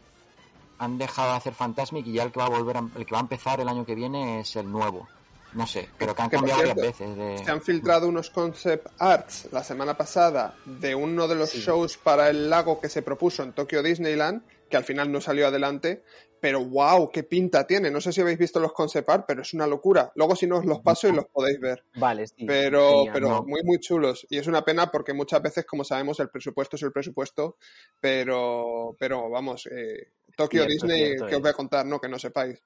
han 0.78 0.96
dejado 0.96 1.32
de 1.32 1.36
hacer 1.36 1.52
Fantasmic 1.52 2.06
y 2.06 2.12
ya 2.14 2.22
el 2.22 2.32
que 2.32 2.40
va 2.40 2.46
a 2.46 2.48
volver, 2.48 2.78
a- 2.78 2.88
el 2.96 3.04
que 3.04 3.12
va 3.12 3.18
a 3.18 3.20
empezar 3.20 3.60
el 3.60 3.68
año 3.68 3.84
que 3.84 3.94
viene 3.94 4.40
es 4.40 4.56
el 4.56 4.72
nuevo. 4.72 5.06
No 5.54 5.66
sé, 5.66 5.88
pero 5.98 6.14
que 6.14 6.22
han 6.22 6.30
Que, 6.30 6.36
cambiado 6.36 6.58
varias 6.60 6.76
cierto, 6.76 7.14
veces. 7.16 7.38
De... 7.38 7.44
Se 7.44 7.50
han 7.50 7.62
filtrado 7.62 8.08
unos 8.08 8.30
concept 8.30 8.86
arts 8.98 9.48
la 9.50 9.64
semana 9.64 9.96
pasada 9.96 10.54
de 10.64 10.94
uno 10.94 11.26
de 11.26 11.34
los 11.34 11.50
Sí. 11.50 11.60
shows 11.60 11.96
para 11.96 12.28
el 12.28 12.50
lago 12.50 12.80
que 12.80 12.88
se 12.88 13.02
propuso 13.02 13.42
en 13.42 13.52
Tokyo 13.54 13.82
Disneyland, 13.82 14.42
que 14.68 14.76
al 14.76 14.84
final 14.84 15.10
no 15.10 15.20
salió 15.20 15.46
adelante. 15.46 16.02
Pero 16.40 16.64
wow, 16.64 17.10
qué 17.10 17.24
pinta 17.24 17.66
tiene. 17.66 17.90
No 17.90 18.00
sé 18.00 18.12
si 18.12 18.20
habéis 18.20 18.38
visto 18.38 18.60
los 18.60 18.72
concept 18.72 19.08
art, 19.10 19.24
pero 19.26 19.42
es 19.42 19.52
una 19.54 19.66
locura. 19.66 20.12
Luego 20.14 20.36
si 20.36 20.46
no 20.46 20.58
os 20.58 20.64
los 20.64 20.78
paso 20.78 21.08
y 21.08 21.12
los 21.12 21.24
podéis 21.26 21.58
ver. 21.58 21.82
Vale, 21.96 22.28
sí. 22.28 22.44
Pero, 22.46 22.90
genial. 22.98 23.12
pero 23.12 23.28
no. 23.28 23.42
muy, 23.42 23.60
muy 23.64 23.80
chulos. 23.80 24.24
Y 24.30 24.38
es 24.38 24.46
una 24.46 24.64
pena 24.64 24.88
porque 24.88 25.12
muchas 25.12 25.42
veces, 25.42 25.66
como 25.66 25.82
sabemos, 25.82 26.20
el 26.20 26.28
presupuesto 26.30 26.76
es 26.76 26.82
el 26.84 26.92
presupuesto. 26.92 27.56
Pero, 28.00 28.94
pero 29.00 29.28
vamos, 29.28 29.66
eh, 29.66 30.12
Tokyo 30.36 30.64
Cierto, 30.64 30.86
Disney, 30.86 31.06
cierto 31.08 31.26
que 31.26 31.34
os 31.36 31.40
voy 31.42 31.50
a 31.50 31.54
contar, 31.54 31.84
¿no? 31.86 32.00
Que 32.00 32.08
no 32.08 32.18
sepáis. 32.20 32.62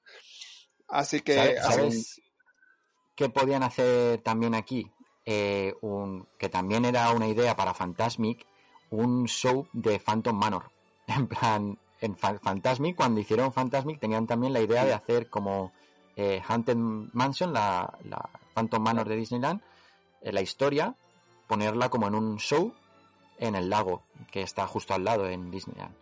Así 0.89 1.21
que, 1.21 1.33
¿Sabes, 1.35 1.59
así- 1.61 1.73
sabes 1.75 2.21
qué 3.15 3.29
podían 3.29 3.63
hacer 3.63 4.19
también 4.21 4.55
aquí? 4.55 4.91
Eh, 5.25 5.73
un, 5.81 6.27
que 6.37 6.49
también 6.49 6.83
era 6.85 7.11
una 7.11 7.27
idea 7.27 7.55
para 7.55 7.73
Fantasmic, 7.73 8.45
un 8.89 9.25
show 9.27 9.67
de 9.73 9.99
Phantom 9.99 10.35
Manor. 10.37 10.71
En 11.07 11.27
plan, 11.27 11.77
en 12.01 12.15
Fa- 12.15 12.39
Fantasmic, 12.39 12.95
cuando 12.95 13.19
hicieron 13.19 13.51
Fantasmic, 13.53 13.99
tenían 13.99 14.25
también 14.27 14.53
la 14.53 14.61
idea 14.61 14.85
de 14.85 14.93
hacer 14.93 15.29
como 15.29 15.71
eh, 16.15 16.41
Haunted 16.47 16.75
Mansion, 16.77 17.51
la, 17.53 17.97
la 18.05 18.29
Phantom 18.53 18.81
Manor 18.81 19.07
de 19.09 19.15
Disneyland, 19.17 19.61
eh, 20.21 20.31
la 20.31 20.41
historia, 20.41 20.95
ponerla 21.47 21.89
como 21.89 22.07
en 22.07 22.15
un 22.15 22.37
show 22.39 22.73
en 23.37 23.55
el 23.55 23.69
lago, 23.69 24.03
que 24.31 24.41
está 24.43 24.65
justo 24.67 24.93
al 24.93 25.03
lado 25.03 25.27
en 25.27 25.51
Disneyland. 25.51 25.93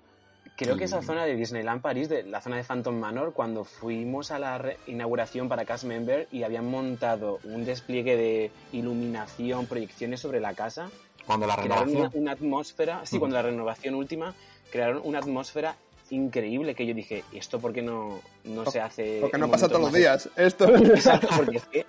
Creo 0.66 0.78
que 0.78 0.84
esa 0.86 1.02
zona 1.02 1.26
de 1.26 1.36
Disneyland 1.36 1.82
París, 1.82 2.08
de 2.10 2.24
la 2.24 2.40
zona 2.42 2.58
de 2.58 2.64
Phantom 2.64 2.96
Manor, 2.96 3.34
cuando 3.34 3.64
fuimos 3.64 4.32
a 4.32 4.40
la 4.40 4.62
inauguración 4.88 5.50
para 5.50 5.66
cast 5.66 5.84
member 5.86 6.28
y 6.32 6.44
habían 6.44 6.70
montado 6.70 7.40
un 7.44 7.66
despliegue 7.66 8.16
de 8.16 8.52
iluminación, 8.72 9.66
proyecciones 9.66 10.20
sobre 10.20 10.40
la 10.40 10.54
casa, 10.54 10.90
Cuando 11.26 11.48
la 11.48 11.56
crearon 11.56 11.78
una, 11.78 11.86
renovación... 11.94 12.22
una 12.22 12.32
atmósfera, 12.34 13.02
sí, 13.06 13.18
cuando 13.20 13.36
la 13.38 13.42
renovación 13.44 13.96
última, 13.96 14.34
crearon 14.72 15.02
una 15.04 15.20
atmósfera 15.20 15.76
increíble 16.10 16.76
que 16.76 16.86
yo 16.86 16.94
dije, 16.94 17.24
¿esto 17.32 17.60
por 17.60 17.72
qué 17.74 17.82
no, 17.82 18.20
no 18.44 18.66
se 18.70 18.82
hace? 18.82 19.20
porque 19.22 19.38
no 19.38 19.50
pasa 19.50 19.68
todos 19.68 19.82
los 19.82 19.94
días. 19.94 20.30
Esto. 20.36 20.76
Exacto, 20.76 21.28
porque 21.38 21.58
es 21.58 21.66
que, 21.66 21.86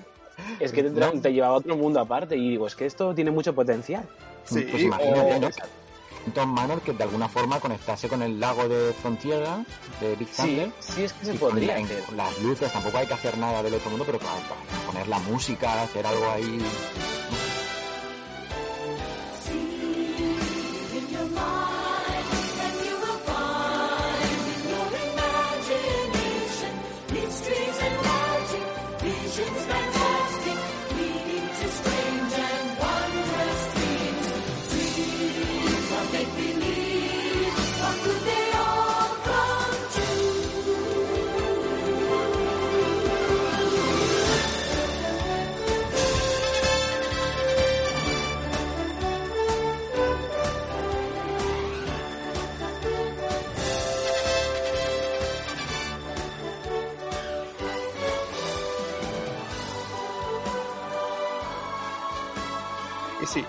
es 0.60 0.72
que 0.72 0.82
te, 0.84 0.90
te 1.20 1.32
llevaba 1.32 1.54
a 1.54 1.58
otro 1.58 1.76
mundo 1.76 2.00
aparte 2.00 2.36
y 2.36 2.50
digo, 2.50 2.66
es 2.66 2.76
que 2.76 2.86
esto 2.86 3.14
tiene 3.14 3.30
mucho 3.30 3.54
potencial. 3.54 4.04
Sí, 4.44 4.62
pues 4.70 4.82
imagínate, 4.84 5.34
o- 5.34 5.40
¿no? 5.40 5.50
Phantom 6.26 6.52
Manor 6.52 6.80
que 6.82 6.92
de 6.92 7.04
alguna 7.04 7.28
forma 7.28 7.60
conectase 7.60 8.08
con 8.08 8.20
el 8.22 8.40
lago 8.40 8.68
de 8.68 8.92
Frontiera 9.00 9.64
de 10.00 10.16
Big 10.16 10.28
Sí, 10.28 10.42
Thunder. 10.42 10.72
sí 10.80 11.04
es 11.04 11.12
que 11.12 11.26
se 11.26 11.34
podría 11.34 11.76
hacer. 11.76 12.02
las 12.14 12.38
luces, 12.40 12.72
tampoco 12.72 12.98
hay 12.98 13.06
que 13.06 13.14
hacer 13.14 13.38
nada 13.38 13.62
del 13.62 13.74
otro 13.74 13.90
mundo, 13.90 14.04
pero 14.04 14.18
claro, 14.18 14.36
poner 14.86 15.06
la 15.08 15.18
música, 15.20 15.82
hacer 15.82 16.04
algo 16.06 16.28
ahí. 16.30 16.58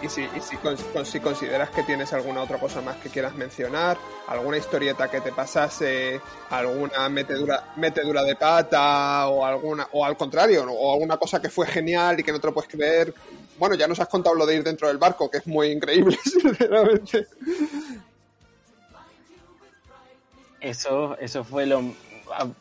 Y 0.07 0.41
si, 0.41 1.19
consideras 1.19 1.69
que 1.71 1.83
tienes 1.83 2.13
alguna 2.13 2.41
otra 2.41 2.57
cosa 2.57 2.81
más 2.81 2.95
que 2.97 3.09
quieras 3.09 3.35
mencionar, 3.35 3.97
alguna 4.27 4.57
historieta 4.57 5.11
que 5.11 5.19
te 5.19 5.33
pasase, 5.33 6.21
alguna 6.49 7.09
metedura, 7.09 7.73
metedura 7.75 8.23
de 8.23 8.37
pata, 8.37 9.27
o 9.27 9.45
alguna, 9.45 9.87
o 9.91 10.05
al 10.05 10.15
contrario, 10.15 10.63
o 10.63 10.93
alguna 10.93 11.17
cosa 11.17 11.41
que 11.41 11.49
fue 11.49 11.67
genial 11.67 12.19
y 12.19 12.23
que 12.23 12.31
no 12.31 12.39
te 12.39 12.47
lo 12.47 12.53
puedes 12.53 12.71
creer. 12.71 13.13
Bueno, 13.59 13.75
ya 13.75 13.85
nos 13.85 13.99
has 13.99 14.07
contado 14.07 14.35
lo 14.35 14.45
de 14.45 14.55
ir 14.55 14.63
dentro 14.63 14.87
del 14.87 14.97
barco, 14.97 15.29
que 15.29 15.39
es 15.39 15.47
muy 15.47 15.71
increíble, 15.71 16.17
sinceramente. 16.23 17.27
Eso, 20.61 21.17
eso 21.19 21.43
fue 21.43 21.65
lo. 21.65 21.83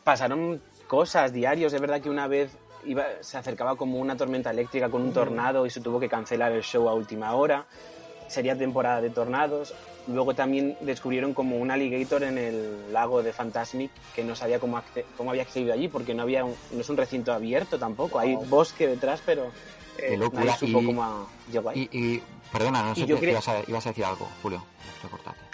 Pasaron 0.03 0.61
cosas 0.87 1.31
diarios. 1.31 1.71
Es 1.71 1.79
verdad 1.79 2.01
que 2.01 2.09
una 2.09 2.27
vez 2.27 2.51
iba, 2.87 3.05
se 3.21 3.37
acercaba 3.37 3.75
como 3.75 3.99
una 3.99 4.15
tormenta 4.17 4.49
eléctrica 4.51 4.89
con 4.89 5.01
un 5.01 5.13
tornado 5.13 5.65
y 5.65 5.69
se 5.69 5.81
tuvo 5.81 5.99
que 5.99 6.09
cancelar 6.09 6.51
el 6.51 6.63
show 6.63 6.87
a 6.89 6.93
última 6.93 7.33
hora. 7.35 7.65
Sería 8.27 8.57
temporada 8.57 9.01
de 9.01 9.09
tornados. 9.09 9.73
Luego 10.07 10.33
también 10.33 10.77
descubrieron 10.81 11.33
como 11.33 11.57
un 11.57 11.69
alligator 11.69 12.23
en 12.23 12.37
el 12.37 12.93
lago 12.93 13.21
de 13.23 13.33
Fantasmic 13.33 13.91
que 14.15 14.23
no 14.23 14.35
sabía 14.35 14.59
cómo, 14.59 14.81
cómo 15.17 15.31
había 15.31 15.43
accedido 15.43 15.73
allí 15.73 15.87
porque 15.89 16.13
no 16.13 16.23
había 16.23 16.45
un- 16.45 16.55
no 16.71 16.79
es 16.81 16.89
un 16.89 16.97
recinto 16.97 17.33
abierto 17.33 17.77
tampoco. 17.77 18.17
Hay 18.19 18.35
bosque 18.35 18.87
detrás, 18.87 19.21
pero 19.25 19.51
Qué 19.97 20.17
nadie 20.17 20.53
supo 20.57 20.79
Y, 20.79 20.85
cómo 20.85 21.27
llegó 21.51 21.69
ahí. 21.69 21.89
y, 21.91 21.97
y- 22.15 22.23
perdona, 22.51 22.83
no 22.83 22.95
sé 22.95 23.01
ibas, 23.01 23.47
a, 23.49 23.59
ibas 23.67 23.85
a 23.85 23.89
decir 23.89 24.05
algo, 24.05 24.27
Julio. 24.41 24.63
Te 25.01 25.07
cortaste. 25.09 25.46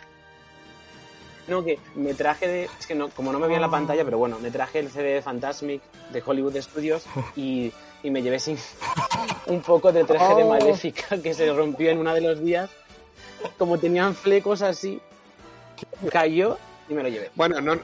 No, 1.48 1.64
que 1.64 1.78
me 1.96 2.14
traje 2.14 2.48
de. 2.48 2.70
Es 2.80 2.88
que 2.88 2.96
no, 2.96 3.10
como 3.10 3.32
no 3.34 3.40
me 3.40 3.48
veía 3.48 3.58
en 3.58 3.62
la 3.64 3.70
pantalla, 3.72 4.06
pero 4.06 4.18
bueno, 4.18 4.40
me 4.40 4.50
traje 4.52 4.80
el 4.80 4.90
CD 4.90 5.16
de 5.16 5.22
Fantasmic 5.22 5.82
de 6.12 6.24
Hollywood 6.26 6.56
Studios 6.62 7.04
y, 7.36 7.72
y 8.02 8.10
me 8.12 8.22
llevé 8.22 8.40
sin 8.40 8.58
un 9.48 9.62
poco 9.62 9.92
de 9.92 10.04
traje 10.06 10.36
de 10.36 10.44
Oh. 10.44 10.50
Maléfica 10.50 11.18
que 11.22 11.34
se 11.34 11.52
rompió 11.54 11.90
en 11.90 11.98
uno 12.00 12.14
de 12.14 12.22
los 12.22 12.40
días. 12.42 12.70
Como 13.58 13.78
tenían 13.78 14.16
flecos 14.16 14.62
así, 14.62 15.02
cayó 16.12 16.58
y 16.90 16.94
me 16.94 17.04
lo 17.04 17.10
llevé. 17.10 17.30
Bueno, 17.36 17.60
no, 17.60 17.78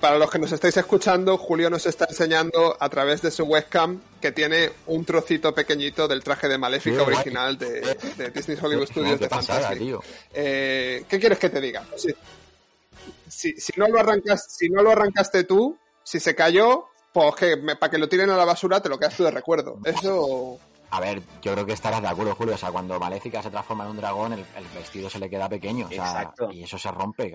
para 0.00 0.18
los 0.18 0.30
que 0.30 0.38
nos 0.38 0.52
estáis 0.52 0.76
escuchando, 0.76 1.36
Julio 1.36 1.68
nos 1.68 1.84
está 1.86 2.06
enseñando 2.08 2.76
a 2.78 2.88
través 2.88 3.20
de 3.22 3.30
su 3.30 3.44
webcam 3.44 4.00
que 4.20 4.32
tiene 4.32 4.70
un 4.86 5.04
trocito 5.04 5.52
pequeñito 5.54 6.06
del 6.08 6.22
traje 6.22 6.48
de 6.48 6.58
Maléfica 6.58 7.02
original 7.02 7.58
de, 7.58 7.80
de 8.16 8.30
Disney 8.30 8.56
Hollywood 8.60 8.86
Studios 8.86 9.18
Qué 9.18 9.24
de 9.24 9.28
pasada, 9.28 9.60
Fantastic. 9.60 9.82
tío. 9.82 10.00
Eh, 10.32 11.04
¿Qué 11.08 11.18
quieres 11.18 11.38
que 11.38 11.50
te 11.50 11.60
diga? 11.60 11.84
Si, 11.96 12.14
si, 13.30 13.52
si 13.52 13.72
no 13.76 13.88
lo 13.88 14.00
arrancas, 14.00 14.46
si 14.48 14.68
no 14.68 14.82
lo 14.82 14.90
arrancaste 14.90 15.44
tú, 15.44 15.78
si 16.02 16.20
se 16.20 16.34
cayó, 16.34 16.86
pues 17.12 17.34
que 17.36 17.56
para 17.78 17.90
que 17.90 17.98
lo 17.98 18.08
tiren 18.08 18.30
a 18.30 18.36
la 18.36 18.44
basura 18.44 18.80
te 18.80 18.88
lo 18.88 18.98
quedas 18.98 19.16
tú 19.16 19.24
de 19.24 19.30
recuerdo. 19.30 19.78
Eso 19.84 20.58
A 20.90 21.00
ver, 21.00 21.22
yo 21.42 21.52
creo 21.52 21.66
que 21.66 21.72
estarás 21.72 22.02
de 22.02 22.08
acuerdo, 22.08 22.34
Julio. 22.34 22.54
O 22.54 22.58
sea, 22.58 22.70
cuando 22.72 22.98
Maléfica 22.98 23.42
se 23.42 23.50
transforma 23.50 23.84
en 23.84 23.90
un 23.90 23.96
dragón, 23.96 24.32
el, 24.32 24.40
el 24.40 24.64
vestido 24.74 25.08
se 25.08 25.18
le 25.18 25.30
queda 25.30 25.48
pequeño. 25.48 25.86
O 25.86 25.88
sea, 25.88 26.04
Exacto. 26.04 26.50
y 26.50 26.64
eso 26.64 26.78
se 26.78 26.90
rompe, 26.90 27.32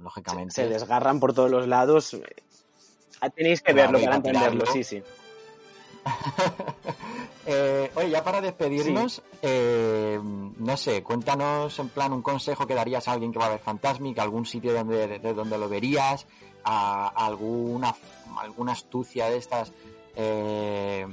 lógicamente. 0.00 0.54
Se 0.54 0.68
desgarran 0.68 1.18
por 1.20 1.32
todos 1.34 1.50
los 1.50 1.66
lados. 1.66 2.16
Tenéis 3.34 3.62
que 3.62 3.72
Claro, 3.72 3.92
verlo 3.92 4.04
para 4.04 4.16
entenderlo, 4.16 4.66
sí, 4.66 4.84
sí. 4.84 5.02
Eh, 7.46 7.90
oye, 7.94 8.08
ya 8.08 8.24
para 8.24 8.40
despedirnos, 8.40 9.22
eh, 9.42 10.18
no 10.22 10.76
sé, 10.78 11.02
cuéntanos 11.02 11.78
en 11.78 11.90
plan 11.90 12.14
un 12.14 12.22
consejo 12.22 12.66
que 12.66 12.74
darías 12.74 13.06
a 13.06 13.12
alguien 13.12 13.32
que 13.32 13.38
va 13.38 13.46
a 13.46 13.50
ver 13.50 13.58
Fantasmic, 13.58 14.18
algún 14.18 14.46
sitio 14.46 14.72
donde, 14.72 15.18
de 15.18 15.34
donde 15.34 15.58
lo 15.58 15.68
verías, 15.68 16.26
a, 16.64 17.08
alguna, 17.08 17.94
alguna 18.38 18.72
astucia 18.72 19.28
de 19.28 19.36
estas 19.36 19.72
eh, 20.16 21.06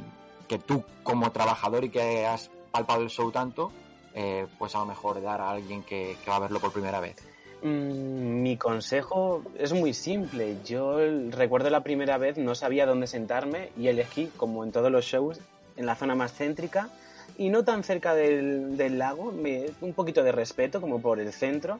que 0.47 0.57
tú 0.59 0.85
como 1.03 1.31
trabajador 1.33 1.83
y 1.83 1.89
que 1.89 2.25
has 2.25 2.49
palpado 2.71 3.01
el 3.01 3.09
show 3.09 3.29
tanto, 3.29 3.71
eh, 4.13 4.47
pues 4.57 4.73
a 4.75 4.79
lo 4.79 4.85
mejor 4.85 5.21
dar 5.21 5.41
a 5.41 5.51
alguien 5.51 5.83
que, 5.83 6.15
que 6.23 6.29
va 6.29 6.37
a 6.37 6.39
verlo 6.39 6.61
por 6.61 6.71
primera 6.71 7.01
vez. 7.01 7.17
Mm, 7.61 8.41
mi 8.41 8.57
consejo 8.57 9.43
es 9.57 9.73
muy 9.73 9.93
simple. 9.93 10.57
Yo 10.65 10.97
recuerdo 11.29 11.69
la 11.69 11.83
primera 11.83 12.17
vez, 12.17 12.37
no 12.37 12.55
sabía 12.55 12.85
dónde 12.85 13.07
sentarme 13.07 13.69
y 13.77 13.87
elegí, 13.87 14.31
como 14.37 14.63
en 14.63 14.71
todos 14.71 14.91
los 14.91 15.05
shows, 15.05 15.39
en 15.77 15.85
la 15.85 15.95
zona 15.95 16.15
más 16.15 16.33
céntrica 16.33 16.89
y 17.37 17.49
no 17.49 17.63
tan 17.63 17.83
cerca 17.83 18.13
del, 18.15 18.77
del 18.77 18.97
lago, 18.99 19.31
me- 19.31 19.67
un 19.81 19.93
poquito 19.93 20.23
de 20.23 20.31
respeto, 20.31 20.81
como 20.81 21.01
por 21.01 21.19
el 21.19 21.31
centro, 21.31 21.79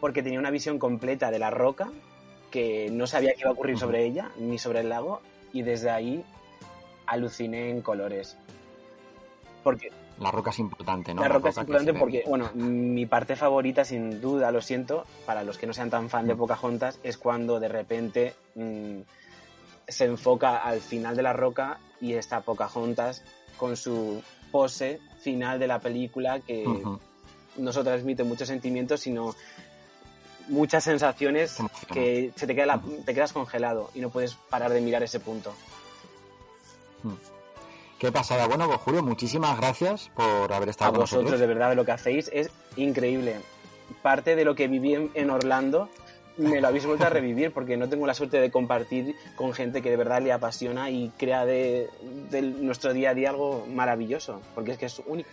porque 0.00 0.22
tenía 0.22 0.38
una 0.38 0.50
visión 0.50 0.78
completa 0.78 1.30
de 1.30 1.38
la 1.38 1.50
roca 1.50 1.90
que 2.50 2.90
no 2.90 3.06
sabía 3.06 3.32
qué 3.32 3.40
iba 3.42 3.50
a 3.50 3.52
ocurrir 3.54 3.78
sobre 3.78 4.04
ella 4.04 4.30
ni 4.38 4.58
sobre 4.58 4.80
el 4.80 4.88
lago 4.90 5.20
y 5.52 5.62
desde 5.62 5.90
ahí 5.90 6.22
aluciné 7.06 7.70
en 7.70 7.80
colores. 7.80 8.36
Porque 9.62 9.90
La 10.18 10.30
roca 10.30 10.50
es 10.50 10.58
importante, 10.58 11.14
¿no? 11.14 11.22
la 11.22 11.28
roca 11.28 11.48
es 11.48 11.56
importante 11.58 11.94
porque, 11.94 12.24
bueno, 12.26 12.50
mi 12.54 13.06
parte 13.06 13.34
favorita, 13.36 13.84
sin 13.84 14.20
duda, 14.20 14.52
lo 14.52 14.60
siento, 14.60 15.04
para 15.26 15.42
los 15.42 15.58
que 15.58 15.66
no 15.66 15.72
sean 15.72 15.90
tan 15.90 16.08
fan 16.10 16.26
de 16.26 16.36
Pocahontas, 16.36 16.98
es 17.02 17.18
cuando 17.18 17.58
de 17.58 17.68
repente 17.68 18.34
mm, 18.54 19.00
se 19.88 20.04
enfoca 20.04 20.58
al 20.58 20.80
final 20.80 21.16
de 21.16 21.22
la 21.22 21.32
roca 21.32 21.78
y 22.00 22.12
está 22.14 22.40
Pocahontas 22.42 23.22
con 23.58 23.76
su 23.76 24.22
pose 24.52 25.00
final 25.20 25.58
de 25.58 25.66
la 25.66 25.78
película 25.80 26.40
que 26.40 26.66
Ujú. 26.68 27.00
no 27.56 27.72
solo 27.72 27.84
transmite 27.84 28.22
muchos 28.22 28.48
sentimientos, 28.48 29.00
sino 29.00 29.34
muchas 30.48 30.84
sensaciones 30.84 31.56
que 31.94 32.32
se 32.36 32.46
te, 32.46 32.54
queda 32.54 32.66
la- 32.66 32.82
te 33.04 33.14
quedas 33.14 33.32
congelado 33.32 33.90
y 33.94 34.00
no 34.00 34.10
puedes 34.10 34.34
parar 34.34 34.72
de 34.72 34.80
mirar 34.80 35.02
ese 35.02 35.20
punto. 35.20 35.52
Qué 38.02 38.10
pasada. 38.10 38.48
Bueno, 38.48 38.66
pues 38.66 38.80
Julio, 38.80 39.00
muchísimas 39.00 39.56
gracias 39.56 40.10
por 40.16 40.52
haber 40.52 40.70
estado 40.70 40.88
a 40.88 40.92
con 40.92 41.00
vosotros, 41.02 41.22
nosotros. 41.22 41.40
de 41.40 41.46
verdad, 41.46 41.76
lo 41.76 41.84
que 41.84 41.92
hacéis 41.92 42.28
es 42.32 42.50
increíble. 42.74 43.36
Parte 44.02 44.34
de 44.34 44.44
lo 44.44 44.56
que 44.56 44.66
viví 44.66 44.94
en, 44.94 45.12
en 45.14 45.30
Orlando 45.30 45.88
me 46.36 46.60
lo 46.60 46.66
habéis 46.66 46.84
vuelto 46.84 47.06
a 47.06 47.10
revivir 47.10 47.52
porque 47.52 47.76
no 47.76 47.88
tengo 47.88 48.04
la 48.04 48.14
suerte 48.14 48.40
de 48.40 48.50
compartir 48.50 49.14
con 49.36 49.52
gente 49.52 49.82
que 49.82 49.90
de 49.90 49.96
verdad 49.96 50.20
le 50.20 50.32
apasiona 50.32 50.90
y 50.90 51.12
crea 51.16 51.46
de, 51.46 51.90
de 52.28 52.42
nuestro 52.42 52.92
día 52.92 53.10
a 53.10 53.14
día 53.14 53.30
algo 53.30 53.68
maravilloso, 53.68 54.40
porque 54.56 54.72
es 54.72 54.78
que 54.78 54.86
es 54.86 55.00
único. 55.06 55.30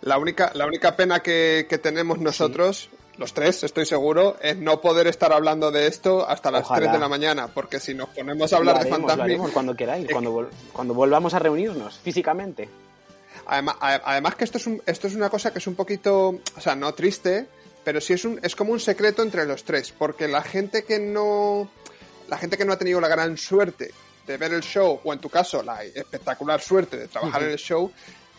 La 0.00 0.16
única, 0.16 0.52
la 0.54 0.66
única 0.66 0.96
pena 0.96 1.20
que, 1.20 1.66
que 1.68 1.76
tenemos 1.76 2.18
nosotros, 2.18 2.88
los 3.18 3.32
tres, 3.32 3.64
estoy 3.64 3.86
seguro, 3.86 4.36
es 4.42 4.56
no 4.56 4.80
poder 4.80 5.06
estar 5.06 5.32
hablando 5.32 5.70
de 5.70 5.86
esto 5.86 6.28
hasta 6.28 6.50
las 6.50 6.62
Ojalá. 6.64 6.80
3 6.80 6.92
de 6.92 6.98
la 6.98 7.08
mañana, 7.08 7.48
porque 7.48 7.80
si 7.80 7.94
nos 7.94 8.08
ponemos 8.10 8.52
a 8.52 8.56
hablar 8.58 8.82
de 8.84 8.92
haremos 9.22 9.50
cuando 9.52 9.74
queráis, 9.74 10.08
cuando, 10.12 10.32
vol- 10.34 10.48
cuando 10.72 10.92
volvamos 10.94 11.32
a 11.34 11.38
reunirnos 11.38 11.98
físicamente. 11.98 12.68
Además 13.46 14.34
que 14.34 14.44
esto 14.44 14.58
es, 14.58 14.66
un- 14.66 14.82
esto 14.86 15.06
es 15.06 15.14
una 15.14 15.30
cosa 15.30 15.52
que 15.52 15.58
es 15.60 15.66
un 15.66 15.74
poquito, 15.74 16.28
o 16.56 16.60
sea, 16.60 16.74
no 16.74 16.92
triste, 16.94 17.46
pero 17.84 18.00
sí 18.00 18.14
es, 18.14 18.24
un, 18.24 18.40
es 18.42 18.56
como 18.56 18.72
un 18.72 18.80
secreto 18.80 19.22
entre 19.22 19.46
los 19.46 19.64
tres, 19.64 19.92
porque 19.96 20.26
la 20.28 20.42
gente 20.42 20.84
que 20.84 20.98
no, 20.98 21.68
la 22.28 22.38
gente 22.38 22.56
que 22.58 22.64
no 22.64 22.72
ha 22.72 22.78
tenido 22.78 23.00
la 23.00 23.08
gran 23.08 23.36
suerte 23.38 23.92
de 24.26 24.36
ver 24.36 24.52
el 24.52 24.62
show, 24.62 25.00
o 25.04 25.12
en 25.12 25.20
tu 25.20 25.28
caso, 25.28 25.62
la 25.62 25.84
espectacular 25.84 26.60
suerte 26.60 26.96
de 26.96 27.08
trabajar 27.08 27.44
en 27.44 27.50
el 27.50 27.58
show, 27.58 27.92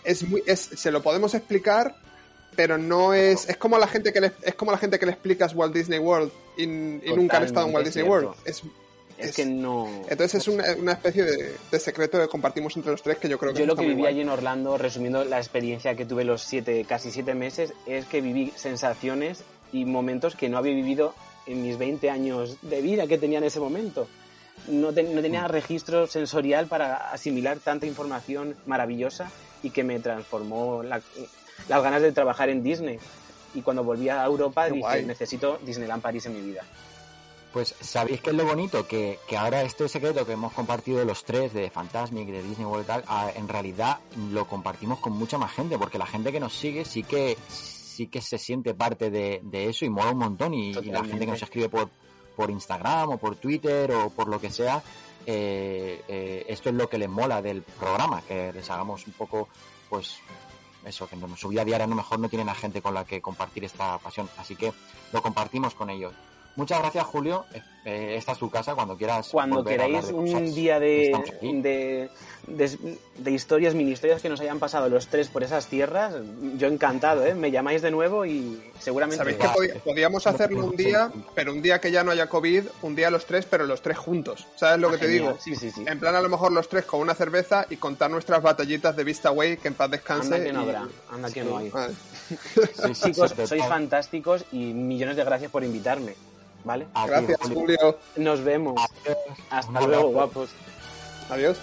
es 0.03 0.23
muy, 0.27 0.43
es, 0.45 0.59
se 0.59 0.91
lo 0.91 1.01
podemos 1.01 1.33
explicar, 1.33 1.95
pero 2.57 2.77
no 2.77 3.13
es, 3.13 3.47
es 3.47 3.55
como 3.55 3.77
la 3.77 3.87
gente 3.87 4.11
que 4.11 4.19
le, 4.19 4.31
es 4.41 4.55
como 4.55 4.71
la 4.73 4.77
gente 4.77 4.99
que 4.99 5.05
le 5.05 5.13
explicas 5.13 5.53
Walt 5.55 5.73
Disney 5.73 5.99
World 5.99 6.29
y, 6.57 6.63
y 6.63 7.13
nunca 7.15 7.37
han 7.37 7.43
estado 7.45 7.67
en 7.67 7.73
Walt 7.73 7.85
Disney 7.87 8.03
cierto. 8.03 8.27
World. 8.27 8.39
Es, 8.45 8.63
Es, 9.17 9.29
Es- 9.29 9.35
que 9.35 9.45
no... 9.45 9.87
entonces 10.09 10.35
es 10.41 10.47
una, 10.47 10.65
una 10.77 10.91
especie 10.91 11.23
de, 11.23 11.55
de 11.71 11.79
secreto 11.79 12.19
que 12.19 12.27
compartimos 12.27 12.75
entre 12.75 12.91
los 12.91 13.01
tres 13.01 13.17
que 13.17 13.29
yo 13.29 13.37
creo 13.39 13.53
que 13.53 13.59
Yo 13.61 13.65
lo 13.65 13.75
que 13.75 13.85
viví 13.85 14.05
allí 14.05 14.21
en 14.21 14.29
Orlando, 14.29 14.77
resumiendo 14.77 15.23
la 15.23 15.37
experiencia 15.37 15.95
que 15.95 16.05
tuve 16.05 16.23
los 16.25 16.41
siete, 16.43 16.83
casi 16.85 17.09
siete 17.11 17.33
meses, 17.33 17.73
es 17.85 18.05
que 18.05 18.19
viví 18.21 18.51
sensaciones 18.55 19.43
y 19.71 19.85
momentos 19.85 20.35
que 20.35 20.49
no 20.49 20.57
había 20.57 20.73
vivido 20.73 21.13
en 21.45 21.61
mis 21.63 21.77
20 21.77 22.09
años 22.09 22.57
de 22.61 22.81
vida 22.81 23.07
que 23.07 23.17
tenía 23.17 23.37
en 23.37 23.45
ese 23.45 23.59
momento. 23.59 24.07
No, 24.67 24.91
te- 24.93 25.03
no 25.03 25.21
tenía 25.21 25.47
registro 25.47 26.07
sensorial 26.07 26.67
para 26.67 27.11
asimilar 27.11 27.59
tanta 27.59 27.85
información 27.85 28.55
maravillosa 28.65 29.31
y 29.63 29.69
que 29.69 29.83
me 29.83 29.99
transformó 29.99 30.83
la- 30.83 31.01
las 31.67 31.83
ganas 31.83 32.01
de 32.01 32.11
trabajar 32.11 32.49
en 32.49 32.63
Disney. 32.63 32.99
Y 33.53 33.61
cuando 33.61 33.83
volví 33.83 34.09
a 34.09 34.23
Europa 34.25 34.69
dije, 34.69 35.03
necesito 35.03 35.59
Disneyland 35.63 36.01
París 36.01 36.25
en 36.25 36.33
mi 36.33 36.41
vida. 36.41 36.63
Pues 37.53 37.73
sabéis 37.79 38.21
que 38.21 38.29
es 38.29 38.35
lo 38.35 38.45
bonito, 38.45 38.85
que, 38.87 39.19
que 39.27 39.37
ahora 39.37 39.63
este 39.63 39.87
secreto 39.87 40.25
que 40.25 40.33
hemos 40.33 40.53
compartido 40.53 41.03
los 41.05 41.23
tres 41.23 41.53
de 41.53 41.69
Fantasmic, 41.69 42.27
de 42.27 42.43
Disney 42.43 42.65
World 42.65 42.83
y 42.83 42.87
tal, 42.87 43.03
ah, 43.07 43.31
en 43.33 43.47
realidad 43.47 43.99
lo 44.31 44.45
compartimos 44.45 44.99
con 44.99 45.13
mucha 45.13 45.37
más 45.37 45.53
gente, 45.53 45.77
porque 45.77 45.97
la 45.97 46.05
gente 46.05 46.31
que 46.31 46.39
nos 46.39 46.53
sigue 46.53 46.85
sí 46.85 47.03
que 47.03 47.37
sí 47.47 48.07
que 48.07 48.21
se 48.21 48.37
siente 48.37 48.75
parte 48.75 49.09
de, 49.09 49.39
de 49.43 49.69
eso 49.69 49.85
y 49.85 49.89
mola 49.89 50.11
un 50.11 50.19
montón 50.19 50.53
y, 50.53 50.71
y 50.71 50.91
la 50.91 51.03
gente 51.03 51.25
que 51.25 51.31
nos 51.31 51.41
escribe 51.41 51.67
por, 51.67 51.89
por 52.35 52.51
Instagram 52.51 53.09
o 53.09 53.17
por 53.17 53.35
Twitter 53.37 53.91
o 53.91 54.11
por 54.11 54.27
lo 54.27 54.39
que 54.39 54.51
sea, 54.51 54.83
eh, 55.25 56.01
eh, 56.07 56.45
esto 56.47 56.69
es 56.69 56.75
lo 56.75 56.87
que 56.87 56.97
les 56.97 57.09
mola 57.09 57.41
del 57.41 57.63
programa, 57.63 58.21
que 58.21 58.53
les 58.53 58.69
hagamos 58.69 59.05
un 59.07 59.13
poco, 59.13 59.49
pues 59.89 60.19
eso, 60.87 61.07
que 61.07 61.15
en 61.15 61.37
su 61.37 61.49
vida 61.49 61.65
diaria 61.65 61.85
a 61.85 61.89
lo 61.89 61.95
mejor 61.95 62.19
no 62.19 62.29
tienen 62.29 62.49
a 62.49 62.55
gente 62.55 62.81
con 62.81 62.93
la 62.93 63.05
que 63.05 63.21
compartir 63.21 63.65
esta 63.65 63.97
pasión, 63.99 64.29
así 64.37 64.55
que 64.55 64.73
lo 65.11 65.21
compartimos 65.21 65.73
con 65.75 65.89
ellos. 65.89 66.13
Muchas 66.55 66.79
gracias, 66.79 67.05
Julio. 67.05 67.45
Eh, 67.89 68.17
esta 68.17 68.33
es 68.33 68.37
tu 68.37 68.49
casa 68.49 68.75
cuando 68.75 68.97
quieras. 68.97 69.29
Cuando 69.31 69.63
queráis 69.63 70.07
de 70.07 70.13
un 70.13 70.25
cosas, 70.29 70.53
día 70.53 70.77
de, 70.77 71.13
de, 71.41 72.09
de, 72.47 72.97
de 73.17 73.31
historias, 73.31 73.75
mini 73.75 73.91
historias 73.91 74.21
que 74.21 74.27
nos 74.27 74.41
hayan 74.41 74.59
pasado 74.59 74.89
los 74.89 75.07
tres 75.07 75.29
por 75.29 75.41
esas 75.41 75.67
tierras, 75.67 76.13
yo 76.57 76.67
encantado, 76.67 77.25
¿eh? 77.25 77.33
Me 77.33 77.49
llamáis 77.49 77.81
de 77.81 77.89
nuevo 77.89 78.25
y 78.25 78.61
seguramente... 78.77 79.23
¿Sabéis 79.37 79.71
que 79.71 79.79
podíamos 79.79 80.25
no 80.25 80.31
hacerlo 80.31 80.65
un 80.65 80.75
día, 80.75 81.09
pero 81.33 81.53
un 81.53 81.61
día 81.61 81.79
que 81.79 81.89
ya 81.89 82.03
no 82.03 82.11
haya 82.11 82.27
COVID, 82.27 82.65
un 82.81 82.93
día 82.93 83.09
los 83.09 83.25
tres, 83.25 83.45
pero 83.49 83.65
los 83.65 83.81
tres 83.81 83.97
juntos? 83.97 84.45
¿Sabes 84.57 84.81
lo 84.81 84.91
que 84.91 84.97
te 84.97 85.05
Genial. 85.07 85.23
digo? 85.27 85.37
Sí, 85.41 85.55
sí, 85.55 85.71
sí. 85.71 85.85
En 85.87 85.97
plan, 85.97 86.13
a 86.13 86.19
lo 86.19 86.27
mejor 86.27 86.51
los 86.51 86.67
tres 86.67 86.83
con 86.83 86.99
una 86.99 87.15
cerveza 87.15 87.67
y 87.69 87.77
contar 87.77 88.11
nuestras 88.11 88.41
batallitas 88.43 88.97
de 88.97 89.05
Vista 89.05 89.31
Way, 89.31 89.55
que 89.57 89.69
en 89.69 89.75
paz 89.75 89.91
descanse. 89.91 90.35
Anda 90.35 90.43
que 90.45 90.51
no 90.51 90.59
y- 90.59 90.63
habrá, 90.65 90.87
anda 91.09 91.31
que 91.31 91.41
no 91.41 91.57
hay. 91.57 91.69
Vale. 91.69 91.93
Sí, 92.27 92.93
sí, 92.93 93.11
Chicos, 93.13 93.33
sois 93.45 93.63
fantásticos 93.65 94.43
y 94.51 94.73
millones 94.73 95.15
de 95.15 95.23
gracias 95.23 95.49
por 95.49 95.63
invitarme, 95.63 96.13
Gracias, 97.07 97.39
Julio. 97.41 97.97
Nos 98.15 98.43
vemos. 98.43 98.75
Adiós. 98.77 99.17
Hasta 99.49 99.81
luego, 99.81 100.09
guapos. 100.09 100.49
Adiós. 101.29 101.57